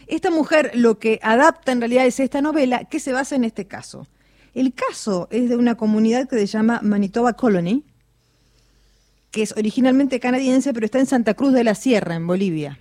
esta 0.08 0.30
mujer 0.32 0.72
lo 0.74 1.00
que 1.00 1.20
adapta 1.22 1.72
en 1.72 1.82
realidad 1.82 2.06
es 2.06 2.20
esta 2.20 2.42
novela 2.42 2.86
que 2.86 3.00
se 3.00 3.12
basa 3.14 3.36
en 3.36 3.44
este 3.44 3.66
caso. 3.66 4.08
El 4.54 4.74
caso 4.74 5.28
es 5.32 5.50
de 5.50 5.56
una 5.56 5.76
comunidad 5.76 6.28
que 6.28 6.38
se 6.38 6.48
llama 6.48 6.80
Manitoba 6.82 7.34
Colony, 7.34 7.84
que 9.32 9.44
es 9.44 9.52
originalmente 9.56 10.20
canadiense, 10.20 10.74
pero 10.74 10.86
está 10.86 11.00
en 11.00 11.06
Santa 11.06 11.34
Cruz 11.34 11.54
de 11.54 11.64
la 11.64 11.76
Sierra, 11.76 12.16
en 12.16 12.26
Bolivia. 12.26 12.80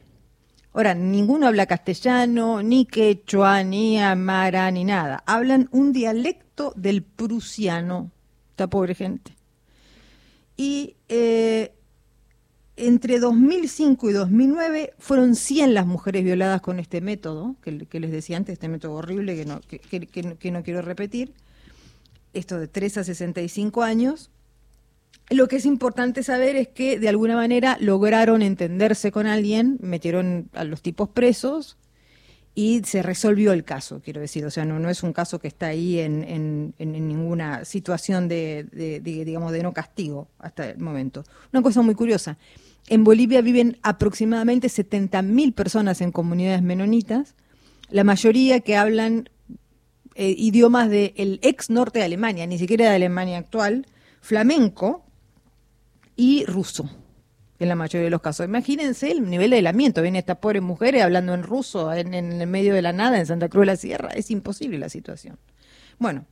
Ahora, 0.77 0.93
ninguno 0.94 1.47
habla 1.47 1.65
castellano, 1.65 2.62
ni 2.62 2.85
quechua, 2.85 3.62
ni 3.65 3.98
amara, 3.98 4.70
ni 4.70 4.85
nada. 4.85 5.23
Hablan 5.24 5.70
un 5.73 5.90
dialecto 5.90 6.74
del 6.77 7.03
prusiano. 7.03 8.11
Esta 8.51 8.66
pobre 8.69 8.94
gente. 8.94 9.35
Y 10.55 10.97
eh, 11.09 11.73
entre 12.77 13.19
2005 13.20 14.11
y 14.11 14.12
2009 14.12 14.93
fueron 14.98 15.35
100 15.35 15.73
las 15.73 15.86
mujeres 15.86 16.24
violadas 16.24 16.61
con 16.61 16.78
este 16.78 17.01
método, 17.01 17.57
que, 17.62 17.70
les 17.98 18.11
decía 18.12 18.36
antes, 18.36 18.53
este 18.53 18.69
método 18.69 18.93
horrible 18.97 19.35
que 19.35 19.47
no- 19.47 19.62
que 19.62 20.51
no 20.51 20.62
quiero 20.62 20.82
repetir. 20.82 21.32
Esto 22.35 22.59
de 22.59 22.69
3 22.69 22.98
a 22.98 23.05
65 23.05 23.82
años. 23.82 24.31
Lo 25.31 25.48
que 25.48 25.57
es 25.57 25.66
importante 25.66 26.23
saber 26.23 26.55
es 26.57 26.69
que 26.69 26.98
de 27.01 27.09
alguna 27.09 27.35
manera 27.35 27.77
lograron 27.81 28.43
entenderse 28.43 29.11
con 29.11 29.27
alguien, 29.27 29.77
metieron 29.81 30.48
a 30.55 30.62
los 30.65 30.82
tipos 30.82 31.09
presos 31.09 31.77
y 32.55 32.82
se 32.85 33.03
resolvió 33.03 33.53
el 33.53 33.65
caso, 33.65 34.01
quiero 34.05 34.20
decir. 34.20 34.47
O 34.47 34.51
sea, 34.51 34.65
no, 34.65 34.89
es 34.89 35.03
un 35.03 35.12
caso 35.12 35.40
que 35.40 35.48
está 35.48 35.66
ahí 35.66 35.98
en, 35.98 36.74
ninguna 36.78 37.65
situación 37.65 38.28
de, 38.28 38.66
de- 38.73 39.01
de, 39.01 39.24
digamos, 39.24 39.53
de 39.53 39.62
no 39.62 39.73
castigo 39.73 40.28
hasta 40.39 40.70
el 40.70 40.78
momento. 40.78 41.24
Una 41.53 41.61
cosa 41.62 41.82
muy 41.82 41.94
curiosa. 41.94 42.39
En 42.89 43.03
Bolivia 43.03 43.40
viven 43.40 43.78
aproximadamente 43.82 44.69
70.000 44.69 45.53
personas 45.55 46.01
en 46.01 46.12
comunidades 46.12 46.62
menonitas, 46.62 47.35
la 47.90 48.05
mayoría 48.05 48.61
que 48.61 48.77
hablan 48.77 49.28
eh, 50.15 50.35
idiomas 50.39 50.89
del 50.89 51.40
ex 51.43 51.69
norte 51.69 51.98
de 51.98 52.05
Alemania, 52.05 52.47
ni 52.47 52.59
siquiera 52.59 52.89
de 52.89 52.94
Alemania 52.97 53.39
actual, 53.39 53.86
flamenco 54.20 55.06
y 56.16 56.44
ruso, 56.47 56.90
en 57.59 57.68
la 57.68 57.74
mayoría 57.74 58.05
de 58.05 58.10
los 58.10 58.22
casos. 58.22 58.47
Imagínense 58.47 59.10
el 59.10 59.28
nivel 59.28 59.51
de 59.51 59.56
aislamiento. 59.56 60.02
Vienen 60.02 60.18
estas 60.18 60.38
pobres 60.38 60.62
mujeres 60.62 61.02
hablando 61.02 61.34
en 61.34 61.43
ruso 61.43 61.93
en, 61.93 62.14
en 62.14 62.40
el 62.40 62.47
medio 62.47 62.74
de 62.74 62.82
la 62.82 62.93
nada, 62.93 63.18
en 63.18 63.26
Santa 63.26 63.48
Cruz 63.48 63.62
de 63.62 63.66
la 63.66 63.76
Sierra. 63.76 64.09
Es 64.10 64.30
imposible 64.30 64.78
la 64.78 64.88
situación. 64.88 65.38
Bueno, 65.98 66.26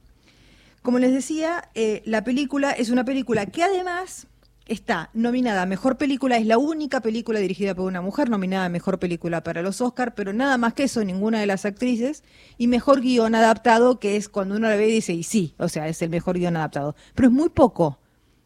como 0.83 0.99
les 0.99 1.13
decía, 1.13 1.71
eh, 1.75 2.03
la 2.05 2.25
película 2.25 2.73
es 2.73 2.91
una 2.91 3.05
película 3.05 3.47
que 3.47 3.63
además 3.63 4.27
está 4.67 5.11
nominada 5.15 5.63
a 5.63 5.67
Mejor 5.67 5.97
Película, 5.97 6.37
es 6.37 6.47
la 6.47 6.59
única 6.59 7.01
película 7.01 7.39
dirigida 7.39 7.75
por 7.75 7.87
una 7.87 8.01
mujer 8.01 8.31
nominada 8.31 8.67
a 8.67 8.69
Mejor 8.69 8.99
Película 8.99 9.43
para 9.43 9.63
los 9.63 9.81
Oscar, 9.81 10.15
pero 10.15 10.33
nada 10.33 10.59
más 10.59 10.75
que 10.75 10.85
eso, 10.85 11.05
ninguna 11.05 11.41
de 11.41 11.47
las 11.47 11.65
actrices, 11.65 12.23
y 12.59 12.67
Mejor 12.67 13.01
Guión 13.01 13.35
Adaptado, 13.35 13.99
que 13.99 14.17
es 14.17 14.29
cuando 14.29 14.57
uno 14.57 14.69
la 14.69 14.77
ve 14.77 14.89
y 14.89 14.93
dice, 14.93 15.13
y 15.13 15.23
sí, 15.23 15.55
o 15.59 15.69
sea, 15.69 15.89
es 15.89 16.01
el 16.03 16.11
mejor 16.11 16.39
guion 16.39 16.57
adaptado, 16.57 16.95
pero 17.15 17.29
es 17.29 17.35
muy 17.35 17.49
poco. 17.49 17.99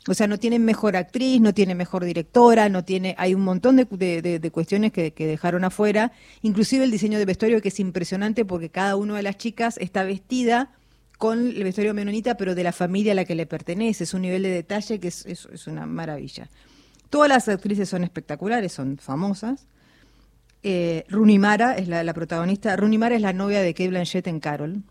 O 0.09 0.15
sea, 0.15 0.27
no 0.27 0.39
tiene 0.39 0.59
mejor 0.59 0.97
actriz, 0.97 1.41
no 1.41 1.53
tiene 1.53 1.75
mejor 1.75 2.05
directora, 2.05 2.69
no 2.69 2.83
tiene, 2.85 3.15
hay 3.19 3.35
un 3.35 3.43
montón 3.43 3.77
de, 3.77 3.85
de- 3.91 4.23
de- 4.23 4.39
de 4.39 4.51
cuestiones 4.51 4.91
que, 4.93 5.13
que 5.13 5.27
dejaron 5.27 5.65
afuera, 5.65 6.13
inclusive 6.43 6.85
el 6.85 6.91
diseño 6.91 7.19
de 7.19 7.25
vestuario 7.27 7.61
que 7.61 7.69
es 7.69 7.79
impresionante 7.79 8.45
porque 8.45 8.71
cada 8.71 8.97
una 8.97 9.15
de 9.17 9.23
las 9.23 9.37
chicas 9.37 9.77
está 9.79 10.03
vestida 10.05 10.71
con 11.19 11.49
el 11.49 11.63
vestuario 11.65 11.95
menonita, 11.95 12.37
pero 12.37 12.55
de 12.55 12.63
la 12.63 12.73
familia 12.73 13.13
a 13.13 13.15
la 13.17 13.25
que 13.25 13.35
le 13.35 13.45
pertenece. 13.47 14.05
Es 14.05 14.15
un 14.15 14.23
nivel 14.23 14.43
de 14.45 14.51
detalle 14.51 14.99
que 14.99 15.09
es, 15.09 15.27
es- 15.27 15.49
es 15.53 15.67
una 15.67 15.85
maravilla. 15.85 16.49
Todas 17.11 17.29
las 17.29 17.49
actrices 17.49 17.89
son 17.89 18.05
espectaculares, 18.05 18.73
son 18.73 18.99
famosas. 18.99 19.67
Eh, 20.63 21.05
Rooney 21.09 21.39
Mara 21.39 21.75
es 21.77 21.89
la, 21.89 22.03
la 22.05 22.15
protagonista. 22.15 22.77
Rooney 22.77 22.99
Mara 22.99 23.15
es 23.17 23.23
la 23.23 23.33
novia 23.33 23.61
de 23.63 23.75
Kate 23.75 23.89
Blanchett 23.89 24.27
en 24.27 24.41
Carol. 24.41 24.83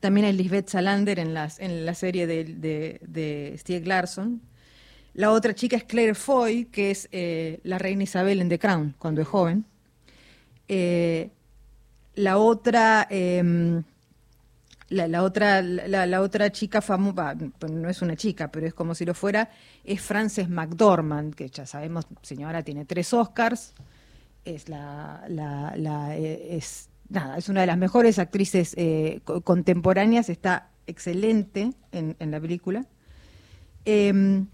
También 0.00 0.26
hay 0.26 0.32
Lisbeth 0.32 0.68
Salander 0.68 1.18
en, 1.18 1.34
en 1.36 1.86
la 1.86 1.94
serie 1.94 2.26
de, 2.26 2.44
de, 2.44 3.00
de 3.02 3.54
Stieg 3.58 3.86
Larsson. 3.86 4.40
La 5.14 5.32
otra 5.32 5.54
chica 5.54 5.76
es 5.76 5.84
Claire 5.84 6.14
Foy, 6.14 6.66
que 6.66 6.92
es 6.92 7.08
eh, 7.10 7.58
la 7.64 7.78
reina 7.78 8.04
Isabel 8.04 8.40
en 8.40 8.48
The 8.48 8.58
Crown, 8.58 8.94
cuando 8.98 9.20
es 9.20 9.26
joven. 9.26 9.64
Eh, 10.68 11.30
la 12.14 12.38
otra, 12.38 13.06
em, 13.10 13.82
la, 14.90 15.22
otra, 15.22 15.62
la, 15.62 16.20
otra 16.20 16.52
chica 16.52 16.80
famosa, 16.80 17.34
no 17.68 17.88
es 17.88 18.02
una 18.02 18.16
chica, 18.16 18.48
pero 18.50 18.66
es 18.66 18.74
como 18.74 18.94
si 18.94 19.04
lo 19.04 19.14
fuera, 19.14 19.50
es 19.82 20.00
Frances 20.00 20.48
McDormand, 20.48 21.34
que 21.34 21.48
ya 21.48 21.66
sabemos, 21.66 22.06
señora, 22.22 22.62
tiene 22.62 22.84
tres 22.84 23.12
Oscars, 23.12 23.74
es 24.44 24.68
la, 24.68 25.24
la, 25.28 25.74
la, 25.76 26.16
eh, 26.16 26.56
es 26.56 26.87
nada, 27.08 27.36
es 27.38 27.48
una 27.48 27.60
de 27.62 27.66
las 27.66 27.78
mejores 27.78 28.18
actrices 28.18 28.74
eh, 28.76 29.20
co- 29.24 29.40
contemporáneas, 29.42 30.28
está 30.28 30.70
excelente 30.86 31.72
en, 31.92 32.16
en 32.18 32.30
la 32.30 32.40
película. 32.40 32.86
Eh, 33.84 34.44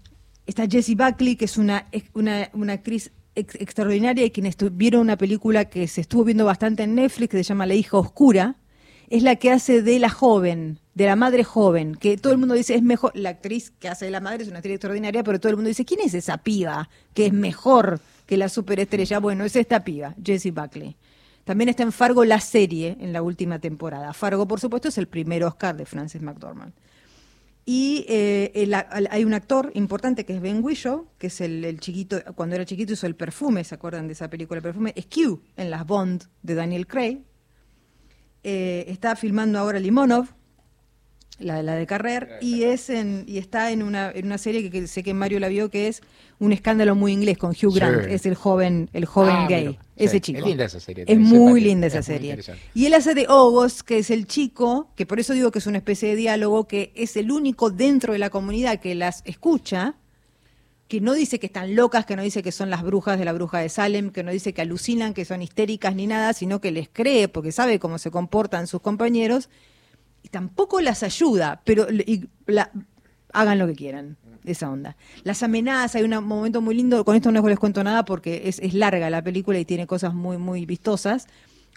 está 0.45 0.67
Jessie 0.67 0.95
Buckley, 0.95 1.35
que 1.35 1.45
es 1.45 1.57
una, 1.57 1.87
una, 2.13 2.73
actriz 2.73 3.11
ex- 3.35 3.55
extraordinaria 3.55 4.25
y 4.25 4.31
quienes 4.31 4.55
vieron 4.73 5.01
una 5.01 5.17
película 5.17 5.65
que 5.65 5.87
se 5.87 6.01
estuvo 6.01 6.23
viendo 6.23 6.45
bastante 6.45 6.83
en 6.83 6.95
Netflix, 6.95 7.31
que 7.31 7.37
se 7.37 7.43
llama 7.43 7.65
La 7.65 7.73
hija 7.73 7.97
oscura, 7.97 8.55
es 9.09 9.21
la 9.23 9.35
que 9.35 9.51
hace 9.51 9.81
de 9.81 9.99
la 9.99 10.09
joven, 10.09 10.79
de 10.93 11.05
la 11.05 11.15
madre 11.15 11.43
joven, 11.43 11.95
que 11.95 12.17
todo 12.17 12.33
el 12.33 12.39
mundo 12.39 12.55
dice 12.55 12.73
es 12.75 12.81
mejor, 12.81 13.11
la 13.15 13.29
actriz 13.29 13.71
que 13.79 13.87
hace 13.87 14.05
de 14.05 14.11
la 14.11 14.19
madre 14.19 14.43
es 14.43 14.49
una 14.49 14.57
actriz 14.59 14.75
extraordinaria, 14.75 15.23
pero 15.23 15.39
todo 15.39 15.51
el 15.51 15.57
mundo 15.57 15.67
dice, 15.67 15.85
¿quién 15.85 15.99
es 16.01 16.13
esa 16.13 16.37
piba 16.37 16.89
que 17.13 17.27
es 17.27 17.33
mejor 17.33 17.99
que 18.25 18.37
la 18.37 18.49
superestrella? 18.49 19.19
Bueno, 19.19 19.43
es 19.45 19.55
esta 19.55 19.83
piba, 19.83 20.15
Jessie 20.23 20.51
Buckley. 20.51 20.95
También 21.45 21.69
está 21.69 21.83
en 21.83 21.91
Fargo 21.91 22.25
la 22.25 22.41
serie 22.41 22.97
en 22.99 23.13
la 23.13 23.21
última 23.21 23.59
temporada. 23.59 24.11
Fargo, 24.13 24.47
por 24.47 24.59
supuesto, 24.59 24.89
es 24.89 24.97
el 24.97 25.07
primer 25.07 25.43
Oscar 25.43 25.77
de 25.77 25.85
Frances 25.85 26.21
McDormand. 26.21 26.73
Y 27.65 28.05
eh, 28.07 28.69
hay 29.09 29.23
un 29.23 29.33
actor 29.33 29.71
importante 29.73 30.25
que 30.25 30.33
es 30.33 30.41
Ben 30.41 30.63
Whishaw, 30.63 31.07
que 31.17 31.27
es 31.27 31.41
el, 31.41 31.63
el 31.65 31.79
chiquito, 31.79 32.21
cuando 32.35 32.55
era 32.55 32.65
chiquito 32.65 32.93
hizo 32.93 33.07
el 33.07 33.15
perfume, 33.15 33.63
¿se 33.63 33.73
acuerdan 33.73 34.07
de 34.07 34.13
esa 34.13 34.29
película? 34.29 34.57
El 34.57 34.63
perfume 34.63 34.93
es 34.95 35.07
Q 35.07 35.41
en 35.57 35.71
las 35.71 35.85
Bond 35.85 36.25
de 36.43 36.53
Daniel 36.53 36.85
Craig. 36.85 37.23
Eh, 38.43 38.85
está 38.87 39.15
filmando 39.15 39.57
ahora 39.57 39.79
Limonov, 39.79 40.27
la, 41.39 41.61
la 41.63 41.75
de 41.75 41.85
Carrer, 41.85 42.37
y 42.41 42.63
es 42.63 42.89
en, 42.89 43.25
y 43.27 43.37
está 43.37 43.71
en 43.71 43.83
una, 43.83 44.09
en 44.11 44.25
una 44.25 44.37
serie 44.37 44.63
que, 44.63 44.71
que 44.71 44.87
sé 44.87 45.03
que 45.03 45.13
Mario 45.13 45.39
la 45.39 45.49
vio, 45.49 45.69
que 45.69 45.87
es 45.87 46.01
un 46.39 46.53
escándalo 46.53 46.95
muy 46.95 47.11
inglés 47.11 47.37
con 47.37 47.51
Hugh 47.51 47.73
Sí. 47.73 47.79
Grant, 47.79 48.05
es 48.07 48.25
el 48.25 48.35
joven, 48.35 48.89
el 48.93 49.05
joven 49.05 49.35
Ah, 49.35 49.47
gay, 49.49 49.77
ese 49.95 50.15
Sí, 50.15 50.21
chico. 50.21 50.39
Es 50.39 50.45
linda 50.45 50.65
esa 50.65 50.79
serie. 50.79 51.05
Es 51.07 51.19
muy 51.19 51.61
linda 51.61 51.87
esa 51.87 51.99
es 51.99 52.05
serie. 52.05 52.37
Y 52.73 52.85
él 52.85 52.93
hace 52.93 53.13
de 53.13 53.25
Ogos, 53.27 53.83
que 53.83 53.97
es 53.99 54.09
el 54.09 54.27
chico, 54.27 54.89
que 54.95 55.05
por 55.05 55.19
eso 55.19 55.33
digo 55.33 55.51
que 55.51 55.59
es 55.59 55.67
una 55.67 55.77
especie 55.77 56.09
de 56.09 56.15
diálogo, 56.15 56.67
que 56.67 56.91
es 56.95 57.15
el 57.17 57.31
único 57.31 57.69
dentro 57.69 58.13
de 58.13 58.19
la 58.19 58.29
comunidad 58.29 58.79
que 58.79 58.95
las 58.95 59.21
escucha, 59.25 59.95
que 60.87 61.01
no 61.01 61.13
dice 61.13 61.39
que 61.39 61.47
están 61.47 61.75
locas, 61.75 62.05
que 62.05 62.15
no 62.15 62.21
dice 62.21 62.43
que 62.43 62.51
son 62.51 62.69
las 62.69 62.83
brujas 62.83 63.17
de 63.17 63.25
la 63.25 63.33
bruja 63.33 63.59
de 63.59 63.69
Salem, 63.69 64.11
que 64.11 64.23
no 64.23 64.31
dice 64.31 64.53
que 64.53 64.61
alucinan, 64.61 65.13
que 65.13 65.25
son 65.25 65.41
histéricas 65.41 65.95
ni 65.95 66.05
nada, 66.07 66.33
sino 66.33 66.61
que 66.61 66.71
les 66.71 66.87
cree 66.89 67.27
porque 67.27 67.51
sabe 67.51 67.79
cómo 67.79 67.97
se 67.97 68.11
comportan 68.11 68.67
sus 68.67 68.81
compañeros 68.81 69.49
tampoco 70.35 70.81
las 70.81 71.01
ayuda, 71.01 71.61
pero 71.63 71.87
y 71.89 72.27
la- 72.45 72.69
hagan 73.31 73.57
lo 73.57 73.67
que 73.67 73.73
quieran. 73.75 74.17
Esa 74.43 74.69
onda. 74.69 74.97
Las 75.23 75.41
amenazas, 75.43 75.95
hay 75.95 76.03
un 76.03 76.11
momento 76.25 76.59
muy 76.61 76.75
lindo, 76.75 77.05
con 77.05 77.15
esto 77.15 77.31
no 77.31 77.41
les 77.47 77.57
cuento 77.57 77.81
nada 77.85 78.03
porque 78.03 78.43
es, 78.49 78.59
es 78.59 78.73
larga 78.73 79.09
la 79.09 79.23
película 79.23 79.57
y 79.57 79.63
tiene 79.63 79.87
cosas 79.87 80.13
muy, 80.13 80.37
muy 80.37 80.65
vistosas, 80.65 81.27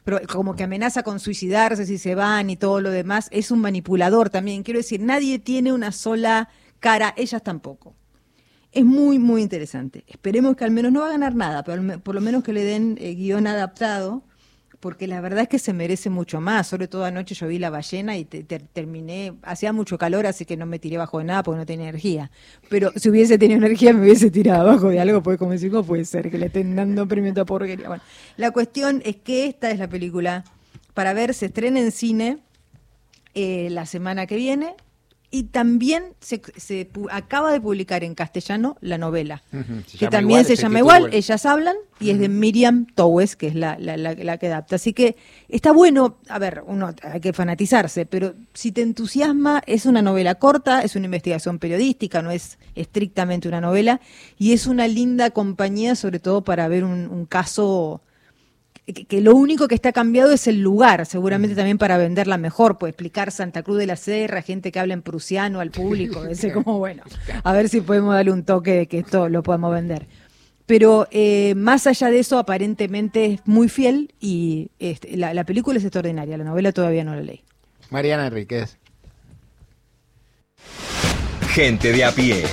pero 0.04 0.20
como 0.26 0.56
que 0.56 0.64
amenaza 0.64 1.04
con 1.04 1.20
suicidarse 1.20 1.86
si 1.86 1.98
se 1.98 2.16
van 2.16 2.50
y 2.50 2.56
todo 2.56 2.80
lo 2.80 2.90
demás, 2.90 3.28
es 3.30 3.52
un 3.52 3.60
manipulador 3.60 4.28
también. 4.28 4.64
Quiero 4.64 4.80
decir, 4.80 5.00
nadie 5.00 5.38
tiene 5.38 5.72
una 5.72 5.92
sola 5.92 6.48
cara, 6.80 7.14
ellas 7.16 7.42
tampoco. 7.44 7.94
Es 8.72 8.84
muy, 8.84 9.18
muy 9.20 9.40
interesante. 9.40 10.02
Esperemos 10.08 10.56
que 10.56 10.64
al 10.64 10.72
menos 10.72 10.90
no 10.92 11.00
va 11.00 11.06
a 11.06 11.12
ganar 11.12 11.34
nada, 11.36 11.62
pero 11.62 12.00
por 12.00 12.14
lo 12.16 12.20
menos 12.20 12.42
que 12.42 12.52
le 12.52 12.64
den 12.64 12.98
eh, 13.00 13.14
guion 13.14 13.46
adaptado, 13.46 14.24
porque 14.80 15.06
la 15.08 15.20
verdad 15.20 15.42
es 15.42 15.48
que 15.48 15.58
se 15.58 15.72
merece 15.72 16.08
mucho 16.10 16.40
más. 16.40 16.66
Sobre 16.68 16.86
todo 16.88 17.04
anoche 17.04 17.34
yo 17.34 17.48
vi 17.48 17.58
La 17.58 17.70
Ballena 17.70 18.16
y 18.16 18.24
te- 18.24 18.44
te- 18.44 18.60
terminé, 18.60 19.34
hacía 19.42 19.72
mucho 19.72 19.98
calor, 19.98 20.26
así 20.26 20.44
que 20.44 20.56
no 20.56 20.66
me 20.66 20.78
tiré 20.78 20.96
bajo 20.98 21.18
de 21.18 21.24
nada 21.24 21.42
porque 21.42 21.58
no 21.58 21.66
tenía 21.66 21.88
energía. 21.88 22.30
Pero 22.68 22.92
si 22.96 23.08
hubiese 23.10 23.38
tenido 23.38 23.58
energía 23.58 23.92
me 23.92 24.02
hubiese 24.02 24.30
tirado 24.30 24.68
abajo 24.70 24.88
de 24.88 25.00
algo, 25.00 25.22
porque 25.22 25.38
como 25.38 25.52
decir, 25.52 25.70
¿cómo 25.70 25.84
puede 25.84 26.04
ser 26.04 26.30
que 26.30 26.38
le 26.38 26.46
estén 26.46 26.76
dando 26.76 27.06
premio 27.08 27.32
a 27.40 27.44
porquería? 27.44 27.88
Bueno, 27.88 28.02
la 28.36 28.50
cuestión 28.52 29.02
es 29.04 29.16
que 29.16 29.46
esta 29.46 29.70
es 29.70 29.78
la 29.78 29.88
película 29.88 30.44
para 30.94 31.12
ver, 31.12 31.34
se 31.34 31.46
estrena 31.46 31.80
en 31.80 31.90
cine 31.92 32.38
eh, 33.34 33.68
la 33.70 33.86
semana 33.86 34.26
que 34.26 34.36
viene. 34.36 34.74
Y 35.30 35.42
también 35.44 36.04
se, 36.20 36.40
se 36.56 36.88
acaba 37.10 37.52
de 37.52 37.60
publicar 37.60 38.02
en 38.02 38.14
castellano 38.14 38.78
la 38.80 38.96
novela, 38.96 39.42
que 39.98 40.08
también 40.08 40.40
igual, 40.40 40.46
se 40.46 40.52
ese 40.54 40.62
llama 40.62 40.78
igual. 40.78 41.10
Ellas 41.12 41.44
Hablan, 41.44 41.76
y 42.00 42.08
es 42.10 42.18
de 42.18 42.30
Miriam 42.30 42.86
Towes, 42.94 43.36
que 43.36 43.48
es 43.48 43.54
la, 43.54 43.76
la, 43.78 43.98
la- 43.98 44.14
la 44.14 44.38
que 44.38 44.46
adapta. 44.46 44.76
Así 44.76 44.94
que 44.94 45.16
está 45.50 45.70
bueno, 45.72 46.16
a 46.30 46.38
ver, 46.38 46.62
uno 46.66 46.94
hay 47.02 47.20
que 47.20 47.34
fanatizarse, 47.34 48.06
pero 48.06 48.34
si 48.54 48.72
te 48.72 48.80
entusiasma, 48.80 49.62
es 49.66 49.84
una 49.84 50.00
novela 50.00 50.36
corta, 50.36 50.80
es 50.80 50.96
una 50.96 51.04
investigación 51.04 51.58
periodística, 51.58 52.22
no 52.22 52.30
es 52.30 52.58
estrictamente 52.74 53.48
una 53.48 53.60
novela, 53.60 54.00
y 54.38 54.54
es 54.54 54.66
una 54.66 54.88
linda 54.88 55.30
compañía, 55.30 55.94
sobre 55.94 56.20
todo 56.20 56.42
para 56.42 56.68
ver 56.68 56.84
un, 56.84 57.06
un 57.10 57.26
caso 57.26 58.00
que, 58.92 59.04
que 59.04 59.20
lo 59.20 59.34
único 59.34 59.68
que 59.68 59.74
está 59.74 59.92
cambiado 59.92 60.32
es 60.32 60.46
el 60.46 60.60
lugar, 60.60 61.06
seguramente 61.06 61.54
también 61.54 61.78
para 61.78 61.98
venderla 61.98 62.38
mejor, 62.38 62.78
pues 62.78 62.90
explicar 62.90 63.30
Santa 63.30 63.62
Cruz 63.62 63.78
de 63.78 63.86
la 63.86 63.96
Sierra, 63.96 64.42
gente 64.42 64.72
que 64.72 64.80
habla 64.80 64.94
en 64.94 65.02
prusiano 65.02 65.60
al 65.60 65.70
público, 65.70 66.24
ese 66.30 66.52
como 66.52 66.78
bueno, 66.78 67.02
a 67.44 67.52
ver 67.52 67.68
si 67.68 67.80
podemos 67.80 68.14
darle 68.14 68.32
un 68.32 68.44
toque 68.44 68.72
de 68.72 68.86
que 68.86 68.98
esto 68.98 69.28
lo 69.28 69.42
podemos 69.42 69.72
vender. 69.72 70.06
Pero 70.66 71.08
eh, 71.10 71.54
más 71.56 71.86
allá 71.86 72.10
de 72.10 72.18
eso, 72.18 72.38
aparentemente 72.38 73.24
es 73.24 73.40
muy 73.46 73.70
fiel 73.70 74.12
y 74.20 74.70
este, 74.78 75.16
la, 75.16 75.32
la 75.32 75.44
película 75.44 75.78
es 75.78 75.84
extraordinaria, 75.84 76.36
la 76.36 76.44
novela 76.44 76.72
todavía 76.72 77.04
no 77.04 77.14
la 77.14 77.22
leí. 77.22 77.42
Mariana 77.90 78.26
Enríquez. 78.26 78.76
Gente 81.48 81.90
de 81.92 82.04
a 82.04 82.12
pie. 82.12 82.44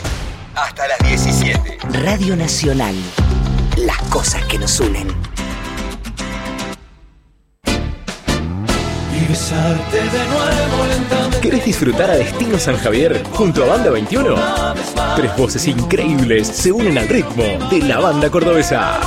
Hasta 0.56 0.88
las 0.88 1.00
17. 1.00 1.78
Radio 2.04 2.38
Nacional. 2.38 2.96
Las 3.78 4.02
cosas 4.04 4.46
que 4.46 4.58
nos 4.58 4.80
unen. 4.80 5.10
Y 9.26 9.28
besarte 9.28 9.98
de 9.98 10.28
nuevo 10.28 10.86
lentamente. 10.88 11.40
¿Querés 11.42 11.66
disfrutar 11.66 12.12
a 12.12 12.16
Destino 12.16 12.60
San 12.60 12.78
Javier 12.78 13.24
junto 13.34 13.64
a 13.64 13.68
Banda 13.68 13.90
21? 13.90 14.36
Tres 15.16 15.38
voces 15.38 15.68
increíbles 15.68 16.48
se 16.48 16.72
unen 16.72 16.98
al 16.98 17.08
ritmo 17.08 17.44
de 17.70 17.80
la 17.80 18.00
banda 18.00 18.30
cordobesa. 18.30 19.00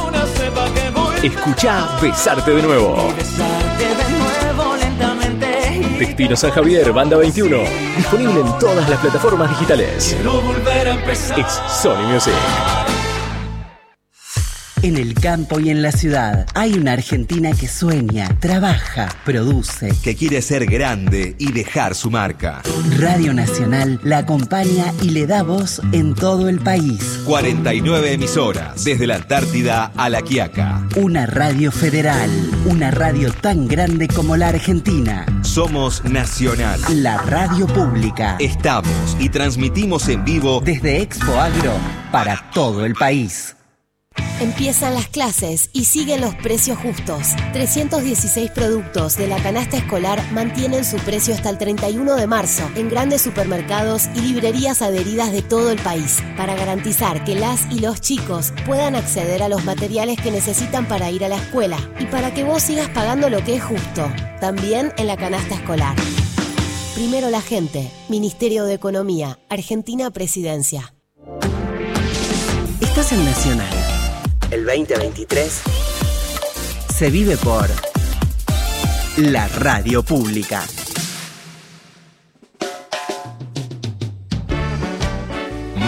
Escucha 1.22 1.88
Besarte 2.00 2.52
de 2.52 2.62
nuevo. 2.62 3.12
Besarte 3.16 3.84
de 3.84 4.54
nuevo 4.54 4.76
lentamente. 4.76 5.96
Destino 5.98 6.36
San 6.36 6.50
Javier, 6.50 6.92
Banda 6.92 7.16
21. 7.16 7.58
Disponible 7.96 8.40
en 8.40 8.58
todas 8.58 8.88
las 8.88 8.98
plataformas 9.00 9.50
digitales. 9.50 10.16
Es 11.36 11.60
Sony 11.68 12.02
Music. 12.12 12.34
En 14.82 14.96
el 14.96 15.14
campo 15.14 15.58
y 15.58 15.70
en 15.70 15.82
la 15.82 15.90
ciudad 15.90 16.46
hay 16.54 16.74
una 16.74 16.92
Argentina 16.92 17.50
que 17.50 17.66
sueña, 17.66 18.28
trabaja, 18.38 19.08
produce. 19.24 19.92
Que 20.04 20.14
quiere 20.14 20.40
ser 20.40 20.66
grande 20.66 21.34
y 21.36 21.50
dejar 21.50 21.96
su 21.96 22.12
marca. 22.12 22.62
Radio 22.96 23.34
Nacional 23.34 24.00
la 24.04 24.18
acompaña 24.18 24.94
y 25.02 25.10
le 25.10 25.26
da 25.26 25.42
voz 25.42 25.82
en 25.90 26.14
todo 26.14 26.48
el 26.48 26.60
país. 26.60 27.20
49 27.24 28.12
emisoras, 28.12 28.84
desde 28.84 29.08
la 29.08 29.16
Antártida 29.16 29.90
a 29.96 30.08
la 30.08 30.22
Quiaca. 30.22 30.86
Una 30.94 31.26
radio 31.26 31.72
federal, 31.72 32.30
una 32.64 32.92
radio 32.92 33.32
tan 33.32 33.66
grande 33.66 34.06
como 34.06 34.36
la 34.36 34.48
Argentina. 34.48 35.26
Somos 35.42 36.04
Nacional. 36.04 36.80
La 36.90 37.18
radio 37.18 37.66
pública. 37.66 38.36
Estamos 38.38 39.16
y 39.18 39.28
transmitimos 39.28 40.08
en 40.08 40.24
vivo 40.24 40.62
Desde 40.64 41.02
Expo 41.02 41.32
Agro 41.32 41.72
para 42.12 42.48
todo 42.54 42.86
el 42.86 42.94
país. 42.94 43.57
Empiezan 44.40 44.94
las 44.94 45.08
clases 45.08 45.68
y 45.72 45.84
siguen 45.84 46.20
los 46.20 46.32
precios 46.36 46.78
justos. 46.78 47.34
316 47.54 48.52
productos 48.52 49.16
de 49.16 49.26
la 49.26 49.42
canasta 49.42 49.76
escolar 49.76 50.22
mantienen 50.30 50.84
su 50.84 50.96
precio 50.98 51.34
hasta 51.34 51.50
el 51.50 51.58
31 51.58 52.14
de 52.14 52.28
marzo 52.28 52.62
en 52.76 52.88
grandes 52.88 53.22
supermercados 53.22 54.08
y 54.14 54.20
librerías 54.20 54.80
adheridas 54.80 55.32
de 55.32 55.42
todo 55.42 55.72
el 55.72 55.80
país 55.80 56.18
para 56.36 56.54
garantizar 56.54 57.24
que 57.24 57.34
las 57.34 57.66
y 57.72 57.80
los 57.80 58.00
chicos 58.00 58.52
puedan 58.64 58.94
acceder 58.94 59.42
a 59.42 59.48
los 59.48 59.64
materiales 59.64 60.20
que 60.20 60.30
necesitan 60.30 60.86
para 60.86 61.10
ir 61.10 61.24
a 61.24 61.28
la 61.28 61.36
escuela 61.36 61.78
y 61.98 62.06
para 62.06 62.32
que 62.32 62.44
vos 62.44 62.62
sigas 62.62 62.88
pagando 62.90 63.30
lo 63.30 63.42
que 63.42 63.56
es 63.56 63.64
justo, 63.64 64.08
también 64.40 64.92
en 64.98 65.08
la 65.08 65.16
canasta 65.16 65.56
escolar. 65.56 65.96
Primero 66.94 67.28
la 67.30 67.40
gente, 67.40 67.90
Ministerio 68.08 68.66
de 68.66 68.74
Economía, 68.74 69.40
Argentina 69.48 70.12
Presidencia. 70.12 70.94
Estás 72.80 73.10
en 73.12 73.24
Nacional. 73.24 73.77
El 74.50 74.64
2023 74.64 75.62
se 76.96 77.10
vive 77.10 77.36
por 77.36 77.66
la 79.18 79.46
radio 79.48 80.02
pública. 80.02 80.62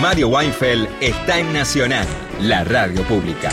Mario 0.02 0.28
Weinfeld 0.28 0.88
está 1.00 1.38
en 1.38 1.54
Nacional, 1.54 2.06
la 2.40 2.64
radio 2.64 3.02
pública. 3.04 3.50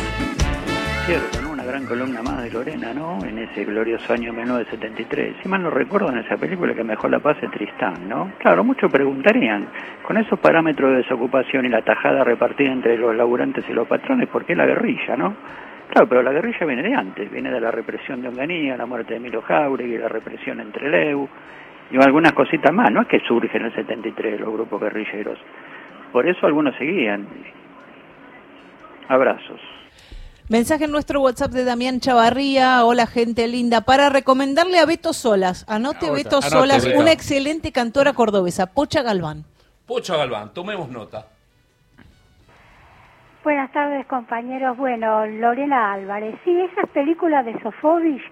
Cierto, 1.05 1.41
¿no? 1.41 1.46
Columna 1.87 2.21
más 2.21 2.43
de 2.43 2.51
Lorena, 2.51 2.93
¿no? 2.93 3.17
En 3.23 3.37
ese 3.39 3.63
glorioso 3.63 4.11
año 4.11 4.33
1973. 4.33 5.37
Si 5.41 5.47
mal 5.47 5.63
no 5.63 5.69
recuerdo, 5.69 6.09
en 6.09 6.17
esa 6.17 6.35
película 6.35 6.73
que 6.73 6.83
mejor 6.83 7.09
la 7.09 7.19
paz 7.19 7.37
es 7.41 7.49
Tristán, 7.49 8.09
¿no? 8.09 8.33
Claro, 8.39 8.65
muchos 8.65 8.91
preguntarían, 8.91 9.67
con 10.03 10.17
esos 10.17 10.37
parámetros 10.37 10.91
de 10.91 10.97
desocupación 10.97 11.65
y 11.65 11.69
la 11.69 11.81
tajada 11.83 12.25
repartida 12.25 12.73
entre 12.73 12.97
los 12.97 13.15
laburantes 13.15 13.63
y 13.69 13.73
los 13.73 13.87
patrones, 13.87 14.27
¿por 14.27 14.43
qué 14.43 14.53
la 14.53 14.65
guerrilla, 14.65 15.15
no? 15.15 15.33
Claro, 15.89 16.09
pero 16.09 16.23
la 16.23 16.33
guerrilla 16.33 16.65
viene 16.65 16.83
de 16.83 16.93
antes, 16.93 17.31
viene 17.31 17.49
de 17.49 17.61
la 17.61 17.71
represión 17.71 18.21
de 18.21 18.27
Onganía, 18.27 18.75
la 18.75 18.85
muerte 18.85 19.13
de 19.13 19.21
Milo 19.21 19.41
Jauregui, 19.41 19.97
la 19.97 20.09
represión 20.09 20.59
entre 20.59 20.89
Leu 20.89 21.29
y 21.89 21.97
algunas 22.03 22.33
cositas 22.33 22.73
más. 22.73 22.91
No 22.91 23.01
es 23.01 23.07
que 23.07 23.21
surge 23.21 23.57
en 23.57 23.65
el 23.65 23.73
73 23.73 24.41
los 24.41 24.51
grupos 24.51 24.81
guerrilleros. 24.81 25.39
Por 26.11 26.27
eso 26.27 26.45
algunos 26.47 26.75
seguían. 26.75 27.25
Abrazos. 29.07 29.76
Mensaje 30.49 30.85
en 30.85 30.91
nuestro 30.91 31.19
WhatsApp 31.19 31.51
de 31.51 31.65
Damián 31.65 31.99
Chavarría. 31.99 32.85
Hola, 32.85 33.05
gente 33.05 33.49
linda. 33.49 33.81
Para 33.81 34.07
recomendarle 34.07 34.79
a 34.79 34.85
Beto 34.85 35.11
Solas. 35.11 35.65
Anote 35.67 36.09
Beto 36.09 36.37
anote, 36.37 36.49
Solas, 36.49 36.85
Beto. 36.85 37.01
una 37.01 37.11
excelente 37.11 37.73
cantora 37.73 38.13
cordobesa, 38.13 38.65
Pocha 38.67 39.01
Galván. 39.01 39.43
Pocha 39.85 40.15
Galván, 40.15 40.53
tomemos 40.53 40.87
nota. 40.87 41.25
Buenas 43.43 43.69
tardes, 43.73 44.05
compañeros. 44.07 44.77
Bueno, 44.77 45.25
Lorena 45.25 45.91
Álvarez. 45.91 46.39
Sí, 46.45 46.57
esas 46.71 46.89
películas 46.91 47.43
de 47.45 47.61
Sofovich 47.61 48.23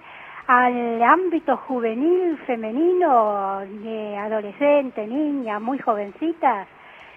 al 0.48 1.04
ámbito 1.04 1.58
juvenil, 1.68 2.38
femenino, 2.48 3.60
de 3.84 4.16
adolescente, 4.16 5.06
niña, 5.06 5.60
muy 5.60 5.80
jovencitas, 5.80 6.68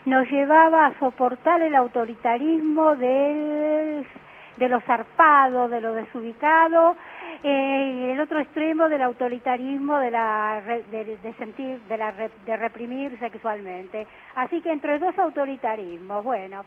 nos 0.07 0.29
llevaba 0.29 0.87
a 0.87 0.99
soportar 0.99 1.63
el 1.63 1.77
autoritarismo 1.77 2.97
del, 2.97 4.05
de 4.59 4.69
lo 4.69 4.81
zarpado, 4.81 5.69
de 5.69 5.81
lo 5.81 5.95
desubicado, 5.95 6.97
eh, 7.43 8.13
el 8.13 8.21
otro 8.21 8.41
extremo 8.41 8.89
del 8.89 9.03
autoritarismo 9.03 9.99
de 9.99 10.11
la 10.11 10.61
de, 10.91 11.35
sentir 11.39 11.81
de 11.83 11.97
la 11.97 12.13
de 12.13 12.57
reprimir 12.57 13.19
sexualmente. 13.19 14.07
Así 14.35 14.61
que 14.61 14.73
entre 14.73 14.99
dos 14.99 15.17
autoritarismos, 15.19 16.25
bueno, 16.25 16.65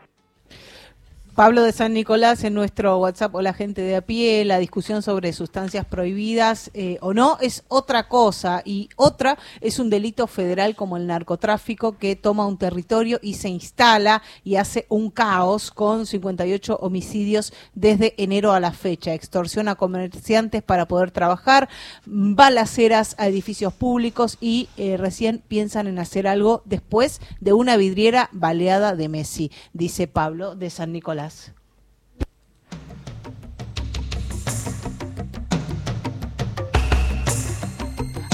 Pablo 1.34 1.62
de 1.62 1.72
San 1.72 1.94
Nicolás 1.94 2.44
en 2.44 2.52
nuestro 2.52 2.98
WhatsApp, 2.98 3.34
hola 3.34 3.54
gente 3.54 3.80
de 3.80 3.96
a 3.96 4.02
pie, 4.02 4.44
la 4.44 4.58
discusión 4.58 5.00
sobre 5.00 5.32
sustancias 5.32 5.86
prohibidas 5.86 6.70
eh, 6.74 6.98
o 7.00 7.14
no 7.14 7.38
es 7.40 7.64
otra 7.68 8.06
cosa 8.06 8.60
y 8.66 8.90
otra 8.96 9.38
es 9.62 9.78
un 9.78 9.88
delito 9.88 10.26
federal 10.26 10.76
como 10.76 10.98
el 10.98 11.06
narcotráfico 11.06 11.96
que 11.96 12.16
toma 12.16 12.46
un 12.46 12.58
territorio 12.58 13.18
y 13.22 13.34
se 13.34 13.48
instala 13.48 14.20
y 14.44 14.56
hace 14.56 14.84
un 14.90 15.08
caos 15.08 15.70
con 15.70 16.04
58 16.04 16.76
homicidios 16.82 17.54
desde 17.72 18.12
enero 18.22 18.52
a 18.52 18.60
la 18.60 18.72
fecha, 18.72 19.14
extorsión 19.14 19.68
a 19.68 19.74
comerciantes 19.76 20.62
para 20.62 20.86
poder 20.86 21.12
trabajar, 21.12 21.70
balaceras 22.04 23.14
a 23.16 23.26
edificios 23.26 23.72
públicos 23.72 24.36
y 24.38 24.68
eh, 24.76 24.98
recién 24.98 25.42
piensan 25.48 25.86
en 25.86 25.98
hacer 25.98 26.26
algo 26.26 26.60
después 26.66 27.22
de 27.40 27.54
una 27.54 27.78
vidriera 27.78 28.28
baleada 28.32 28.94
de 28.94 29.08
Messi, 29.08 29.50
dice 29.72 30.06
Pablo 30.06 30.56
de 30.56 30.68
San 30.68 30.92
Nicolás. 30.92 31.21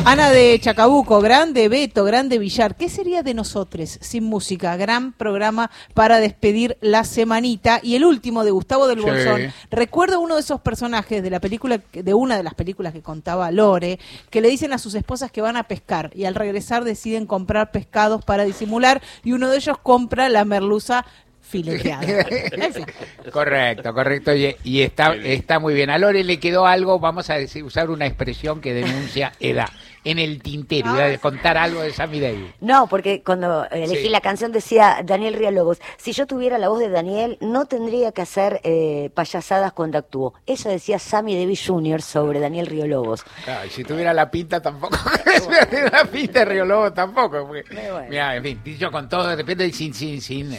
Ana 0.04 0.30
de 0.30 0.58
Chacabuco, 0.58 1.20
grande 1.20 1.68
Beto, 1.68 2.02
grande 2.02 2.38
Villar. 2.38 2.76
¿Qué 2.76 2.88
sería 2.88 3.22
de 3.22 3.34
nosotros 3.34 3.98
sin 4.00 4.24
música? 4.24 4.74
Gran 4.78 5.12
programa 5.12 5.70
para 5.92 6.18
despedir 6.18 6.78
la 6.80 7.04
semanita. 7.04 7.80
Y 7.82 7.94
el 7.94 8.06
último 8.06 8.42
de 8.42 8.50
Gustavo 8.50 8.86
del 8.86 9.00
Sí. 9.00 9.04
Bolsón. 9.04 9.52
Recuerdo 9.70 10.20
uno 10.20 10.36
de 10.36 10.40
esos 10.40 10.62
personajes 10.62 11.22
de 11.22 11.28
la 11.28 11.40
película, 11.40 11.82
de 11.92 12.14
una 12.14 12.38
de 12.38 12.42
las 12.42 12.54
películas 12.54 12.94
que 12.94 13.02
contaba 13.02 13.50
Lore, 13.50 13.98
que 14.30 14.40
le 14.40 14.48
dicen 14.48 14.72
a 14.72 14.78
sus 14.78 14.94
esposas 14.94 15.30
que 15.30 15.42
van 15.42 15.58
a 15.58 15.64
pescar 15.64 16.10
y 16.14 16.24
al 16.24 16.34
regresar 16.34 16.84
deciden 16.84 17.26
comprar 17.26 17.70
pescados 17.70 18.24
para 18.24 18.44
disimular 18.44 19.02
y 19.24 19.32
uno 19.32 19.50
de 19.50 19.58
ellos 19.58 19.76
compra 19.76 20.30
la 20.30 20.46
merluza 20.46 21.04
En 21.52 22.72
fin. 22.74 22.86
Correcto, 23.32 23.92
correcto. 23.94 24.34
Y, 24.34 24.56
y 24.64 24.82
está, 24.82 25.14
está 25.14 25.58
muy 25.58 25.74
bien. 25.74 25.90
A 25.90 25.98
Lore 25.98 26.24
le 26.24 26.38
quedó 26.38 26.66
algo, 26.66 26.98
vamos 26.98 27.30
a 27.30 27.34
decir, 27.34 27.64
usar 27.64 27.90
una 27.90 28.06
expresión 28.06 28.60
que 28.60 28.74
denuncia 28.74 29.32
edad. 29.40 29.68
En 30.04 30.18
el 30.18 30.40
tintero, 30.40 30.94
iba 30.94 31.04
a 31.06 31.18
contar 31.18 31.58
algo 31.58 31.82
de 31.82 31.92
Sammy 31.92 32.20
Davis. 32.20 32.52
No, 32.60 32.86
porque 32.86 33.22
cuando 33.22 33.66
elegí 33.70 34.04
Sí. 34.04 34.08
la 34.08 34.20
canción 34.20 34.52
decía 34.52 35.00
Daniel 35.04 35.34
Rialobos, 35.34 35.80
si 35.98 36.12
yo 36.12 36.26
tuviera 36.26 36.56
la 36.56 36.68
voz 36.68 36.78
de 36.78 36.88
Daniel, 36.88 37.36
no 37.40 37.66
tendría 37.66 38.12
que 38.12 38.22
hacer 38.22 38.60
eh, 38.62 39.10
payasadas 39.12 39.72
cuando 39.72 39.98
actúo. 39.98 40.34
Eso 40.46 40.68
decía 40.70 40.98
Sammy 40.98 41.38
Davis 41.38 41.64
Jr. 41.66 42.00
sobre 42.00 42.38
Daniel 42.40 42.66
Riolobos. 42.68 43.24
Claro, 43.44 43.66
y 43.66 43.70
si 43.70 43.84
tuviera 43.84 44.14
la 44.14 44.30
pinta 44.30 44.62
tampoco. 44.62 44.96
si 45.34 45.40
tuviera 45.42 45.90
la 45.90 46.04
pinta 46.04 46.38
de 46.38 46.44
Río 46.44 46.64
Lobo 46.64 46.92
tampoco. 46.92 47.46
Porque, 47.46 47.64
mira, 48.08 48.36
en 48.36 48.42
fin, 48.42 48.60
dicho 48.64 48.90
con 48.90 49.08
todo, 49.08 49.26
de 49.28 49.36
repente 49.36 49.70
sin, 49.72 49.92
sin, 49.92 50.22
sin. 50.22 50.56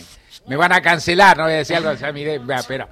Me 0.49 0.55
van 0.57 0.73
a 0.73 0.81
cancelar, 0.81 1.37
no 1.37 1.43
voy 1.43 1.53
a 1.53 1.57
decir 1.57 1.75
algo 1.77 1.91
de 1.91 1.97
Sammy 1.97 2.25
Davis, 2.25 2.65
pero. 2.67 2.89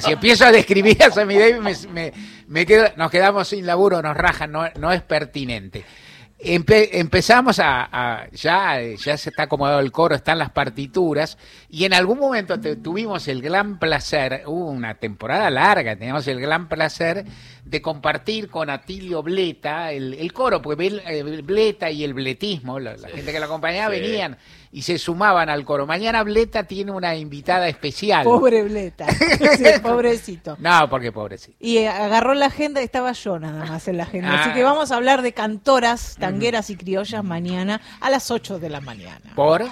si 0.00 0.12
empiezo 0.12 0.44
a 0.46 0.52
describir 0.52 1.02
a 1.02 1.10
Sammy 1.10 1.36
Davis, 1.36 1.86
me, 1.88 1.92
me- 1.92 2.12
me 2.46 2.64
quedo, 2.66 2.86
nos 2.96 3.10
quedamos 3.10 3.48
sin 3.48 3.66
laburo, 3.66 4.00
nos 4.00 4.16
rajan, 4.16 4.52
no, 4.52 4.64
no 4.78 4.92
es 4.92 5.02
pertinente. 5.02 5.84
Empe- 6.42 6.88
empezamos 6.92 7.60
a, 7.62 8.26
ya, 8.32 8.80
ya 8.80 9.16
se 9.18 9.28
está 9.28 9.42
acomodado 9.42 9.80
el 9.80 9.92
coro, 9.92 10.14
están 10.14 10.38
las 10.38 10.50
partituras 10.50 11.36
y 11.68 11.84
en 11.84 11.92
algún 11.92 12.18
momento 12.18 12.58
tuvimos 12.82 13.28
el 13.28 13.42
gran 13.42 13.78
placer, 13.78 14.44
hubo 14.46 14.70
una 14.70 14.94
temporada 14.94 15.50
larga, 15.50 15.96
teníamos 15.96 16.26
el 16.28 16.40
gran 16.40 16.66
placer 16.68 17.26
de 17.64 17.82
compartir 17.82 18.48
con 18.50 18.70
Atilio 18.70 19.22
Bleta 19.22 19.92
el, 19.92 20.14
el 20.14 20.32
coro, 20.32 20.60
porque 20.62 21.00
eh, 21.06 21.22
Bleta 21.42 21.90
y 21.90 22.04
el 22.04 22.14
bletismo, 22.14 22.78
la, 22.80 22.96
la 22.96 23.08
gente 23.08 23.32
que 23.32 23.38
lo 23.38 23.46
acompañaba 23.46 23.94
Sí. 23.94 24.00
venían 24.00 24.38
y 24.72 24.82
se 24.82 24.98
sumaban 24.98 25.48
al 25.50 25.64
coro. 25.64 25.86
Mañana 25.86 26.22
Bleta 26.22 26.64
tiene 26.64 26.92
una 26.92 27.16
invitada 27.16 27.68
especial. 27.68 28.24
Pobre 28.24 28.62
Bleta. 28.62 29.06
Sí, 29.56 29.64
pobrecito. 29.82 30.56
No, 30.60 30.88
porque 30.88 31.10
pobrecito. 31.12 31.56
Y 31.60 31.78
eh, 31.78 31.88
agarró 31.88 32.34
la 32.34 32.46
agenda, 32.46 32.80
estaba 32.80 33.12
yo 33.12 33.38
nada 33.38 33.64
más 33.64 33.86
en 33.88 33.96
la 33.96 34.04
agenda. 34.04 34.40
Así 34.40 34.50
Ah. 34.50 34.54
que 34.54 34.62
vamos 34.62 34.90
a 34.92 34.96
hablar 34.96 35.22
de 35.22 35.32
cantoras, 35.32 36.16
tangueras 36.18 36.70
y 36.70 36.76
criollas 36.76 37.24
mañana 37.24 37.80
a 38.00 38.10
las 38.10 38.30
8 38.30 38.58
de 38.58 38.68
la 38.70 38.80
mañana. 38.80 39.32
¿Por? 39.34 39.64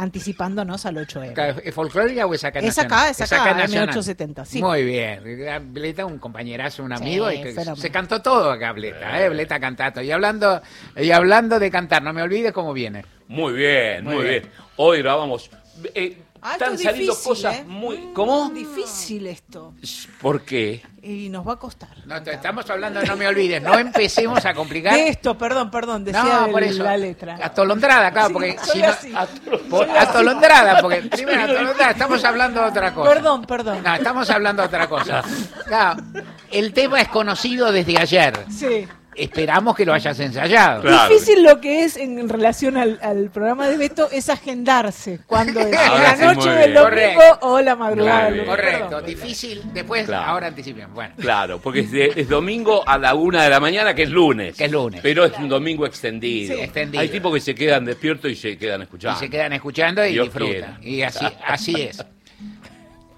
Anticipándonos 0.00 0.86
al 0.86 0.96
8M. 0.96 1.60
¿Es 1.64 1.74
folclórica 1.74 2.24
o 2.26 2.32
es 2.32 2.44
acá 2.44 2.60
Es 2.60 2.78
acá, 2.78 3.10
es 3.10 3.20
acá, 3.20 3.52
nacional. 3.54 3.88
M870, 3.94 4.44
sí. 4.44 4.62
Muy 4.62 4.84
bien. 4.84 5.72
Bleta, 5.72 6.06
un 6.06 6.18
compañerazo, 6.18 6.84
un 6.84 6.92
amigo. 6.92 7.28
Sí, 7.28 7.36
y 7.36 7.42
que 7.42 7.48
fenómeno. 7.52 7.76
se 7.76 7.90
cantó 7.90 8.22
todo 8.22 8.50
acá, 8.50 8.72
Bleta. 8.72 9.20
¿eh? 9.24 9.28
Bleta 9.28 9.58
cantato. 9.58 10.00
Y 10.00 10.10
hablando, 10.12 10.62
y 10.96 11.10
hablando 11.10 11.58
de 11.58 11.70
cantar, 11.70 12.02
no 12.02 12.12
me 12.12 12.22
olvides 12.22 12.52
cómo 12.52 12.72
viene. 12.72 13.04
Muy 13.26 13.52
bien, 13.54 14.04
Muy 14.04 14.14
muy, 14.14 14.24
bien. 14.24 14.42
bien. 14.42 14.52
Hoy 14.76 14.98
grabamos. 15.02 15.50
eh, 15.94 16.16
Ah, 16.42 16.52
están 16.52 16.74
es 16.74 16.82
saliendo 16.82 17.12
difícil, 17.12 17.28
cosas 17.30 17.56
¿eh? 17.56 17.64
muy. 17.66 18.10
¿Cómo? 18.14 18.50
Difícil 18.50 19.26
esto. 19.26 19.74
¿Por 20.20 20.42
qué? 20.42 20.82
Y 21.02 21.28
nos 21.28 21.46
va 21.46 21.54
a 21.54 21.56
costar. 21.56 21.90
No, 22.06 22.22
te- 22.22 22.34
estamos 22.34 22.68
hablando 22.70 23.02
no 23.02 23.16
me 23.16 23.26
olvides. 23.26 23.62
No 23.62 23.78
empecemos 23.78 24.44
a 24.44 24.52
complicar. 24.54 24.94
De 24.94 25.08
esto, 25.08 25.36
perdón, 25.38 25.70
perdón, 25.70 26.04
decía 26.04 26.22
No, 26.22 26.46
el- 26.46 26.52
por 26.52 26.62
eso. 26.62 26.82
la 26.82 26.96
letra. 26.96 27.38
Atolondrada, 27.42 28.10
claro, 28.12 28.28
Sí, 28.28 28.32
porque 28.34 28.56
si 28.72 28.78
no- 28.80 29.78
atolondrada, 29.98 30.80
porque 30.80 31.02
primero 31.10 31.42
atolondrada, 31.42 31.90
estamos 31.92 32.24
hablando 32.24 32.62
de 32.62 32.68
otra 32.68 32.94
cosa. 32.94 33.10
Perdón, 33.14 33.44
perdón. 33.44 33.82
No, 33.82 33.94
estamos 33.94 34.30
hablando 34.30 34.62
de 34.62 34.68
otra 34.68 34.88
cosa. 34.88 35.22
Claro, 35.68 36.02
el 36.50 36.72
tema 36.72 37.00
es 37.02 37.08
conocido 37.08 37.70
desde 37.70 37.98
ayer. 37.98 38.46
Sí. 38.50 38.88
Esperamos 39.18 39.76
que 39.76 39.84
lo 39.84 39.92
hayas 39.92 40.18
ensayado. 40.20 40.82
Difícil 41.08 41.42
lo 41.42 41.60
que 41.60 41.84
es 41.84 41.96
en 41.96 42.28
relación 42.28 42.76
al, 42.76 42.98
al 43.02 43.30
programa 43.30 43.68
de 43.68 43.76
Beto 43.76 44.08
es 44.10 44.28
agendarse. 44.28 45.20
Cuando 45.26 45.60
es 45.60 45.76
Ahora 45.88 46.02
la 46.02 46.16
sí, 46.16 46.24
noche 46.24 46.50
del 46.50 46.74
domingo 46.74 47.22
o 47.42 47.60
la 47.60 47.76
madrugada. 47.76 48.30
del. 48.30 48.44
Correcto, 48.46 48.84
Perdón. 48.88 49.06
difícil. 49.06 49.62
Después, 49.72 50.06
Claro. 50.06 50.26
ahora 50.26 50.46
anticipemos. 50.48 50.94
Bueno, 50.94 51.14
Claro, 51.18 51.60
porque 51.60 51.80
es, 51.80 51.90
de- 51.90 52.12
es 52.16 52.28
domingo 52.28 52.82
a 52.86 52.98
la 52.98 53.14
una 53.14 53.42
de 53.44 53.50
la 53.50 53.60
mañana, 53.60 53.94
que 53.94 54.04
es 54.04 54.10
lunes. 54.10 54.56
Que 54.56 54.64
es 54.66 54.72
lunes. 54.72 55.00
Pero 55.02 55.24
es 55.24 55.32
un 55.38 55.48
domingo 55.48 55.86
extendido. 55.86 56.54
Sí, 56.56 56.60
extendido. 56.62 57.00
Hay 57.02 57.08
tipos 57.08 57.32
que 57.34 57.40
se 57.40 57.54
quedan 57.54 57.84
despiertos 57.84 58.30
y 58.30 58.36
se 58.36 58.56
quedan 58.56 58.80
y 58.80 58.84
escuchando. 58.84 59.18
se 59.18 59.28
quedan 59.30 59.52
escuchando 59.52 60.04
y 60.06 60.12
Dios 60.12 60.26
disfrutan. 60.26 60.76
quiera. 60.76 60.78
Y 60.82 61.02
así, 61.02 61.26
así 61.46 61.74
es. 61.82 62.04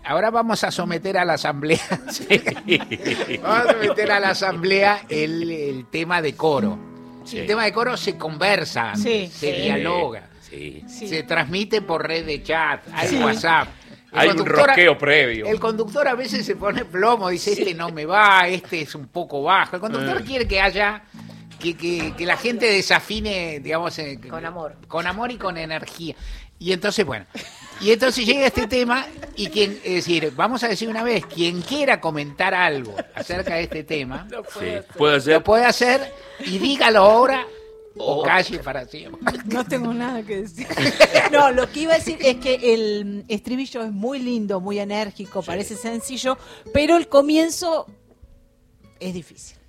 Ahora 0.04 0.30
vamos 0.30 0.64
a 0.64 0.70
someter 0.70 1.18
a 1.18 1.24
la 1.24 1.34
asamblea. 1.34 1.80
Vamos 3.42 3.58
a 3.68 3.72
someter 3.72 4.10
a 4.12 4.20
la 4.20 4.30
asamblea 4.30 5.02
el, 5.08 5.50
el 5.50 5.86
tema 5.86 6.22
de 6.22 6.34
coro. 6.34 6.78
El 7.32 7.46
tema 7.46 7.64
de 7.64 7.72
coro 7.72 7.96
se 7.96 8.16
conversa, 8.16 8.94
Sí. 8.96 9.30
se 9.32 9.54
Sí. 9.54 9.62
dialoga, 9.62 10.28
Sí. 10.40 10.82
se 10.88 11.22
transmite 11.22 11.82
por 11.82 12.06
red 12.06 12.24
de 12.26 12.42
chat, 12.42 12.82
hay 12.92 13.08
Sí. 13.08 13.16
WhatsApp. 13.22 13.68
El 14.12 14.18
Hay 14.18 14.28
un 14.30 14.44
rosqueo 14.44 14.98
previo. 14.98 15.46
El 15.46 15.60
conductor 15.60 16.08
a 16.08 16.14
veces 16.14 16.44
se 16.44 16.56
pone 16.56 16.84
plomo, 16.84 17.28
dice, 17.28 17.52
este 17.52 17.74
no 17.74 17.90
me 17.90 18.04
va, 18.06 18.48
este 18.48 18.80
es 18.80 18.94
un 18.96 19.06
poco 19.06 19.42
bajo. 19.44 19.76
El 19.76 19.80
conductor 19.80 20.20
Eh. 20.20 20.24
quiere 20.24 20.48
que 20.48 20.60
haya, 20.60 21.02
que, 21.60 21.76
que- 21.76 22.14
que 22.16 22.26
la 22.26 22.36
gente 22.36 22.66
desafine, 22.66 23.60
digamos, 23.60 23.96
eh, 24.00 24.18
Con 24.28 24.44
amor. 24.44 24.74
con 24.88 25.06
amor 25.06 25.30
y 25.30 25.36
con 25.36 25.56
energía. 25.56 26.16
Y 26.60 26.74
entonces, 26.74 27.06
bueno, 27.06 27.24
y 27.80 27.90
entonces 27.90 28.26
llega 28.26 28.46
este 28.46 28.66
tema 28.66 29.06
y 29.34 29.46
quien, 29.48 29.80
es 29.82 29.94
decir, 29.94 30.30
vamos 30.36 30.62
a 30.62 30.68
decir 30.68 30.90
una 30.90 31.02
vez, 31.02 31.24
quien 31.24 31.62
quiera 31.62 31.98
comentar 31.98 32.54
algo 32.54 32.94
acerca 33.14 33.54
de 33.54 33.62
este 33.62 33.82
tema, 33.82 34.28
Sí, 34.60 34.66
puede 34.98 35.32
lo 35.32 35.42
puede 35.42 35.64
hacer 35.64 36.12
y 36.40 36.58
dígalo 36.58 37.00
ahora 37.00 37.46
o 37.96 38.22
calle 38.22 38.58
para 38.58 38.84
siempre. 38.84 39.20
No 39.46 39.64
tengo 39.64 39.94
nada 39.94 40.22
que 40.22 40.42
decir. 40.42 40.66
No, 41.32 41.50
lo 41.50 41.70
que 41.72 41.80
iba 41.80 41.94
a 41.94 41.96
decir 41.96 42.18
es 42.20 42.36
que 42.36 42.74
el 42.74 43.24
estribillo 43.28 43.82
es 43.82 43.90
muy 43.90 44.18
lindo, 44.18 44.60
muy 44.60 44.78
enérgico, 44.78 45.42
parece 45.42 45.76
sencillo, 45.76 46.36
pero 46.74 46.98
el 46.98 47.08
comienzo 47.08 47.86
es 48.98 49.14
difícil. 49.14 49.59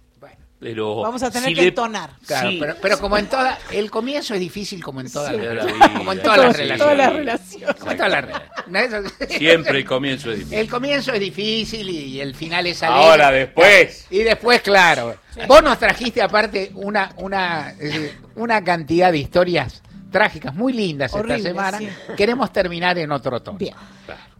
Pero 0.61 0.97
Vamos 1.01 1.23
a 1.23 1.31
tener 1.31 1.49
si 1.49 1.55
que 1.55 1.61
le- 1.63 1.67
entonar. 1.69 2.11
Claro, 2.27 2.49
Sí. 2.51 2.57
pero, 2.61 2.75
pero 2.79 2.99
como 2.99 3.17
en 3.17 3.25
toda, 3.27 3.57
el 3.71 3.89
comienzo 3.89 4.35
es 4.35 4.39
difícil 4.39 4.83
como 4.83 5.01
en 5.01 5.11
todas 5.11 5.31
Sí. 5.31 5.38
las 5.38 5.41
Sí. 5.43 5.47
relaciones. 5.49 5.97
Como 5.97 6.11
en 6.13 6.21
todas 6.21 6.38
las 6.38 6.55
Sí. 6.55 6.61
relaciones. 6.61 6.77
Todas 6.79 6.97
las 6.97 7.13
relaciones. 7.13 7.75
Como 7.79 7.91
en 7.91 7.97
todas 7.97 8.11
las 8.11 8.21
relaciones. 8.25 9.38
Siempre 9.38 9.77
el 9.79 9.85
comienzo 9.85 10.31
es 10.31 10.38
difícil. 10.38 10.57
El 10.59 10.69
comienzo 10.69 11.13
es 11.13 11.19
difícil 11.19 11.89
y 11.89 12.21
el 12.21 12.35
final 12.35 12.67
es 12.67 12.83
alegre. 12.83 13.03
Ahora, 13.03 13.31
después. 13.31 14.05
Y 14.11 14.19
después, 14.19 14.61
claro. 14.61 15.15
Vos 15.47 15.63
nos 15.63 15.79
trajiste 15.79 16.21
aparte 16.21 16.71
una, 16.75 17.11
una, 17.17 17.73
eh, 17.79 18.13
una 18.35 18.63
cantidad 18.63 19.11
de 19.11 19.17
historias 19.17 19.81
trágicas 20.11 20.53
muy 20.53 20.73
lindas 20.73 21.13
esta 21.15 21.39
semana. 21.39 21.77
sí. 21.79 21.88
Queremos 22.15 22.51
terminar 22.53 22.97
en 22.99 23.11
otro 23.11 23.41
tono. 23.41 23.57
Bien. 23.57 23.73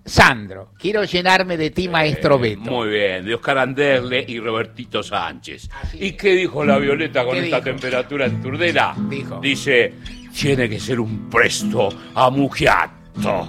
Sandro, 0.04 0.70
quiero 0.80 1.04
llenarme 1.04 1.58
de 1.58 1.70
ti, 1.70 1.88
maestro 1.88 2.36
Eh, 2.38 2.56
Beto. 2.56 2.72
Muy 2.72 2.90
bien, 2.90 3.24
de 3.24 3.36
Oscar 3.36 3.60
Anderle 3.60 4.26
y 4.28 4.40
Robertito 4.40 5.04
Sánchez. 5.04 5.70
¿Y 5.94 6.14
qué 6.14 6.32
dijo 6.36 6.66
la 6.66 6.80
Violeta 6.80 7.24
con 7.24 7.34
¿Qué 7.36 7.44
esta 7.46 7.58
dijo? 7.58 7.66
temperatura 7.70 8.26
en 8.26 8.42
Turdera? 8.42 8.96
Dijo. 9.10 9.40
Dice, 9.40 9.94
tiene 10.36 10.68
que 10.68 10.80
ser 10.80 11.00
un 11.00 11.30
presto 11.30 11.90
amugiato 12.16 13.48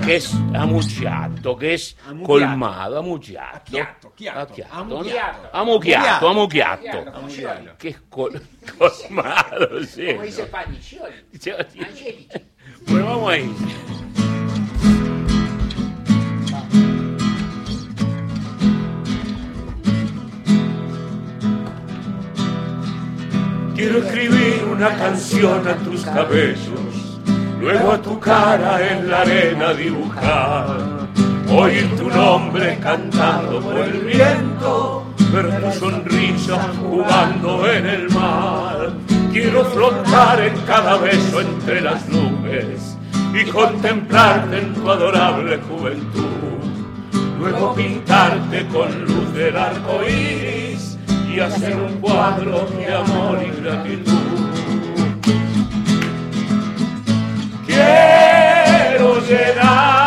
che 0.00 0.16
es 0.16 0.32
ammucchiato, 0.52 1.56
che 1.56 1.74
es 1.74 1.96
colmado, 2.22 2.98
ammucchiato. 2.98 3.76
Ammucchiato, 3.76 5.48
ammucchiato, 5.52 6.28
ammucchiato. 6.28 7.74
Che 7.78 7.88
es 7.88 8.02
col, 8.08 8.40
colmado, 8.76 9.84
sì. 9.84 10.14
Come 10.14 10.26
dice 10.26 10.46
Paniscioli, 10.46 11.24
Angelici. 11.32 12.28
Proviamo 12.84 13.28
a 13.28 13.36
Quiero 23.74 23.98
escribir 23.98 24.64
una 24.70 24.96
canción 24.96 25.66
a 25.66 25.76
tus 25.76 26.04
cabellos 26.04 26.93
luego 27.64 27.92
a 27.92 28.02
tu 28.02 28.20
cara 28.20 28.78
en 28.92 29.10
la 29.10 29.22
arena 29.22 29.72
dibujar, 29.72 30.76
oír 31.48 31.96
tu 31.96 32.10
nombre 32.10 32.78
cantando 32.82 33.58
por 33.60 33.78
el 33.78 34.00
viento, 34.00 35.06
ver 35.32 35.62
tu 35.62 35.72
sonrisa 35.78 36.58
jugando 36.78 37.66
en 37.70 37.86
el 37.86 38.10
mar. 38.10 38.92
Quiero 39.32 39.64
flotar 39.64 40.40
en 40.42 40.56
cada 40.66 40.98
beso 40.98 41.40
entre 41.40 41.80
las 41.80 42.06
nubes 42.08 42.98
y 43.32 43.44
contemplarte 43.46 44.58
en 44.58 44.74
tu 44.74 44.90
adorable 44.90 45.58
juventud. 45.66 46.60
Luego 47.40 47.74
pintarte 47.74 48.66
con 48.66 49.06
luz 49.06 49.32
del 49.32 49.56
arco 49.56 50.00
iris 50.06 50.98
y 51.34 51.40
hacer 51.40 51.76
un 51.76 51.94
cuadro 51.94 52.66
de 52.76 52.94
amor 52.94 53.38
y 53.42 53.60
gratitud. 53.60 54.63
Quiero 59.26 60.03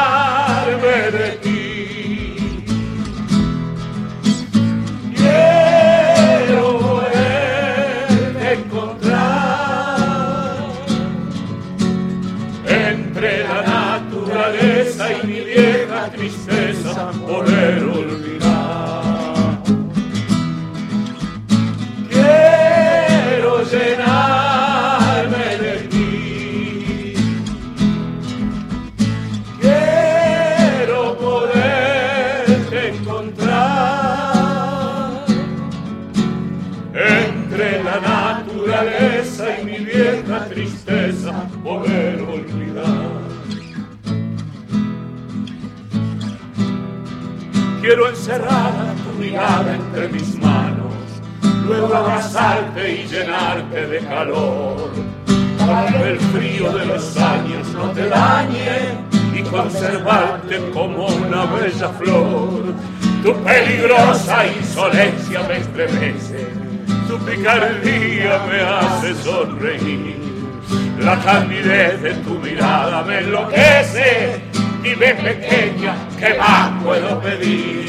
Quiero 47.87 48.09
encerrar 48.09 48.95
tu 49.01 49.17
mirada 49.17 49.73
entre 49.73 50.09
mis 50.09 50.37
manos, 50.41 50.93
luego 51.65 51.95
abrazarte 51.95 52.95
y 52.95 53.07
llenarte 53.07 53.87
de 53.87 53.99
calor, 53.99 54.91
para 55.57 55.87
que 55.93 56.09
el 56.09 56.19
frío 56.19 56.69
de 56.73 56.85
los 56.85 57.15
años 57.15 57.65
no 57.69 57.89
te 57.91 58.09
dañe 58.09 58.89
y 59.33 59.41
conservarte 59.43 60.69
como 60.73 61.07
una 61.07 61.45
bella 61.45 61.87
flor. 61.97 62.73
Tu 63.23 63.33
peligrosa 63.45 64.45
insolencia 64.47 65.43
me 65.47 65.57
estremece, 65.59 66.45
tu 67.07 67.17
picardía 67.19 68.41
me 68.49 68.61
hace 68.63 69.15
sonreír. 69.23 70.17
La 70.99 71.17
candidez 71.19 72.01
de 72.01 72.15
tu 72.15 72.31
mirada 72.31 73.01
me 73.03 73.19
enloquece 73.19 74.46
y 74.87 74.95
ve 74.95 75.13
pequeña, 75.15 75.95
¿qué 76.17 76.33
más 76.35 76.83
puedo 76.83 77.19
pedir? 77.21 77.86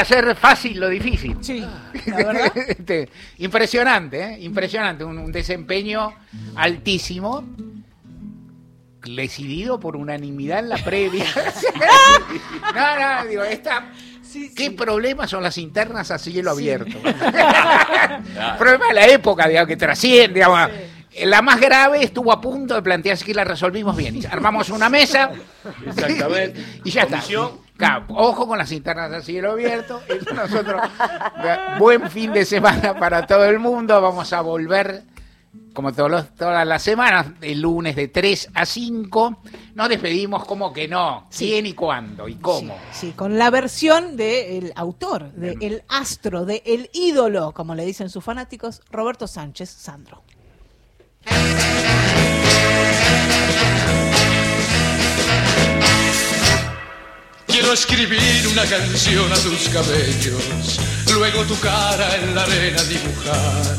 Hacer 0.00 0.34
fácil 0.36 0.80
lo 0.80 0.88
difícil. 0.88 1.36
Sí, 1.40 1.60
la 2.06 2.16
verdad. 2.16 2.52
Este, 2.56 3.08
impresionante, 3.38 4.22
¿eh? 4.22 4.40
impresionante. 4.40 5.04
Un, 5.04 5.18
un 5.18 5.32
desempeño 5.32 6.14
altísimo, 6.56 7.44
decidido 9.04 9.80
por 9.80 9.96
unanimidad 9.96 10.60
en 10.60 10.68
la 10.68 10.78
previa. 10.78 11.24
no, 12.74 12.98
no, 12.98 13.28
digo, 13.28 13.42
esta. 13.42 13.90
¿Qué 14.54 14.70
problemas 14.70 15.28
son 15.28 15.42
las 15.42 15.58
internas 15.58 16.10
a 16.12 16.18
cielo 16.18 16.52
abierto? 16.52 16.98
Problema 18.58 18.86
de 18.88 18.94
la 18.94 19.06
época, 19.08 19.48
digamos, 19.48 19.68
que 19.68 19.76
trasciende, 19.76 20.34
digamos. 20.34 20.70
La 21.24 21.42
más 21.42 21.60
grave 21.60 22.04
estuvo 22.04 22.32
a 22.32 22.40
punto 22.40 22.76
de 22.76 22.82
plantearse 22.82 23.24
que 23.24 23.34
la 23.34 23.42
resolvimos 23.42 23.96
bien. 23.96 24.20
Armamos 24.30 24.70
una 24.70 24.88
mesa. 24.88 25.32
Exactamente. 25.84 26.64
y 26.84 26.90
ya 26.90 27.02
está. 27.02 27.20
Claro, 27.80 28.04
ojo 28.10 28.46
con 28.46 28.58
las 28.58 28.70
internas 28.72 29.10
a 29.12 29.20
cielo 29.22 29.52
abierto. 29.52 30.00
Eso 30.06 30.34
nosotros, 30.34 30.80
buen 31.78 32.10
fin 32.10 32.32
de 32.32 32.44
semana 32.44 32.94
para 32.98 33.26
todo 33.26 33.44
el 33.46 33.58
mundo. 33.58 34.00
Vamos 34.00 34.32
a 34.32 34.40
volver, 34.42 35.02
como 35.74 35.92
todos 35.92 36.10
los- 36.10 36.34
todas 36.34 36.66
las 36.66 36.82
semanas, 36.82 37.26
el 37.40 37.60
lunes 37.62 37.96
de 37.96 38.08
3 38.08 38.50
a 38.54 38.66
5. 38.66 39.38
Nos 39.74 39.88
despedimos 39.88 40.44
como 40.44 40.72
que 40.72 40.86
no. 40.88 41.26
¿Quién 41.36 41.64
y 41.66 41.72
cuándo? 41.72 42.28
¿Y 42.28 42.34
cómo? 42.36 42.76
Sí, 42.92 43.12
con 43.16 43.38
la 43.38 43.48
versión 43.50 44.16
del 44.16 44.72
autor, 44.76 45.32
del 45.32 45.82
astro, 45.88 46.44
del 46.44 46.90
ídolo, 46.92 47.52
como 47.52 47.74
le 47.74 47.84
dicen 47.86 48.10
sus 48.10 48.22
fanáticos, 48.22 48.82
Roberto 48.90 49.26
Sánchez 49.26 49.70
Sandro. 49.70 50.22
Quiero 57.60 57.74
escribir 57.74 58.48
una 58.50 58.64
canción 58.64 59.30
a 59.30 59.36
tus 59.36 59.68
cabellos, 59.68 60.80
luego 61.12 61.42
tu 61.44 61.60
cara 61.60 62.16
en 62.16 62.34
la 62.34 62.44
arena 62.44 62.82
dibujar. 62.84 63.76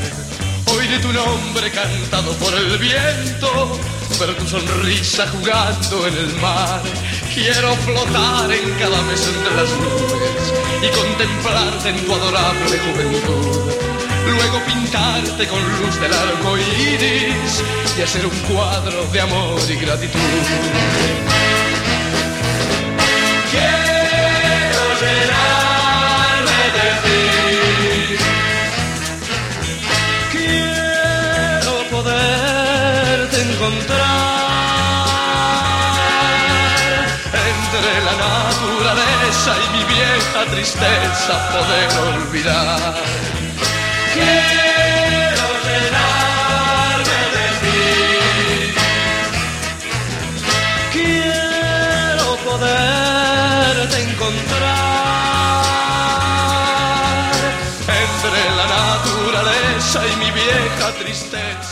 Oiré 0.68 1.00
tu 1.00 1.12
nombre 1.12 1.72
cantado 1.72 2.32
por 2.36 2.54
el 2.54 2.78
viento, 2.78 3.80
ver 4.20 4.38
tu 4.38 4.48
sonrisa 4.48 5.28
jugando 5.30 6.08
en 6.08 6.14
el 6.16 6.36
mar. 6.36 6.84
Quiero 7.34 7.76
flotar 7.78 8.52
en 8.52 8.70
cada 8.78 9.02
mes 9.02 9.28
entre 9.28 9.56
las 9.56 9.72
nubes 9.72 10.54
y 10.84 10.88
contemplarte 10.96 11.90
en 11.90 12.06
tu 12.06 12.14
adorable 12.14 12.78
juventud. 12.78 13.72
Luego 14.28 14.64
pintarte 14.68 15.48
con 15.48 15.60
luz 15.60 16.00
del 16.00 16.14
arco 16.14 16.56
iris 16.56 17.64
y 17.98 18.02
hacer 18.04 18.28
un 18.28 18.40
cuadro 18.42 19.08
de 19.12 19.22
amor 19.22 19.60
y 19.68 19.76
gratitud. 19.76 20.20
Entre 37.72 37.94
la 38.04 38.16
naturaleza 38.18 39.56
y 39.66 39.78
mi 39.78 39.84
vieja 39.86 40.46
tristeza 40.52 41.34
poder 41.52 41.90
olvidar. 42.16 42.96
Quiero 44.14 44.71
tristeza 60.92 60.92
poder 60.92 61.32
olvidar. 61.32 61.71